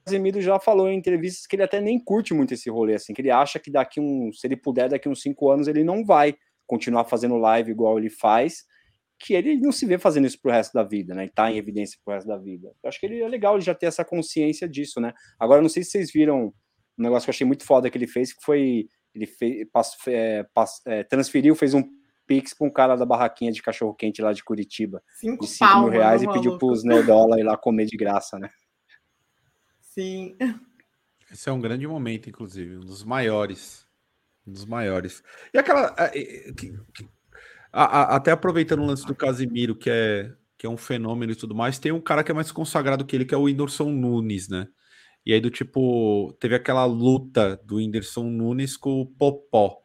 Casemiro 0.05 0.41
já 0.41 0.59
falou 0.59 0.89
em 0.89 0.97
entrevistas 0.97 1.47
que 1.47 1.55
ele 1.55 1.63
até 1.63 1.79
nem 1.79 1.97
curte 1.97 2.33
muito 2.33 2.53
esse 2.53 2.69
rolê, 2.69 2.95
assim, 2.95 3.13
que 3.13 3.21
ele 3.21 3.31
acha 3.31 3.57
que 3.57 3.71
daqui 3.71 4.01
um, 4.01 4.33
se 4.33 4.45
ele 4.45 4.57
puder, 4.57 4.89
daqui 4.89 5.07
uns 5.07 5.21
cinco 5.21 5.49
anos 5.49 5.67
ele 5.69 5.83
não 5.83 6.03
vai 6.03 6.35
continuar 6.67 7.05
fazendo 7.05 7.37
live 7.37 7.71
igual 7.71 7.97
ele 7.97 8.09
faz, 8.09 8.65
que 9.23 9.33
ele 9.33 9.55
não 9.57 9.71
se 9.71 9.85
vê 9.85 9.97
fazendo 9.97 10.27
isso 10.27 10.39
pro 10.39 10.51
resto 10.51 10.73
da 10.73 10.83
vida, 10.83 11.15
né? 11.15 11.25
E 11.25 11.29
tá 11.29 11.49
em 11.49 11.57
evidência 11.57 11.97
pro 12.03 12.13
resto 12.13 12.27
da 12.27 12.37
vida. 12.37 12.73
Eu 12.83 12.89
acho 12.89 12.99
que 12.99 13.05
ele 13.05 13.21
é 13.21 13.27
legal 13.27 13.55
ele 13.55 13.63
já 13.63 13.73
ter 13.73 13.85
essa 13.85 14.03
consciência 14.03 14.67
disso, 14.67 14.99
né? 14.99 15.13
Agora, 15.39 15.61
não 15.61 15.69
sei 15.69 15.81
se 15.83 15.91
vocês 15.91 16.11
viram 16.11 16.53
um 16.97 17.03
negócio 17.03 17.25
que 17.25 17.29
eu 17.29 17.33
achei 17.33 17.47
muito 17.47 17.63
foda 17.63 17.89
que 17.89 17.97
ele 17.97 18.05
fez, 18.05 18.33
que 18.33 18.43
foi 18.43 18.87
ele 19.15 19.25
fez, 19.25 19.65
pass, 19.71 19.95
é, 20.07 20.43
pass, 20.53 20.81
é, 20.85 21.03
transferiu, 21.03 21.55
fez 21.55 21.73
um 21.73 21.83
pix 22.27 22.53
para 22.53 22.67
um 22.67 22.69
cara 22.69 22.95
da 22.95 23.05
barraquinha 23.05 23.51
de 23.51 23.61
cachorro 23.61 23.93
quente 23.93 24.21
lá 24.21 24.33
de 24.33 24.43
Curitiba, 24.43 25.01
cinco 25.19 25.45
de 25.45 25.51
5 25.51 25.79
mil 25.81 25.89
reais 25.89 26.21
e 26.21 26.27
pediu 26.27 26.57
para 26.57 26.67
os 26.67 26.83
nerdola 26.83 27.39
ir 27.39 27.43
lá 27.43 27.55
comer 27.55 27.85
de 27.85 27.95
graça, 27.95 28.37
né? 28.37 28.49
Sim. 29.81 30.35
Esse 31.31 31.47
é 31.47 31.51
um 31.51 31.61
grande 31.61 31.87
momento, 31.87 32.29
inclusive, 32.29 32.77
um 32.77 32.81
dos 32.81 33.03
maiores. 33.03 33.85
Um 34.45 34.51
dos 34.51 34.65
maiores. 34.65 35.23
E 35.53 35.57
aquela. 35.57 35.95
A, 37.73 37.83
a, 37.83 38.15
até 38.15 38.31
aproveitando 38.31 38.81
o 38.83 38.85
lance 38.85 39.05
do 39.05 39.15
Casimiro, 39.15 39.75
que 39.75 39.89
é, 39.89 40.31
que 40.57 40.67
é 40.67 40.69
um 40.69 40.77
fenômeno 40.77 41.31
e 41.31 41.35
tudo 41.35 41.55
mais, 41.55 41.79
tem 41.79 41.91
um 41.91 41.99
cara 41.99 42.23
que 42.23 42.31
é 42.31 42.35
mais 42.35 42.51
consagrado 42.51 43.03
que 43.03 43.15
ele, 43.15 43.25
que 43.25 43.33
é 43.33 43.37
o 43.37 43.43
Whindersson 43.43 43.89
Nunes, 43.89 44.47
né? 44.47 44.67
E 45.25 45.33
aí, 45.33 45.39
do 45.39 45.49
tipo, 45.49 46.33
teve 46.39 46.53
aquela 46.55 46.85
luta 46.85 47.59
do 47.65 47.77
Whindersson 47.77 48.25
Nunes 48.29 48.77
com 48.77 49.01
o 49.01 49.05
Popó. 49.05 49.77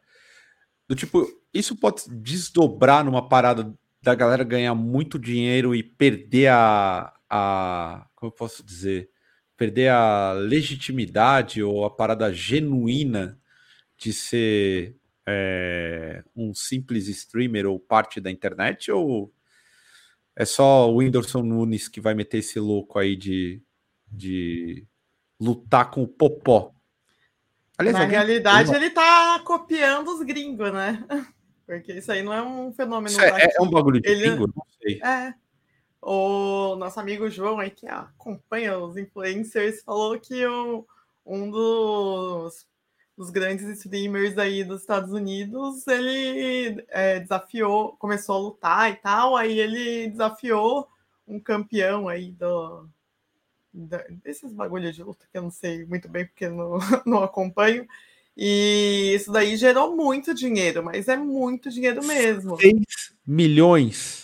Do 0.87 0.95
tipo, 0.95 1.25
isso 1.53 1.75
pode 1.75 2.03
desdobrar 2.09 3.03
numa 3.03 3.27
parada 3.27 3.73
da 4.01 4.15
galera 4.15 4.43
ganhar 4.43 4.75
muito 4.75 5.17
dinheiro 5.19 5.75
e 5.75 5.83
perder 5.83 6.47
a. 6.51 7.13
a 7.29 8.07
como 8.15 8.31
eu 8.31 8.35
posso 8.35 8.63
dizer? 8.63 9.09
Perder 9.57 9.89
a 9.89 10.33
legitimidade 10.33 11.63
ou 11.63 11.85
a 11.85 11.89
parada 11.89 12.33
genuína 12.33 13.39
de 13.97 14.13
ser 14.13 14.98
é, 15.29 16.23
um 16.35 16.53
simples 16.53 17.07
streamer 17.07 17.67
ou 17.67 17.79
parte 17.79 18.19
da 18.19 18.31
internet? 18.31 18.91
Ou 18.91 19.31
é 20.35 20.45
só 20.45 20.89
o 20.89 20.97
Whindersson 20.97 21.41
Nunes 21.43 21.87
que 21.87 22.01
vai 22.01 22.13
meter 22.13 22.39
esse 22.39 22.59
louco 22.59 22.97
aí 22.97 23.15
de, 23.15 23.61
de 24.11 24.85
lutar 25.39 25.91
com 25.91 26.03
o 26.03 26.07
Popó. 26.07 26.73
Aliás, 27.77 27.97
Na 27.97 28.05
realidade, 28.05 28.73
ele 28.75 28.89
tá 28.89 29.39
copiando 29.45 30.09
os 30.09 30.21
gringos, 30.21 30.73
né? 30.73 31.05
Porque 31.65 31.93
isso 31.93 32.11
aí 32.11 32.23
não 32.23 32.33
é 32.33 32.41
um 32.41 32.73
fenômeno. 32.73 33.21
É, 33.21 33.49
é, 33.55 33.61
um 33.61 33.69
bagulho 33.69 34.01
de 34.01 34.09
ele... 34.09 34.21
gringo? 34.21 34.47
Não 34.47 34.65
sei. 34.81 34.99
É. 35.03 35.33
O 36.01 36.75
nosso 36.77 36.99
amigo 36.99 37.29
João 37.29 37.59
aí, 37.59 37.69
que 37.69 37.87
acompanha 37.87 38.77
os 38.77 38.97
influencers, 38.97 39.83
falou 39.83 40.19
que 40.19 40.45
o, 40.45 40.85
um 41.25 41.51
dos, 41.51 42.65
dos 43.19 43.29
grandes 43.31 43.67
streamers 43.67 44.37
aí 44.37 44.63
dos 44.63 44.79
Estados 44.79 45.11
Unidos, 45.11 45.85
ele 45.87 46.81
é, 46.87 47.19
desafiou, 47.19 47.97
começou 47.97 48.35
a 48.35 48.39
lutar 48.39 48.91
e 48.91 48.95
tal, 48.95 49.35
aí 49.35 49.59
ele 49.59 50.07
desafiou 50.07 50.87
um 51.27 51.37
campeão 51.37 52.07
aí 52.07 52.31
do, 52.31 52.87
desses 54.23 54.53
bagulhos 54.53 54.95
de 54.95 55.03
luta 55.03 55.27
que 55.29 55.37
eu 55.37 55.41
não 55.41 55.51
sei 55.51 55.83
muito 55.85 56.07
bem 56.07 56.27
porque 56.27 56.47
não, 56.47 56.79
não 57.05 57.21
acompanho. 57.21 57.85
E 58.37 59.11
isso 59.13 59.33
daí 59.33 59.57
gerou 59.57 59.97
muito 59.97 60.33
dinheiro, 60.33 60.81
mas 60.81 61.09
é 61.09 61.17
muito 61.17 61.69
dinheiro 61.69 62.01
mesmo. 62.05 62.55
6 62.55 62.73
milhões. 63.27 64.18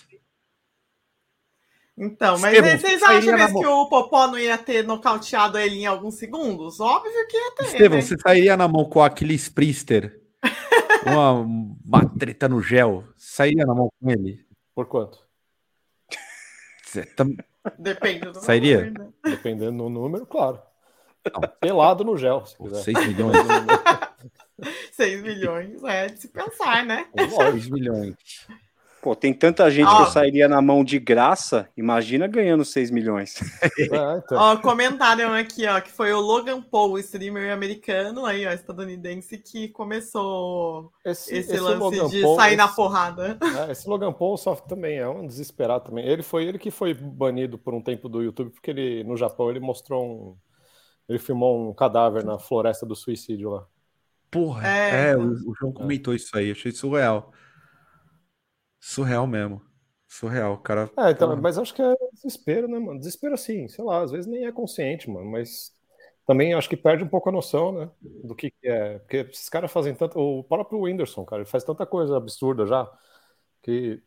Então, 1.97 2.37
mas 2.39 2.53
Estevam, 2.53 2.77
vocês 2.77 3.03
acham 3.03 3.37
mesmo 3.37 3.59
que 3.59 3.65
o 3.65 3.87
Popó 3.87 4.27
não 4.27 4.37
ia 4.37 4.57
ter 4.57 4.83
nocauteado 4.83 5.57
ele 5.57 5.77
em 5.77 5.85
alguns 5.85 6.15
segundos? 6.15 6.79
Óbvio 6.79 7.27
que 7.27 7.37
ia 7.37 7.51
ter. 7.55 7.65
Estevam, 7.65 7.97
né? 7.97 8.01
você 8.01 8.15
sairia 8.17 8.57
na 8.57 8.67
mão 8.67 8.83
com 8.83 8.99
o 8.99 9.03
Aquiles 9.03 9.47
Priester? 9.47 10.21
uma, 11.07 11.31
uma 11.31 12.09
treta 12.17 12.49
no 12.49 12.61
gel. 12.61 13.05
Sairia 13.15 13.65
na 13.65 13.73
mão 13.73 13.87
com 13.99 14.11
ele? 14.11 14.45
Por 14.73 14.87
quanto? 14.87 15.25
Você 16.83 17.05
tá... 17.05 17.25
Depende 17.79 18.31
do 18.31 18.39
Sairia? 18.41 18.85
Número, 18.85 19.03
né? 19.03 19.09
Dependendo 19.23 19.83
do 19.83 19.89
número, 19.89 20.25
claro. 20.25 20.61
Não. 21.33 21.41
Pelado 21.59 22.03
no 22.03 22.17
gel, 22.17 22.45
se 22.45 22.57
quiser. 22.57 22.83
6 22.83 23.07
milhões. 23.07 23.37
6 24.91 25.21
milhões 25.23 25.83
é 25.83 26.07
de 26.07 26.19
se 26.19 26.27
pensar, 26.27 26.85
né? 26.85 27.07
6 27.17 27.69
milhões. 27.69 28.15
Pô, 29.05 29.15
tem 29.15 29.35
tanta 29.35 29.69
gente 29.69 29.85
ó, 29.85 29.97
que 29.97 30.01
eu 30.01 30.07
sairia 30.07 30.47
na 30.47 30.59
mão 30.63 30.83
de 30.83 30.97
graça, 30.97 31.69
imagina 31.77 32.25
ganhando 32.25 32.65
6 32.65 32.89
milhões. 32.89 33.35
É, 33.77 34.17
então. 34.17 34.37
Ó, 34.37 34.57
comentaram 34.57 35.33
aqui, 35.33 35.67
ó, 35.67 35.79
que 35.79 35.91
foi 35.91 36.11
o 36.11 36.19
Logan 36.19 36.61
Paul, 36.61 36.93
o 36.93 36.99
streamer 36.99 37.53
americano, 37.53 38.25
aí, 38.25 38.47
ó, 38.47 38.51
estadunidense, 38.51 39.37
que 39.37 39.67
começou 39.67 40.91
esse, 41.05 41.35
esse, 41.35 41.51
esse 41.51 41.61
lance 41.61 41.77
Logan 41.77 42.07
de 42.07 42.21
Paul, 42.21 42.35
sair 42.35 42.47
esse, 42.53 42.57
na 42.57 42.67
porrada. 42.67 43.37
É, 43.67 43.71
esse 43.71 43.87
Logan 43.87 44.11
Paul 44.11 44.37
só 44.37 44.55
também 44.55 44.97
é 44.97 45.07
um 45.07 45.27
desesperado 45.27 45.85
também. 45.85 46.07
Ele 46.07 46.23
foi 46.23 46.45
ele 46.45 46.57
que 46.57 46.71
foi 46.71 46.95
banido 46.95 47.59
por 47.59 47.75
um 47.75 47.81
tempo 47.81 48.09
do 48.09 48.23
YouTube, 48.23 48.49
porque 48.49 48.71
ele, 48.71 49.03
no 49.03 49.15
Japão, 49.15 49.51
ele 49.51 49.59
mostrou 49.59 50.03
um. 50.03 50.35
Ele 51.07 51.19
filmou 51.19 51.69
um 51.69 51.73
cadáver 51.73 52.23
na 52.23 52.39
floresta 52.39 52.85
do 52.85 52.95
suicídio 52.95 53.51
lá. 53.51 53.67
Porra, 54.31 54.67
é, 54.67 55.11
é 55.11 55.17
o, 55.17 55.31
o 55.31 55.53
João 55.59 55.71
comentou 55.71 56.13
é. 56.13 56.15
isso 56.17 56.35
aí, 56.35 56.49
achei 56.49 56.71
surreal. 56.71 57.31
Surreal 58.87 59.25
mesmo. 59.25 59.63
Surreal, 60.07 60.59
cara. 60.59 60.91
É, 60.95 61.09
então, 61.09 61.35
mas 61.37 61.57
acho 61.57 61.73
que 61.73 61.81
é 61.81 61.95
desespero, 62.13 62.67
né, 62.67 62.77
mano? 62.77 62.99
Desespero 62.99 63.33
assim, 63.33 63.67
sei 63.67 63.83
lá, 63.83 64.03
às 64.03 64.11
vezes 64.11 64.27
nem 64.27 64.45
é 64.45 64.51
consciente, 64.51 65.09
mano, 65.09 65.25
mas 65.25 65.73
também 66.23 66.53
acho 66.53 66.69
que 66.69 66.77
perde 66.77 67.03
um 67.03 67.07
pouco 67.07 67.27
a 67.27 67.31
noção, 67.31 67.71
né, 67.71 67.89
do 67.99 68.35
que, 68.35 68.51
que 68.51 68.67
é. 68.67 68.99
Porque 68.99 69.17
esses 69.17 69.49
caras 69.49 69.71
fazem 69.71 69.95
tanto. 69.95 70.19
O 70.19 70.43
próprio 70.43 70.81
Whindersson, 70.81 71.25
cara, 71.25 71.41
ele 71.41 71.49
faz 71.49 71.63
tanta 71.63 71.83
coisa 71.83 72.15
absurda 72.15 72.67
já, 72.67 72.87
que 73.63 74.03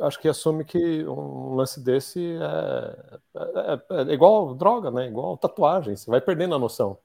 acho 0.00 0.20
que 0.20 0.28
assume 0.28 0.64
que 0.64 1.04
um 1.04 1.56
lance 1.56 1.82
desse 1.82 2.36
é, 2.40 3.18
é, 3.36 3.98
é, 3.98 4.10
é 4.10 4.14
igual 4.14 4.54
droga, 4.54 4.92
né? 4.92 5.08
Igual 5.08 5.36
tatuagem, 5.36 5.96
você 5.96 6.08
vai 6.08 6.20
perdendo 6.20 6.54
a 6.54 6.58
noção. 6.58 6.98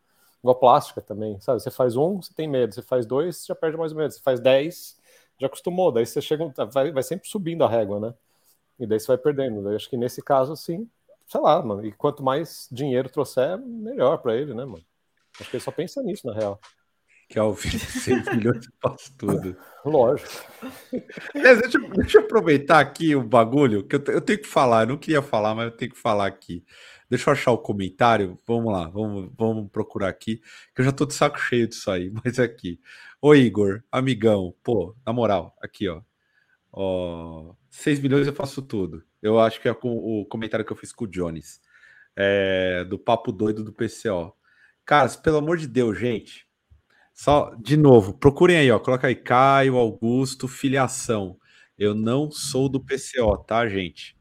Igual 0.44 0.60
plástica 0.60 1.02
também, 1.02 1.40
sabe? 1.40 1.60
Você 1.60 1.72
faz 1.72 1.98
um, 1.98 2.22
você 2.22 2.32
tem 2.36 2.48
medo, 2.48 2.76
você 2.76 2.84
faz 2.84 3.04
dois, 3.08 3.38
você 3.38 3.48
já 3.48 3.56
perde 3.56 3.78
mais 3.78 3.94
medo, 3.94 4.14
você 4.14 4.22
faz 4.22 4.40
dez 4.40 4.97
já 5.40 5.48
acostumou, 5.48 5.92
daí 5.92 6.06
você 6.06 6.22
chega, 6.22 6.52
vai, 6.72 6.92
vai 6.92 7.04
sempre 7.04 7.28
subindo 7.28 7.64
a 7.64 7.70
régua, 7.70 8.00
né? 8.00 8.14
E 8.80 8.86
daí 8.86 9.00
você 9.00 9.08
vai 9.08 9.18
perdendo. 9.18 9.64
Daí 9.64 9.76
acho 9.76 9.90
que 9.90 9.98
nesse 9.98 10.22
caso, 10.22 10.54
assim, 10.54 10.90
sei 11.28 11.42
lá, 11.42 11.62
mano. 11.62 11.86
E 11.86 11.92
quanto 11.92 12.24
mais 12.24 12.68
dinheiro 12.72 13.10
trouxer, 13.10 13.58
melhor 13.58 14.18
para 14.18 14.36
ele, 14.36 14.54
né, 14.54 14.66
mano? 14.66 14.84
Acho 15.40 15.50
que 15.50 15.58
ele 15.58 15.64
só 15.64 15.72
pensa 15.72 16.02
nisso, 16.02 16.26
na 16.28 16.34
real. 16.34 16.60
Que 17.30 17.38
ao 17.38 17.54
fim 17.54 17.70
de 17.78 17.80
6 17.80 18.26
milhões 18.36 18.68
faz 18.82 19.10
tudo. 19.18 19.56
Lógico. 19.86 20.30
deixa, 21.34 21.80
deixa, 21.80 22.18
eu 22.18 22.24
aproveitar 22.24 22.80
aqui 22.80 23.16
o 23.16 23.24
bagulho, 23.24 23.86
que 23.86 23.96
eu, 23.96 24.04
eu, 24.08 24.22
tenho 24.22 24.40
que 24.40 24.48
falar. 24.48 24.84
Eu 24.84 24.88
não 24.88 24.98
queria 24.98 25.22
falar, 25.22 25.54
mas 25.54 25.66
eu 25.66 25.78
tenho 25.78 25.92
que 25.92 26.00
falar 26.00 26.28
aqui. 26.28 26.64
Deixa 27.10 27.30
eu 27.30 27.34
achar 27.34 27.52
o 27.52 27.58
comentário. 27.58 28.38
Vamos 28.46 28.72
lá, 28.72 28.90
vamos, 28.90 29.32
vamos 29.38 29.70
procurar 29.72 30.10
aqui. 30.10 30.38
Que 30.74 30.82
eu 30.82 30.86
já 30.86 30.92
tô 30.92 31.06
de 31.06 31.14
saco 31.14 31.40
cheio 31.40 31.68
disso 31.68 31.90
aí, 31.92 32.12
mas 32.24 32.40
é 32.40 32.44
aqui. 32.44 32.80
Ô 33.22 33.34
Igor, 33.34 33.84
amigão, 33.92 34.54
pô, 34.64 34.96
na 35.04 35.12
moral, 35.12 35.56
aqui 35.60 35.90
ó. 35.90 36.02
ó 36.72 37.56
6 37.70 38.00
milhões 38.00 38.28
eu 38.28 38.34
faço 38.34 38.62
tudo. 38.62 39.04
Eu 39.22 39.40
acho 39.40 39.62
que 39.62 39.68
é 39.68 39.72
o 39.72 40.26
comentário 40.26 40.66
que 40.66 40.72
eu 40.72 40.78
fiz 40.78 40.92
com 40.94 41.06
o 41.06 41.08
Jones. 41.08 41.60
É, 42.16 42.84
do 42.86 43.00
papo 43.00 43.32
doido 43.32 43.64
do 43.64 43.74
PCO. 43.74 44.34
Caras, 44.86 45.16
pelo 45.16 45.38
amor 45.38 45.58
de 45.58 45.68
Deus, 45.68 45.98
gente. 46.00 46.48
Só, 47.14 47.56
de 47.56 47.78
novo, 47.78 48.14
procurem 48.14 48.58
aí, 48.58 48.72
ó. 48.72 48.80
Coloca 48.80 49.08
aí 49.08 49.16
Caio, 49.16 49.78
Augusto, 49.78 50.48
filiação. 50.48 51.40
Eu 51.78 51.96
não 51.96 52.32
sou 52.32 52.70
do 52.70 52.80
PCO, 52.84 53.38
tá, 53.48 53.68
gente? 53.70 54.18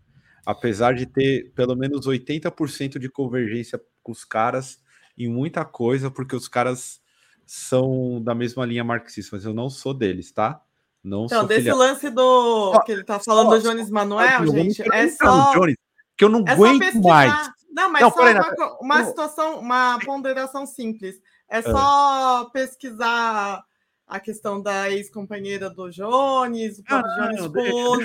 Apesar 0.47 0.94
de 0.94 1.07
ter 1.07 1.53
pelo 1.55 1.76
menos 1.76 2.07
80% 2.07 2.99
de 2.99 3.11
convergência 3.11 3.80
com 4.03 4.12
os 4.12 4.24
caras 4.24 4.78
em 5.18 5.28
muita 5.28 5.64
coisa, 5.64 6.11
porque 6.11 6.36
os 6.36 6.49
caras 6.49 7.01
são 7.47 8.20
da 8.22 8.34
mesma 8.34 8.66
linha 8.66 8.84
marxista, 8.84 9.36
mas 9.36 9.44
eu 9.44 9.55
não 9.55 9.70
sou 9.70 9.94
deles, 9.94 10.32
tá? 10.32 10.61
Não 11.03 11.26
Então, 11.26 11.38
sou 11.40 11.47
desse 11.49 11.61
filiado. 11.61 11.78
lance 11.78 12.11
do 12.11 12.80
que 12.84 12.92
ele 12.92 13.05
tá 13.05 13.20
falando 13.20 13.51
do 13.51 13.61
Jones 13.61 13.88
Manuel, 13.90 14.44
vou 14.44 14.55
gente, 14.55 14.82
é 14.82 15.05
no 15.05 15.11
só 15.12 15.53
Jones, 15.55 15.76
que 16.16 16.24
eu 16.24 16.28
não 16.28 16.44
É 16.47 16.51
aguento 16.51 16.78
pesquisar. 16.80 17.03
mais. 17.09 17.51
Não, 17.70 17.92
mas 17.92 18.03
Não, 18.03 18.11
só 18.11 18.16
peraí, 18.16 18.34
uma, 18.34 18.55
não. 18.57 18.78
uma 18.80 18.99
Não. 18.99 19.07
situação, 19.07 19.59
uma 19.61 19.99
ponderação 20.05 20.66
simples. 20.66 21.16
É 21.49 21.62
só 21.62 22.51
pesquisar 22.53 23.62
a 24.09 24.18
questão 24.20 24.61
da 24.61 24.90
ex-companheira 24.90 25.70
do 25.70 25.90
Jones, 25.90 26.78
o 26.78 26.82
Ah, 26.88 27.03
Jones 27.03 27.53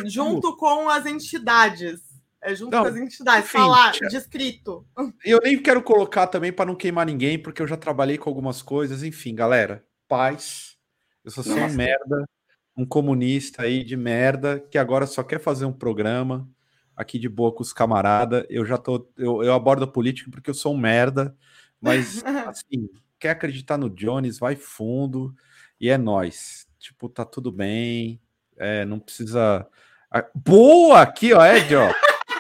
não, 0.04 0.10
junto 0.10 0.56
com 0.58 0.90
as 0.90 1.06
entidades. 1.08 2.02
É 2.42 2.56
junto 2.56 2.72
Não, 2.72 2.82
com 2.82 2.88
as 2.90 2.96
entidades. 2.96 3.44
enfim, 3.46 3.58
Falar, 3.60 3.92
tia- 3.92 4.08
descrito. 4.08 4.86
E 5.24 5.30
eu 5.30 5.40
nem 5.44 5.62
quero 5.62 5.82
colocar 5.84 6.26
também 6.28 6.52
para 6.52 6.66
não 6.66 6.76
queimar 6.76 7.06
ninguém, 7.06 7.38
porque 7.38 7.62
eu 7.62 7.68
já 7.68 7.78
trabalhei 7.78 8.18
com 8.18 8.30
algumas 8.30 8.62
coisas. 8.62 9.04
Enfim, 9.04 9.36
galera, 9.36 9.86
paz. 10.08 10.76
Eu 11.24 11.30
só 11.30 11.44
sou 11.44 11.54
um 11.56 11.60
Nossa. 11.60 11.76
merda, 11.76 12.28
um 12.76 12.84
comunista 12.86 13.62
aí 13.62 13.84
de 13.84 13.96
merda, 13.96 14.60
que 14.60 14.78
agora 14.80 15.06
só 15.06 15.22
quer 15.22 15.40
fazer 15.40 15.66
um 15.66 15.72
programa 15.74 16.50
aqui 16.96 17.20
de 17.20 17.30
boa 17.30 17.54
com 17.54 17.62
os 17.62 17.72
camaradas. 17.72 18.44
Eu 18.50 18.66
já 18.66 18.78
tô. 18.78 19.08
Eu, 19.16 19.44
eu 19.44 19.54
abordo 19.54 19.84
a 19.84 19.88
política 19.88 20.32
porque 20.32 20.50
eu 20.50 20.54
sou 20.56 20.74
um 20.74 20.78
merda, 20.80 21.36
mas 21.80 22.24
assim, 22.48 22.90
quer 23.20 23.30
acreditar 23.30 23.78
no 23.78 23.88
Jones, 23.88 24.40
vai 24.40 24.56
fundo 24.56 25.36
e 25.80 25.90
é 25.90 25.98
nós. 25.98 26.68
Tipo, 26.80 27.08
tá 27.08 27.24
tudo 27.24 27.52
bem. 27.52 28.20
É, 28.58 28.84
não 28.84 29.00
precisa. 29.00 29.68
Ah, 30.10 30.26
Boa 30.34 31.02
aqui, 31.02 31.34
ó, 31.34 31.46
Ed, 31.46 31.76
ó. 31.76 31.94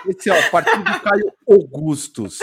Esse, 0.07 0.29
ó, 0.29 0.49
partido 0.49 0.83
do 0.83 0.99
Caio 1.01 1.33
Augustus. 1.49 2.39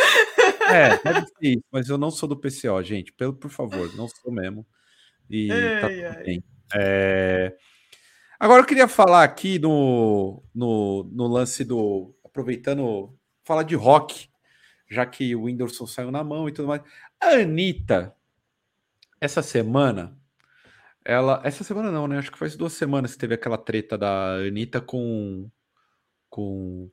É, 0.70 0.96
deve 1.02 1.26
ser 1.26 1.34
isso, 1.40 1.64
mas 1.72 1.88
eu 1.88 1.98
não 1.98 2.11
sou 2.11 2.28
do 2.28 2.36
PCO, 2.36 2.82
gente. 2.82 3.12
Pelo, 3.12 3.32
por 3.32 3.50
favor, 3.50 3.94
não 3.96 4.09
sou 4.09 4.32
mesmo. 4.32 4.66
E 5.30 5.48
tá 5.48 5.86
Ai, 5.86 6.12
tudo 6.12 6.24
bem. 6.24 6.44
É, 6.74 7.56
Agora 8.40 8.62
eu 8.62 8.66
queria 8.66 8.86
falar 8.86 9.24
aqui 9.24 9.59
no, 9.59 10.44
no, 10.54 11.11
no 11.12 11.26
lance 11.26 11.64
do. 11.64 12.14
Aproveitando, 12.24 13.12
falar 13.44 13.64
de 13.64 13.74
rock, 13.74 14.28
já 14.88 15.04
que 15.04 15.34
o 15.34 15.42
Whindersson 15.42 15.86
saiu 15.86 16.12
na 16.12 16.22
mão 16.22 16.48
e 16.48 16.52
tudo 16.52 16.68
mais. 16.68 16.80
A 17.20 17.30
Anitta, 17.30 18.14
essa 19.20 19.42
semana, 19.42 20.16
ela. 21.04 21.42
Essa 21.44 21.64
semana 21.64 21.90
não, 21.90 22.06
né? 22.06 22.18
Acho 22.18 22.30
que 22.30 22.38
faz 22.38 22.56
duas 22.56 22.74
semanas 22.74 23.14
que 23.14 23.18
teve 23.18 23.34
aquela 23.34 23.59
treta 23.59 23.98
da 23.98 24.36
Anitta 24.36 24.80
com. 24.80 25.50
Com. 26.30 26.88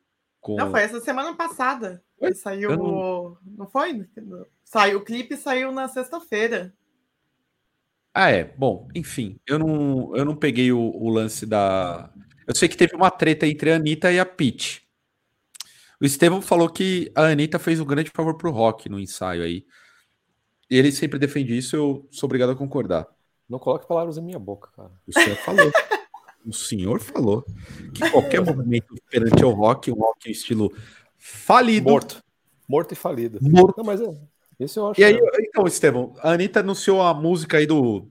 Com... 0.46 0.56
Não, 0.56 0.70
foi 0.70 0.82
essa 0.82 1.00
semana 1.00 1.36
passada. 1.36 2.04
Saiu. 2.36 2.78
Não... 2.78 3.36
não- 3.44 3.68
foi? 3.68 4.08
Saiu, 4.64 5.00
o 5.00 5.04
clipe 5.04 5.36
saiu 5.36 5.72
na 5.72 5.88
sexta-feira. 5.88 6.72
Ah, 8.14 8.30
é. 8.30 8.44
Bom, 8.44 8.88
enfim, 8.94 9.40
eu 9.48 9.58
não, 9.58 10.16
eu 10.16 10.24
não 10.24 10.36
peguei 10.36 10.72
o, 10.72 10.80
o 10.80 11.10
lance 11.10 11.48
da. 11.48 12.14
Eu 12.48 12.56
sei 12.56 12.70
que 12.70 12.78
teve 12.78 12.96
uma 12.96 13.10
treta 13.10 13.48
entre 13.48 13.72
a 13.72 13.78
Anitta 13.78 14.12
e 14.12 14.20
a 14.20 14.26
Pitty. 14.26 14.88
O 16.00 16.06
Estevão 16.06 16.44
falou 16.44 16.70
que 16.70 17.12
a 17.16 17.24
Anitta 17.24 17.58
fez 17.58 17.80
um 17.80 17.86
grande 17.86 18.12
favor 18.12 18.38
pro 18.38 18.52
rock 18.52 18.88
no 18.88 19.00
ensaio 19.00 19.42
aí. 19.42 19.66
E 20.70 20.78
ele 20.78 20.92
sempre 20.92 21.18
defende 21.18 21.58
isso, 21.58 21.76
eu 21.76 22.08
sou 22.12 22.28
obrigado 22.28 22.52
a 22.52 22.56
concordar. 22.56 23.08
Não 23.50 23.58
coloque 23.58 23.88
palavras 23.88 24.18
em 24.18 24.22
minha 24.22 24.40
boca, 24.40 24.70
cara. 24.76 24.92
O 25.08 25.12
senhor 25.12 25.38
falou. 25.38 25.72
o 26.46 26.54
senhor 26.54 27.00
falou 27.00 27.44
que 27.94 28.10
qualquer 28.10 28.42
movimento 28.46 28.94
perante 29.10 29.44
o 29.44 29.52
rock, 29.52 29.92
um 29.92 29.96
rock 29.96 30.30
estilo 30.32 30.72
falido, 31.18 31.90
Morto. 31.90 32.24
Morto 32.68 32.92
e 32.94 32.96
falido. 32.96 33.40
morto. 33.42 33.78
Não, 33.78 33.86
mas 33.86 34.02
é. 34.02 34.18
Esse 34.60 34.80
eu 34.80 34.88
acho. 34.88 35.00
E 35.00 35.04
aí, 35.04 35.16
é- 35.16 35.42
então, 35.42 35.68
Estevão, 35.68 36.14
a 36.20 36.32
Anitta 36.32 36.62
anunciou 36.62 37.02
a 37.02 37.14
música 37.14 37.58
aí 37.58 37.66
do, 37.66 38.08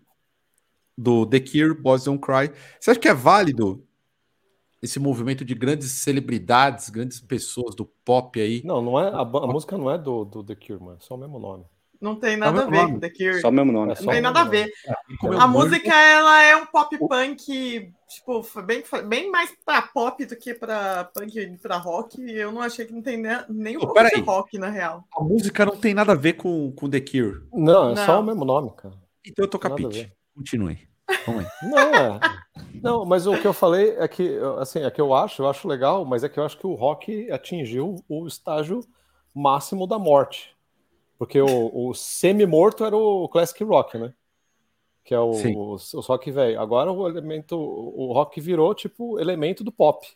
do 0.97 1.27
The 1.27 1.41
Cure, 1.41 1.75
Boys 1.75 2.05
Don't 2.05 2.21
Cry. 2.21 2.53
Você 2.79 2.91
acha 2.91 3.01
que 3.01 3.09
é 3.09 3.15
válido 3.15 3.85
esse 4.83 5.01
movimento 5.01 5.45
de 5.45 5.55
grandes 5.55 5.91
celebridades, 5.93 6.91
grandes 6.91 7.19
pessoas 7.21 7.75
do 7.75 7.87
pop 7.87 8.39
aí? 8.41 8.63
Não, 8.65 8.83
não 8.83 9.01
é. 9.01 9.09
A, 9.09 9.21
a 9.21 9.47
música 9.47 9.79
não 9.79 9.91
é 9.91 9.97
do, 9.99 10.25
do 10.25 10.45
The 10.45 10.55
Cure, 10.55 10.81
mano. 10.81 10.99
É 11.01 11.05
só 11.05 11.15
o 11.15 11.19
mesmo 11.19 11.39
nome. 11.39 11.65
Não 12.05 12.15
tem 12.17 12.37
nada 12.37 12.65
a 12.65 12.67
ver 12.67 12.83
nome. 12.83 13.01
The 13.01 13.09
Cure. 13.09 13.41
Só 13.41 13.49
o 13.49 13.53
mesmo 13.53 13.73
nome. 13.73 13.93
É 13.93 13.95
Não 13.95 14.03
só 14.03 14.11
tem 14.11 14.21
nada 14.21 14.41
a 14.43 14.45
ver. 14.45 14.71
É 14.87 14.95
A 15.41 15.49
música, 15.49 15.89
ela 15.95 16.43
é 16.43 16.55
um 16.55 16.67
pop 16.67 16.99
punk, 17.09 17.91
tipo, 18.07 18.47
bem, 18.63 18.85
bem 19.09 19.31
mais 19.31 19.51
pra 19.65 19.81
pop 19.81 20.23
do 20.27 20.37
que 20.37 20.53
pra 20.53 21.05
punk 21.15 21.35
e 21.39 21.57
pra 21.57 21.79
rock. 21.79 22.21
e 22.21 22.39
Eu 22.39 22.53
não 22.53 22.61
achei 22.61 22.85
que 22.85 22.93
não 22.93 23.01
tem 23.01 23.17
ne- 23.17 23.47
nem 23.49 23.79
um 23.79 23.81
Pô, 23.81 23.87
pouco 23.95 24.15
de 24.15 24.21
rock, 24.21 24.59
na 24.59 24.69
real. 24.69 25.03
A 25.17 25.23
música 25.25 25.65
não 25.65 25.77
tem 25.79 25.95
nada 25.95 26.13
a 26.13 26.15
ver 26.15 26.35
com, 26.35 26.71
com 26.73 26.91
The 26.91 27.01
Cure. 27.01 27.41
Não, 27.55 27.93
é 27.93 27.97
só 27.97 28.13
Não. 28.17 28.21
o 28.21 28.25
mesmo 28.25 28.45
nome, 28.45 28.71
cara. 28.77 28.95
Então 29.27 29.47
eu 29.47 29.49
tô 29.49 29.59
ver. 29.89 30.13
Continue. 30.37 30.79
Vamos. 31.27 31.45
Não, 31.63 31.95
é. 31.95 32.21
Não, 32.83 33.07
mas 33.07 33.27
o 33.27 33.35
que 33.39 33.47
eu 33.47 33.55
falei 33.55 33.97
é 33.99 34.07
que, 34.07 34.39
assim, 34.59 34.81
é 34.81 34.91
que 34.91 35.01
eu 35.01 35.15
acho, 35.15 35.43
eu 35.43 35.49
acho 35.49 35.67
legal, 35.67 36.05
mas 36.05 36.23
é 36.23 36.29
que 36.29 36.39
eu 36.39 36.45
acho 36.45 36.59
que 36.59 36.67
o 36.67 36.75
rock 36.75 37.31
atingiu 37.31 37.97
o 38.09 38.27
estágio 38.27 38.81
máximo 39.35 39.87
da 39.87 39.99
morte. 39.99 40.54
Porque 41.25 41.41
o, 41.41 41.89
o 41.89 41.95
semi-morto 41.95 42.85
era 42.85 42.95
o 42.95 43.27
classic 43.31 43.65
rock, 43.65 43.97
né? 43.97 44.13
Que 45.03 45.15
é 45.15 45.19
o, 45.19 45.31
o, 45.33 45.77
o 45.77 46.01
rock 46.01 46.31
velho. 46.31 46.61
Agora 46.61 46.93
o 46.93 47.09
elemento, 47.09 47.57
o 47.57 48.13
rock 48.13 48.41
virou 48.43 48.75
tipo 48.75 49.19
elemento 49.19 49.65
do 49.65 49.73
pop. 49.73 50.07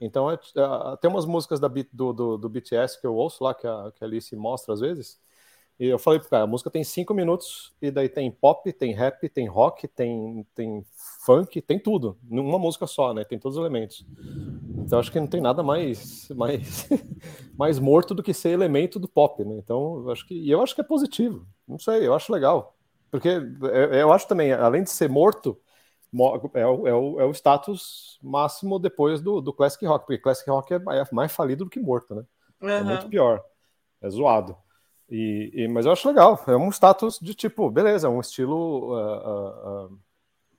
Então 0.00 0.30
é, 0.30 0.34
é, 0.34 0.96
tem 0.96 1.10
umas 1.10 1.26
músicas 1.26 1.60
da, 1.60 1.68
do, 1.68 2.12
do, 2.14 2.38
do 2.38 2.48
BTS 2.48 2.98
que 2.98 3.06
eu 3.06 3.14
ouço 3.14 3.44
lá, 3.44 3.54
que 3.54 3.66
a, 3.66 3.92
que 3.94 4.02
a 4.02 4.06
Alice 4.06 4.34
mostra 4.36 4.72
às 4.72 4.80
vezes. 4.80 5.20
E 5.78 5.86
eu 5.86 5.98
falei 5.98 6.18
pro 6.18 6.28
cara, 6.28 6.44
a 6.44 6.46
música 6.46 6.70
tem 6.70 6.82
cinco 6.82 7.14
minutos, 7.14 7.72
e 7.80 7.90
daí 7.90 8.08
tem 8.08 8.30
pop, 8.32 8.72
tem 8.72 8.92
rap, 8.94 9.28
tem 9.28 9.46
rock, 9.48 9.86
tem, 9.88 10.44
tem 10.54 10.84
funk, 11.24 11.60
tem 11.62 11.78
tudo. 11.78 12.18
Numa 12.24 12.58
música 12.58 12.86
só, 12.86 13.14
né? 13.14 13.24
Tem 13.24 13.38
todos 13.38 13.56
os 13.56 13.60
elementos. 13.62 14.04
Então 14.86 14.98
acho 14.98 15.12
que 15.12 15.20
não 15.20 15.26
tem 15.26 15.40
nada 15.40 15.62
mais, 15.62 16.26
mais, 16.36 16.88
mais 17.56 17.78
morto 17.78 18.14
do 18.14 18.22
que 18.22 18.34
ser 18.34 18.50
elemento 18.50 18.98
do 18.98 19.08
pop, 19.08 19.44
né? 19.44 19.56
Então 19.58 20.00
eu 20.02 20.10
acho 20.10 20.26
que, 20.26 20.34
e 20.34 20.50
eu 20.50 20.62
acho 20.62 20.74
que 20.74 20.80
é 20.80 20.84
positivo. 20.84 21.46
Não 21.66 21.78
sei, 21.78 22.06
eu 22.06 22.14
acho 22.14 22.32
legal. 22.32 22.76
Porque 23.10 23.28
eu, 23.28 23.94
eu 23.94 24.12
acho 24.12 24.28
também, 24.28 24.52
além 24.52 24.82
de 24.84 24.90
ser 24.90 25.08
morto, 25.08 25.60
mo- 26.12 26.50
é 26.54 26.66
o, 26.66 26.86
é 26.88 26.94
o, 26.94 27.20
é 27.20 27.24
o 27.26 27.32
status 27.34 28.18
máximo 28.22 28.78
depois 28.78 29.20
do, 29.20 29.40
do 29.40 29.52
Classic 29.52 29.84
Rock, 29.86 30.06
porque 30.06 30.18
Classic 30.22 30.48
Rock 30.50 30.74
é 30.74 30.78
mais, 30.78 31.10
mais 31.12 31.32
falido 31.32 31.64
do 31.64 31.70
que 31.70 31.80
morto, 31.80 32.14
né? 32.14 32.24
É 32.76 32.82
Aham. 32.82 32.84
muito 32.84 33.08
pior. 33.08 33.42
É 34.02 34.10
zoado. 34.10 34.56
E, 35.10 35.50
e- 35.54 35.68
mas 35.68 35.86
eu 35.86 35.92
acho 35.92 36.06
legal. 36.08 36.42
É 36.46 36.56
um 36.56 36.70
status 36.70 37.18
de 37.20 37.34
tipo, 37.34 37.70
beleza, 37.70 38.06
é 38.06 38.10
um 38.10 38.20
estilo 38.20 38.94
ah, 38.94 39.22
ah, 39.24 39.88
ah, 39.90 39.96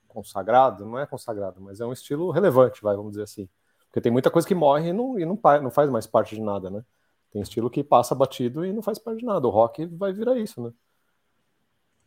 consagrado, 0.08 0.84
não 0.84 0.98
é 0.98 1.06
consagrado, 1.06 1.60
mas 1.60 1.80
é 1.80 1.86
um 1.86 1.92
estilo 1.92 2.30
relevante, 2.30 2.82
vai, 2.82 2.96
vamos 2.96 3.12
dizer 3.12 3.22
assim. 3.24 3.48
Porque 3.86 4.00
tem 4.00 4.12
muita 4.12 4.30
coisa 4.30 4.46
que 4.46 4.54
morre 4.54 4.88
e 4.88 4.92
não, 4.92 5.18
e 5.18 5.24
não, 5.24 5.38
não 5.62 5.70
faz 5.70 5.90
mais 5.90 6.06
parte 6.06 6.34
de 6.34 6.40
nada, 6.40 6.70
né? 6.70 6.84
Tem 7.32 7.40
estilo 7.42 7.70
que 7.70 7.82
passa 7.84 8.14
batido 8.14 8.64
e 8.64 8.72
não 8.72 8.82
faz 8.82 8.98
parte 8.98 9.20
de 9.20 9.24
nada. 9.26 9.46
O 9.46 9.50
rock 9.50 9.86
vai 9.86 10.12
virar 10.12 10.36
isso, 10.36 10.60
né? 10.62 10.72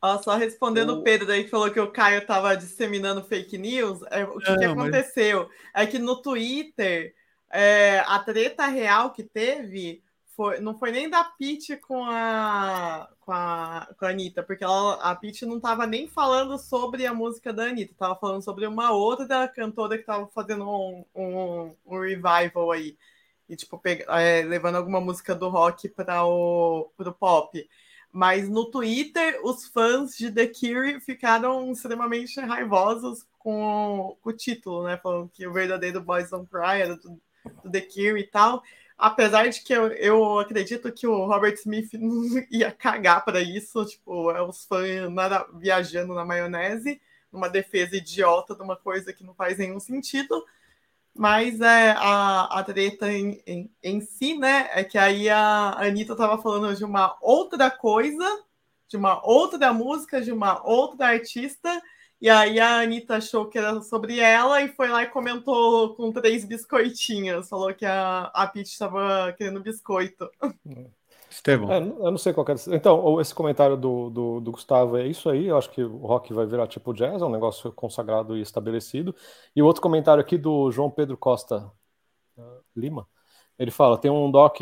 Ó, 0.01 0.17
só 0.21 0.35
respondendo 0.35 0.95
o 0.95 1.01
Pedro 1.01 1.31
aí 1.31 1.45
que 1.45 1.49
falou 1.49 1.71
que 1.71 1.79
o 1.79 1.89
Caio 1.91 2.25
tava 2.25 2.57
disseminando 2.57 3.23
fake 3.23 3.57
news, 3.57 4.01
é, 4.11 4.25
o 4.25 4.37
que, 4.37 4.45
que 4.57 4.67
Não, 4.67 4.75
mas- 4.75 4.87
aconteceu? 4.89 5.49
É 5.73 5.85
que 5.87 5.97
no 5.97 6.21
Twitter, 6.21 7.15
é, 7.49 7.99
a 7.99 8.19
treta 8.19 8.65
real 8.67 9.11
que 9.13 9.23
teve 9.23 10.02
foi, 10.35 10.59
não 10.59 10.77
foi 10.77 10.91
nem 10.91 11.09
da 11.09 11.23
Pete 11.23 11.77
com 11.77 12.03
a, 12.05 13.09
com 13.19 13.31
a, 13.31 13.87
com 13.97 14.05
a 14.05 14.09
Anitta, 14.09 14.43
porque 14.43 14.63
ela, 14.63 14.95
a 14.95 15.15
Pete 15.15 15.45
não 15.45 15.59
tava 15.59 15.85
nem 15.87 16.07
falando 16.07 16.57
sobre 16.57 17.05
a 17.05 17.13
música 17.13 17.53
da 17.53 17.63
Anitta, 17.65 17.93
tava 17.97 18.15
falando 18.15 18.43
sobre 18.43 18.65
uma 18.67 18.91
outra 18.91 19.47
cantora 19.47 19.97
que 19.97 20.03
tava 20.05 20.27
fazendo 20.27 20.67
um, 20.69 21.05
um, 21.15 21.75
um 21.85 21.99
revival 21.99 22.71
aí. 22.71 22.97
E, 23.49 23.55
tipo, 23.55 23.77
pega- 23.77 24.05
é, 24.21 24.43
levando 24.43 24.75
alguma 24.77 25.01
música 25.01 25.35
do 25.35 25.49
rock 25.49 25.89
para 25.89 26.23
o 26.25 26.89
pro 26.97 27.13
pop. 27.13 27.67
Mas 28.11 28.47
no 28.47 28.69
Twitter, 28.69 29.39
os 29.43 29.67
fãs 29.67 30.15
de 30.15 30.31
The 30.31 30.47
Cure 30.47 30.99
ficaram 31.01 31.71
extremamente 31.71 32.39
raivosos 32.39 33.25
com, 33.39 34.17
com 34.21 34.29
o 34.29 34.33
título, 34.33 34.83
né? 34.85 34.97
Falando 34.97 35.29
que 35.29 35.47
o 35.47 35.53
verdadeiro 35.53 35.99
Boys 36.01 36.29
Don't 36.29 36.47
Cry 36.49 36.81
era 36.81 36.95
do, 36.95 37.19
do 37.63 37.71
The 37.71 37.81
Cure 37.81 38.19
e 38.19 38.27
tal. 38.27 38.63
Apesar 38.97 39.47
de 39.49 39.61
que 39.61 39.73
eu, 39.73 39.87
eu 39.93 40.39
acredito 40.39 40.91
que 40.91 41.07
o 41.07 41.25
Robert 41.25 41.53
Smith 41.55 41.91
ia 42.51 42.71
cagar 42.71 43.25
para 43.25 43.41
isso, 43.41 43.85
tipo, 43.85 44.31
é 44.31 44.41
os 44.41 44.65
fãs 44.65 45.11
nada, 45.11 45.45
viajando 45.55 46.13
na 46.13 46.25
maionese, 46.25 47.01
numa 47.31 47.49
defesa 47.49 47.97
idiota 47.97 48.55
de 48.55 48.61
uma 48.61 48.75
coisa 48.75 49.11
que 49.11 49.23
não 49.23 49.33
faz 49.33 49.57
nenhum 49.57 49.79
sentido. 49.79 50.45
Mas 51.15 51.61
é, 51.61 51.91
a, 51.91 52.59
a 52.59 52.63
treta 52.63 53.11
em, 53.11 53.41
em, 53.45 53.71
em 53.83 54.01
si, 54.01 54.35
né? 54.37 54.69
É 54.73 54.83
que 54.83 54.97
aí 54.97 55.29
a 55.29 55.75
Anitta 55.79 56.15
tava 56.15 56.41
falando 56.41 56.75
de 56.75 56.83
uma 56.83 57.15
outra 57.21 57.69
coisa, 57.69 58.25
de 58.87 58.97
uma 58.97 59.25
outra 59.25 59.71
música, 59.71 60.21
de 60.21 60.31
uma 60.31 60.65
outra 60.67 61.07
artista, 61.07 61.81
e 62.23 62.29
aí 62.29 62.57
a 62.57 62.79
Anitta 62.79 63.17
achou 63.17 63.47
que 63.47 63.57
era 63.57 63.81
sobre 63.81 64.17
ela 64.17 64.61
e 64.61 64.69
foi 64.69 64.87
lá 64.87 65.03
e 65.03 65.09
comentou 65.09 65.93
com 65.93 66.09
três 66.09 66.45
biscoitinhos. 66.45 67.49
Falou 67.49 67.73
que 67.73 67.85
a, 67.85 68.31
a 68.33 68.47
Peach 68.47 68.69
estava 68.69 69.33
querendo 69.33 69.59
biscoito. 69.59 70.29
Estevão. 71.29 71.69
É, 71.69 71.79
eu 71.79 72.11
não 72.11 72.17
sei 72.17 72.31
qual 72.31 72.47
é. 72.47 72.55
Então, 72.73 73.19
esse 73.19 73.35
comentário 73.35 73.75
do, 73.75 74.09
do, 74.09 74.39
do, 74.39 74.51
Gustavo 74.53 74.95
é 74.95 75.05
isso 75.05 75.29
aí. 75.29 75.47
Eu 75.47 75.57
acho 75.57 75.69
que 75.69 75.83
o 75.83 75.97
rock 75.97 76.31
vai 76.31 76.45
virar 76.45 76.65
tipo 76.65 76.93
jazz, 76.93 77.21
é 77.21 77.25
um 77.25 77.29
negócio 77.29 77.73
consagrado 77.73 78.37
e 78.37 78.41
estabelecido. 78.41 79.13
E 79.53 79.61
o 79.61 79.65
outro 79.65 79.81
comentário 79.81 80.21
aqui 80.21 80.37
do 80.37 80.71
João 80.71 80.89
Pedro 80.89 81.17
Costa 81.17 81.69
uh, 82.37 82.63
Lima. 82.73 83.05
Ele 83.57 83.71
fala: 83.71 83.97
tem 83.97 84.09
um 84.11 84.29
doc 84.31 84.59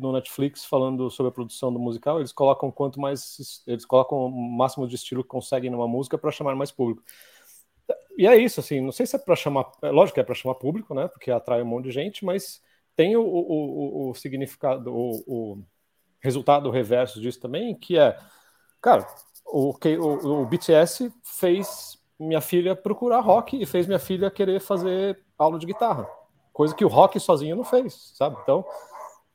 no 0.00 0.12
Netflix 0.12 0.64
falando 0.64 1.10
sobre 1.10 1.30
a 1.30 1.32
produção 1.32 1.72
do 1.72 1.78
musical. 1.78 2.18
Eles 2.18 2.32
colocam 2.32 2.70
quanto 2.70 3.00
mais. 3.00 3.62
Eles 3.66 3.84
colocam 3.84 4.26
o 4.26 4.30
máximo 4.30 4.86
de 4.86 4.94
estilo 4.94 5.22
que 5.22 5.28
conseguem 5.28 5.70
numa 5.70 5.88
música 5.88 6.16
para 6.16 6.30
chamar 6.30 6.54
mais 6.54 6.70
público. 6.70 7.02
E 8.16 8.26
é 8.26 8.36
isso, 8.36 8.60
assim. 8.60 8.80
Não 8.80 8.92
sei 8.92 9.06
se 9.06 9.16
é 9.16 9.18
para 9.18 9.36
chamar. 9.36 9.70
É, 9.82 9.90
lógico 9.90 10.14
que 10.14 10.20
é 10.20 10.24
para 10.24 10.34
chamar 10.34 10.54
público, 10.56 10.94
né? 10.94 11.08
Porque 11.08 11.30
atrai 11.30 11.62
um 11.62 11.66
monte 11.66 11.84
de 11.84 11.90
gente, 11.92 12.24
mas 12.24 12.62
tem 12.94 13.16
o, 13.16 13.22
o, 13.22 14.08
o, 14.08 14.10
o 14.10 14.14
significado. 14.14 14.92
o 14.94 15.62
resultado 16.20 16.70
reverso 16.70 17.20
disso 17.20 17.40
também, 17.40 17.74
que 17.74 17.98
é, 17.98 18.18
cara, 18.80 19.06
o, 19.46 19.72
o, 19.72 20.42
o 20.42 20.46
BTS 20.46 21.12
fez 21.22 21.98
minha 22.18 22.40
filha 22.40 22.74
procurar 22.74 23.20
rock 23.20 23.60
e 23.60 23.66
fez 23.66 23.86
minha 23.86 23.98
filha 23.98 24.30
querer 24.30 24.60
fazer 24.60 25.22
aula 25.38 25.58
de 25.58 25.66
guitarra, 25.66 26.08
coisa 26.58 26.74
que 26.74 26.84
o 26.84 26.88
rock 26.88 27.20
sozinho 27.20 27.54
não 27.54 27.62
fez, 27.62 28.10
sabe? 28.14 28.36
Então, 28.42 28.64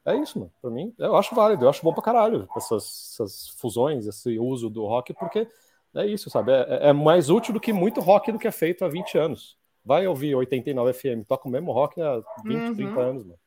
é 0.05 0.13
isso, 0.17 0.37
mano. 0.37 0.51
Pra 0.61 0.69
mim, 0.69 0.93
eu 0.99 1.15
acho 1.15 1.33
válido, 1.33 1.63
eu 1.63 1.69
acho 1.69 1.81
bom 1.81 1.93
pra 1.93 2.03
caralho 2.03 2.49
essas, 2.57 3.11
essas 3.13 3.47
fusões, 3.57 4.05
esse 4.05 4.37
uso 4.37 4.69
do 4.69 4.85
rock, 4.85 5.13
porque 5.13 5.47
é 5.95 6.05
isso, 6.05 6.29
sabe? 6.29 6.51
É, 6.51 6.89
é, 6.89 6.93
mais 6.93 7.29
útil 7.29 7.53
do 7.53 7.61
que 7.61 7.71
muito 7.71 8.01
rock 8.01 8.29
do 8.29 8.37
que 8.37 8.45
é 8.45 8.51
feito 8.51 8.83
há 8.83 8.89
20 8.89 9.17
anos. 9.17 9.57
Vai 9.85 10.05
ouvir 10.05 10.35
89 10.35 10.91
FM, 10.91 11.25
toca 11.25 11.47
o 11.47 11.51
mesmo 11.51 11.71
rock 11.71 12.01
há 12.01 12.21
20, 12.43 12.59
uhum. 12.59 12.75
30 12.75 12.99
anos, 12.99 13.23
mano. 13.23 13.39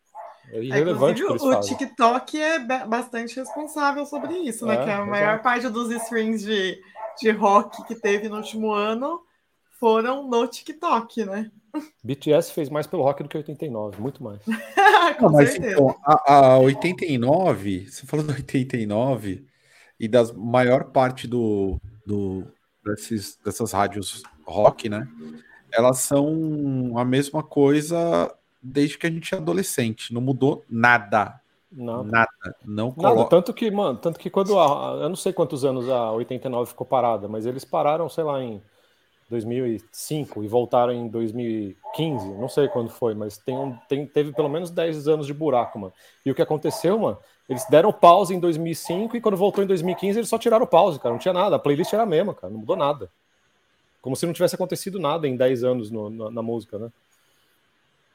É 0.51 0.63
irrelevante 0.63 1.21
é, 1.23 1.27
o, 1.27 1.35
o 1.35 1.61
TikTok 1.61 2.41
é 2.41 2.59
bastante 2.87 3.37
responsável 3.37 4.07
sobre 4.07 4.39
isso, 4.39 4.65
né? 4.65 4.77
É, 4.77 4.85
que 4.85 4.91
a 4.91 5.05
maior 5.05 5.43
parte 5.43 5.69
dos 5.69 5.91
streams 5.91 6.47
de, 6.47 6.81
de 7.21 7.31
rock 7.31 7.85
que 7.85 7.95
teve 7.95 8.27
no 8.31 8.37
último 8.37 8.73
ano 8.73 9.21
foram 9.79 10.29
no 10.29 10.47
TikTok, 10.47 11.25
né? 11.25 11.51
BTS 12.03 12.53
fez 12.53 12.69
mais 12.69 12.87
pelo 12.87 13.03
rock 13.03 13.23
do 13.23 13.29
que 13.29 13.37
89, 13.37 14.01
muito 14.01 14.23
mais. 14.23 14.41
Não, 15.21 15.31
mas 15.31 15.55
então, 15.57 15.95
a, 16.05 16.35
a 16.35 16.59
89, 16.59 17.87
você 17.89 18.07
falou 18.07 18.25
do 18.25 18.33
89 18.33 19.45
e 19.99 20.09
das 20.09 20.33
maior 20.33 20.85
parte 20.85 21.27
do, 21.27 21.79
do 22.07 22.45
desses, 22.85 23.39
dessas 23.45 23.73
rádios 23.73 24.23
rock, 24.47 24.89
né? 24.89 25.07
Elas 25.73 25.99
são 25.99 26.97
a 26.97 27.05
mesma 27.05 27.43
coisa 27.43 28.33
desde 28.63 28.97
que 28.97 29.07
a 29.07 29.11
gente 29.11 29.35
é 29.35 29.39
adolescente. 29.39 30.15
Não 30.15 30.21
mudou 30.21 30.65
nada. 30.69 31.41
Nada. 31.71 32.05
Nada. 32.05 32.57
Não 32.65 32.91
coloca... 32.91 33.17
Nada. 33.17 33.29
Tanto 33.29 33.53
que, 33.53 33.71
mano, 33.71 33.99
tanto 33.99 34.19
que 34.19 34.31
quando 34.31 34.59
a, 34.59 34.99
eu 35.03 35.09
não 35.09 35.17
sei 35.17 35.33
quantos 35.33 35.65
anos 35.65 35.89
a 35.89 36.13
89 36.13 36.71
ficou 36.71 36.87
parada, 36.87 37.29
mas 37.29 37.45
eles 37.45 37.65
pararam, 37.65 38.09
sei 38.09 38.25
lá, 38.25 38.43
em 38.43 38.63
2005 39.29 40.45
e 40.45 40.49
voltaram 40.49 40.93
em 40.93 41.09
2015, 41.09 42.29
não 42.35 42.49
sei 42.49 42.69
quando 42.69 42.91
foi, 42.91 43.15
mas 43.15 43.37
tem, 43.37 43.57
um, 43.57 43.77
tem, 43.89 44.07
teve 44.07 44.33
pelo 44.33 44.49
menos 44.49 44.71
10 44.71 45.09
anos 45.09 45.27
de 45.27 45.35
buraco, 45.35 45.79
mano. 45.79 45.93
E 46.25 46.31
o 46.31 46.35
que 46.35 46.43
aconteceu, 46.43 46.99
mano? 46.99 47.19
Eles 47.49 47.65
deram 47.69 47.93
pause 47.93 48.35
em 48.35 48.41
2005 48.41 49.17
e 49.17 49.21
quando 49.21 49.37
voltou 49.37 49.63
em 49.63 49.67
2015 49.67 50.19
eles 50.19 50.29
só 50.29 50.39
tiraram 50.39 50.67
pause, 50.67 50.99
cara. 50.99 51.13
Não 51.13 51.19
tinha 51.19 51.35
nada. 51.35 51.57
A 51.57 51.59
playlist 51.59 51.93
era 51.93 52.03
a 52.03 52.07
mesma, 52.07 52.35
cara. 52.35 52.53
Não 52.53 52.61
mudou 52.61 52.77
nada. 52.77 53.11
Como 54.03 54.17
se 54.17 54.27
não 54.27 54.33
tivesse 54.33 54.55
acontecido 54.55 54.99
nada 54.99 55.27
em 55.27 55.37
10 55.37 55.65
anos 55.65 55.91
no, 55.91 56.11
na, 56.11 56.31
na 56.31 56.43
música, 56.43 56.79
né? 56.79 56.91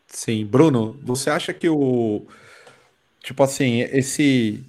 Sim, 0.08 0.46
Bruno, 0.46 1.00
você 1.02 1.30
acha 1.30 1.54
que 1.54 1.70
o 1.70 2.26
tipo 3.22 3.42
assim, 3.44 3.80
esse 3.82 4.66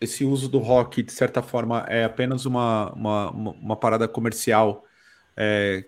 esse 0.00 0.24
uso 0.24 0.48
do 0.48 0.58
rock 0.58 1.02
de 1.02 1.12
certa 1.12 1.42
forma 1.42 1.84
é 1.88 2.04
apenas 2.04 2.44
uma, 2.44 2.92
uma, 2.92 3.30
uma 3.30 3.76
parada 3.76 4.06
comercial, 4.06 4.83
é, 5.36 5.84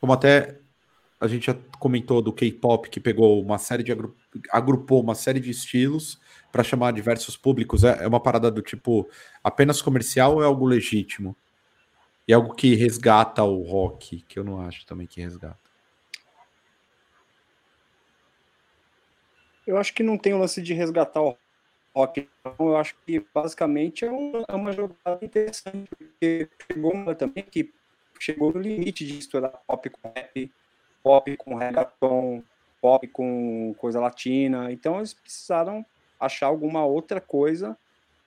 como 0.00 0.12
até 0.12 0.58
a 1.20 1.26
gente 1.26 1.46
já 1.46 1.56
comentou 1.78 2.20
do 2.20 2.32
K-pop 2.32 2.90
que 2.90 3.00
pegou 3.00 3.40
uma 3.40 3.58
série 3.58 3.82
de 3.82 3.90
agru 3.90 4.14
agrupou 4.50 5.00
uma 5.00 5.14
série 5.14 5.40
de 5.40 5.50
estilos 5.50 6.20
para 6.52 6.62
chamar 6.62 6.92
diversos 6.92 7.36
públicos, 7.36 7.84
é, 7.84 8.04
é 8.04 8.06
uma 8.06 8.20
parada 8.20 8.50
do 8.50 8.62
tipo 8.62 9.08
apenas 9.42 9.80
comercial 9.80 10.34
ou 10.34 10.42
é 10.42 10.46
algo 10.46 10.66
legítimo? 10.66 11.36
E 12.28 12.34
algo 12.34 12.54
que 12.54 12.74
resgata 12.74 13.42
o 13.44 13.62
rock, 13.62 14.22
que 14.22 14.38
eu 14.38 14.44
não 14.44 14.60
acho 14.60 14.84
também 14.84 15.06
que 15.06 15.20
resgata. 15.20 15.58
Eu 19.66 19.76
acho 19.76 19.92
que 19.92 20.02
não 20.02 20.16
tem 20.16 20.32
o 20.32 20.38
lance 20.38 20.62
de 20.62 20.74
resgatar 20.74 21.22
o 21.22 21.36
rock. 21.94 22.28
Eu 22.58 22.76
acho 22.76 22.96
que 23.04 23.24
basicamente 23.34 24.04
é 24.04 24.10
uma, 24.10 24.44
é 24.48 24.54
uma 24.54 24.72
jogada 24.72 25.24
interessante, 25.24 25.88
porque 25.96 26.48
chegou 26.70 26.92
uma 26.92 27.14
também 27.14 27.44
que 27.44 27.72
chegou 28.24 28.52
no 28.52 28.60
limite 28.60 29.06
de 29.06 29.14
misturar 29.14 29.52
pop 29.66 29.88
com 29.90 30.12
rap, 30.14 30.52
pop 31.02 31.36
com 31.36 31.54
reggaeton, 31.54 32.42
pop 32.80 33.06
com 33.08 33.74
coisa 33.78 34.00
latina. 34.00 34.70
Então 34.72 34.98
eles 34.98 35.14
precisaram 35.14 35.84
achar 36.18 36.46
alguma 36.46 36.84
outra 36.84 37.20
coisa 37.20 37.76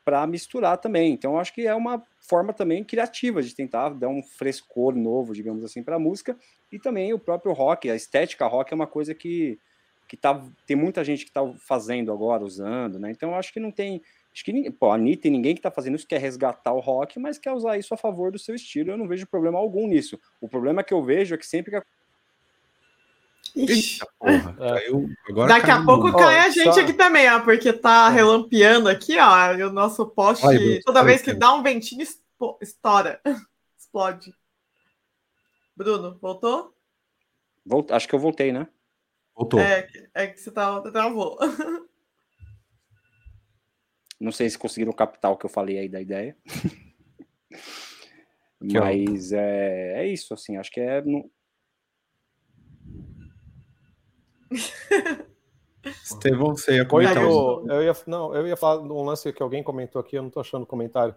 para 0.06 0.26
misturar 0.26 0.78
também. 0.78 1.14
Então 1.14 1.40
acho 1.40 1.54
que 1.54 1.68
é 1.68 1.76
uma 1.76 2.04
forma 2.20 2.54
também 2.54 2.84
criativa 2.84 3.42
de 3.42 3.54
tentar 3.54 3.90
dar 3.90 4.10
um 4.10 4.24
frescor 4.24 4.96
novo, 4.96 5.34
digamos 5.34 5.64
assim, 5.64 5.84
para 5.84 5.96
a 5.96 6.00
música. 6.00 6.38
E 6.72 6.80
também 6.80 7.14
o 7.14 7.20
próprio 7.20 7.54
rock, 7.54 7.90
a 7.90 7.96
estética 7.96 8.48
rock 8.48 8.72
é 8.72 8.76
uma 8.76 8.88
coisa 8.88 9.14
que 9.14 9.60
que 10.10 10.18
tá, 10.18 10.44
tem 10.66 10.76
muita 10.76 11.04
gente 11.04 11.24
que 11.24 11.30
está 11.30 11.48
fazendo 11.60 12.12
agora, 12.12 12.44
usando, 12.44 12.98
né? 12.98 13.12
Então, 13.12 13.36
acho 13.36 13.54
que 13.54 13.60
não 13.60 13.72
tem. 13.72 14.02
Acho 14.40 14.46
que 14.46 14.54
ninguém, 14.54 14.72
pô, 14.72 14.90
a 14.90 14.96
Anitta 14.96 15.28
e 15.28 15.32
ninguém 15.32 15.54
que 15.54 15.60
está 15.60 15.70
fazendo 15.70 15.96
isso 15.96 16.08
quer 16.08 16.22
resgatar 16.22 16.72
o 16.72 16.80
rock, 16.80 17.20
mas 17.20 17.38
quer 17.38 17.52
usar 17.52 17.78
isso 17.78 17.94
a 17.94 17.98
favor 17.98 18.32
do 18.32 18.40
seu 18.40 18.56
estilo. 18.56 18.92
Eu 18.92 18.98
não 18.98 19.06
vejo 19.06 19.28
problema 19.28 19.60
algum 19.60 19.86
nisso. 19.86 20.18
O 20.40 20.48
problema 20.48 20.82
que 20.82 20.94
eu 20.94 21.04
vejo 21.04 21.36
é 21.36 21.38
que 21.38 21.46
sempre 21.46 21.72
que. 21.72 21.86
Eita, 23.54 24.08
porra, 24.18 24.56
é. 24.58 24.80
caiu, 24.80 25.10
Daqui 25.46 25.72
a 25.72 25.84
pouco 25.84 26.14
cai 26.14 26.40
a 26.40 26.50
gente 26.50 26.74
só... 26.74 26.80
aqui 26.80 26.94
também, 26.94 27.30
ó, 27.30 27.42
porque 27.42 27.74
tá 27.74 28.08
é. 28.10 28.14
relampeando 28.14 28.88
aqui, 28.88 29.18
ó. 29.20 29.56
E 29.56 29.64
o 29.64 29.74
nosso 29.74 30.06
poste, 30.06 30.48
Ai, 30.48 30.80
toda 30.86 31.04
vez 31.04 31.22
que 31.22 31.34
dá 31.34 31.54
um 31.54 31.62
ventinho, 31.62 32.08
estoura. 32.62 33.20
Explode. 33.78 34.34
Bruno, 35.76 36.18
voltou? 36.22 36.74
Volt... 37.66 37.92
Acho 37.92 38.08
que 38.08 38.16
eu 38.16 38.20
voltei, 38.20 38.54
né? 38.54 38.70
Voltou. 39.36 39.60
É, 39.60 39.86
é 40.14 40.28
que 40.28 40.40
você 40.40 40.50
tá, 40.50 40.80
travou. 40.84 41.38
Não 44.20 44.32
sei 44.32 44.50
se 44.50 44.58
conseguiram 44.58 44.92
captar 44.92 45.32
o 45.32 45.38
que 45.38 45.46
eu 45.46 45.50
falei 45.50 45.80
aí 45.80 45.88
da 45.88 46.02
ideia. 46.02 46.36
Mas 48.60 49.32
é, 49.32 50.02
é 50.02 50.08
isso, 50.08 50.34
assim, 50.34 50.58
acho 50.58 50.70
que 50.72 50.82
é. 50.82 51.02
No... 51.02 51.32
Estevão, 56.04 56.58
você 56.58 56.76
ia 56.76 56.86
comentar. 56.86 57.24
Eu, 57.24 57.66
eu, 57.70 57.84
ia, 57.84 57.94
não, 58.06 58.36
eu 58.36 58.46
ia 58.46 58.58
falar 58.58 58.82
de 58.86 58.92
um 58.92 59.04
lance 59.04 59.32
que 59.32 59.42
alguém 59.42 59.64
comentou 59.64 60.02
aqui, 60.02 60.18
eu 60.18 60.24
não 60.24 60.30
tô 60.30 60.42
achando 60.42 60.66
comentário. 60.66 61.16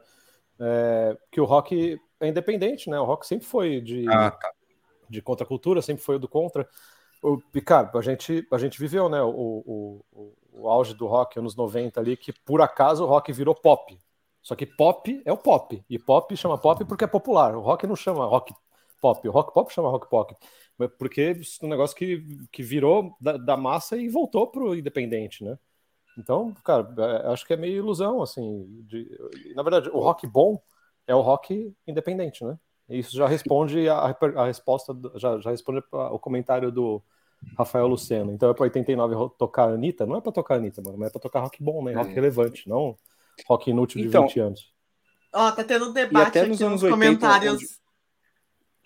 É, 0.60 1.16
que 1.32 1.40
o 1.40 1.44
rock 1.44 2.00
é 2.20 2.28
independente, 2.28 2.88
né? 2.88 3.00
O 3.00 3.04
rock 3.04 3.26
sempre 3.26 3.46
foi 3.46 3.80
de, 3.80 4.08
ah, 4.08 4.30
tá. 4.30 4.52
de 5.10 5.20
contracultura, 5.20 5.82
sempre 5.82 6.04
foi 6.04 6.20
do 6.20 6.28
contra. 6.28 6.68
O, 7.20 7.40
cara, 7.64 7.90
a 7.94 8.02
gente, 8.02 8.46
a 8.52 8.58
gente 8.58 8.78
viveu, 8.78 9.08
né, 9.08 9.22
o, 9.22 9.28
o, 9.30 10.04
o, 10.12 10.32
o 10.52 10.68
auge 10.68 10.94
do 10.94 11.06
rock 11.06 11.38
anos 11.38 11.56
90 11.56 12.00
ali, 12.00 12.16
que 12.16 12.32
por 12.32 12.60
acaso 12.60 13.04
o 13.04 13.06
rock 13.06 13.32
virou 13.32 13.54
pop. 13.54 13.98
Só 14.42 14.54
que 14.54 14.66
pop 14.66 15.22
é 15.24 15.32
o 15.32 15.36
pop. 15.36 15.84
E 15.88 15.98
pop 15.98 16.36
chama 16.36 16.58
pop 16.58 16.84
porque 16.84 17.04
é 17.04 17.06
popular. 17.06 17.56
O 17.56 17.60
rock 17.60 17.86
não 17.86 17.96
chama 17.96 18.26
rock 18.26 18.54
pop. 19.00 19.28
O 19.28 19.30
rock 19.30 19.54
pop 19.54 19.72
chama 19.72 19.88
rock 19.88 20.08
pop. 20.10 20.36
Porque 20.98 21.20
é 21.62 21.64
um 21.64 21.68
negócio 21.68 21.96
que, 21.96 22.46
que 22.50 22.62
virou 22.62 23.16
da, 23.20 23.36
da 23.36 23.56
massa 23.56 23.96
e 23.96 24.08
voltou 24.08 24.46
pro 24.48 24.74
independente, 24.74 25.44
né? 25.44 25.58
Então, 26.18 26.52
cara, 26.64 26.92
é, 26.98 27.32
acho 27.32 27.46
que 27.46 27.54
é 27.54 27.56
meio 27.56 27.76
ilusão, 27.76 28.20
assim. 28.22 28.66
De, 28.86 29.08
na 29.54 29.62
verdade, 29.62 29.88
o 29.90 30.00
rock 30.00 30.26
bom 30.26 30.60
é 31.06 31.14
o 31.14 31.20
rock 31.20 31.74
independente, 31.86 32.44
né? 32.44 32.58
Isso 32.88 33.16
já 33.16 33.26
responde 33.26 33.88
a, 33.88 34.14
a 34.36 34.46
resposta, 34.46 34.92
já, 35.14 35.38
já 35.38 35.50
responde 35.50 35.82
o 35.90 36.18
comentário 36.18 36.70
do, 36.70 37.02
Rafael 37.56 37.86
Luceno. 37.86 38.32
Então 38.32 38.50
é 38.50 38.54
para 38.54 38.64
89 38.64 39.34
tocar 39.38 39.68
Anitta? 39.68 40.06
Não 40.06 40.16
é 40.16 40.20
para 40.20 40.32
tocar 40.32 40.56
Anitta, 40.56 40.82
mano, 40.82 40.98
mas 40.98 41.08
é 41.08 41.12
para 41.12 41.20
tocar 41.20 41.40
rock 41.40 41.62
bom, 41.62 41.84
né? 41.84 41.94
Rock 41.94 42.10
é. 42.10 42.14
relevante, 42.14 42.68
não 42.68 42.96
rock 43.46 43.70
inútil 43.70 44.00
de 44.00 44.08
então, 44.08 44.26
20 44.26 44.40
anos. 44.40 44.72
Ó, 45.32 45.50
tá 45.50 45.64
tendo 45.64 45.88
um 45.88 45.92
debate 45.92 46.38
aqui 46.38 46.48
nos, 46.48 46.60
nos 46.60 46.82
comentários. 46.82 47.54
Onde... 47.54 47.82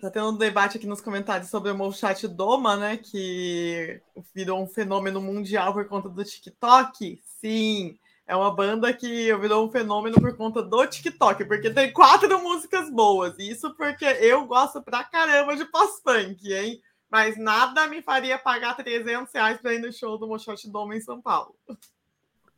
Tá 0.00 0.10
tendo 0.10 0.28
um 0.28 0.36
debate 0.36 0.76
aqui 0.76 0.86
nos 0.86 1.00
comentários 1.00 1.48
sobre 1.48 1.70
o 1.70 1.74
Molchat 1.74 2.28
Doma, 2.28 2.76
né? 2.76 2.96
Que 2.98 4.00
virou 4.34 4.62
um 4.62 4.66
fenômeno 4.66 5.20
mundial 5.20 5.72
por 5.72 5.86
conta 5.86 6.08
do 6.08 6.22
TikTok. 6.22 7.18
Sim, 7.24 7.98
é 8.26 8.36
uma 8.36 8.54
banda 8.54 8.92
que 8.92 9.34
virou 9.36 9.66
um 9.66 9.70
fenômeno 9.70 10.20
por 10.20 10.36
conta 10.36 10.62
do 10.62 10.86
TikTok, 10.86 11.44
porque 11.46 11.70
tem 11.70 11.92
quatro 11.92 12.38
músicas 12.40 12.90
boas. 12.90 13.38
Isso 13.38 13.74
porque 13.74 14.04
eu 14.04 14.44
gosto 14.46 14.82
pra 14.82 15.02
caramba 15.02 15.56
de 15.56 15.64
pós-punk, 15.64 16.52
hein? 16.52 16.80
Mas 17.10 17.36
nada 17.36 17.86
me 17.86 18.02
faria 18.02 18.38
pagar 18.38 18.74
300 18.74 19.32
reais 19.32 19.60
para 19.60 19.74
ir 19.74 19.80
no 19.80 19.92
show 19.92 20.18
do 20.18 20.26
Mochote 20.26 20.70
Doma 20.70 20.96
em 20.96 21.00
São 21.00 21.20
Paulo. 21.20 21.54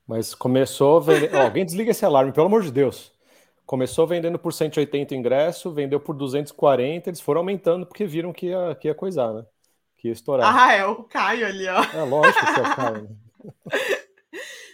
Mas 0.07 0.35
começou 0.35 1.01
vender... 1.01 1.31
oh, 1.35 1.39
alguém 1.39 1.67
desliga 1.67 1.91
esse 1.91 2.05
alarme, 2.05 2.33
pelo 2.33 2.47
amor 2.47 2.63
de 2.63 2.73
Deus. 2.73 3.13
Começou 3.67 4.07
vendendo 4.07 4.39
por 4.39 4.53
180 4.55 5.15
ingresso, 5.15 5.71
vendeu 5.71 6.01
por 6.01 6.17
240, 6.17 7.11
eles 7.11 7.21
foram 7.21 7.41
aumentando 7.41 7.85
porque 7.85 8.07
viram 8.07 8.33
que 8.33 8.47
ia, 8.47 8.75
que 8.75 8.89
ia 8.89 8.95
coisar, 8.95 9.33
né? 9.35 9.45
Que 9.99 10.09
ia 10.09 10.13
estourar. 10.13 10.57
Ah, 10.57 10.73
é 10.73 10.87
o 10.87 11.05
Caio 11.05 11.47
ali, 11.47 11.69
ó. 11.69 11.83
É 11.95 12.03
lógico 12.03 12.41
que 12.41 12.61
é 12.61 12.63
o 12.63 12.77
Caio. 12.77 13.03
Né? 13.03 13.17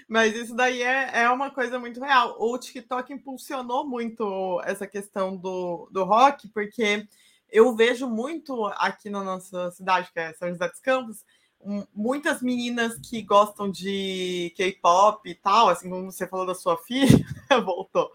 Mas 0.09 0.37
isso 0.37 0.55
daí 0.55 0.81
é, 0.83 1.23
é 1.23 1.31
uma 1.31 1.51
coisa 1.51 1.79
muito 1.79 2.01
real. 2.01 2.37
O 2.39 2.57
TikTok 2.57 3.13
impulsionou 3.13 3.85
muito 3.85 4.61
essa 4.65 4.87
questão 4.87 5.37
do, 5.37 5.89
do 5.91 6.05
rock, 6.05 6.47
porque 6.49 7.09
eu 7.55 7.75
vejo 7.75 8.07
muito 8.09 8.67
aqui 8.67 9.09
na 9.09 9.25
nossa 9.25 9.71
cidade, 9.71 10.11
que 10.13 10.21
é 10.21 10.35
São 10.35 10.51
José 10.51 10.69
dos 10.69 10.81
Campos, 10.81 11.25
muitas 11.95 12.43
meninas 12.43 12.99
que 12.99 13.23
gostam 13.23 13.71
de 13.71 14.53
K-pop 14.57 15.27
e 15.27 15.35
tal, 15.35 15.71
assim 15.71 15.89
como 15.89 16.13
você 16.13 16.27
falou 16.27 16.45
da 16.45 16.55
sua 16.55 16.77
filha, 16.77 17.25
voltou 17.65 18.11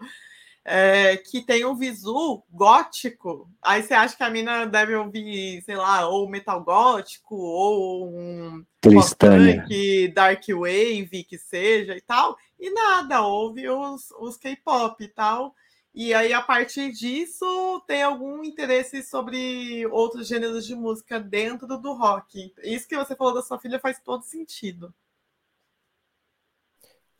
é, 0.64 1.16
que 1.16 1.42
tem 1.42 1.64
um 1.64 1.74
visu 1.74 2.42
gótico. 2.50 3.50
Aí 3.62 3.82
você 3.82 3.94
acha 3.94 4.16
que 4.16 4.22
a 4.22 4.30
mina 4.30 4.66
deve 4.66 4.94
ouvir, 4.94 5.62
sei 5.62 5.76
lá, 5.76 6.06
ou 6.06 6.28
metal 6.28 6.62
gótico, 6.62 7.34
ou 7.34 8.08
um 8.08 8.64
punk, 8.80 10.08
dark 10.08 10.44
wave, 10.48 11.24
que 11.24 11.38
seja 11.38 11.96
e 11.96 12.00
tal. 12.00 12.36
E 12.58 12.70
nada, 12.72 13.22
ouve 13.22 13.68
os, 13.68 14.10
os 14.18 14.36
K-pop 14.36 15.02
e 15.02 15.08
tal. 15.08 15.54
E 15.92 16.14
aí, 16.14 16.32
a 16.32 16.40
partir 16.40 16.92
disso, 16.92 17.82
tem 17.86 18.02
algum 18.02 18.44
interesse 18.44 19.02
sobre 19.02 19.84
outros 19.88 20.28
gêneros 20.28 20.64
de 20.64 20.74
música 20.74 21.18
dentro 21.18 21.66
do 21.66 21.92
rock. 21.92 22.52
Isso 22.62 22.86
que 22.86 22.96
você 22.96 23.16
falou 23.16 23.34
da 23.34 23.42
sua 23.42 23.58
filha 23.58 23.80
faz 23.80 23.98
todo 24.00 24.22
sentido. 24.22 24.94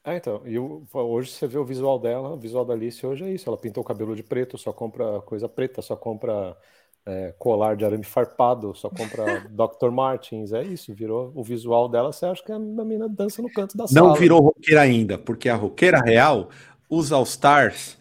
É, 0.05 0.17
então, 0.17 0.43
e 0.47 0.59
hoje 0.59 1.33
você 1.33 1.47
vê 1.47 1.59
o 1.59 1.65
visual 1.65 1.99
dela, 1.99 2.31
o 2.31 2.39
visual 2.39 2.65
da 2.65 2.73
Alice 2.73 3.05
hoje 3.05 3.25
é 3.25 3.31
isso. 3.31 3.49
Ela 3.49 3.59
pintou 3.59 3.83
o 3.83 3.87
cabelo 3.87 4.15
de 4.15 4.23
preto, 4.23 4.57
só 4.57 4.73
compra 4.73 5.21
coisa 5.23 5.49
preta, 5.49 5.83
só 5.83 5.97
compra 5.97 6.57
é, 7.05 7.35
colar 7.39 7.77
de 7.77 7.85
arame 7.85 8.05
farpado, 8.05 8.73
só 8.75 8.89
compra 8.89 9.41
Dr. 9.51 9.91
Martins. 9.91 10.53
É 10.53 10.63
isso, 10.63 10.95
virou 10.95 11.33
o 11.35 11.43
visual 11.43 11.89
dela. 11.89 12.13
Você 12.13 12.25
acha 12.25 12.43
que 12.43 12.53
a 12.53 12.59
menina 12.59 13.09
dança 13.09 13.43
no 13.43 13.53
canto 13.53 13.77
da 13.77 13.87
sala. 13.87 14.09
Não 14.09 14.15
virou 14.15 14.41
roqueira 14.41 14.81
ainda, 14.81 15.19
porque 15.19 15.49
a 15.49 15.57
roqueira 15.57 16.01
real 16.01 16.49
usa 16.89 17.17
All 17.17 17.25
Stars 17.25 18.00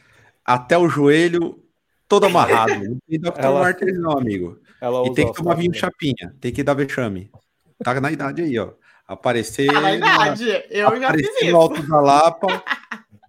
até 0.49 0.75
o 0.75 0.89
joelho 0.89 1.63
todo 2.07 2.25
amarrado. 2.25 2.73
Não 2.73 2.97
tem 3.07 3.19
Dr. 3.19 3.33
Ela, 3.37 3.59
Martins, 3.59 3.99
não, 3.99 4.17
amigo. 4.17 4.59
e 5.05 5.13
tem 5.13 5.27
que 5.27 5.33
tomar 5.33 5.53
vinho 5.53 5.73
chapinha, 5.75 6.35
tem 6.41 6.51
que 6.51 6.63
dar 6.63 6.73
vexame. 6.73 7.29
Tá 7.83 8.01
na 8.01 8.11
idade 8.11 8.41
aí, 8.41 8.57
ó. 8.57 8.71
Aparecer. 9.07 9.71
Tá 9.71 9.79
na 9.79 9.93
idade, 9.93 10.45
eu 10.71 10.99
já 10.99 11.13
fiz 11.13 11.41
isso. 11.41 11.51
no 11.51 11.57
alto 11.57 11.83
da 11.83 12.01
Lapa, 12.01 12.63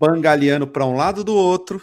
bangaleando 0.00 0.66
para 0.66 0.86
um 0.86 0.96
lado 0.96 1.22
do 1.22 1.34
outro, 1.34 1.82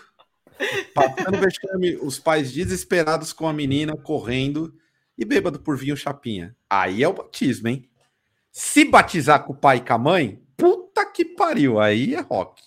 passando 0.95 1.37
vexame, 1.37 1.95
os 2.01 2.17
pais 2.17 2.51
desesperados 2.51 3.31
com 3.31 3.47
a 3.47 3.53
menina 3.53 3.95
correndo 3.95 4.73
e 5.15 5.23
bêbado 5.23 5.59
por 5.59 5.77
vinho 5.77 5.95
chapinha. 5.95 6.55
Aí 6.67 7.03
é 7.03 7.07
o 7.07 7.13
batismo, 7.13 7.67
hein? 7.67 7.87
Se 8.51 8.83
batizar 8.83 9.43
com 9.43 9.53
o 9.53 9.55
pai 9.55 9.77
e 9.77 9.81
com 9.81 9.93
a 9.93 9.97
mãe, 9.99 10.41
puta 10.57 11.05
que 11.05 11.23
pariu, 11.23 11.79
aí 11.79 12.15
é 12.15 12.21
rock. 12.21 12.63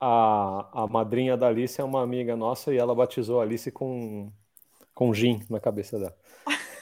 A, 0.00 0.84
a 0.84 0.86
madrinha 0.86 1.36
da 1.36 1.48
Alice 1.48 1.80
é 1.80 1.84
uma 1.84 2.02
amiga 2.02 2.34
nossa 2.36 2.72
e 2.72 2.78
ela 2.78 2.94
batizou 2.94 3.40
a 3.40 3.42
Alice 3.42 3.70
com, 3.70 4.32
com 4.94 5.12
gin 5.12 5.44
na 5.50 5.60
cabeça 5.60 5.98
dela. 5.98 6.16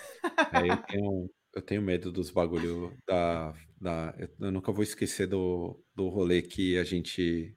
É, 0.52 0.68
eu, 0.68 0.76
tenho, 0.76 1.30
eu 1.54 1.62
tenho 1.62 1.82
medo 1.82 2.12
dos 2.12 2.30
bagulho 2.30 2.96
da 3.06 3.54
da, 3.80 4.14
eu, 4.18 4.50
nunca 4.50 4.72
vou 4.72 4.82
esquecer 4.82 5.26
do, 5.26 5.80
do 5.94 6.08
rolê 6.08 6.42
que 6.42 6.78
a 6.78 6.84
gente 6.84 7.56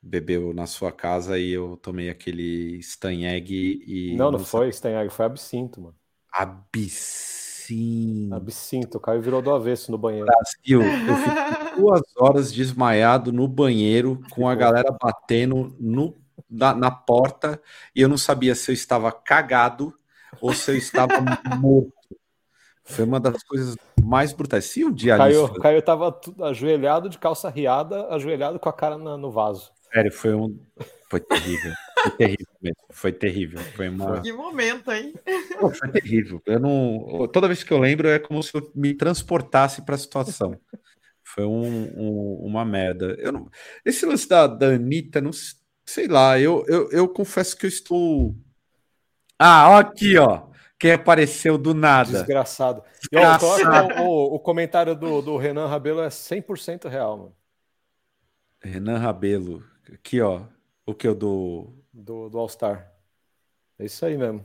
bebeu 0.00 0.52
na 0.52 0.66
sua 0.66 0.92
casa 0.92 1.38
e 1.38 1.50
eu 1.50 1.76
tomei 1.76 2.08
aquele 2.08 2.78
Stanheg 2.78 3.52
e. 3.86 4.16
Não, 4.16 4.30
não 4.30 4.38
foi 4.38 4.68
Stanheg, 4.68 5.10
foi 5.10 5.26
absinto, 5.26 5.80
mano. 5.80 5.96
Absinto. 6.32 7.31
Absinto, 8.32 8.98
o 8.98 9.00
Caio 9.00 9.20
virou 9.20 9.42
do 9.42 9.52
avesso 9.52 9.90
no 9.90 9.98
banheiro. 9.98 10.26
Brasil, 10.26 10.82
eu 10.82 11.16
fiquei 11.16 11.74
duas 11.76 12.02
horas 12.16 12.52
desmaiado 12.52 13.32
no 13.32 13.46
banheiro 13.46 14.20
com 14.30 14.48
a 14.48 14.54
galera 14.54 14.96
batendo 15.00 15.74
no, 15.78 16.16
na, 16.50 16.74
na 16.74 16.90
porta 16.90 17.60
e 17.94 18.00
eu 18.00 18.08
não 18.08 18.18
sabia 18.18 18.54
se 18.54 18.70
eu 18.70 18.74
estava 18.74 19.12
cagado 19.12 19.94
ou 20.40 20.52
se 20.52 20.70
eu 20.70 20.76
estava 20.76 21.14
morto. 21.58 21.92
Foi 22.84 23.04
uma 23.04 23.20
das 23.20 23.42
coisas 23.44 23.76
mais 24.02 24.32
brutais. 24.32 24.64
Se 24.64 24.84
o 24.84 24.92
dia 24.92 25.16
Caio, 25.16 25.54
Caio 25.54 25.82
tava 25.82 26.20
ajoelhado 26.42 27.08
de 27.08 27.18
calça 27.18 27.48
riada, 27.48 28.08
ajoelhado 28.08 28.58
com 28.58 28.68
a 28.68 28.72
cara 28.72 28.98
na, 28.98 29.16
no 29.16 29.30
vaso. 29.30 29.70
Sério, 29.92 30.10
foi 30.10 30.34
um. 30.34 30.58
Foi 31.08 31.20
terrível. 31.20 31.72
Foi 32.02 32.10
terrível 32.10 32.46
mesmo. 32.60 32.76
Foi 32.90 33.12
terrível. 33.12 33.60
Foi 33.76 33.88
uma. 33.88 34.20
Que 34.20 34.32
momento, 34.32 34.90
hein? 34.92 35.14
Foi 35.78 35.88
terrível. 35.90 36.42
Eu 36.46 36.58
não. 36.58 37.28
Toda 37.32 37.48
vez 37.48 37.62
que 37.62 37.72
eu 37.72 37.78
lembro 37.78 38.08
é 38.08 38.18
como 38.18 38.42
se 38.42 38.54
eu 38.54 38.70
me 38.74 38.94
transportasse 38.94 39.82
para 39.82 39.94
a 39.94 39.98
situação. 39.98 40.58
Foi 41.22 41.44
um, 41.44 41.92
um, 41.96 42.46
uma 42.46 42.64
merda. 42.64 43.16
Eu 43.18 43.32
não... 43.32 43.48
Esse 43.84 44.04
lance 44.04 44.28
da, 44.28 44.46
da 44.46 44.66
Anitta, 44.66 45.20
não 45.20 45.30
sei 45.86 46.06
lá, 46.06 46.38
eu, 46.38 46.64
eu, 46.68 46.90
eu 46.90 47.08
confesso 47.08 47.56
que 47.56 47.64
eu 47.64 47.68
estou. 47.68 48.36
Ah, 49.38 49.70
ó 49.70 49.76
aqui, 49.78 50.18
ó 50.18 50.52
que 50.82 50.90
apareceu 50.90 51.56
do 51.56 51.74
nada. 51.74 52.10
Desgraçado. 52.10 52.82
Desgraçado. 52.98 53.92
E, 53.92 54.00
ó, 54.00 54.04
o, 54.04 54.34
o, 54.34 54.40
comentário 54.40 54.96
do, 54.96 55.22
do 55.22 55.36
Renan 55.36 55.68
Rabelo 55.68 56.00
é 56.00 56.08
100% 56.08 56.88
real, 56.88 57.16
mano. 57.16 57.36
Renan 58.60 58.98
Rabelo. 58.98 59.62
Aqui, 59.94 60.20
ó. 60.20 60.42
O 60.84 60.92
que 60.92 61.06
eu 61.06 61.14
do. 61.14 61.72
Do, 61.92 62.28
do 62.28 62.38
All-Star. 62.38 62.90
É 63.78 63.84
isso 63.84 64.04
aí 64.06 64.16
mesmo. 64.16 64.44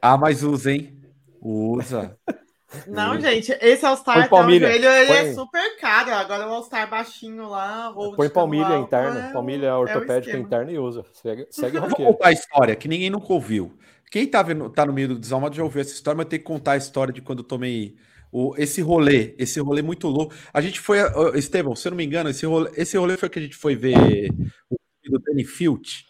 Ah, 0.00 0.16
mas 0.16 0.42
usa, 0.42 0.72
hein? 0.72 1.00
Usa. 1.40 2.18
Não, 2.86 3.16
usa. 3.16 3.30
gente, 3.30 3.56
esse 3.60 3.84
All-Star 3.86 4.18
até 4.24 4.34
o 4.34 4.42
joelho, 4.42 4.88
ele 4.88 5.06
Põe... 5.06 5.16
é 5.16 5.32
super 5.32 5.80
caro. 5.80 6.12
Agora 6.12 6.46
o 6.46 6.52
All-Star 6.52 6.88
baixinho 6.90 7.48
lá. 7.48 7.90
Ou 7.94 8.14
Põe 8.14 8.28
palmilha 8.28 8.76
interna. 8.76 9.28
É... 9.28 9.32
Palmilha 9.32 9.76
ortopédica 9.76 10.36
é 10.36 10.40
interna 10.40 10.70
e 10.70 10.78
usa. 10.78 11.04
Segue, 11.14 11.46
segue 11.50 11.78
Vou 11.80 11.90
contar 11.90 12.28
a 12.28 12.32
história 12.32 12.76
que 12.76 12.88
ninguém 12.88 13.10
nunca 13.10 13.32
ouviu. 13.32 13.78
Quem 14.10 14.26
tá, 14.26 14.42
vendo, 14.42 14.70
tá 14.70 14.86
no 14.86 14.92
meio 14.92 15.08
do 15.08 15.18
desalmado 15.18 15.54
já 15.54 15.62
ouviu 15.62 15.80
essa 15.80 15.92
história, 15.92 16.16
mas 16.16 16.26
tem 16.26 16.38
que 16.38 16.44
contar 16.44 16.72
a 16.72 16.76
história 16.76 17.12
de 17.12 17.20
quando 17.20 17.40
eu 17.40 17.44
tomei 17.44 17.96
o, 18.32 18.54
esse 18.56 18.80
rolê, 18.80 19.34
esse 19.38 19.60
rolê 19.60 19.82
muito 19.82 20.08
louco. 20.08 20.34
A 20.52 20.60
gente 20.60 20.80
foi, 20.80 20.98
Estevão, 21.34 21.74
se 21.74 21.86
eu 21.88 21.90
não 21.90 21.96
me 21.96 22.04
engano, 22.04 22.30
esse 22.30 22.44
rolê, 22.46 22.70
esse 22.76 22.96
rolê 22.96 23.16
foi 23.16 23.28
que 23.28 23.38
a 23.38 23.42
gente 23.42 23.56
foi 23.56 23.76
ver 23.76 24.30
o 24.70 24.76
filme 25.02 25.18
do 25.18 25.20
Danny 25.20 25.44
Field. 25.44 26.07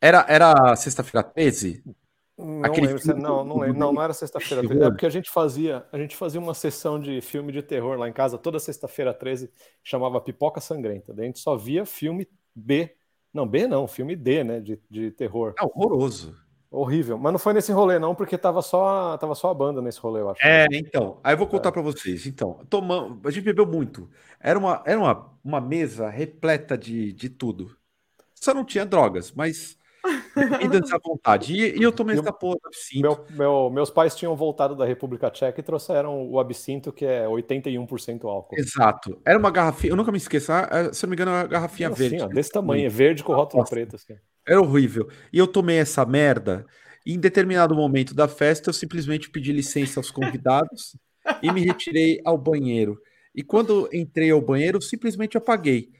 Era, 0.00 0.24
era 0.28 0.76
sexta-feira 0.76 1.22
13? 1.22 1.82
Não 2.38 2.64
Aquele 2.64 2.88
lembro, 2.88 3.02
filme... 3.02 3.22
não, 3.22 3.44
não, 3.44 3.58
lembro. 3.60 3.78
não, 3.78 3.92
não 3.94 4.02
era 4.02 4.12
sexta-feira 4.12 4.62
13. 4.62 4.84
É 4.84 4.90
porque 4.90 5.06
a 5.06 5.10
gente 5.10 5.30
fazia, 5.30 5.86
a 5.90 5.98
gente 5.98 6.14
fazia 6.14 6.38
uma 6.38 6.52
sessão 6.52 7.00
de 7.00 7.20
filme 7.22 7.50
de 7.50 7.62
terror 7.62 7.98
lá 7.98 8.08
em 8.08 8.12
casa 8.12 8.36
toda 8.36 8.58
sexta-feira 8.58 9.14
13, 9.14 9.50
chamava 9.82 10.20
Pipoca 10.20 10.60
Sangrenta. 10.60 11.14
Daí 11.14 11.24
a 11.24 11.26
gente 11.28 11.38
só 11.38 11.56
via 11.56 11.86
filme 11.86 12.28
B. 12.54 12.94
Não, 13.32 13.46
B 13.46 13.66
não, 13.66 13.86
filme 13.88 14.14
D, 14.14 14.44
né? 14.44 14.60
De, 14.60 14.78
de 14.90 15.10
terror. 15.12 15.54
É 15.58 15.64
horroroso. 15.64 16.36
Horrível. 16.70 17.16
Mas 17.16 17.32
não 17.32 17.38
foi 17.38 17.54
nesse 17.54 17.72
rolê, 17.72 17.98
não, 17.98 18.14
porque 18.14 18.36
tava 18.36 18.60
só, 18.60 19.16
tava 19.16 19.34
só 19.34 19.50
a 19.50 19.54
banda 19.54 19.80
nesse 19.80 19.98
rolê, 19.98 20.20
eu 20.20 20.28
acho. 20.28 20.46
É, 20.46 20.66
então. 20.72 21.18
Aí 21.24 21.32
eu 21.32 21.38
vou 21.38 21.46
contar 21.46 21.70
é. 21.70 21.72
para 21.72 21.80
vocês. 21.80 22.26
Então, 22.26 22.60
tomamos, 22.68 23.18
a 23.24 23.30
gente 23.30 23.44
bebeu 23.44 23.66
muito. 23.66 24.10
Era 24.38 24.58
uma, 24.58 24.82
era 24.84 24.98
uma, 24.98 25.32
uma 25.42 25.60
mesa 25.60 26.10
repleta 26.10 26.76
de, 26.76 27.14
de 27.14 27.30
tudo. 27.30 27.74
Só 28.34 28.52
não 28.52 28.64
tinha 28.64 28.84
drogas, 28.84 29.32
mas 29.32 29.78
bebidas 30.34 30.92
à 30.92 30.98
vontade. 30.98 31.52
E, 31.54 31.78
e, 31.78 31.82
eu 31.82 31.92
tomei 31.92 32.18
essa 32.18 32.32
porra 32.32 32.56
do 32.62 32.68
absinto. 32.68 33.00
Meu, 33.02 33.26
meu, 33.30 33.70
meus 33.70 33.90
pais 33.90 34.14
tinham 34.14 34.34
voltado 34.36 34.74
da 34.74 34.84
República 34.84 35.30
Tcheca 35.30 35.60
e 35.60 35.62
trouxeram 35.62 36.30
o 36.30 36.38
absinto, 36.38 36.92
que 36.92 37.04
é 37.04 37.26
81% 37.26 38.24
álcool. 38.24 38.56
Exato. 38.56 39.20
Era 39.24 39.38
uma 39.38 39.50
garrafinha, 39.50 39.92
eu 39.92 39.96
nunca 39.96 40.12
me 40.12 40.18
esqueço, 40.18 40.52
ah, 40.52 40.68
é, 40.70 40.92
se 40.92 41.02
não 41.04 41.10
me 41.10 41.16
engano, 41.16 41.30
era 41.30 41.40
uma 41.42 41.48
garrafinha 41.48 41.88
assim, 41.88 42.08
verde. 42.08 42.24
Ó, 42.24 42.26
desse 42.28 42.50
tamanho, 42.50 42.86
é 42.86 42.88
verde 42.88 43.24
com 43.24 43.32
rótulo 43.34 43.62
Nossa. 43.62 43.74
preto. 43.74 43.96
Assim. 43.96 44.14
Era 44.46 44.60
horrível. 44.60 45.08
E 45.32 45.38
eu 45.38 45.46
tomei 45.46 45.78
essa 45.78 46.04
merda. 46.04 46.64
E 47.04 47.14
em 47.14 47.20
determinado 47.20 47.74
momento 47.74 48.14
da 48.14 48.26
festa, 48.26 48.70
eu 48.70 48.74
simplesmente 48.74 49.30
pedi 49.30 49.52
licença 49.52 50.00
aos 50.00 50.10
convidados 50.10 50.96
e 51.42 51.52
me 51.52 51.64
retirei 51.64 52.20
ao 52.24 52.36
banheiro. 52.36 53.00
E 53.34 53.42
quando 53.42 53.88
entrei 53.92 54.30
ao 54.30 54.40
banheiro, 54.40 54.80
simplesmente 54.80 55.36
apaguei. 55.36 55.90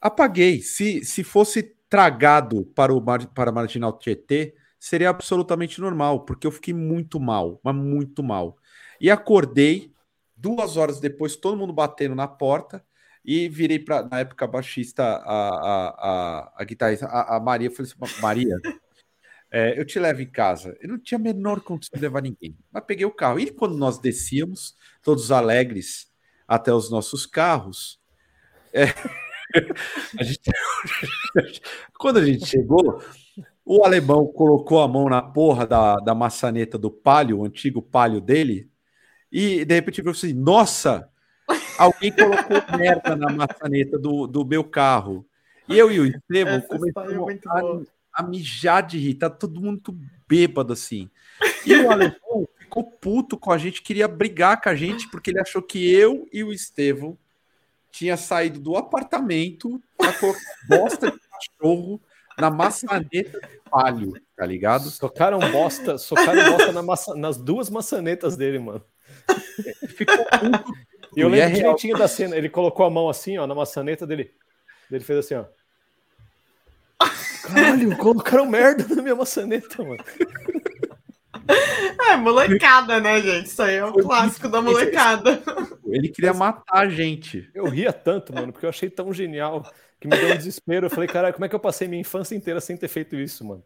Apaguei. 0.00 0.60
Se, 0.60 1.04
se 1.04 1.22
fosse 1.22 1.76
tragado 1.92 2.64
para 2.74 2.90
o 2.90 3.02
para 3.02 3.50
a 3.50 3.52
Marginal 3.52 3.92
Tietê, 3.98 4.54
seria 4.80 5.10
absolutamente 5.10 5.78
normal, 5.78 6.24
porque 6.24 6.46
eu 6.46 6.50
fiquei 6.50 6.72
muito 6.72 7.20
mal, 7.20 7.60
mas 7.62 7.74
muito 7.74 8.22
mal. 8.22 8.56
E 8.98 9.10
acordei 9.10 9.92
duas 10.34 10.78
horas 10.78 11.00
depois, 11.00 11.36
todo 11.36 11.54
mundo 11.54 11.70
batendo 11.70 12.14
na 12.14 12.26
porta 12.26 12.82
e 13.22 13.46
virei 13.46 13.78
para 13.78 14.04
na 14.04 14.20
época 14.20 14.46
baixista 14.46 15.02
a, 15.04 15.48
a, 15.48 15.88
a, 15.88 16.52
a 16.56 16.64
guitarrista 16.64 17.04
a, 17.04 17.36
a 17.36 17.40
Maria 17.40 17.70
falei 17.70 17.92
assim, 17.92 18.20
Maria 18.22 18.56
é, 19.50 19.76
eu 19.78 19.84
te 19.84 20.00
levo 20.00 20.22
em 20.22 20.30
casa 20.30 20.76
eu 20.80 20.88
não 20.88 20.98
tinha 20.98 21.18
a 21.18 21.22
menor 21.22 21.60
condição 21.60 21.94
de 21.94 22.02
levar 22.02 22.20
ninguém 22.20 22.56
mas 22.72 22.84
peguei 22.84 23.06
o 23.06 23.14
carro 23.14 23.38
e 23.38 23.52
quando 23.52 23.76
nós 23.76 24.00
descíamos 24.00 24.76
todos 25.04 25.30
alegres 25.30 26.10
até 26.48 26.74
os 26.74 26.90
nossos 26.90 27.24
carros 27.24 28.00
é, 28.72 28.86
a 30.18 30.22
gente... 30.22 30.50
Quando 31.98 32.18
a 32.18 32.24
gente 32.24 32.46
chegou, 32.46 33.02
o 33.64 33.84
alemão 33.84 34.26
colocou 34.26 34.82
a 34.82 34.88
mão 34.88 35.08
na 35.08 35.22
porra 35.22 35.66
da, 35.66 35.96
da 35.96 36.14
maçaneta 36.14 36.76
do 36.76 36.90
palio, 36.90 37.38
o 37.38 37.44
antigo 37.44 37.80
palio 37.80 38.20
dele, 38.20 38.70
e 39.30 39.64
de 39.64 39.74
repente 39.74 40.02
viu 40.02 40.10
assim: 40.10 40.32
nossa, 40.32 41.08
alguém 41.78 42.12
colocou 42.12 42.56
merda 42.76 43.16
na 43.16 43.30
maçaneta 43.32 43.98
do, 43.98 44.26
do 44.26 44.44
meu 44.44 44.62
carro. 44.62 45.26
E 45.68 45.78
eu 45.78 45.90
e 45.90 46.00
o 46.00 46.06
Estevam 46.06 46.60
começamos 46.60 47.34
é 47.34 47.38
a, 47.46 48.20
a, 48.20 48.22
mijar 48.24 48.84
de 48.84 48.98
rir, 48.98 49.14
tá 49.14 49.30
todo 49.30 49.60
mundo 49.60 49.96
bêbado 50.28 50.72
assim. 50.72 51.08
E 51.64 51.74
o 51.74 51.90
alemão 51.90 52.48
ficou 52.58 52.84
puto 52.84 53.38
com 53.38 53.52
a 53.52 53.58
gente, 53.58 53.80
queria 53.80 54.08
brigar 54.08 54.60
com 54.60 54.68
a 54.68 54.74
gente, 54.74 55.08
porque 55.08 55.30
ele 55.30 55.40
achou 55.40 55.62
que 55.62 55.90
eu 55.90 56.26
e 56.32 56.42
o 56.42 56.52
Estevam 56.52 57.16
tinha 57.92 58.16
saído 58.16 58.58
do 58.58 58.76
apartamento 58.76 59.80
para 59.96 60.12
colocar 60.14 60.40
bosta 60.66 61.10
de 61.10 61.18
cachorro 61.20 62.00
na 62.38 62.50
maçaneta 62.50 63.38
de 63.38 63.60
palho, 63.70 64.14
tá 64.34 64.46
ligado? 64.46 64.90
Socaram 64.90 65.38
bosta, 65.52 65.98
socaram 65.98 66.50
bosta 66.50 66.72
na 66.72 66.82
maça, 66.82 67.14
nas 67.14 67.36
duas 67.36 67.68
maçanetas 67.68 68.36
dele, 68.36 68.58
mano. 68.58 68.82
Ficou 69.88 70.24
puto. 70.24 70.72
E 71.14 71.20
eu 71.20 71.28
lembro 71.28 71.46
é 71.46 71.50
direitinho 71.50 71.98
da 71.98 72.08
cena. 72.08 72.34
Ele 72.36 72.48
colocou 72.48 72.86
a 72.86 72.90
mão 72.90 73.08
assim, 73.08 73.36
ó, 73.36 73.46
na 73.46 73.54
maçaneta 73.54 74.06
dele. 74.06 74.32
Ele 74.90 75.04
fez 75.04 75.18
assim, 75.18 75.34
ó. 75.34 75.44
Caralho, 77.42 77.96
colocaram 77.98 78.46
merda 78.46 78.86
na 78.94 79.02
minha 79.02 79.14
maçaneta, 79.14 79.84
mano. 79.84 80.02
É, 82.10 82.16
molecada, 82.16 83.00
né, 83.00 83.20
gente? 83.20 83.46
Isso 83.46 83.62
aí 83.62 83.76
é 83.76 83.84
o 83.84 83.92
clássico 83.92 84.48
da 84.48 84.60
molecada. 84.60 85.40
Ele 85.86 86.08
queria 86.08 86.34
matar 86.34 86.80
a 86.80 86.88
gente. 86.88 87.48
Eu 87.54 87.66
ria 87.66 87.92
tanto, 87.92 88.34
mano, 88.34 88.52
porque 88.52 88.66
eu 88.66 88.70
achei 88.70 88.90
tão 88.90 89.12
genial 89.12 89.62
que 90.00 90.08
me 90.08 90.16
deu 90.16 90.32
um 90.32 90.36
desespero. 90.36 90.86
Eu 90.86 90.90
falei, 90.90 91.08
caralho, 91.08 91.32
como 91.32 91.44
é 91.44 91.48
que 91.48 91.54
eu 91.54 91.60
passei 91.60 91.86
minha 91.86 92.00
infância 92.00 92.34
inteira 92.34 92.60
sem 92.60 92.76
ter 92.76 92.88
feito 92.88 93.16
isso, 93.16 93.44
mano? 93.44 93.62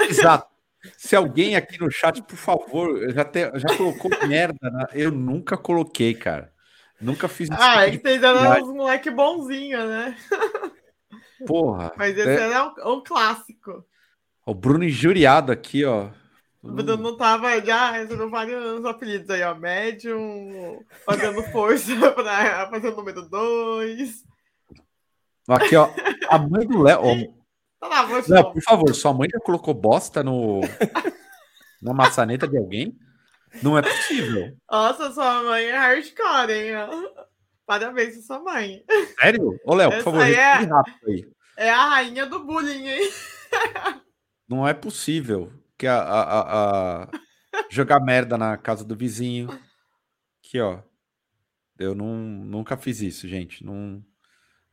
Exato. 0.00 0.48
Se 0.96 1.14
alguém 1.14 1.54
aqui 1.54 1.78
no 1.78 1.90
chat, 1.90 2.22
por 2.22 2.36
favor, 2.36 3.10
já, 3.12 3.24
te, 3.24 3.50
já 3.58 3.76
colocou 3.76 4.10
merda, 4.26 4.70
né? 4.70 4.86
eu 4.94 5.10
nunca 5.10 5.56
coloquei, 5.56 6.14
cara. 6.14 6.50
Nunca 7.00 7.28
fiz 7.28 7.48
isso. 7.48 7.58
Ah, 7.60 7.90
tipo 7.90 8.06
vocês 8.06 8.22
eram 8.22 8.62
uns 8.62 8.74
moleque 8.74 9.10
bonzinho, 9.10 9.86
né? 9.86 10.16
Porra. 11.46 11.92
Mas 11.96 12.16
esse 12.16 12.28
é... 12.28 12.50
era 12.50 12.66
um, 12.66 12.94
um, 12.94 13.02
clássico. 13.02 13.84
O 14.44 14.54
Bruno 14.54 14.84
injuriado 14.84 15.50
aqui, 15.50 15.84
ó. 15.84 16.10
O 16.62 16.72
Bruno 16.72 17.16
tava 17.16 17.58
já 17.64 17.92
recebendo 17.92 18.28
vários 18.28 18.84
apelidos 18.84 19.30
aí, 19.30 19.42
ó. 19.42 19.54
Médium, 19.54 20.84
fazendo 21.06 21.42
força 21.44 21.92
para 22.12 22.68
fazer 22.68 22.88
o 22.88 22.96
número 22.96 23.22
2. 23.22 24.24
Aqui, 25.48 25.74
ó. 25.74 25.90
A 26.28 26.38
mãe 26.38 26.66
do 26.66 26.82
Léo. 26.82 27.34
Tá 27.80 27.88
lá, 27.88 28.02
Léo, 28.02 28.52
por 28.52 28.62
favor, 28.62 28.94
sua 28.94 29.14
mãe 29.14 29.28
já 29.32 29.40
colocou 29.40 29.72
bosta 29.72 30.22
no... 30.22 30.60
na 31.80 31.94
maçaneta 31.94 32.46
de 32.46 32.58
alguém? 32.58 32.94
Não 33.62 33.78
é 33.78 33.82
possível. 33.82 34.54
Nossa, 34.70 35.10
sua 35.12 35.42
mãe 35.42 35.64
é 35.64 35.76
hardcore, 35.76 36.52
hein? 36.52 36.72
Parabéns 37.64 38.14
pra 38.14 38.22
sua 38.22 38.38
mãe. 38.38 38.84
Sério? 39.18 39.58
Ô, 39.64 39.74
Léo, 39.74 39.90
por 39.92 40.02
favor, 40.02 40.26
é, 40.26 40.44
aí. 40.44 41.26
É 41.56 41.70
a 41.70 41.86
rainha 41.88 42.26
do 42.26 42.44
bullying, 42.44 42.86
hein? 42.86 43.10
Não 44.46 44.68
é 44.68 44.74
possível 44.74 45.50
que 45.80 45.86
a, 45.86 45.98
a, 45.98 47.02
a, 47.04 47.08
jogar 47.70 48.00
merda 48.00 48.36
na 48.36 48.54
casa 48.58 48.84
do 48.84 48.94
vizinho. 48.94 49.48
Aqui, 50.38 50.60
ó. 50.60 50.80
Eu 51.78 51.94
não, 51.94 52.14
nunca 52.14 52.76
fiz 52.76 53.00
isso, 53.00 53.26
gente. 53.26 53.64
Não, 53.64 54.04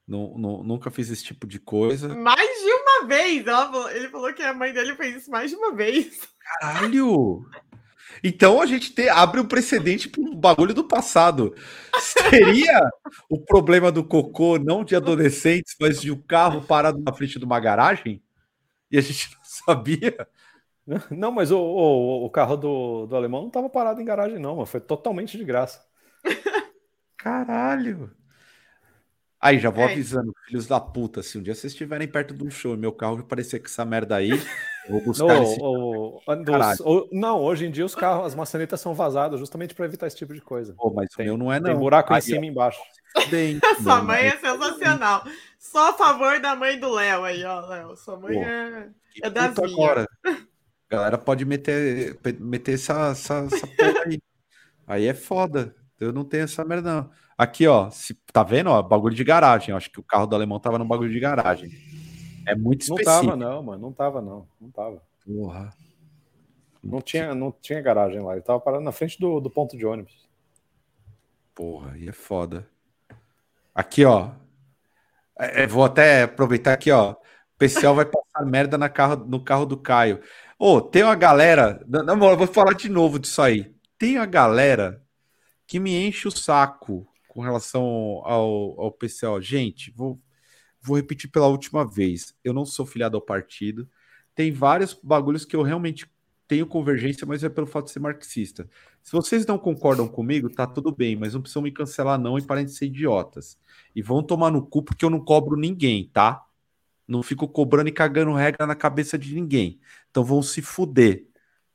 não, 0.05 0.37
não, 0.37 0.63
nunca 0.63 0.91
fiz 0.91 1.09
esse 1.09 1.23
tipo 1.23 1.47
de 1.47 1.59
coisa. 1.59 2.13
Mais 2.13 2.61
de 2.61 2.73
uma 2.73 3.07
vez. 3.07 3.45
Ele 3.95 4.09
falou 4.09 4.33
que 4.33 4.43
a 4.43 4.53
mãe 4.53 4.73
dele 4.73 4.95
fez 4.95 5.15
isso 5.15 5.31
mais 5.31 5.49
de 5.49 5.55
uma 5.55 5.73
vez. 5.73 6.27
Caralho! 6.59 7.45
Então 8.21 8.61
a 8.61 8.65
gente 8.65 8.93
te, 8.93 9.07
abre 9.07 9.39
um 9.39 9.47
precedente 9.47 10.09
para 10.09 10.21
um 10.21 10.35
bagulho 10.35 10.73
do 10.73 10.83
passado. 10.83 11.55
Seria 11.99 12.81
o 13.29 13.39
problema 13.39 13.93
do 13.93 14.03
cocô 14.03 14.57
não 14.57 14.83
de 14.83 14.95
adolescentes, 14.95 15.73
mas 15.79 16.01
de 16.01 16.11
um 16.11 16.21
carro 16.21 16.63
parado 16.63 16.99
na 16.99 17.13
frente 17.13 17.39
de 17.39 17.45
uma 17.45 17.59
garagem? 17.61 18.21
E 18.91 18.97
a 18.97 19.01
gente 19.01 19.29
não 19.33 19.43
sabia? 19.43 20.27
Não, 21.11 21.31
mas 21.31 21.51
o, 21.51 21.59
o, 21.59 22.25
o 22.25 22.29
carro 22.29 22.55
do, 22.55 23.05
do 23.07 23.15
alemão 23.15 23.41
não 23.41 23.47
estava 23.47 23.69
parado 23.69 24.01
em 24.01 24.05
garagem, 24.05 24.39
não, 24.39 24.57
mas 24.57 24.69
foi 24.69 24.79
totalmente 24.79 25.37
de 25.37 25.43
graça. 25.43 25.85
Caralho! 27.17 28.11
Aí, 29.39 29.59
já 29.59 29.69
vou 29.69 29.83
é. 29.83 29.91
avisando, 29.91 30.33
filhos 30.47 30.65
da 30.65 30.79
puta, 30.79 31.21
se 31.21 31.37
um 31.37 31.43
dia 31.43 31.53
vocês 31.53 31.71
estiverem 31.71 32.07
perto 32.07 32.33
de 32.33 32.43
um 32.43 32.49
show 32.49 32.73
e 32.73 32.77
meu 32.77 32.91
carro 32.91 33.23
parecer 33.23 33.59
com 33.59 33.67
essa 33.67 33.85
merda 33.85 34.15
aí, 34.15 34.31
vou 34.89 34.99
buscar 35.03 35.35
no, 35.35 35.43
esse... 35.43 35.59
o, 35.61 36.21
dos, 36.43 36.79
o, 36.79 37.09
Não, 37.11 37.39
hoje 37.41 37.67
em 37.67 37.71
dia 37.71 37.85
os 37.85 37.93
carros, 37.93 38.25
as 38.25 38.35
maçanetas 38.35 38.81
são 38.81 38.95
vazadas 38.95 39.39
justamente 39.39 39.75
para 39.75 39.85
evitar 39.85 40.07
esse 40.07 40.17
tipo 40.17 40.33
de 40.33 40.41
coisa. 40.41 40.73
Pô, 40.73 40.91
mas 40.91 41.09
tem, 41.09 41.27
o 41.27 41.29
meu 41.29 41.37
não 41.37 41.53
é 41.53 41.59
não. 41.59 41.69
Tem 41.69 41.77
buraco 41.77 42.13
aí, 42.13 42.19
em 42.19 42.21
cima 42.21 42.45
e 42.45 42.49
embaixo. 42.49 42.79
Bem, 43.29 43.59
Sua 43.83 44.01
mãe 44.01 44.25
é 44.25 44.37
sensacional. 44.37 45.23
Só 45.59 45.91
a 45.91 45.93
favor 45.93 46.39
da 46.39 46.55
mãe 46.55 46.79
do 46.79 46.91
Léo 46.91 47.23
aí, 47.23 47.43
ó, 47.43 47.59
Léo. 47.67 47.95
Sua 47.95 48.17
mãe 48.17 48.33
Pô, 48.33 48.43
é, 48.43 48.89
é 49.21 49.29
das. 49.29 49.59
Agora. 49.59 50.07
Galera 50.89 51.17
pode 51.17 51.43
meter, 51.45 52.17
meter 52.39 52.75
essa, 52.75 53.11
essa, 53.11 53.47
essa 53.51 53.67
porra 53.67 54.03
aí. 54.05 54.19
Aí 54.87 55.05
é 55.05 55.13
foda. 55.13 55.75
Eu 55.99 56.13
não 56.13 56.23
tenho 56.23 56.43
essa 56.43 56.63
merda, 56.63 56.93
não. 56.93 57.11
Aqui, 57.37 57.67
ó, 57.67 57.89
se, 57.89 58.13
tá 58.31 58.41
vendo? 58.41 58.69
Ó, 58.69 58.81
bagulho 58.81 59.15
de 59.15 59.23
garagem. 59.23 59.71
Eu 59.71 59.77
acho 59.77 59.91
que 59.91 59.99
o 59.99 60.03
carro 60.03 60.25
do 60.25 60.35
alemão 60.35 60.59
tava 60.59 60.79
no 60.79 60.85
bagulho 60.85 61.11
de 61.11 61.19
garagem. 61.19 61.71
É 62.47 62.55
muito 62.55 62.81
específico. 62.81 63.11
Não 63.11 63.27
tava, 63.27 63.35
não, 63.35 63.63
mano. 63.63 63.81
Não 63.81 63.91
tava, 63.91 64.21
não. 64.21 64.47
Não 64.59 64.71
tava. 64.71 65.01
Porra. 65.25 65.73
Não 66.81 67.01
tinha, 67.01 67.35
não 67.35 67.51
tinha 67.51 67.81
garagem 67.81 68.21
lá. 68.21 68.33
Ele 68.33 68.41
tava 68.41 68.59
parado 68.59 68.83
na 68.83 68.91
frente 68.91 69.19
do, 69.19 69.41
do 69.41 69.49
ponto 69.49 69.77
de 69.77 69.85
ônibus. 69.85 70.27
Porra, 71.53 71.91
aí 71.91 72.07
é 72.07 72.13
foda. 72.13 72.67
Aqui, 73.75 74.05
ó. 74.05 74.31
É, 75.37 75.63
é 75.63 75.67
vou 75.67 75.83
até 75.83 76.23
aproveitar 76.23 76.73
aqui, 76.73 76.91
ó. 76.91 77.11
O 77.11 77.17
pessoal 77.57 77.93
vai 77.93 78.05
passar 78.05 78.45
merda 78.45 78.77
na 78.77 78.87
carro, 78.87 79.25
no 79.25 79.43
carro 79.43 79.65
do 79.65 79.75
Caio. 79.75 80.21
Ô, 80.59 80.77
oh, 80.77 80.81
tem 80.81 81.03
uma 81.03 81.15
galera. 81.15 81.85
Não, 81.87 82.17
vou 82.17 82.47
falar 82.47 82.73
de 82.73 82.89
novo 82.89 83.19
disso 83.19 83.41
aí. 83.41 83.71
Tem 83.97 84.17
uma 84.17 84.25
galera 84.25 85.03
que 85.67 85.79
me 85.79 86.07
enche 86.07 86.27
o 86.27 86.31
saco 86.31 87.07
com 87.27 87.41
relação 87.41 87.83
ao, 88.23 88.81
ao 88.81 88.91
PCO. 88.91 89.39
Gente, 89.39 89.91
vou, 89.91 90.19
vou 90.81 90.97
repetir 90.97 91.29
pela 91.29 91.47
última 91.47 91.85
vez. 91.85 92.35
Eu 92.43 92.53
não 92.53 92.65
sou 92.65 92.87
filiado 92.87 93.15
ao 93.15 93.21
partido. 93.21 93.87
Tem 94.33 94.51
vários 94.51 94.95
bagulhos 94.95 95.45
que 95.45 95.55
eu 95.55 95.61
realmente 95.61 96.09
tenho 96.47 96.65
convergência, 96.65 97.27
mas 97.27 97.43
é 97.43 97.49
pelo 97.49 97.67
fato 97.67 97.85
de 97.85 97.91
ser 97.91 97.99
marxista. 97.99 98.67
Se 99.03 99.11
vocês 99.11 99.45
não 99.45 99.59
concordam 99.59 100.07
comigo, 100.07 100.49
tá 100.49 100.65
tudo 100.65 100.91
bem, 100.91 101.15
mas 101.15 101.35
não 101.35 101.41
precisam 101.41 101.61
me 101.61 101.71
cancelar 101.71 102.17
não 102.17 102.37
e 102.37 102.41
parem 102.41 102.65
de 102.65 102.71
ser 102.71 102.85
idiotas. 102.85 103.59
E 103.95 104.01
vão 104.01 104.23
tomar 104.23 104.49
no 104.49 104.65
cu 104.65 104.81
porque 104.81 105.05
eu 105.05 105.09
não 105.09 105.19
cobro 105.19 105.55
ninguém, 105.55 106.09
tá? 106.11 106.46
Não 107.07 107.23
fico 107.23 107.47
cobrando 107.47 107.89
e 107.89 107.93
cagando 107.93 108.33
regra 108.33 108.67
na 108.67 108.75
cabeça 108.75 109.17
de 109.17 109.33
ninguém. 109.33 109.79
Então 110.11 110.23
vão 110.23 110.41
se 110.41 110.61
fuder, 110.61 111.25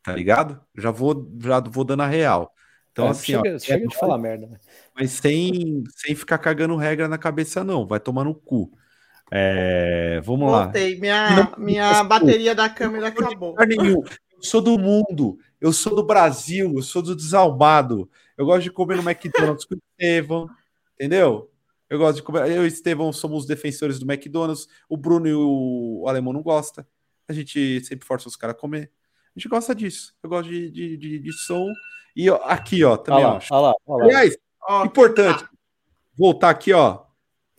tá 0.02 0.12
ligado? 0.12 0.60
Já 0.76 0.90
vou, 0.90 1.30
já 1.40 1.60
vou 1.60 1.84
dando 1.84 2.02
a 2.02 2.06
real. 2.06 2.52
Então, 2.92 3.06
é, 3.06 3.10
assim, 3.10 3.32
chega, 3.32 3.54
ó, 3.54 3.58
chega 3.58 3.84
é 3.84 3.88
de 3.88 3.96
falar 3.96 4.18
merda. 4.18 4.46
Né? 4.46 4.58
Mas 4.94 5.12
sem, 5.12 5.82
sem 5.96 6.14
ficar 6.14 6.38
cagando 6.38 6.76
regra 6.76 7.08
na 7.08 7.16
cabeça, 7.16 7.64
não. 7.64 7.86
Vai 7.86 7.98
tomar 7.98 8.24
no 8.24 8.34
cu. 8.34 8.70
É, 9.30 10.20
vamos 10.22 10.50
Voltei. 10.50 10.94
lá. 10.94 11.00
Minha, 11.00 11.30
não, 11.30 11.64
minha 11.64 12.04
bateria 12.04 12.54
da 12.54 12.68
câmera 12.68 13.08
acabou. 13.08 13.56
Eu 13.58 14.04
sou 14.42 14.60
do 14.60 14.78
mundo, 14.78 15.38
eu 15.60 15.72
sou 15.72 15.94
do 15.94 16.02
Brasil, 16.02 16.72
eu 16.74 16.82
sou 16.82 17.00
do 17.00 17.16
desalmado. 17.16 18.10
Eu 18.36 18.44
gosto 18.44 18.64
de 18.64 18.70
comer 18.70 18.96
no 18.96 19.02
McDonald's 19.08 19.64
com 19.64 19.74
o 19.74 19.78
Estevão, 19.78 20.50
entendeu? 20.94 21.50
Eu 21.92 21.98
gosto 21.98 22.16
de 22.16 22.22
comer. 22.22 22.50
Eu 22.50 22.62
e 22.62 22.64
o 22.64 22.66
Estevão 22.66 23.12
somos 23.12 23.40
os 23.40 23.46
defensores 23.46 23.98
do 23.98 24.10
McDonald's. 24.10 24.66
O 24.88 24.96
Bruno 24.96 25.28
e 25.28 25.34
o 25.34 26.06
alemão 26.08 26.32
não 26.32 26.42
gostam. 26.42 26.86
A 27.28 27.34
gente 27.34 27.84
sempre 27.84 28.06
força 28.06 28.26
os 28.26 28.34
caras 28.34 28.56
a 28.56 28.58
comer. 28.58 28.90
A 29.36 29.38
gente 29.38 29.46
gosta 29.46 29.74
disso. 29.74 30.14
Eu 30.22 30.30
gosto 30.30 30.48
de, 30.48 30.70
de, 30.70 30.96
de, 30.96 31.18
de 31.18 31.32
som 31.34 31.70
e 32.16 32.30
ó, 32.30 32.36
aqui, 32.44 32.82
ó, 32.82 32.96
também 32.96 33.26
olha 33.26 33.36
acho. 33.36 33.52
Olha 33.52 33.60
lá, 33.60 33.74
olha 33.86 33.98
lá. 33.98 34.04
Aliás, 34.04 34.38
ó, 34.62 34.84
importante, 34.86 35.44
tá. 35.44 35.50
voltar 36.16 36.48
aqui, 36.48 36.72
ó. 36.72 37.02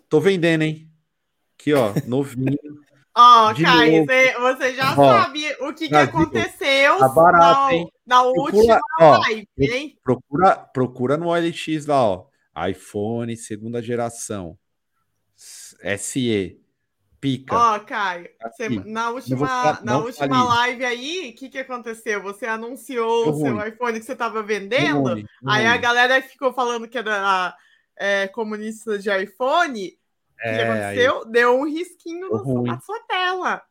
Tô 0.10 0.20
vendendo, 0.20 0.64
hein? 0.64 0.92
Aqui, 1.60 1.72
ó, 1.76 1.94
novinho. 2.08 2.58
Ó, 3.16 3.52
oh, 3.52 3.56
Caio, 3.62 4.08
você, 4.08 4.34
você, 4.40 4.74
já 4.74 4.92
ó, 4.94 4.96
sabe 4.96 5.56
o 5.62 5.72
que, 5.72 5.88
que 5.88 5.96
aconteceu 5.96 6.98
tá 6.98 7.10
barato, 7.10 7.72
hein? 7.72 7.88
na, 8.08 8.24
última 8.24 8.80
ó, 9.00 9.20
live, 9.20 9.48
hein? 9.60 10.00
Procura, 10.04 10.56
procura 10.56 11.16
no 11.16 11.28
OLX 11.28 11.86
lá, 11.86 12.04
ó. 12.04 12.26
iPhone 12.56 13.36
segunda 13.36 13.82
geração. 13.82 14.58
SE 15.36 16.64
pica. 17.24 17.56
Ó, 17.56 17.78
oh, 17.78 17.80
Caio, 17.80 18.28
você, 18.42 18.68
na 18.86 19.10
última, 19.10 19.48
falar, 19.48 19.86
na 19.86 19.98
última 19.98 20.44
live 20.44 20.84
aí, 20.84 21.30
o 21.30 21.40
que, 21.40 21.48
que 21.48 21.58
aconteceu? 21.58 22.22
Você 22.22 22.46
anunciou 22.46 23.30
o 23.30 23.40
seu 23.40 23.66
iPhone 23.66 23.98
que 23.98 24.06
você 24.06 24.12
estava 24.12 24.44
vendendo, 24.44 25.26
aí 25.48 25.66
a 25.66 25.78
galera 25.78 26.22
ficou 26.22 26.52
falando 26.52 26.86
que 26.86 26.98
era 26.98 27.56
é, 27.96 28.28
comunista 28.28 29.00
de 29.00 29.10
iPhone. 29.10 29.98
que 30.42 30.50
aconteceu? 30.50 31.24
Deu 31.24 31.58
um 31.58 31.66
risquinho 31.66 32.30
no, 32.30 32.38
ruim. 32.44 32.68
na 32.68 32.82
sua 32.82 33.00
tela. 33.08 33.62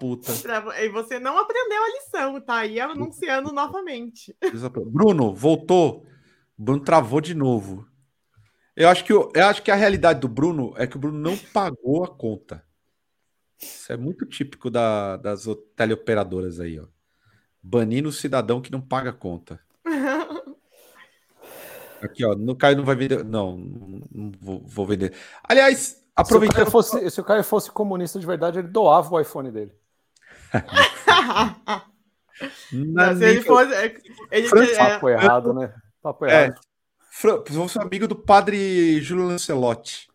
Puta. 0.00 0.32
E 0.82 0.88
você 0.88 1.20
não 1.20 1.38
aprendeu 1.38 1.80
a 1.80 1.88
lição, 1.90 2.40
tá 2.40 2.56
aí 2.56 2.80
anunciando 2.80 3.52
novamente. 3.52 4.36
Bruno, 4.86 5.32
voltou. 5.32 6.04
Bruno 6.58 6.82
travou 6.82 7.20
de 7.20 7.32
novo. 7.32 7.86
Eu 8.80 8.88
acho, 8.88 9.02
que, 9.04 9.12
o- 9.12 9.30
eu 9.34 9.44
acho 9.46 9.60
que 9.60 9.72
a 9.72 9.74
realidade 9.74 10.20
do 10.20 10.28
Bruno 10.28 10.72
é 10.76 10.86
que 10.86 10.94
o 10.96 11.00
Bruno 11.00 11.18
não 11.18 11.36
pagou 11.36 12.04
a 12.04 12.08
conta. 12.08 12.62
Isso 13.60 13.92
é 13.92 13.96
muito 13.96 14.24
típico 14.24 14.70
da- 14.70 15.16
das 15.16 15.46
teleoperadoras 15.74 16.60
aí, 16.60 16.78
ó. 16.78 16.84
Banindo 17.60 18.08
o 18.08 18.12
cidadão 18.12 18.60
que 18.60 18.70
não 18.70 18.80
paga 18.80 19.10
a 19.10 19.12
conta. 19.12 19.58
Aqui, 22.00 22.24
ó. 22.24 22.36
No 22.36 22.54
Caio 22.54 22.76
não 22.76 22.84
vai 22.84 22.94
vender. 22.94 23.24
Não, 23.24 23.56
não 23.56 24.30
vou, 24.40 24.62
vou 24.64 24.86
vender. 24.86 25.12
Aliás, 25.42 25.78
Se 25.80 25.96
o, 25.96 26.00
aproveitando. 26.14 26.70
Fosse, 26.70 27.10
se 27.10 27.20
o 27.20 27.24
Caio 27.24 27.42
fosse 27.42 27.72
comunista 27.72 28.20
de 28.20 28.26
verdade, 28.26 28.60
ele 28.60 28.68
doava 28.68 29.12
o 29.12 29.20
iPhone 29.20 29.50
dele. 29.50 29.72
Não, 32.72 33.16
se 33.16 33.24
ele 33.24 33.42
fosse. 33.42 33.74
é, 33.74 33.96
Ele, 34.30 34.48
França, 34.48 34.70
é, 34.72 34.76
Papo 34.76 35.08
errado, 35.08 35.52
né? 35.52 35.74
Papo 36.00 36.24
É, 36.26 36.44
errado. 36.44 36.60
Fran- 37.10 37.42
eu 37.52 37.68
sou 37.68 37.82
amigo 37.82 38.06
do 38.06 38.16
padre 38.16 39.00
Júlio 39.00 39.26
Lancelotti. 39.26 40.08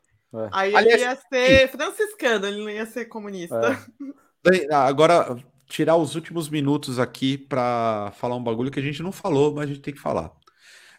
aí 0.52 0.76
Aliás, 0.76 1.02
ele 1.02 1.10
ia 1.10 1.16
ser 1.16 1.68
franciscano, 1.70 2.46
ele 2.48 2.58
não 2.64 2.70
ia 2.70 2.86
ser 2.86 3.06
comunista. 3.06 3.56
É. 3.72 4.14
Daí, 4.44 4.68
Agora, 4.72 5.38
tirar 5.68 5.96
os 5.96 6.16
últimos 6.16 6.50
minutos 6.50 7.00
aqui 7.00 7.38
para 7.38 8.12
falar 8.18 8.36
um 8.36 8.44
bagulho 8.44 8.70
que 8.72 8.80
a 8.80 8.84
gente 8.84 9.02
não 9.02 9.12
falou, 9.12 9.54
mas 9.56 9.64
a 9.64 9.68
gente 9.68 9.82
tem 9.82 9.94
que 9.94 10.00
falar. 10.00 10.32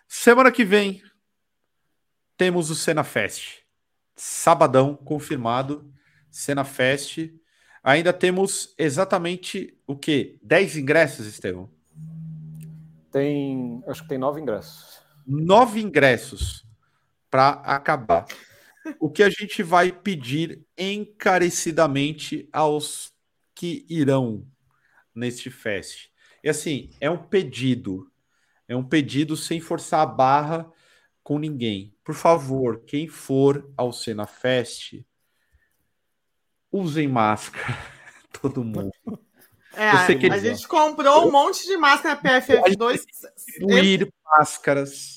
Semana 0.08 0.50
que 0.50 0.64
vem 0.64 1.02
temos 2.36 2.70
o 2.70 2.74
Cena 2.74 3.04
Fest. 3.04 3.60
Sabadão, 4.16 4.94
confirmado. 4.96 5.92
Cena 6.30 6.64
Fest. 6.64 7.18
Ainda 7.82 8.12
temos 8.12 8.74
exatamente 8.78 9.78
o 9.86 9.96
quê? 9.96 10.38
10 10.42 10.76
ingressos, 10.78 11.26
Estevão? 11.26 11.70
Tem. 13.12 13.82
Acho 13.86 14.02
que 14.02 14.08
tem 14.08 14.18
nove 14.18 14.40
ingressos. 14.40 15.03
Nove 15.26 15.80
ingressos 15.80 16.66
para 17.30 17.50
acabar. 17.50 18.26
O 19.00 19.10
que 19.10 19.22
a 19.22 19.30
gente 19.30 19.62
vai 19.62 19.90
pedir 19.90 20.62
encarecidamente 20.76 22.48
aos 22.52 23.12
que 23.54 23.86
irão 23.88 24.46
neste 25.14 25.50
fest. 25.50 26.10
E 26.42 26.48
assim, 26.48 26.90
é 27.00 27.08
um 27.08 27.16
pedido. 27.16 28.10
É 28.68 28.76
um 28.76 28.84
pedido 28.84 29.36
sem 29.36 29.60
forçar 29.60 30.00
a 30.00 30.06
barra 30.06 30.70
com 31.22 31.38
ninguém. 31.38 31.96
Por 32.04 32.14
favor, 32.14 32.82
quem 32.86 33.08
for 33.08 33.72
ao 33.76 33.92
Cena 33.92 34.26
Fest, 34.26 35.02
usem 36.70 37.08
máscara. 37.08 37.78
Todo 38.42 38.64
mundo. 38.64 38.92
É, 39.72 39.90
a 39.90 40.38
gente 40.38 40.68
comprou 40.68 41.26
um 41.26 41.32
monte 41.32 41.66
de 41.66 41.76
máscara 41.76 42.20
PFF2. 42.20 43.04
distribuir 43.36 44.12
máscaras. 44.24 45.13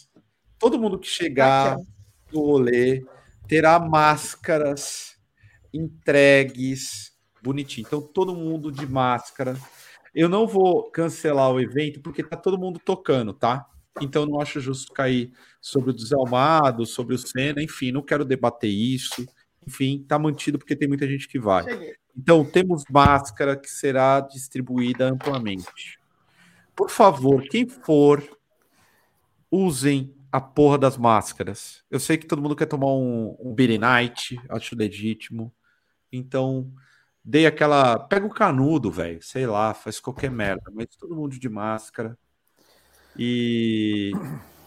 Todo 0.59 0.79
mundo 0.79 0.99
que 0.99 1.07
chegar 1.07 1.77
no 2.31 2.41
rolê 2.41 3.05
terá 3.47 3.79
máscaras 3.79 5.17
entregues 5.73 7.13
bonitinho. 7.41 7.85
Então, 7.87 8.01
todo 8.01 8.35
mundo 8.35 8.71
de 8.71 8.85
máscara. 8.85 9.57
Eu 10.13 10.27
não 10.27 10.47
vou 10.47 10.89
cancelar 10.89 11.51
o 11.51 11.59
evento 11.59 12.01
porque 12.01 12.23
tá 12.23 12.35
todo 12.35 12.57
mundo 12.57 12.79
tocando, 12.83 13.33
tá? 13.33 13.65
Então, 14.01 14.25
não 14.25 14.41
acho 14.41 14.59
justo 14.59 14.91
cair 14.91 15.31
sobre 15.61 15.91
o 15.91 15.93
desalmado, 15.93 16.85
sobre 16.85 17.15
o 17.15 17.17
Senna, 17.17 17.61
enfim, 17.61 17.91
não 17.91 18.01
quero 18.01 18.25
debater 18.25 18.69
isso. 18.69 19.27
Enfim, 19.65 20.03
tá 20.07 20.17
mantido 20.17 20.57
porque 20.57 20.75
tem 20.75 20.87
muita 20.87 21.07
gente 21.07 21.27
que 21.27 21.39
vai. 21.39 21.63
Cheguei. 21.63 21.95
Então, 22.15 22.43
temos 22.43 22.83
máscara 22.89 23.55
que 23.55 23.69
será 23.69 24.19
distribuída 24.21 25.07
amplamente. 25.07 25.99
Por 26.75 26.89
favor, 26.89 27.43
quem 27.43 27.67
for, 27.67 28.23
usem 29.51 30.16
a 30.31 30.41
porra 30.41 30.77
das 30.77 30.97
máscaras. 30.97 31.83
Eu 31.89 31.99
sei 31.99 32.17
que 32.17 32.25
todo 32.27 32.41
mundo 32.41 32.55
quer 32.55 32.65
tomar 32.65 32.87
um, 32.93 33.35
um 33.39 33.53
Beer 33.53 33.79
Night, 33.79 34.39
acho 34.49 34.75
legítimo. 34.75 35.53
Então, 36.11 36.71
dei 37.23 37.45
aquela. 37.45 37.99
Pega 37.99 38.25
o 38.25 38.29
canudo, 38.33 38.89
velho. 38.91 39.21
Sei 39.21 39.45
lá, 39.45 39.73
faz 39.73 39.99
qualquer 39.99 40.31
merda, 40.31 40.71
mas 40.73 40.87
todo 40.97 41.15
mundo 41.15 41.37
de 41.39 41.49
máscara. 41.49 42.17
E 43.17 44.11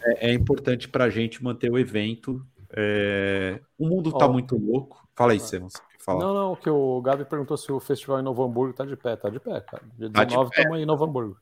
é, 0.03 0.31
é 0.31 0.33
importante 0.33 0.89
pra 0.89 1.11
gente 1.11 1.43
manter 1.43 1.71
o 1.71 1.79
evento. 1.79 2.45
É, 2.73 3.61
O 3.79 3.87
mundo 3.89 4.13
tá 4.13 4.27
Ó. 4.27 4.33
muito 4.33 4.57
louco. 4.57 5.07
Fala 5.15 5.33
aí, 5.33 5.41
quer 5.41 5.61
falar? 5.99 6.21
Não, 6.25 6.35
não, 6.35 6.57
que 6.57 6.71
o 6.71 7.01
Gabi 7.03 7.25
perguntou 7.25 7.57
se 7.57 7.71
o 7.71 7.79
festival 7.81 8.21
em 8.21 8.23
Novo 8.23 8.43
Hamburgo 8.43 8.73
tá 8.75 8.85
de 8.85 8.97
pé. 8.97 9.17
Tá 9.17 9.29
de 9.29 9.39
pé, 9.41 9.61
cara. 9.61 9.83
Dia 9.99 10.11
Tá 10.11 10.25
de 10.25 10.29
19 10.31 10.51
pé. 10.51 10.57
estamos 10.57 10.77
aí 10.77 10.83
em 10.83 10.87
Novo 10.87 11.05
Hamburgo. 11.05 11.37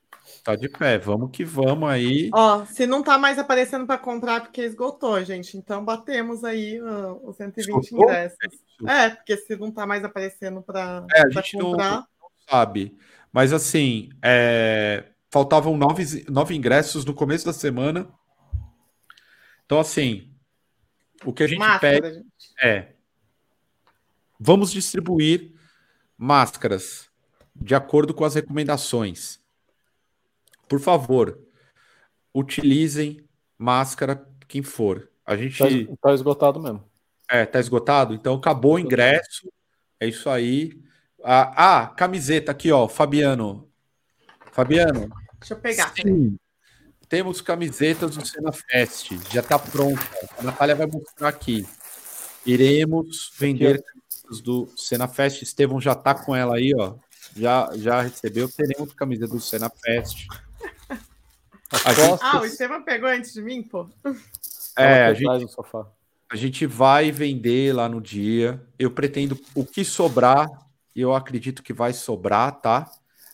Tá 0.45 0.55
de 0.57 0.69
pé, 0.69 0.99
vamos 0.99 1.31
que 1.31 1.45
vamos 1.45 1.89
aí. 1.89 2.31
Ó, 2.33 2.65
se 2.67 2.87
não 2.87 3.03
tá 3.03 3.19
mais 3.19 3.39
aparecendo 3.39 3.87
para 3.87 3.99
comprar 3.99 4.41
porque 4.43 4.63
esgotou, 4.63 5.23
gente. 5.25 5.57
Então 5.57 5.85
batemos 5.85 6.45
aí 6.45 6.81
os 7.23 7.37
120 7.37 7.59
Esgotou? 7.85 8.05
ingressos. 8.05 8.39
É, 8.87 9.11
porque 9.11 9.37
se 9.37 9.57
não 9.57 9.71
tá 9.71 9.87
mais 9.87 10.05
aparecendo 10.05 10.63
para 10.63 11.05
É, 11.15 11.23
a 11.27 11.31
gente 11.31 11.57
não- 11.57 11.71
comprar. 11.73 12.07
sabe? 12.49 12.97
Mas 13.33 13.53
assim, 13.53 14.09
é, 14.23 15.05
faltavam 15.31 15.77
nove, 15.77 16.25
nove 16.29 16.55
ingressos 16.55 17.05
no 17.05 17.13
começo 17.15 17.45
da 17.45 17.53
semana. 17.53 18.09
Então, 19.67 19.79
assim, 19.79 20.31
o 21.25 21.33
que 21.33 21.43
a 21.43 21.47
gente 21.47 21.59
pede 21.81 22.01
Máscara, 22.01 22.15
gente. 22.15 22.27
é: 22.63 22.93
vamos 24.41 24.71
distribuir 24.73 25.53
máscaras 26.17 27.09
de 27.55 27.75
acordo 27.75 28.15
com 28.15 28.25
as 28.25 28.35
recomendações. 28.35 29.38
Por 30.69 30.81
favor, 30.81 31.39
utilizem 32.35 33.25
máscara 33.57 34.27
quem 34.47 34.63
for. 34.63 35.09
A 35.25 35.37
gente 35.37 35.59
Tá, 35.59 35.69
es- 35.69 35.89
tá 36.01 36.15
esgotado 36.15 36.61
mesmo. 36.61 36.85
é, 37.31 37.45
tá 37.45 37.59
esgotado? 37.61 38.15
Então 38.15 38.35
acabou 38.35 38.75
o 38.75 38.79
ingresso. 38.79 39.51
É 40.01 40.07
isso 40.07 40.29
aí. 40.31 40.81
Ah, 41.23 41.83
ah, 41.83 41.87
camiseta 41.89 42.53
aqui, 42.53 42.71
ó, 42.71 42.89
Fabiano. 42.89 43.69
Fabiano, 44.53 45.09
Deixa 45.41 45.55
eu 45.55 45.59
pegar. 45.59 45.93
sim, 45.95 46.37
temos 47.09 47.41
camisetas 47.41 48.17
do 48.17 48.25
Cena 48.27 48.53
Fest. 48.53 49.11
Já 49.33 49.43
tá 49.43 49.59
pronta. 49.59 50.01
A 50.39 50.43
Natália 50.43 50.75
vai 50.75 50.87
mostrar 50.87 51.29
aqui. 51.29 51.67
Iremos 52.47 53.33
vender 53.37 53.83
camisetas 53.83 54.41
do 54.41 54.69
Cena 54.77 55.07
Fest. 55.09 55.43
Estevão 55.43 55.81
já 55.81 55.95
tá 55.95 56.15
com 56.15 56.35
ela 56.35 56.57
aí, 56.57 56.73
ó. 56.77 56.95
Já, 57.37 57.71
já 57.77 58.01
recebeu. 58.01 58.49
Teremos 58.49 58.93
camiseta 58.95 59.33
do 59.33 59.41
Cena 59.41 59.71
Fest. 59.71 60.27
A 61.71 61.93
gente, 61.93 62.19
Ah, 62.23 62.41
o 62.41 62.45
Estevam 62.47 62.83
pegou 62.83 63.09
antes 63.09 63.33
de 63.33 63.43
mim, 63.43 63.63
pô. 63.63 63.89
é, 64.77 65.05
a 65.05 65.15
gente. 65.15 65.47
A 66.31 66.37
gente 66.37 66.67
vai 66.67 67.11
vender 67.11 67.75
lá 67.75 67.89
no 67.89 68.01
dia. 68.01 68.63
Eu 68.79 68.91
pretendo 68.91 69.39
o 69.55 69.65
que 69.65 69.85
sobrar, 69.85 70.47
e 70.95 71.01
eu 71.01 71.15
acredito 71.15 71.63
que 71.63 71.73
vai 71.73 71.93
sobrar, 71.93 72.61
tá? 72.61 72.91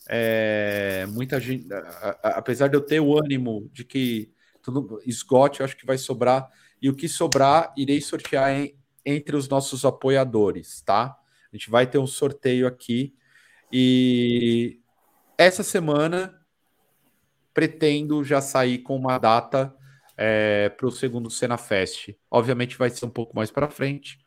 É, 0.09 1.07
muita 1.09 1.41
gente, 1.41 1.73
a- 1.73 2.19
a- 2.23 2.29
apesar 2.39 2.69
de 2.69 2.77
eu 2.77 2.81
ter 2.81 3.01
o 3.01 3.19
ânimo 3.19 3.69
de 3.73 3.85
que 3.85 4.33
tudo 4.63 5.01
esgote, 5.07 5.61
eu 5.61 5.65
acho 5.65 5.77
que 5.77 5.87
vai 5.87 5.99
sobrar. 5.99 6.49
E 6.81 6.89
o 6.89 6.95
que 6.95 7.09
sobrar, 7.09 7.73
irei 7.77 8.01
sortear 8.01 8.51
em- 8.53 8.77
entre 9.05 9.37
os 9.37 9.49
nossos 9.49 9.85
apoiadores, 9.85 10.81
tá? 10.83 11.17
A 11.53 11.57
gente 11.57 11.71
vai 11.71 11.87
ter 11.87 11.99
um 11.99 12.07
sorteio 12.07 12.67
aqui. 12.67 13.15
E 13.73 14.81
essa 15.39 15.63
semana 15.63 16.39
pretendo 17.55 18.25
já 18.25 18.41
sair 18.41 18.79
com 18.79 18.97
uma 18.97 19.17
data 19.17 19.75
para 20.77 20.87
o 20.87 20.91
segundo 20.91 21.31
Cena 21.31 21.57
Fest. 21.57 22.11
Obviamente 22.31 22.77
vai 22.77 22.91
ser 22.91 23.07
um 23.07 23.11
pouco 23.11 23.35
mais 23.35 23.51
para 23.51 23.71
frente, 23.71 24.19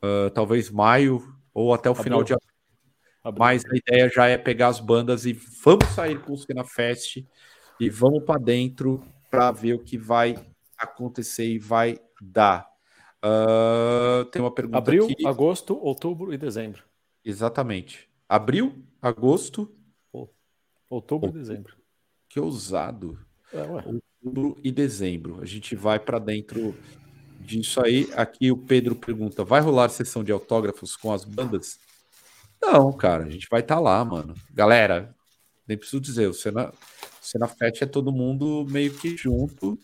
ah, 0.00 0.30
talvez 0.32 0.70
maio 0.70 1.22
ou 1.52 1.74
até 1.74 1.90
o 1.90 1.94
final 1.94 2.22
de 2.22 2.32
Abril. 2.32 3.38
Mas 3.38 3.64
a 3.64 3.76
ideia 3.76 4.08
já 4.08 4.26
é 4.26 4.38
pegar 4.38 4.68
as 4.68 4.80
bandas 4.80 5.24
e 5.26 5.32
vamos 5.32 5.86
sair 5.88 6.20
com 6.20 6.32
o 6.32 6.38
Cena 6.38 6.64
Fest 6.64 7.24
e 7.80 7.90
vamos 7.90 8.22
para 8.24 8.40
dentro 8.40 9.02
para 9.30 9.50
ver 9.50 9.74
o 9.74 9.78
que 9.78 9.98
vai 9.98 10.36
acontecer 10.76 11.46
e 11.46 11.58
vai 11.58 11.98
dar. 12.20 12.68
Ah, 13.22 14.26
tem 14.30 14.42
uma 14.42 14.54
pergunta 14.54 14.78
Abril, 14.78 15.06
aqui. 15.06 15.26
agosto, 15.26 15.78
outubro 15.82 16.32
e 16.32 16.38
dezembro. 16.38 16.82
Exatamente. 17.24 18.08
Abril, 18.28 18.84
agosto, 19.00 19.74
Outubro 20.94 21.30
e 21.30 21.32
dezembro. 21.32 21.76
Que 22.34 22.40
ousado. 22.40 23.16
É, 23.52 23.62
ué. 23.62 23.84
Outubro 24.24 24.58
e 24.64 24.72
dezembro. 24.72 25.38
A 25.40 25.44
gente 25.44 25.76
vai 25.76 26.00
para 26.00 26.18
dentro 26.18 26.74
disso 27.38 27.80
aí. 27.80 28.08
Aqui 28.16 28.50
o 28.50 28.56
Pedro 28.56 28.96
pergunta: 28.96 29.44
vai 29.44 29.60
rolar 29.60 29.88
sessão 29.88 30.24
de 30.24 30.32
autógrafos 30.32 30.96
com 30.96 31.12
as 31.12 31.24
bandas? 31.24 31.78
Não, 32.60 32.92
cara, 32.92 33.24
a 33.24 33.30
gente 33.30 33.46
vai 33.48 33.60
estar 33.60 33.78
lá, 33.78 34.04
mano. 34.04 34.34
Galera, 34.52 35.14
nem 35.68 35.78
preciso 35.78 36.00
dizer, 36.00 36.28
o 36.28 36.34
Cena, 36.34 36.70
o 36.70 37.24
Cena 37.24 37.46
Fest 37.46 37.82
é 37.82 37.86
todo 37.86 38.10
mundo 38.10 38.66
meio 38.68 38.92
que 38.94 39.16
junto. 39.16 39.78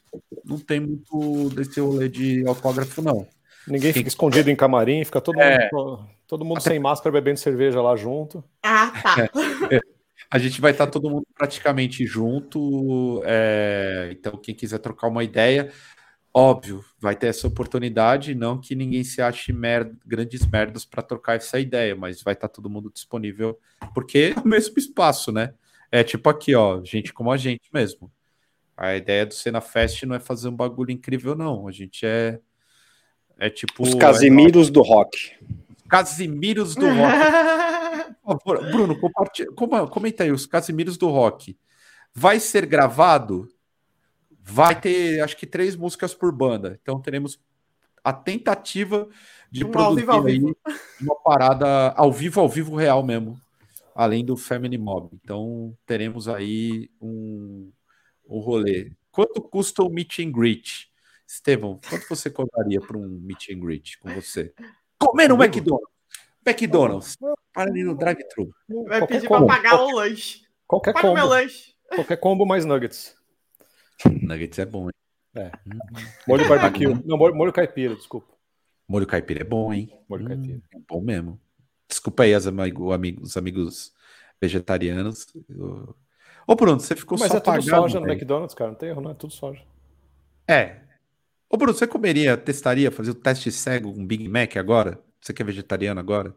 Não 0.45 0.59
tem 0.59 0.81
muito 0.81 1.51
desse 1.51 1.79
rolê 1.79 2.09
de 2.09 2.45
autógrafo, 2.49 3.01
não. 3.01 3.29
Ninguém 3.69 3.93
fica 3.93 4.09
escondido 4.09 4.51
em 4.51 4.57
camarim, 4.57 5.05
fica 5.05 5.21
todo 5.21 5.39
É. 5.39 5.69
mundo, 5.73 6.05
todo 6.27 6.45
mundo 6.45 6.61
sem 6.61 6.81
máscara 6.81 7.13
bebendo 7.13 7.39
cerveja 7.39 7.81
lá 7.81 7.95
junto. 7.95 8.43
Ah, 8.65 8.91
tá. 9.03 9.31
A 10.31 10.39
gente 10.39 10.61
vai 10.61 10.71
estar 10.71 10.87
todo 10.87 11.11
mundo 11.11 11.27
praticamente 11.35 12.07
junto. 12.07 13.21
é, 13.25 14.09
Então, 14.13 14.37
quem 14.37 14.55
quiser 14.55 14.79
trocar 14.79 15.09
uma 15.09 15.25
ideia, 15.25 15.73
óbvio, 16.33 16.85
vai 17.01 17.17
ter 17.17 17.27
essa 17.27 17.49
oportunidade. 17.49 18.35
Não 18.35 18.61
que 18.61 18.75
ninguém 18.75 19.03
se 19.03 19.21
ache 19.21 19.53
grandes 20.07 20.47
merdas 20.47 20.85
para 20.85 21.03
trocar 21.03 21.37
essa 21.37 21.59
ideia, 21.59 21.97
mas 21.97 22.23
vai 22.23 22.35
estar 22.35 22.49
todo 22.49 22.71
mundo 22.71 22.91
disponível, 22.93 23.59
porque 23.93 24.35
é 24.37 24.41
o 24.41 24.47
mesmo 24.47 24.79
espaço, 24.79 25.33
né? 25.33 25.53
É 25.91 26.05
tipo 26.05 26.29
aqui, 26.31 26.55
ó, 26.55 26.83
gente 26.85 27.13
como 27.13 27.33
a 27.33 27.37
gente 27.37 27.69
mesmo. 27.73 28.11
A 28.77 28.97
ideia 28.97 29.27
do 29.27 29.35
Cena 29.35 29.61
Fest 29.61 30.05
não 30.05 30.15
é 30.15 30.21
fazer 30.21 30.49
um 30.49 30.57
bagulho 30.57 30.91
incrível, 30.91 31.35
não. 31.35 31.69
A 31.69 31.73
gente 31.73 32.07
é. 32.07 32.39
É 33.39 33.51
tipo. 33.51 33.83
Os 33.83 33.95
Casimiros 33.95 34.71
do 34.71 34.81
rock. 34.81 35.33
Casimiros 35.91 36.75
do 36.75 36.87
Rock. 36.87 38.17
Por 38.23 38.39
favor, 38.41 38.71
Bruno, 38.71 39.89
comenta 39.89 40.23
aí, 40.23 40.31
os 40.31 40.47
Casimiros 40.47 40.97
do 40.97 41.09
Rock. 41.09 41.59
Vai 42.15 42.39
ser 42.39 42.65
gravado? 42.65 43.49
Vai 44.41 44.81
ter, 44.81 45.21
acho 45.21 45.37
que, 45.37 45.47
três 45.47 45.75
músicas 45.75 46.15
por 46.15 46.33
banda. 46.33 46.79
Então 46.81 47.01
teremos 47.01 47.41
a 48.03 48.13
tentativa 48.13 49.09
de 49.51 49.65
Um 49.65 49.67
ao 49.67 49.73
produzir 49.73 50.01
vivo, 50.01 50.13
ao 50.13 50.23
vivo. 50.23 50.57
uma 51.01 51.17
parada 51.17 51.91
ao 51.91 52.13
vivo, 52.13 52.41
ao 52.41 52.49
vivo 52.49 52.77
real 52.77 53.03
mesmo, 53.03 53.39
além 53.95 54.25
do 54.25 54.37
Family 54.37 54.79
Mob. 54.79 55.11
Então 55.23 55.77
teremos 55.85 56.29
aí 56.29 56.89
um, 57.01 57.71
um 58.29 58.39
rolê. 58.39 58.93
Quanto 59.11 59.43
custa 59.43 59.83
o 59.83 59.91
meet 59.91 60.21
and 60.21 60.31
greet? 60.31 60.91
Estevão, 61.27 61.81
quanto 61.89 62.09
você 62.09 62.29
cobraria 62.31 62.81
para 62.81 62.97
um 62.97 63.09
meet 63.09 63.51
and 63.51 63.61
greet 63.61 63.99
com 63.99 64.13
você? 64.15 64.53
Comer 65.11 65.29
no? 65.29 65.35
McDonald's. 65.43 65.89
McDonald's. 66.47 67.17
Para 67.53 67.71
ali 67.71 67.83
no 67.83 67.97
drive-thru. 67.97 68.51
Vai 68.87 69.01
Qualquer 69.01 69.07
pedir 69.17 69.29
pra 69.29 69.39
combo, 69.39 69.47
pagar 69.49 69.81
o 69.83 69.91
lanche. 69.97 70.43
Qualquer 70.67 70.93
Paga 70.95 71.09
o 71.11 71.15
meu 71.15 71.23
combo, 71.25 71.35
lanche. 71.35 71.75
qualquer 71.95 72.17
combo 72.17 72.47
mais 72.47 72.65
nuggets. 72.65 73.17
Nuggets 74.23 74.59
é 74.59 74.65
bom, 74.65 74.85
hein? 74.87 74.91
É. 75.35 75.51
Molho 76.27 76.49
barbecue. 76.49 76.87
Não, 77.05 77.17
molho, 77.19 77.35
molho 77.35 77.53
caipira, 77.53 77.95
desculpa. 77.95 78.33
Molho 78.89 79.07
caipira 79.07 79.41
é 79.43 79.45
bom, 79.45 79.73
hein? 79.73 79.97
Molho 80.09 80.25
Hum, 80.25 80.29
caipira. 80.29 80.61
é 80.75 80.79
bom 80.89 81.01
mesmo. 81.01 81.41
Desculpa 81.89 82.23
aí 82.23 82.35
as 82.35 82.47
amigo, 82.47 82.93
amigo- 82.93 83.23
os 83.23 83.37
amigos 83.37 83.93
vegetarianos. 84.41 85.27
Eu- 85.49 85.95
Ô, 86.47 86.55
Bruno, 86.57 86.81
você 86.81 86.97
ficou 86.97 87.19
Mas 87.19 87.29
só 87.31 87.37
é 87.37 87.41
tudo 87.41 87.55
pagando, 87.55 87.65
soja 87.69 88.01
no. 88.01 88.09
McDonald's, 88.09 88.55
cara. 88.55 88.71
Não 88.71 88.79
tem 88.79 88.89
erro, 88.89 89.01
não. 89.01 89.11
É 89.11 89.15
tudo 89.15 89.33
soja. 89.33 89.63
É. 90.49 90.81
Ô, 91.53 91.57
Bruno, 91.57 91.75
você 91.75 91.85
comeria, 91.85 92.37
testaria, 92.37 92.93
fazer 92.93 93.11
o 93.11 93.15
teste 93.15 93.51
cego 93.51 93.93
com 93.93 94.07
Big 94.07 94.29
Mac 94.29 94.57
agora? 94.57 95.03
Você 95.21 95.35
que 95.35 95.43
é 95.43 95.45
vegetariano 95.45 95.99
agora? 95.99 96.33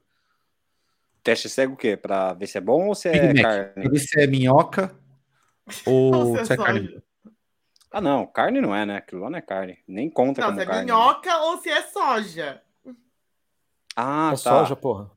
Teste 1.21 1.47
cego 1.47 1.75
o 1.75 1.77
quê? 1.77 1.95
Pra 1.95 2.33
ver 2.33 2.47
se 2.47 2.57
é 2.57 2.61
bom 2.61 2.87
ou 2.87 2.95
se 2.95 3.11
Big 3.11 3.23
é 3.27 3.33
Mac. 3.33 3.43
carne? 3.43 3.73
Pra 3.75 3.89
ver 3.91 3.99
se 3.99 4.19
é 4.19 4.25
minhoca 4.25 4.95
ou 5.85 6.35
se 6.43 6.51
é 6.51 6.55
é 6.55 6.57
carne. 6.57 7.03
Ah, 7.91 8.01
não. 8.01 8.25
Carne 8.25 8.59
não 8.59 8.75
é, 8.75 8.87
né? 8.87 8.97
Aquilo 8.97 9.21
lá 9.21 9.29
não 9.29 9.37
é 9.37 9.41
carne. 9.41 9.77
Nem 9.87 10.09
conta 10.09 10.41
Não, 10.41 10.47
como 10.47 10.57
se 10.59 10.63
é 10.63 10.65
carne. 10.65 10.85
minhoca 10.85 11.37
ou 11.43 11.57
se 11.59 11.69
é 11.69 11.83
soja. 11.83 12.63
Ah, 13.95 14.31
é 14.33 14.35
tá. 14.35 14.37
soja, 14.37 14.75
porra. 14.75 15.11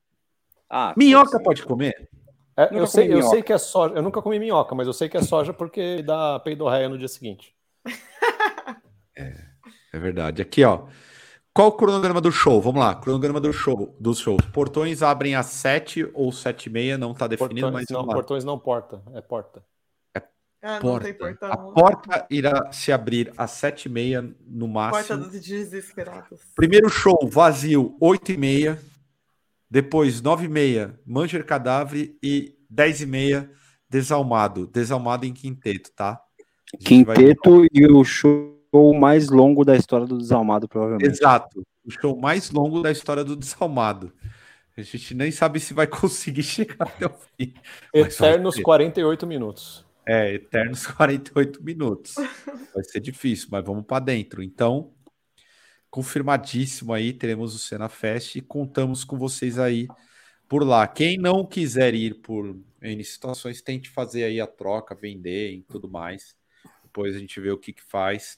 Ah, 0.69 0.93
Minhoca 0.95 1.43
pode 1.43 1.65
comer? 1.65 2.11
É, 2.55 2.69
eu, 2.71 2.87
sei, 2.87 3.11
eu 3.11 3.23
sei 3.23 3.43
que 3.43 3.53
é 3.53 3.57
soja. 3.57 3.95
Eu 3.95 4.03
nunca 4.03 4.21
comi 4.21 4.39
minhoca, 4.39 4.75
mas 4.75 4.87
eu 4.87 4.93
sei 4.93 5.09
que 5.09 5.17
é 5.17 5.23
soja 5.23 5.55
porque 5.55 6.03
dá 6.03 6.39
peidorreia 6.41 6.87
no 6.87 6.99
dia 6.99 7.09
seguinte. 7.09 7.57
É 9.19 9.56
verdade. 9.99 10.43
Aqui, 10.43 10.65
ó. 10.65 10.87
Qual 11.55 11.69
o 11.69 11.73
cronograma 11.73 12.21
do 12.21 12.31
show? 12.31 12.61
Vamos 12.61 12.81
lá. 12.81 12.95
Cronograma 12.95 13.41
do 13.41 13.53
show, 13.53 13.97
dos 13.99 14.19
shows. 14.19 14.45
Portões 14.53 15.03
abrem 15.03 15.35
às 15.35 15.47
7 15.47 16.11
ou 16.13 16.31
7 16.31 16.67
e 16.67 16.71
meia, 16.71 16.99
não 16.99 17.15
tá 17.15 17.27
definido, 17.27 17.63
Portões 17.63 17.73
mas 17.73 17.87
não, 17.91 18.07
portões 18.07 18.45
não 18.45 18.59
porta. 18.59 19.03
É 19.15 19.21
porta. 19.23 19.65
Ah, 20.63 20.75
não 20.75 20.81
Porta. 20.81 21.05
tem 21.05 21.15
portão. 21.15 21.53
A 21.53 21.57
porta 21.57 22.27
irá 22.29 22.73
se 22.73 22.91
abrir 22.91 23.33
às 23.37 23.53
7 23.53 23.85
e 23.87 23.89
meia 23.89 24.21
no 24.47 24.67
Porta 24.73 25.15
máximo. 25.15 25.19
dos 25.31 25.41
desesperados. 25.41 26.41
Primeiro 26.57 26.89
show, 26.89 27.17
vazio, 27.31 27.97
8 28.01 28.33
e 28.33 28.37
meia. 28.37 28.79
Depois, 29.71 30.21
9 30.21 30.47
e 30.47 30.49
meia, 30.49 30.99
Manger 31.07 31.45
Cadáver. 31.45 32.17
E 32.23 32.55
10 32.69 33.03
e 33.03 33.07
meia, 33.07 33.51
Desalmado. 33.89 34.67
Desalmado 34.67 35.25
em 35.25 35.33
quinteto, 35.33 35.91
tá? 35.95 36.21
Gente 36.81 37.05
vai- 37.05 37.17
Quinteto 37.17 37.65
e 37.73 37.87
o 37.87 38.03
show 38.05 38.56
mais 38.95 39.29
longo 39.29 39.65
da 39.65 39.77
história 39.77 40.07
do 40.07 40.19
Desalmado, 40.19 40.69
provavelmente. 40.69 41.11
Exato. 41.11 41.63
O 41.85 41.91
show 41.91 42.17
mais 42.17 42.51
longo 42.51 42.83
da 42.83 42.91
história 42.91 43.25
do 43.25 43.37
Desalmado. 43.37 44.13
A 44.77 44.83
gente 44.83 45.15
nem 45.15 45.31
sabe 45.31 45.59
se 45.59 45.73
vai 45.73 45.87
conseguir 45.89 46.43
chegar 46.43 46.77
até 46.81 47.07
o 47.07 47.11
fim. 47.11 47.55
Eternos 47.95 48.57
ter. 48.57 48.63
48 48.63 49.27
minutos. 49.27 49.87
É, 50.07 50.35
eternos 50.35 50.87
48 50.89 51.63
minutos. 51.63 52.15
Vai 52.75 52.85
ser 52.85 53.01
difícil, 53.01 53.49
mas 53.51 53.65
vamos 53.65 53.85
para 53.85 54.05
dentro. 54.05 54.43
Então, 54.43 54.93
confirmadíssimo 55.91 56.93
aí, 56.93 57.13
teremos 57.13 57.55
o 57.55 57.59
Cena 57.59 57.89
Fest 57.89 58.37
e 58.37 58.41
contamos 58.41 59.03
com 59.03 59.19
vocês 59.19 59.59
aí 59.59 59.89
por 60.49 60.63
lá. 60.63 60.87
Quem 60.87 61.17
não 61.17 61.45
quiser 61.45 61.95
ir 61.95 62.21
por 62.21 62.57
N 62.81 63.05
situações, 63.05 63.63
tente 63.63 63.89
fazer 63.89 64.25
aí 64.25 64.41
a 64.41 64.47
troca, 64.47 64.95
vender 64.95 65.53
e 65.53 65.63
tudo 65.63 65.89
mais. 65.89 66.37
Depois 66.85 67.17
a 67.17 67.19
gente 67.19 67.41
vê 67.41 67.51
o 67.51 67.59
que, 67.59 67.73
que 67.73 67.83
faz. 67.83 68.37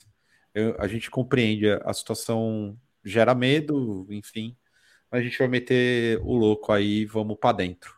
Eu- 0.59 0.77
a 0.79 0.87
gente 0.89 1.11
compreende, 1.11 1.71
a, 1.71 1.77
a 1.85 1.95
situação 1.95 2.77
gera 3.05 3.35
medo, 3.35 4.07
enfim. 4.11 4.57
Mas 5.11 5.21
a 5.21 5.25
gente 5.25 5.39
vai 5.39 5.49
meter 5.49 6.19
o 6.23 6.35
louco 6.35 6.71
aí, 6.73 7.05
vamos 7.05 7.37
para 7.39 7.57
dentro. 7.57 7.97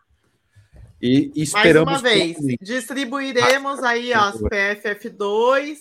E 1.02 1.26
Mais 1.28 1.36
esperamos. 1.48 1.94
uma 1.94 1.98
vez, 2.02 2.36
finalmente- 2.36 2.64
distribuiremos 2.64 3.82
aí 3.82 4.12
ó, 4.12 4.18
as 4.28 4.40
PFF2, 4.42 5.78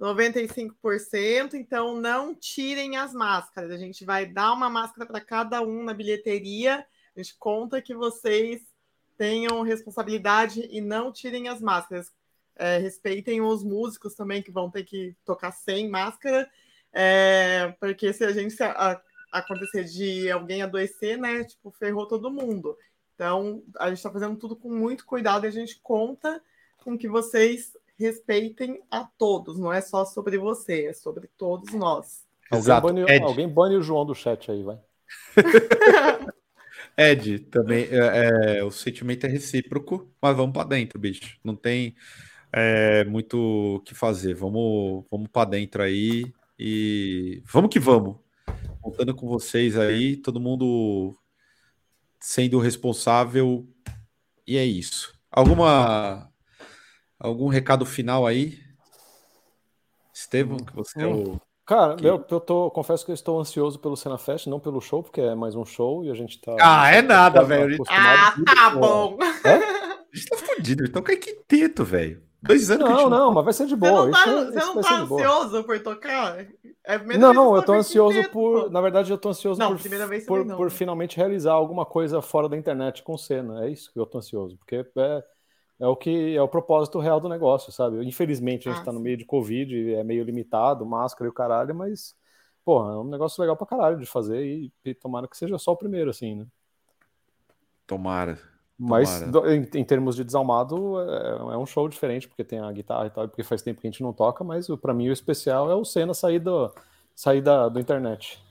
95%. 0.00 1.54
Então, 1.54 2.00
não 2.00 2.34
tirem 2.34 2.96
as 2.96 3.12
máscaras. 3.12 3.70
A 3.70 3.76
gente 3.76 4.04
vai 4.04 4.26
dar 4.26 4.52
uma 4.52 4.68
máscara 4.70 5.06
para 5.06 5.20
cada 5.20 5.60
um 5.62 5.84
na 5.84 5.94
bilheteria. 5.94 6.84
A 7.14 7.20
gente 7.22 7.36
conta 7.38 7.80
que 7.82 7.94
vocês 7.94 8.62
tenham 9.18 9.62
responsabilidade 9.62 10.66
e 10.70 10.80
não 10.80 11.12
tirem 11.12 11.48
as 11.48 11.60
máscaras. 11.60 12.10
É, 12.56 12.78
respeitem 12.78 13.40
os 13.40 13.64
músicos 13.64 14.14
também 14.14 14.42
que 14.42 14.50
vão 14.50 14.70
ter 14.70 14.84
que 14.84 15.16
tocar 15.24 15.52
sem 15.52 15.88
máscara, 15.88 16.48
é, 16.92 17.74
porque 17.80 18.12
se 18.12 18.24
a 18.24 18.32
gente 18.32 18.52
se 18.52 18.62
a- 18.62 19.00
acontecer 19.32 19.84
de 19.84 20.30
alguém 20.30 20.62
adoecer, 20.62 21.16
né, 21.16 21.42
tipo, 21.44 21.70
ferrou 21.70 22.06
todo 22.06 22.30
mundo. 22.30 22.76
Então, 23.14 23.62
a 23.78 23.88
gente 23.88 23.98
está 23.98 24.10
fazendo 24.10 24.36
tudo 24.36 24.54
com 24.54 24.70
muito 24.70 25.06
cuidado 25.06 25.46
e 25.46 25.48
a 25.48 25.52
gente 25.52 25.80
conta 25.82 26.42
com 26.84 26.98
que 26.98 27.08
vocês 27.08 27.72
respeitem 27.98 28.82
a 28.90 29.04
todos, 29.16 29.58
não 29.58 29.72
é 29.72 29.80
só 29.80 30.04
sobre 30.04 30.36
você, 30.36 30.86
é 30.86 30.92
sobre 30.92 31.28
todos 31.38 31.72
nós. 31.72 32.26
Alguém 32.50 32.64
Exato. 32.64 32.86
bane, 32.86 33.02
Ed, 33.02 33.24
alguém 33.24 33.48
bane 33.48 33.76
o 33.76 33.82
João 33.82 34.04
do 34.04 34.14
chat 34.14 34.50
aí, 34.50 34.62
vai. 34.62 34.78
Ed, 36.98 37.38
também 37.50 37.88
é, 37.90 38.58
é, 38.58 38.64
o 38.64 38.70
sentimento 38.70 39.24
é 39.24 39.28
recíproco, 39.28 40.10
mas 40.20 40.36
vamos 40.36 40.52
para 40.52 40.68
dentro, 40.68 40.98
bicho. 40.98 41.38
Não 41.42 41.56
tem 41.56 41.94
é, 42.52 43.04
muito 43.04 43.76
o 43.76 43.80
que 43.80 43.94
fazer. 43.94 44.34
Vamos, 44.34 45.04
vamos 45.10 45.28
para 45.28 45.50
dentro 45.50 45.82
aí 45.82 46.32
e 46.58 47.42
vamos 47.46 47.70
que 47.70 47.80
vamos. 47.80 48.16
Contando 48.80 49.14
com 49.14 49.28
vocês 49.28 49.78
aí, 49.78 50.16
todo 50.16 50.40
mundo 50.40 51.16
sendo 52.20 52.58
responsável 52.58 53.66
e 54.46 54.56
é 54.56 54.64
isso. 54.64 55.12
Alguma 55.30 56.30
algum 57.18 57.48
recado 57.48 57.86
final 57.86 58.26
aí? 58.26 58.58
Estevão, 60.12 60.58
que 60.58 60.74
você 60.74 61.00
é 61.00 61.06
o 61.06 61.40
Cara, 61.64 61.94
Que- 61.94 62.06
eu, 62.06 62.24
eu 62.28 62.40
tô, 62.40 62.70
confesso 62.70 63.04
que 63.04 63.12
eu 63.12 63.14
estou 63.14 63.40
ansioso 63.40 63.78
pelo 63.78 63.96
Cena 63.96 64.18
Fest, 64.18 64.46
não 64.48 64.58
pelo 64.58 64.80
show, 64.80 65.02
porque 65.02 65.20
é 65.20 65.34
mais 65.34 65.54
um 65.54 65.64
show 65.64 66.04
e 66.04 66.10
a 66.10 66.14
gente 66.14 66.40
tá. 66.40 66.56
Ah, 66.60 66.90
é 66.90 67.00
nada, 67.00 67.44
velho. 67.44 67.82
Ah, 67.88 68.34
tá 68.44 68.70
bom. 68.70 69.16
A 69.20 70.16
gente 70.16 70.26
tá 70.28 70.36
fudido, 70.36 70.84
então 70.84 71.00
cai 71.02 71.16
quinteto, 71.16 71.84
velho. 71.84 72.22
Dois 72.42 72.70
anos 72.70 72.88
Não, 72.88 73.08
não, 73.08 73.32
mas 73.32 73.44
vai 73.44 73.52
ser 73.54 73.66
de 73.66 73.76
Você 73.76 73.80
boa. 73.80 74.06
não 74.06 74.10
tá, 74.10 74.26
isso- 74.26 74.44
você 74.52 74.58
isso 74.58 74.66
não 74.74 74.80
tá 74.80 75.00
ansioso 75.02 75.64
por 75.64 75.82
tocar? 75.82 76.38
É 76.84 76.98
Não, 77.18 77.32
não, 77.34 77.54
eu 77.54 77.62
você 77.62 77.66
tô 77.66 77.74
ansioso 77.74 78.24
por. 78.24 78.62
pô. 78.64 78.70
Na 78.70 78.80
verdade, 78.80 79.12
eu 79.12 79.18
tô 79.18 79.28
ansioso 79.28 79.60
Não, 79.60 79.70
por, 79.70 79.78
primeira 79.78 80.06
vez 80.06 80.26
por, 80.26 80.44
não, 80.46 80.56
por 80.56 80.70
né? 80.70 80.70
finalmente 80.70 81.16
realizar 81.16 81.52
alguma 81.52 81.84
coisa 81.86 82.22
fora 82.22 82.48
da 82.48 82.56
internet 82.56 83.02
com 83.02 83.16
cena. 83.18 83.64
É 83.64 83.70
isso 83.70 83.92
que 83.92 83.98
eu 83.98 84.06
tô 84.06 84.18
ansioso, 84.18 84.56
porque 84.58 84.76
é, 84.76 85.24
é 85.80 85.86
o 85.86 85.96
que 85.96 86.36
é 86.36 86.42
o 86.42 86.48
propósito 86.48 86.98
real 87.00 87.20
do 87.20 87.28
negócio, 87.28 87.72
sabe? 87.72 88.04
Infelizmente, 88.06 88.68
a 88.68 88.72
gente 88.72 88.80
Ah, 88.80 88.84
tá 88.84 88.92
no 88.92 89.00
meio 89.00 89.16
de 89.18 89.26
Covid, 89.26 89.94
é 89.94 90.04
meio 90.04 90.24
limitado, 90.24 90.86
máscara 90.86 91.26
e 91.28 91.30
o 91.30 91.34
caralho, 91.34 91.74
mas, 91.74 92.16
porra, 92.64 92.92
é 92.94 92.96
um 92.98 93.04
negócio 93.04 93.40
legal 93.40 93.56
pra 93.56 93.66
caralho 93.66 93.98
de 93.98 94.06
fazer 94.06 94.44
e, 94.46 94.72
e 94.84 94.94
tomara 94.94 95.28
que 95.28 95.36
seja 95.36 95.58
só 95.58 95.72
o 95.72 95.76
primeiro, 95.76 96.10
assim, 96.10 96.36
né? 96.36 96.46
Tomara. 97.86 98.38
Mas 98.78 99.20
do- 99.30 99.48
em, 99.48 99.68
em 99.74 99.84
termos 99.84 100.16
de 100.16 100.24
desalmado, 100.24 101.00
é, 101.00 101.54
é 101.54 101.56
um 101.56 101.66
show 101.66 101.88
diferente, 101.88 102.26
porque 102.26 102.42
tem 102.42 102.58
a 102.58 102.72
guitarra 102.72 103.06
e 103.06 103.10
tal, 103.10 103.28
porque 103.28 103.44
faz 103.44 103.62
tempo 103.62 103.80
que 103.80 103.86
a 103.86 103.90
gente 103.90 104.02
não 104.02 104.12
toca, 104.12 104.42
mas 104.42 104.68
o- 104.68 104.76
pra 104.76 104.92
mim 104.94 105.08
o 105.08 105.12
especial 105.12 105.70
é 105.70 105.74
o 105.74 105.84
Senna 105.84 106.14
sair 106.14 106.40
do, 106.40 106.74
sair 107.14 107.40
da, 107.40 107.68
do 107.68 107.78
internet. 107.78 108.42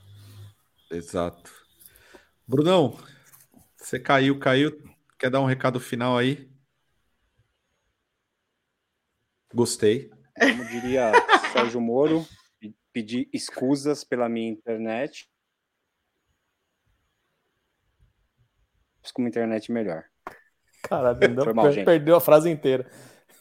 Exato. 0.90 1.50
Brunão, 2.46 2.96
você 3.76 3.98
caiu, 3.98 4.38
caiu. 4.38 4.70
Quer 5.18 5.30
dar 5.30 5.40
um 5.40 5.46
recado 5.46 5.78
final 5.78 6.16
aí? 6.16 6.50
Gostei. 9.54 10.10
Como 10.38 10.64
diria 10.66 11.12
Sérgio 11.52 11.80
Moro, 11.80 12.26
pedir 12.92 13.28
escusas 13.32 14.02
pela 14.02 14.28
minha 14.28 14.48
internet. 14.50 15.28
Com 19.12 19.22
uma 19.22 19.28
internet 19.28 19.70
melhor. 19.70 20.04
Caralho, 20.82 21.18
Foi 21.44 21.52
mal, 21.52 21.64
per 21.66 21.72
gente. 21.74 21.84
perdeu 21.84 22.16
a 22.16 22.20
frase 22.20 22.50
inteira. 22.50 22.86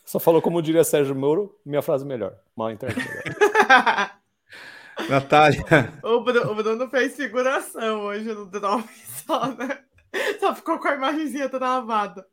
Só 0.06 0.20
falou 0.20 0.42
como 0.42 0.62
diria 0.62 0.84
Sérgio 0.84 1.16
Moro, 1.16 1.58
minha 1.66 1.82
frase 1.82 2.06
melhor. 2.06 2.36
Mal 2.56 2.72
internet. 2.72 3.08
Natália. 5.10 5.64
O 6.04 6.22
Bruno, 6.22 6.52
o 6.52 6.56
Bruno, 6.56 6.90
fez 6.90 7.16
figuração 7.16 8.02
hoje 8.02 8.26
no 8.34 8.46
drop 8.46 8.88
só, 9.26 9.48
né? 9.56 9.84
Só 10.40 10.54
ficou 10.54 10.80
com 10.80 10.88
a 10.88 10.96
imagenzinha 10.96 11.50
travada. 11.50 12.26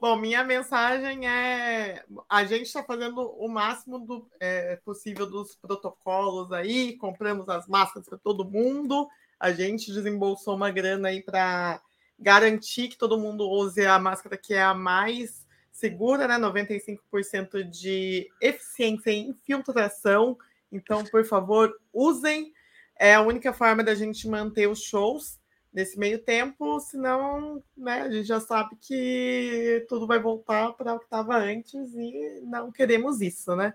Bom, 0.00 0.16
minha 0.16 0.44
mensagem 0.44 1.28
é: 1.28 2.04
a 2.28 2.44
gente 2.44 2.66
está 2.66 2.82
fazendo 2.84 3.20
o 3.20 3.48
máximo 3.48 3.98
do, 4.00 4.28
é, 4.40 4.76
possível 4.84 5.28
dos 5.28 5.56
protocolos 5.56 6.52
aí, 6.52 6.96
compramos 6.96 7.48
as 7.48 7.66
máscaras 7.66 8.08
para 8.08 8.18
todo 8.18 8.48
mundo, 8.48 9.08
a 9.40 9.50
gente 9.50 9.92
desembolsou 9.92 10.54
uma 10.54 10.70
grana 10.70 11.08
aí 11.08 11.22
para 11.22 11.80
garantir 12.18 12.88
que 12.88 12.98
todo 12.98 13.18
mundo 13.18 13.48
use 13.48 13.84
a 13.86 13.98
máscara 13.98 14.36
que 14.36 14.54
é 14.54 14.62
a 14.62 14.74
mais 14.74 15.46
segura, 15.70 16.26
né? 16.26 16.36
95% 16.38 17.62
de 17.62 18.28
eficiência 18.40 19.10
em 19.10 19.28
infiltração. 19.30 20.36
Então, 20.72 21.04
por 21.04 21.24
favor, 21.24 21.72
usem. 21.92 22.52
É 23.00 23.14
a 23.14 23.20
única 23.20 23.52
forma 23.52 23.84
da 23.84 23.94
gente 23.94 24.26
manter 24.26 24.68
os 24.68 24.82
shows 24.82 25.38
nesse 25.72 25.96
meio 25.96 26.18
tempo, 26.18 26.80
senão 26.80 27.62
né, 27.76 28.02
a 28.02 28.10
gente 28.10 28.26
já 28.26 28.40
sabe 28.40 28.76
que 28.80 29.86
tudo 29.88 30.06
vai 30.06 30.18
voltar 30.18 30.72
para 30.72 30.94
o 30.94 30.98
que 30.98 31.04
estava 31.04 31.36
antes 31.36 31.94
e 31.94 32.40
não 32.44 32.72
queremos 32.72 33.20
isso, 33.20 33.54
né? 33.54 33.72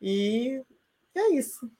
E 0.00 0.62
é 1.14 1.34
isso. 1.34 1.70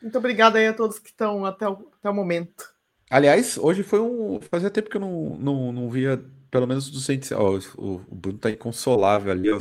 Muito 0.00 0.16
obrigada 0.18 0.58
aí 0.58 0.68
a 0.68 0.74
todos 0.74 1.00
que 1.00 1.08
estão 1.08 1.44
até 1.44 1.68
o, 1.68 1.90
até 1.98 2.10
o 2.10 2.14
momento. 2.14 2.72
Aliás, 3.12 3.58
hoje 3.58 3.82
foi 3.82 4.00
um. 4.00 4.40
Fazia 4.40 4.70
tempo 4.70 4.88
que 4.88 4.96
eu 4.96 5.00
não, 5.02 5.36
não, 5.38 5.70
não 5.70 5.90
via 5.90 6.24
pelo 6.50 6.66
menos 6.66 6.90
200. 6.90 7.32
Ó, 7.32 7.58
o, 7.76 7.96
o 8.08 8.14
Bruno 8.14 8.38
tá 8.38 8.50
inconsolável 8.50 9.30
ali, 9.30 9.50
ó. 9.52 9.58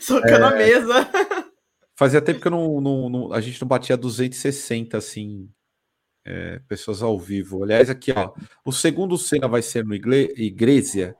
Socando 0.00 0.34
é... 0.46 0.48
a 0.48 0.50
mesa. 0.50 1.08
Fazia 1.94 2.20
tempo 2.20 2.40
que 2.40 2.48
eu 2.48 2.50
não, 2.50 2.80
não, 2.80 3.08
não, 3.08 3.32
a 3.32 3.40
gente 3.40 3.60
não 3.60 3.68
batia 3.68 3.96
260 3.96 4.98
assim 4.98 5.48
é, 6.24 6.58
pessoas 6.66 7.04
ao 7.04 7.16
vivo. 7.16 7.62
Aliás, 7.62 7.88
aqui, 7.88 8.10
ó, 8.10 8.32
o 8.64 8.72
segundo 8.72 9.16
cena 9.16 9.46
vai 9.46 9.62
ser 9.62 9.84
no 9.84 9.94
Igreja. 9.94 11.14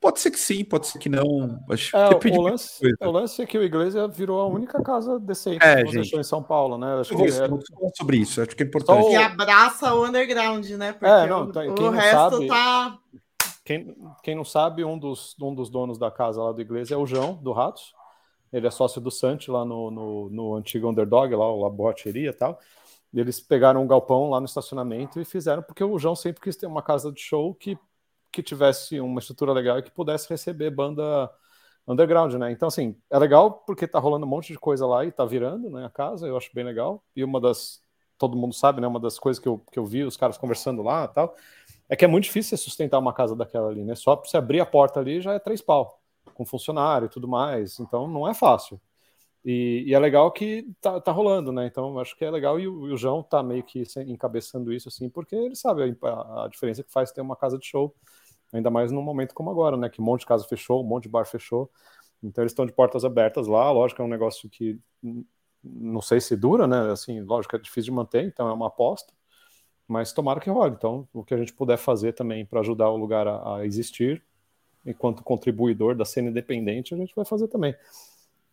Pode 0.00 0.20
ser 0.20 0.30
que 0.30 0.38
sim, 0.38 0.64
pode 0.64 0.86
ser 0.86 0.98
que 0.98 1.08
não. 1.08 1.58
Acho 1.70 1.96
é, 1.96 2.14
que 2.14 2.28
o, 2.28 2.40
lance, 2.40 2.80
o 3.00 3.10
lance 3.10 3.42
é 3.42 3.46
que 3.46 3.56
o 3.56 3.62
Igreja 3.62 4.06
virou 4.06 4.40
a 4.40 4.46
única 4.46 4.82
casa 4.82 5.18
decente 5.18 5.64
é, 5.64 5.82
que 5.84 5.92
gente. 5.92 6.16
em 6.16 6.22
São 6.22 6.42
Paulo, 6.42 6.76
né? 6.76 7.00
Acho 7.00 7.16
que 7.16 7.24
é... 7.24 7.48
sobre 7.96 8.18
isso, 8.18 8.42
acho 8.42 8.54
que 8.54 8.62
é 8.62 8.66
importante. 8.66 9.10
E 9.10 9.16
abraça 9.16 9.94
o 9.94 10.06
underground, 10.06 10.68
né? 10.70 10.92
Porque 10.92 11.06
é, 11.06 11.26
não, 11.26 11.48
então, 11.48 11.66
o, 11.66 11.82
o 11.82 11.90
resto 11.90 12.30
sabe, 12.30 12.46
tá. 12.46 12.98
Quem, 13.64 13.96
quem 14.22 14.34
não 14.36 14.44
sabe, 14.44 14.84
um 14.84 14.98
dos, 14.98 15.34
um 15.40 15.52
dos 15.52 15.68
donos 15.68 15.98
da 15.98 16.10
casa 16.10 16.40
lá 16.40 16.52
do 16.52 16.60
Igreja 16.60 16.94
é 16.94 16.98
o 16.98 17.06
João, 17.06 17.34
do 17.34 17.52
Ratos. 17.52 17.94
Ele 18.52 18.66
é 18.66 18.70
sócio 18.70 19.00
do 19.00 19.10
Santi 19.10 19.50
lá 19.50 19.64
no, 19.64 19.90
no, 19.90 20.30
no 20.30 20.54
antigo 20.54 20.88
Underdog, 20.88 21.34
lá, 21.34 21.50
o 21.50 21.62
Laboteria 21.62 22.30
e 22.30 22.32
tal. 22.32 22.60
Eles 23.12 23.40
pegaram 23.40 23.82
um 23.82 23.86
galpão 23.86 24.30
lá 24.30 24.38
no 24.38 24.46
estacionamento 24.46 25.20
e 25.20 25.24
fizeram, 25.24 25.62
porque 25.62 25.82
o 25.82 25.98
João 25.98 26.14
sempre 26.14 26.42
quis 26.42 26.54
ter 26.54 26.66
uma 26.66 26.82
casa 26.82 27.10
de 27.10 27.20
show 27.20 27.54
que, 27.54 27.78
que 28.36 28.42
tivesse 28.42 29.00
uma 29.00 29.18
estrutura 29.18 29.52
legal 29.52 29.78
e 29.78 29.82
que 29.82 29.90
pudesse 29.90 30.28
receber 30.28 30.70
banda 30.70 31.30
underground, 31.88 32.34
né? 32.34 32.52
Então, 32.52 32.68
assim, 32.68 32.94
é 33.10 33.18
legal 33.18 33.50
porque 33.66 33.86
tá 33.86 33.98
rolando 33.98 34.26
um 34.26 34.28
monte 34.28 34.52
de 34.52 34.58
coisa 34.58 34.86
lá 34.86 35.06
e 35.06 35.12
tá 35.12 35.24
virando, 35.24 35.70
né, 35.70 35.86
a 35.86 35.90
casa, 35.90 36.26
eu 36.26 36.36
acho 36.36 36.50
bem 36.54 36.64
legal. 36.64 37.02
E 37.14 37.24
uma 37.24 37.40
das, 37.40 37.80
todo 38.18 38.36
mundo 38.36 38.54
sabe, 38.54 38.80
né, 38.80 38.86
uma 38.86 39.00
das 39.00 39.18
coisas 39.18 39.42
que 39.42 39.48
eu, 39.48 39.58
que 39.72 39.78
eu 39.78 39.86
vi 39.86 40.04
os 40.04 40.16
caras 40.18 40.36
conversando 40.36 40.82
lá 40.82 41.04
e 41.10 41.14
tal, 41.14 41.34
é 41.88 41.96
que 41.96 42.04
é 42.04 42.08
muito 42.08 42.24
difícil 42.24 42.58
sustentar 42.58 42.98
uma 42.98 43.14
casa 43.14 43.34
daquela 43.34 43.68
ali, 43.70 43.84
né? 43.84 43.94
Só 43.94 44.16
pra 44.16 44.28
você 44.28 44.36
abrir 44.36 44.60
a 44.60 44.66
porta 44.66 45.00
ali 45.00 45.20
já 45.20 45.32
é 45.32 45.38
três 45.38 45.62
pau, 45.62 46.00
com 46.34 46.44
funcionário 46.44 47.06
e 47.06 47.08
tudo 47.08 47.26
mais. 47.28 47.80
Então, 47.80 48.06
não 48.06 48.28
é 48.28 48.34
fácil. 48.34 48.80
E, 49.46 49.84
e, 49.86 49.94
é 49.94 49.98
legal 50.00 50.32
que 50.32 50.68
tá, 50.80 51.00
tá, 51.00 51.12
rolando, 51.12 51.52
né? 51.52 51.66
Então 51.66 52.00
acho 52.00 52.16
que 52.16 52.24
é 52.24 52.30
legal 52.32 52.58
e 52.58 52.66
o, 52.66 52.88
e 52.88 52.92
o 52.92 52.96
João 52.96 53.22
tá 53.22 53.44
meio 53.44 53.62
que 53.62 53.84
encabeçando 54.08 54.72
isso, 54.72 54.88
assim, 54.88 55.08
porque 55.08 55.36
ele 55.36 55.54
sabe 55.54 55.96
a, 56.02 56.44
a, 56.44 56.48
diferença 56.48 56.82
que 56.82 56.90
faz 56.90 57.12
ter 57.12 57.20
uma 57.20 57.36
casa 57.36 57.56
de 57.56 57.64
show, 57.64 57.94
ainda 58.52 58.70
mais 58.70 58.92
num 58.92 59.02
momento 59.02 59.34
como 59.34 59.50
agora, 59.50 59.76
né? 59.76 59.88
Que 59.88 60.00
um 60.00 60.04
monte 60.04 60.20
de 60.20 60.26
casa 60.26 60.44
fechou, 60.46 60.82
um 60.82 60.86
monte 60.86 61.04
de 61.04 61.08
bar 61.08 61.26
fechou. 61.26 61.70
Então 62.22 62.42
eles 62.42 62.52
estão 62.52 62.66
de 62.66 62.72
portas 62.72 63.04
abertas 63.04 63.46
lá, 63.46 63.70
lógico, 63.70 64.00
é 64.00 64.04
um 64.04 64.08
negócio 64.08 64.48
que 64.48 64.78
não 65.62 66.00
sei 66.00 66.20
se 66.20 66.36
dura, 66.36 66.66
né? 66.66 66.92
Assim, 66.92 67.20
lógico, 67.20 67.56
é 67.56 67.58
difícil 67.58 67.90
de 67.90 67.92
manter, 67.92 68.24
então 68.24 68.48
é 68.48 68.52
uma 68.52 68.68
aposta, 68.68 69.12
mas 69.86 70.12
tomara 70.12 70.40
que 70.40 70.50
role. 70.50 70.74
Então, 70.76 71.08
o 71.12 71.24
que 71.24 71.34
a 71.34 71.36
gente 71.36 71.52
puder 71.52 71.76
fazer 71.76 72.12
também 72.12 72.44
para 72.46 72.60
ajudar 72.60 72.90
o 72.90 72.96
lugar 72.96 73.26
a, 73.26 73.56
a 73.56 73.66
existir, 73.66 74.22
enquanto 74.84 75.22
contribuidor 75.22 75.94
da 75.96 76.04
cena 76.04 76.28
independente, 76.28 76.94
a 76.94 76.96
gente 76.96 77.14
vai 77.14 77.24
fazer 77.24 77.48
também. 77.48 77.74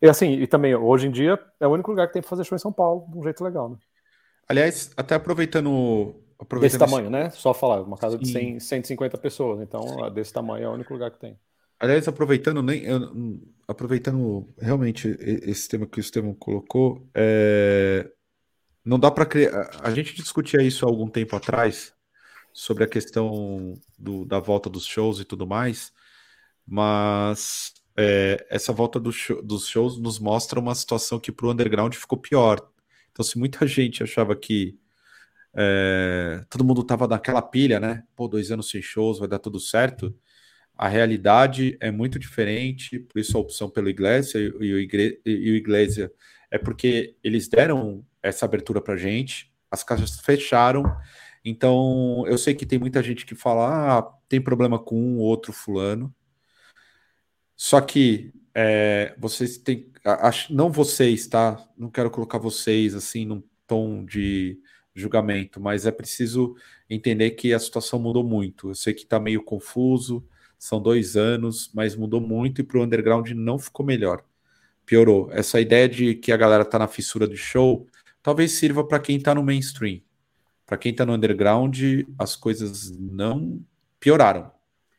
E 0.02 0.08
assim, 0.08 0.32
e 0.32 0.46
também, 0.46 0.74
hoje 0.74 1.06
em 1.06 1.10
dia, 1.10 1.38
é 1.60 1.66
o 1.66 1.70
único 1.70 1.90
lugar 1.90 2.06
que 2.08 2.12
tem 2.12 2.22
pra 2.22 2.28
fazer 2.28 2.44
show 2.44 2.56
em 2.56 2.58
São 2.58 2.72
Paulo, 2.72 3.06
de 3.08 3.18
um 3.18 3.22
jeito 3.22 3.42
legal, 3.42 3.70
né? 3.70 3.76
Aliás, 4.48 4.92
até 4.96 5.14
aproveitando. 5.14 6.14
Desse 6.60 6.78
tamanho, 6.78 7.10
né? 7.10 7.30
Só 7.30 7.54
falar, 7.54 7.82
uma 7.82 7.96
casa 7.96 8.18
de 8.18 8.28
100, 8.28 8.60
150 8.60 9.18
pessoas, 9.18 9.60
então 9.60 10.10
desse 10.12 10.32
tamanho 10.32 10.64
é 10.64 10.68
o 10.68 10.72
único 10.72 10.92
lugar 10.92 11.10
que 11.10 11.18
tem. 11.18 11.38
Aliás, 11.78 12.06
aproveitando, 12.08 12.62
nem, 12.62 12.84
aproveitando 13.66 14.48
realmente 14.58 15.16
esse 15.20 15.68
tema 15.68 15.86
que 15.86 15.98
o 15.98 16.00
Estevam 16.00 16.34
colocou, 16.34 17.06
é, 17.14 18.08
não 18.84 18.98
dá 18.98 19.10
para 19.10 19.26
criar. 19.26 19.70
A 19.82 19.90
gente 19.90 20.14
discutia 20.14 20.62
isso 20.62 20.86
há 20.86 20.88
algum 20.88 21.08
tempo 21.08 21.34
atrás, 21.36 21.94
sobre 22.54 22.84
a 22.84 22.86
questão 22.86 23.74
do, 23.98 24.24
da 24.24 24.38
volta 24.38 24.70
dos 24.70 24.86
shows 24.86 25.18
e 25.18 25.24
tudo 25.24 25.44
mais, 25.44 25.92
mas 26.64 27.74
é, 27.96 28.46
essa 28.48 28.72
volta 28.72 29.00
do 29.00 29.12
show, 29.12 29.42
dos 29.42 29.66
shows 29.66 29.98
nos 29.98 30.20
mostra 30.20 30.60
uma 30.60 30.74
situação 30.74 31.18
que 31.18 31.32
para 31.32 31.46
o 31.46 31.50
underground 31.50 31.92
ficou 31.94 32.16
pior. 32.16 32.60
Então, 33.10 33.24
se 33.24 33.36
muita 33.36 33.66
gente 33.66 34.04
achava 34.04 34.36
que 34.36 34.78
é, 35.56 36.44
todo 36.50 36.64
mundo 36.64 36.80
estava 36.80 37.06
naquela 37.06 37.42
pilha, 37.42 37.78
né? 37.78 38.02
Pô, 38.16 38.28
dois 38.28 38.50
anos 38.50 38.70
sem 38.70 38.82
shows, 38.82 39.18
vai 39.18 39.28
dar 39.28 39.38
tudo 39.38 39.60
certo. 39.60 40.14
A 40.76 40.88
realidade 40.88 41.76
é 41.80 41.90
muito 41.90 42.18
diferente, 42.18 42.98
por 42.98 43.18
isso 43.20 43.36
a 43.36 43.40
opção 43.40 43.70
pelo 43.70 43.88
Iglesia 43.88 44.40
e 44.40 44.50
o, 44.50 44.78
Igre 44.78 45.20
e 45.24 45.50
o 45.52 45.54
Iglesia 45.54 46.12
é 46.50 46.58
porque 46.58 47.16
eles 47.22 47.48
deram 47.48 48.04
essa 48.22 48.44
abertura 48.44 48.80
para 48.80 48.96
gente, 48.96 49.52
as 49.70 49.84
caixas 49.84 50.20
fecharam. 50.20 50.84
Então, 51.44 52.24
eu 52.26 52.38
sei 52.38 52.54
que 52.54 52.66
tem 52.66 52.78
muita 52.78 53.02
gente 53.02 53.26
que 53.26 53.34
fala, 53.34 53.98
ah, 53.98 54.12
tem 54.28 54.40
problema 54.40 54.78
com 54.78 54.96
um 54.96 55.18
ou 55.18 55.26
outro 55.26 55.52
fulano. 55.52 56.14
Só 57.56 57.80
que 57.80 58.32
é, 58.54 59.14
vocês 59.18 59.58
têm. 59.58 59.92
Não 60.50 60.70
vocês, 60.70 61.26
tá? 61.26 61.56
Não 61.76 61.90
quero 61.90 62.10
colocar 62.10 62.38
vocês 62.38 62.94
assim 62.94 63.24
num 63.24 63.42
tom 63.66 64.04
de 64.04 64.58
julgamento, 64.94 65.60
mas 65.60 65.86
é 65.86 65.90
preciso 65.90 66.56
entender 66.88 67.32
que 67.32 67.52
a 67.52 67.58
situação 67.58 67.98
mudou 67.98 68.22
muito. 68.22 68.70
Eu 68.70 68.74
sei 68.74 68.94
que 68.94 69.02
está 69.02 69.18
meio 69.18 69.42
confuso, 69.42 70.24
são 70.58 70.80
dois 70.80 71.16
anos, 71.16 71.70
mas 71.74 71.96
mudou 71.96 72.20
muito 72.20 72.60
e 72.60 72.64
para 72.64 72.78
o 72.78 72.82
underground 72.82 73.30
não 73.30 73.58
ficou 73.58 73.84
melhor. 73.84 74.24
Piorou. 74.86 75.28
Essa 75.32 75.60
ideia 75.60 75.88
de 75.88 76.14
que 76.14 76.30
a 76.30 76.36
galera 76.36 76.62
está 76.62 76.78
na 76.78 76.86
fissura 76.86 77.26
do 77.26 77.36
show 77.36 77.86
talvez 78.22 78.52
sirva 78.52 78.86
para 78.86 78.98
quem 78.98 79.16
está 79.16 79.34
no 79.34 79.42
mainstream. 79.42 80.00
Para 80.66 80.78
quem 80.78 80.92
está 80.92 81.04
no 81.04 81.12
underground, 81.12 81.76
as 82.18 82.36
coisas 82.36 82.90
não 82.98 83.60
pioraram 84.00 84.54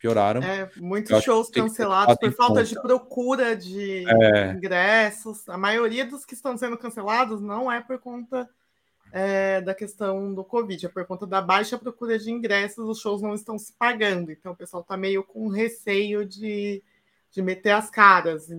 pioraram. 0.05 0.43
É, 0.43 0.69
muitos 0.77 1.23
shows 1.23 1.49
cancelados 1.49 2.15
por 2.15 2.31
falta 2.34 2.53
conta. 2.53 2.63
de 2.63 2.81
procura 2.81 3.55
de 3.55 4.05
é. 4.07 4.51
ingressos. 4.51 5.49
A 5.49 5.57
maioria 5.57 6.05
dos 6.05 6.23
que 6.23 6.35
estão 6.35 6.55
sendo 6.55 6.77
cancelados 6.77 7.41
não 7.41 7.72
é 7.72 7.81
por 7.81 7.97
conta 7.97 8.47
é, 9.15 9.61
da 9.61 9.73
questão 9.73 10.33
do 10.33 10.43
Covid, 10.43 10.85
é 10.85 10.89
por 10.89 11.05
conta 11.05 11.25
da 11.25 11.41
baixa 11.41 11.77
procura 11.77 12.19
de 12.19 12.29
ingressos, 12.29 12.89
os 12.89 12.99
shows 12.99 13.21
não 13.21 13.33
estão 13.33 13.57
se 13.57 13.71
pagando. 13.71 14.29
Então 14.29 14.51
o 14.51 14.55
pessoal 14.55 14.81
está 14.81 14.97
meio 14.97 15.23
com 15.23 15.47
receio 15.47 16.25
de, 16.25 16.83
de 17.31 17.41
meter 17.41 17.71
as 17.71 17.89
caras. 17.89 18.49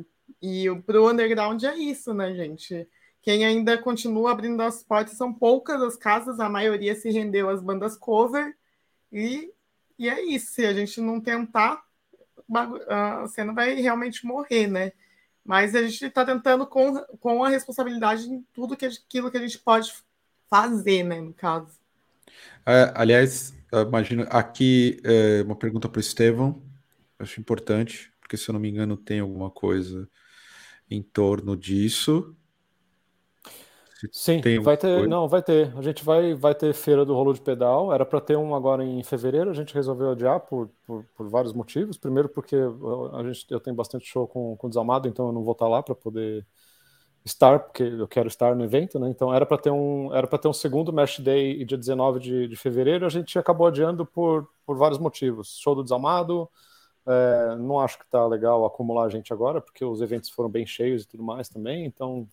E 0.40 0.64
para 0.86 0.98
o 0.98 1.10
underground 1.10 1.62
é 1.62 1.76
isso, 1.76 2.14
né, 2.14 2.34
gente? 2.34 2.88
Quem 3.20 3.44
ainda 3.44 3.76
continua 3.76 4.32
abrindo 4.32 4.62
as 4.62 4.82
portas 4.82 5.18
são 5.18 5.30
poucas 5.30 5.82
as 5.82 5.94
casas, 5.94 6.40
a 6.40 6.48
maioria 6.48 6.94
se 6.94 7.10
rendeu 7.10 7.50
às 7.50 7.60
bandas 7.60 7.94
cover. 7.94 8.56
E 9.12 9.52
e 9.98 10.08
é 10.08 10.22
isso, 10.22 10.52
se 10.52 10.64
a 10.66 10.72
gente 10.74 11.00
não 11.00 11.20
tentar, 11.20 11.82
a 12.88 13.26
cena 13.28 13.52
vai 13.52 13.74
realmente 13.74 14.26
morrer, 14.26 14.66
né? 14.66 14.92
Mas 15.44 15.74
a 15.74 15.82
gente 15.82 16.06
está 16.06 16.24
tentando 16.24 16.66
com, 16.66 16.98
com 17.20 17.44
a 17.44 17.48
responsabilidade 17.48 18.30
em 18.30 18.42
tudo 18.52 18.76
que, 18.76 18.86
aquilo 18.86 19.30
que 19.30 19.36
a 19.38 19.40
gente 19.40 19.58
pode 19.58 19.92
fazer, 20.48 21.02
né, 21.02 21.20
no 21.20 21.32
caso. 21.32 21.78
É, 22.64 22.92
aliás, 22.94 23.54
imagino 23.72 24.26
aqui 24.28 25.00
é, 25.04 25.42
uma 25.42 25.56
pergunta 25.56 25.88
para 25.88 25.98
o 25.98 26.00
Estevão, 26.00 26.62
acho 27.18 27.40
importante, 27.40 28.12
porque 28.20 28.36
se 28.36 28.48
eu 28.48 28.52
não 28.52 28.60
me 28.60 28.68
engano 28.68 28.96
tem 28.96 29.20
alguma 29.20 29.50
coisa 29.50 30.08
em 30.90 31.02
torno 31.02 31.56
disso. 31.56 32.34
Sim, 34.12 34.40
vai 34.60 34.76
ter, 34.76 34.92
coisa. 34.92 35.08
não, 35.08 35.26
vai 35.26 35.42
ter. 35.42 35.72
A 35.76 35.80
gente 35.80 36.04
vai, 36.04 36.34
vai 36.34 36.54
ter 36.54 36.72
feira 36.74 37.04
do 37.04 37.14
rolo 37.14 37.32
de 37.32 37.40
pedal. 37.40 37.92
Era 37.92 38.04
para 38.04 38.20
ter 38.20 38.36
um 38.36 38.54
agora 38.54 38.84
em 38.84 39.02
fevereiro, 39.02 39.50
a 39.50 39.54
gente 39.54 39.74
resolveu 39.74 40.10
adiar 40.10 40.40
por, 40.40 40.68
por, 40.86 41.04
por, 41.16 41.28
vários 41.28 41.52
motivos. 41.52 41.96
Primeiro 41.96 42.28
porque 42.28 42.56
a 42.56 43.22
gente, 43.22 43.46
eu 43.48 43.58
tenho 43.58 43.74
bastante 43.74 44.06
show 44.06 44.28
com, 44.28 44.54
com 44.56 44.68
Desamado, 44.68 45.08
então 45.08 45.28
eu 45.28 45.32
não 45.32 45.42
vou 45.42 45.52
estar 45.52 45.66
lá 45.66 45.82
para 45.82 45.94
poder 45.94 46.46
estar, 47.26 47.58
porque 47.58 47.82
eu 47.82 48.06
quero 48.06 48.28
estar 48.28 48.54
no 48.54 48.64
evento, 48.64 49.00
né? 49.00 49.10
Então 49.10 49.34
era 49.34 49.44
para 49.44 49.58
ter 49.58 49.70
um 49.70 50.14
era 50.14 50.26
para 50.26 50.38
ter 50.38 50.48
um 50.48 50.52
segundo 50.52 50.92
Mesh 50.92 51.18
Day 51.18 51.64
dia 51.64 51.76
19 51.76 52.20
de, 52.20 52.48
de 52.48 52.56
fevereiro, 52.56 53.04
a 53.04 53.08
gente 53.08 53.36
acabou 53.38 53.66
adiando 53.66 54.06
por, 54.06 54.48
por 54.64 54.76
vários 54.76 54.98
motivos. 54.98 55.58
Show 55.60 55.74
do 55.74 55.82
Desamado, 55.82 56.48
é, 57.04 57.56
não 57.56 57.80
acho 57.80 57.98
que 57.98 58.04
está 58.04 58.24
legal 58.26 58.64
acumular 58.64 59.08
gente 59.08 59.32
agora, 59.32 59.60
porque 59.60 59.84
os 59.84 60.00
eventos 60.00 60.30
foram 60.30 60.48
bem 60.48 60.64
cheios 60.64 61.02
e 61.02 61.08
tudo 61.08 61.24
mais 61.24 61.48
também, 61.48 61.84
então 61.84 62.28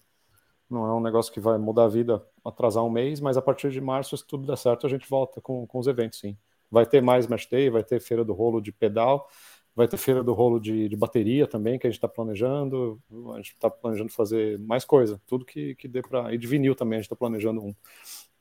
não 0.70 0.86
é 0.86 0.94
um 0.94 1.02
negócio 1.02 1.34
que 1.34 1.40
vai 1.40 1.58
mudar 1.58 1.86
a 1.86 1.90
vida, 1.90 2.24
atrasar 2.46 2.84
um 2.84 2.90
mês, 2.90 3.20
mas 3.20 3.36
a 3.36 3.42
partir 3.42 3.72
de 3.72 3.82
março, 3.82 4.16
se 4.16 4.26
tudo 4.26 4.46
der 4.46 4.58
certo, 4.58 4.86
a 4.86 4.90
gente 4.90 5.10
volta 5.10 5.42
com, 5.42 5.66
com 5.66 5.80
os 5.80 5.88
eventos, 5.88 6.20
sim. 6.20 6.38
Vai 6.70 6.86
ter 6.86 7.02
mais 7.02 7.28
Match 7.28 7.50
Day, 7.50 7.70
vai 7.70 7.84
ter 7.84 8.00
Feira 8.00 8.24
do 8.24 8.34
Rolo 8.34 8.62
de 8.62 8.72
pedal, 8.72 9.28
vai 9.76 9.88
ter 9.88 9.98
Feira 9.98 10.24
do 10.24 10.34
Rolo 10.34 10.60
de, 10.60 10.88
de 10.88 10.96
bateria 10.96 11.48
também, 11.48 11.80
que 11.80 11.88
a 11.88 11.90
gente 11.90 11.98
está 11.98 12.08
planejando. 12.08 13.02
A 13.34 13.38
gente 13.38 13.54
está 13.54 13.70
planejando 13.70 14.12
fazer 14.12 14.60
mais 14.60 14.86
coisa, 14.86 15.22
tudo 15.28 15.46
que, 15.46 15.76
que 15.76 15.88
dê 15.88 16.02
para. 16.02 16.34
E 16.34 16.38
de 16.38 16.48
vinil 16.48 16.76
também, 16.76 16.98
a 16.98 17.00
gente 17.00 17.06
está 17.06 17.16
planejando 17.16 17.62
um. 17.62 17.74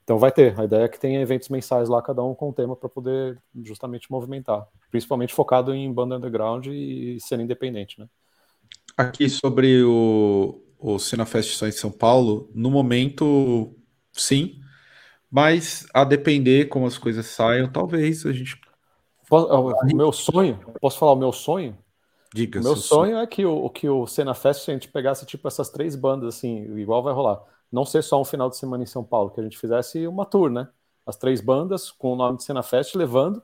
Então 0.05 0.19
vai 0.19 0.33
ter. 0.33 0.59
A 0.59 0.65
ideia 0.65 0.85
é 0.85 0.89
que 0.89 0.99
tenha 0.99 1.21
eventos 1.21 1.49
mensais 1.49 1.89
lá, 1.89 2.03
cada 2.03 2.23
um 2.23 2.35
com 2.35 2.51
um 2.51 2.53
tema 2.53 2.77
para 2.77 2.89
poder 2.89 3.41
justamente 3.63 4.11
movimentar. 4.11 4.67
Principalmente 4.91 5.33
focado 5.33 5.75
em 5.75 5.93
banda 5.93 6.17
underground 6.17 6.67
e 6.67 7.19
cena 7.21 7.43
independente, 7.43 7.99
né? 8.01 8.07
Aqui 8.97 9.29
sobre 9.31 9.83
o, 9.83 10.63
o 10.79 10.99
só 10.99 11.67
em 11.67 11.73
São 11.73 11.91
Paulo, 11.91 12.51
no 12.55 12.71
momento, 12.71 13.75
sim, 14.13 14.61
mas 15.31 15.87
a 15.95 16.05
depender 16.05 16.67
como 16.67 16.87
as 16.87 16.99
coisas 16.99 17.25
saiam, 17.27 17.71
talvez 17.71 18.27
a 18.27 18.33
gente. 18.33 18.61
O 19.37 19.97
meu 19.97 20.13
sonho, 20.13 20.59
posso 20.81 20.99
falar 20.99 21.13
o 21.13 21.17
meu 21.17 21.33
sonho? 21.33 21.77
Diga. 22.35 22.61
O 22.61 22.63
meu 22.63 22.77
sonho, 22.77 23.13
sonho 23.13 23.19
é 23.19 23.27
que 23.27 23.45
o, 23.45 23.69
que 23.71 23.89
o 23.89 24.07
Cena 24.07 24.35
Fest 24.35 24.69
a 24.69 24.73
gente 24.73 24.89
pegasse 24.89 25.27
tipo 25.27 25.47
essas 25.49 25.69
três 25.69 25.95
bandas, 25.95 26.37
assim, 26.37 26.65
igual 26.79 27.03
vai 27.03 27.13
rolar. 27.13 27.43
Não 27.71 27.85
ser 27.85 28.03
só 28.03 28.21
um 28.21 28.25
final 28.25 28.51
de 28.51 28.57
semana 28.57 28.83
em 28.83 28.87
São 28.87 29.03
Paulo, 29.05 29.31
que 29.31 29.41
a 29.41 29.43
gente 29.43 29.59
fizesse 29.59 30.07
uma 30.07 30.25
tour, 30.25 30.51
né? 30.51 30.69
As 31.07 31.17
três 31.17 31.41
bandas 31.41 31.91
com 31.91 32.13
o 32.13 32.17
nome 32.17 32.39
de 32.39 32.45
Cena 32.45 32.63
Fest 32.63 32.95
levando 32.95 33.43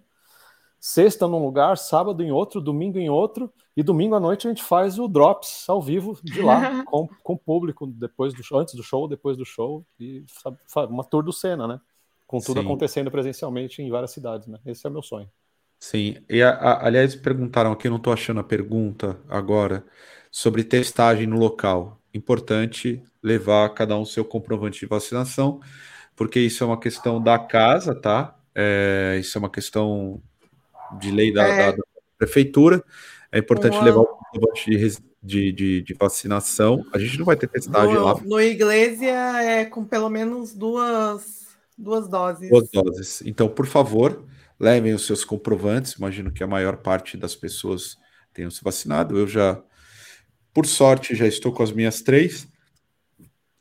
sexta 0.80 1.26
num 1.26 1.44
lugar, 1.44 1.76
sábado 1.76 2.22
em 2.22 2.30
outro, 2.30 2.60
domingo 2.60 2.98
em 2.98 3.10
outro, 3.10 3.52
e 3.76 3.82
domingo 3.82 4.14
à 4.14 4.20
noite 4.20 4.46
a 4.46 4.50
gente 4.50 4.62
faz 4.62 4.98
o 4.98 5.08
Drops 5.08 5.68
ao 5.68 5.82
vivo 5.82 6.18
de 6.22 6.40
lá, 6.40 6.84
com, 6.86 7.08
com 7.22 7.32
o 7.32 7.38
público, 7.38 7.86
depois 7.86 8.32
do 8.32 8.42
show, 8.42 8.58
antes 8.58 8.74
do 8.74 8.82
show, 8.82 9.08
depois 9.08 9.36
do 9.36 9.44
show, 9.44 9.84
e 9.98 10.24
sabe, 10.28 10.92
uma 10.92 11.04
tour 11.04 11.22
do 11.22 11.32
Senna, 11.32 11.66
né? 11.66 11.80
Com 12.26 12.38
tudo 12.38 12.60
Sim. 12.60 12.66
acontecendo 12.66 13.10
presencialmente 13.10 13.82
em 13.82 13.90
várias 13.90 14.10
cidades, 14.10 14.46
né? 14.46 14.58
Esse 14.66 14.86
é 14.86 14.90
o 14.90 14.92
meu 14.92 15.02
sonho. 15.02 15.28
Sim, 15.78 16.16
e 16.28 16.42
a, 16.42 16.50
a, 16.50 16.86
aliás, 16.86 17.14
perguntaram 17.14 17.72
aqui, 17.72 17.88
não 17.88 17.96
estou 17.96 18.12
achando 18.12 18.40
a 18.40 18.44
pergunta 18.44 19.18
agora, 19.28 19.84
sobre 20.30 20.64
testagem 20.64 21.26
no 21.26 21.38
local. 21.38 22.00
Importante 22.12 23.02
levar 23.22 23.68
cada 23.74 23.96
um 23.96 24.04
seu 24.04 24.24
comprovante 24.24 24.80
de 24.80 24.86
vacinação, 24.86 25.60
porque 26.16 26.40
isso 26.40 26.64
é 26.64 26.66
uma 26.66 26.80
questão 26.80 27.22
da 27.22 27.38
casa, 27.38 27.94
tá? 27.94 28.36
É, 28.54 29.16
isso 29.20 29.36
é 29.36 29.40
uma 29.40 29.50
questão 29.50 30.20
de 30.98 31.10
lei 31.10 31.32
da, 31.32 31.46
é. 31.46 31.56
da, 31.70 31.76
da 31.76 31.84
prefeitura. 32.18 32.82
É 33.30 33.38
importante 33.38 33.74
Uma... 33.74 33.84
levar 33.84 34.00
o 34.00 34.06
comprovante 34.06 34.70
de, 35.22 35.52
de, 35.52 35.82
de, 35.82 35.94
vacinação. 35.94 36.84
A 36.92 36.98
gente 36.98 37.18
não 37.18 37.24
vai 37.24 37.36
ter 37.36 37.46
testagem 37.46 37.94
no, 37.94 38.04
lá. 38.04 38.20
No 38.24 38.40
Iglesia 38.40 39.42
é 39.42 39.64
com 39.64 39.84
pelo 39.84 40.08
menos 40.08 40.54
duas, 40.54 41.46
duas 41.76 42.08
doses. 42.08 42.48
Duas 42.48 42.68
doses. 42.70 43.22
Então, 43.24 43.48
por 43.48 43.66
favor, 43.66 44.24
levem 44.58 44.92
os 44.92 45.06
seus 45.06 45.24
comprovantes. 45.24 45.92
Imagino 45.92 46.32
que 46.32 46.42
a 46.42 46.46
maior 46.46 46.78
parte 46.78 47.16
das 47.16 47.36
pessoas 47.36 47.96
tenham 48.32 48.50
se 48.50 48.62
vacinado. 48.62 49.18
Eu 49.18 49.26
já, 49.26 49.62
por 50.52 50.66
sorte, 50.66 51.14
já 51.14 51.26
estou 51.26 51.52
com 51.52 51.62
as 51.62 51.72
minhas 51.72 52.02
três. 52.02 52.48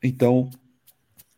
Então, 0.01 0.49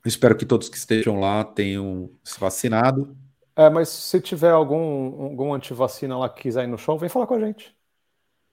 espero 0.05 0.35
que 0.35 0.45
todos 0.45 0.69
que 0.69 0.77
estejam 0.77 1.19
lá 1.19 1.43
tenham 1.43 2.11
se 2.23 2.39
vacinado. 2.39 3.17
É, 3.55 3.69
mas 3.69 3.89
se 3.89 4.21
tiver 4.21 4.51
algum, 4.51 5.23
algum 5.23 5.53
antivacina 5.53 6.17
lá 6.17 6.29
que 6.29 6.43
quiser 6.43 6.63
ir 6.63 6.67
no 6.67 6.77
show, 6.77 6.97
vem 6.97 7.09
falar 7.09 7.27
com 7.27 7.35
a 7.35 7.39
gente. 7.39 7.75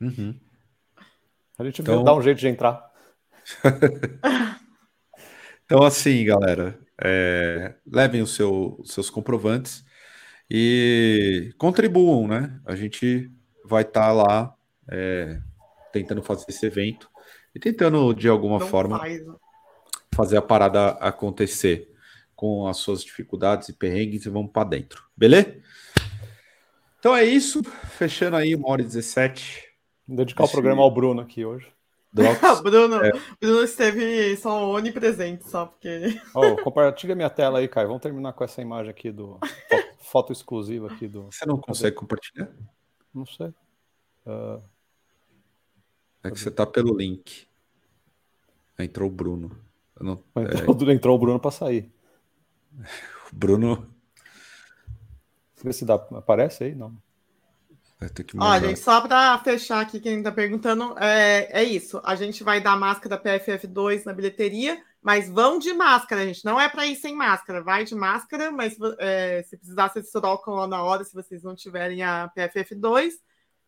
Uhum. 0.01 0.39
A 1.59 1.65
gente 1.65 1.81
então... 1.81 2.03
dá 2.03 2.15
um 2.15 2.21
jeito 2.21 2.39
de 2.39 2.49
entrar. 2.49 2.85
então, 5.65 5.83
assim, 5.85 6.25
galera, 6.25 6.79
é, 7.01 7.75
levem 7.87 8.21
os 8.21 8.35
seu, 8.35 8.83
seus 8.85 9.09
comprovantes 9.09 9.86
e 10.51 11.53
contribuam, 11.59 12.29
né? 12.29 12.61
A 12.65 12.75
gente 12.75 13.31
vai 13.65 13.83
estar 13.83 14.07
tá 14.07 14.13
lá 14.13 14.55
é, 14.89 15.41
tentando 15.93 16.23
fazer 16.23 16.47
esse 16.49 16.65
evento 16.67 17.09
e 17.55 17.59
tentando, 17.59 18.15
de 18.15 18.29
alguma 18.29 18.59
Não 18.59 18.67
forma, 18.67 18.99
faz. 18.99 19.27
Né? 19.27 19.35
fazer 20.15 20.37
a 20.39 20.43
parada 20.43 20.89
acontecer 20.93 21.91
com 22.35 22.67
as 22.67 22.79
suas 22.79 23.03
dificuldades 23.03 23.69
e 23.69 23.73
perrengues 23.73 24.25
e 24.25 24.31
vamos 24.31 24.51
para 24.53 24.69
dentro. 24.69 25.05
Beleza? 25.17 25.57
Então 26.99 27.15
é 27.15 27.25
isso. 27.25 27.63
Fechando 27.63 28.37
aí 28.37 28.55
uma 28.55 28.69
hora 28.69 28.83
e 28.83 28.85
17. 28.85 29.65
Vou 30.07 30.17
dedicar 30.17 30.45
Esse... 30.45 30.53
o 30.53 30.55
programa 30.55 30.83
ao 30.83 30.91
Bruno 30.91 31.21
aqui 31.21 31.45
hoje. 31.45 31.67
Bruno, 32.63 33.05
é. 33.05 33.13
Bruno 33.39 33.63
esteve 33.63 34.35
só 34.39 34.71
onipresente, 34.71 35.49
só 35.49 35.67
porque. 35.67 36.19
Oh, 36.35 36.57
compartilha 36.57 37.15
minha 37.15 37.29
tela 37.29 37.59
aí, 37.59 37.69
Caio. 37.69 37.89
Vamos 37.89 38.03
terminar 38.03 38.33
com 38.33 38.43
essa 38.43 38.63
imagem 38.63 38.91
aqui 38.91 39.13
do 39.13 39.39
foto, 40.07 40.33
exclusiva 40.33 40.93
aqui 40.93 41.07
do. 41.09 41.25
Você 41.25 41.47
não 41.47 41.59
consegue 41.59 41.95
Cadê? 41.95 42.01
compartilhar? 42.01 42.49
Não 43.13 43.27
sei. 43.27 43.49
Uh... 44.27 44.63
É 46.23 46.31
que 46.31 46.39
você 46.39 46.51
tá 46.51 46.67
pelo 46.67 46.97
link. 46.97 47.47
Entrou 48.79 49.09
o 49.09 49.13
Bruno. 49.13 49.59
Não... 50.01 50.23
Entrou, 50.37 50.91
é... 50.91 50.93
entrou 50.93 51.17
o 51.17 51.19
Bruno 51.19 51.41
para 51.41 51.51
sair. 51.51 51.93
Bruno. 53.33 53.89
Vê 55.63 55.73
se 55.73 55.85
dá. 55.85 55.95
Aparece 55.95 56.65
aí? 56.65 56.75
Não. 56.75 56.97
Gente, 58.61 58.79
só 58.79 59.01
para 59.01 59.39
fechar 59.39 59.81
aqui, 59.81 59.99
quem 59.99 60.19
está 60.19 60.31
perguntando, 60.31 60.95
é, 60.99 61.49
é 61.51 61.65
isso. 61.65 61.99
A 62.05 62.15
gente 62.15 62.45
vai 62.45 62.61
dar 62.61 62.77
máscara 62.77 63.19
PFF2 63.19 64.05
na 64.05 64.13
bilheteria, 64.13 64.83
mas 65.07 65.29
vão 65.31 65.57
de 65.57 65.73
máscara, 65.73 66.27
gente. 66.27 66.45
Não 66.45 66.61
é 66.61 66.69
para 66.69 66.85
ir 66.85 66.97
sem 66.97 67.15
máscara. 67.15 67.63
Vai 67.63 67.85
de 67.85 67.95
máscara, 67.95 68.51
mas 68.51 68.77
é, 68.99 69.41
se 69.45 69.57
precisar, 69.57 69.89
vocês 69.89 70.11
trocam 70.11 70.55
lá 70.55 70.67
na 70.67 70.83
hora, 70.83 71.05
se 71.05 71.15
vocês 71.15 71.45
não 71.45 71.55
tiverem 71.55 72.03
a 72.03 72.29
PFF2. 72.37 73.13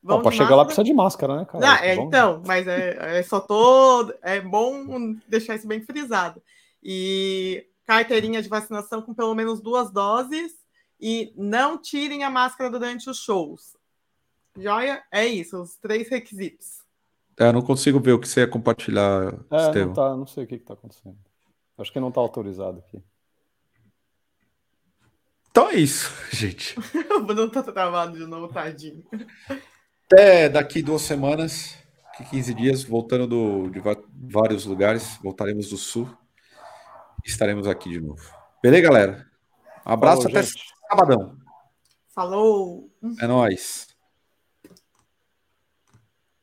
Vão 0.03 0.21
para 0.21 0.33
chegar 0.33 0.57
lá 0.57 0.65
precisa 0.65 0.83
de 0.83 0.93
máscara, 0.93 1.37
né, 1.37 1.45
cara? 1.45 1.65
Não, 1.65 1.75
é, 1.77 1.95
então, 1.95 2.43
mas 2.45 2.67
é, 2.67 3.21
é 3.21 3.23
só 3.23 3.39
tô. 3.39 4.13
É 4.21 4.41
bom 4.41 5.15
deixar 5.29 5.55
isso 5.55 5.69
bem 5.69 5.81
frisado. 5.81 6.43
E 6.83 7.65
carteirinha 7.87 8.43
de 8.43 8.49
vacinação 8.49 9.01
com 9.01 9.15
pelo 9.15 9.33
menos 9.33 9.61
duas 9.61 9.93
doses 9.93 10.55
e 11.01 11.33
não 11.37 11.79
tirem 11.79 12.25
a 12.25 12.31
máscara 12.31 12.69
durante 12.69 13.09
os 13.09 13.19
shows. 13.19 13.77
Joia? 14.57 15.05
É 15.13 15.25
isso, 15.25 15.63
os 15.63 15.77
três 15.77 16.09
requisitos. 16.09 16.79
É, 17.39 17.53
não 17.53 17.63
consigo 17.63 18.01
ver 18.01 18.15
o 18.15 18.19
que 18.19 18.27
você 18.27 18.41
ia 18.41 18.49
compartilhar, 18.49 19.33
é, 19.53 19.67
Estevam. 19.67 19.87
Não, 19.87 19.95
tá, 19.95 20.17
não 20.17 20.27
sei 20.27 20.43
o 20.43 20.47
que 20.49 20.57
está 20.57 20.75
acontecendo. 20.75 21.28
Acho 21.79 21.93
que 21.93 22.01
não 22.01 22.09
está 22.09 22.21
autorizado 22.21 22.79
aqui. 22.81 23.03
Então 25.51 25.71
é 25.71 25.77
isso, 25.77 26.13
gente. 26.31 26.77
o 27.17 27.21
Bruno 27.21 27.51
tá 27.51 27.63
travado 27.63 28.19
de 28.19 28.27
novo, 28.27 28.53
tadinho. 28.53 29.05
Até 30.07 30.49
daqui 30.49 30.83
duas 30.83 31.03
semanas, 31.03 31.77
15 32.31 32.55
dias, 32.55 32.85
voltando 32.85 33.27
do, 33.27 33.71
de 33.71 33.81
vários 34.33 34.65
lugares, 34.65 35.19
voltaremos 35.23 35.69
do 35.69 35.77
sul 35.77 36.09
estaremos 37.29 37.67
aqui 37.67 37.91
de 37.91 38.01
novo. 38.01 38.23
Beleza, 38.63 38.83
galera? 38.83 39.27
Um 39.87 39.93
abraço 39.93 40.23
Falou, 40.23 40.39
até 40.39 40.47
gente. 40.47 40.65
sabadão. 40.89 41.37
Falou! 42.15 42.91
É 43.21 43.27
nóis. 43.27 43.87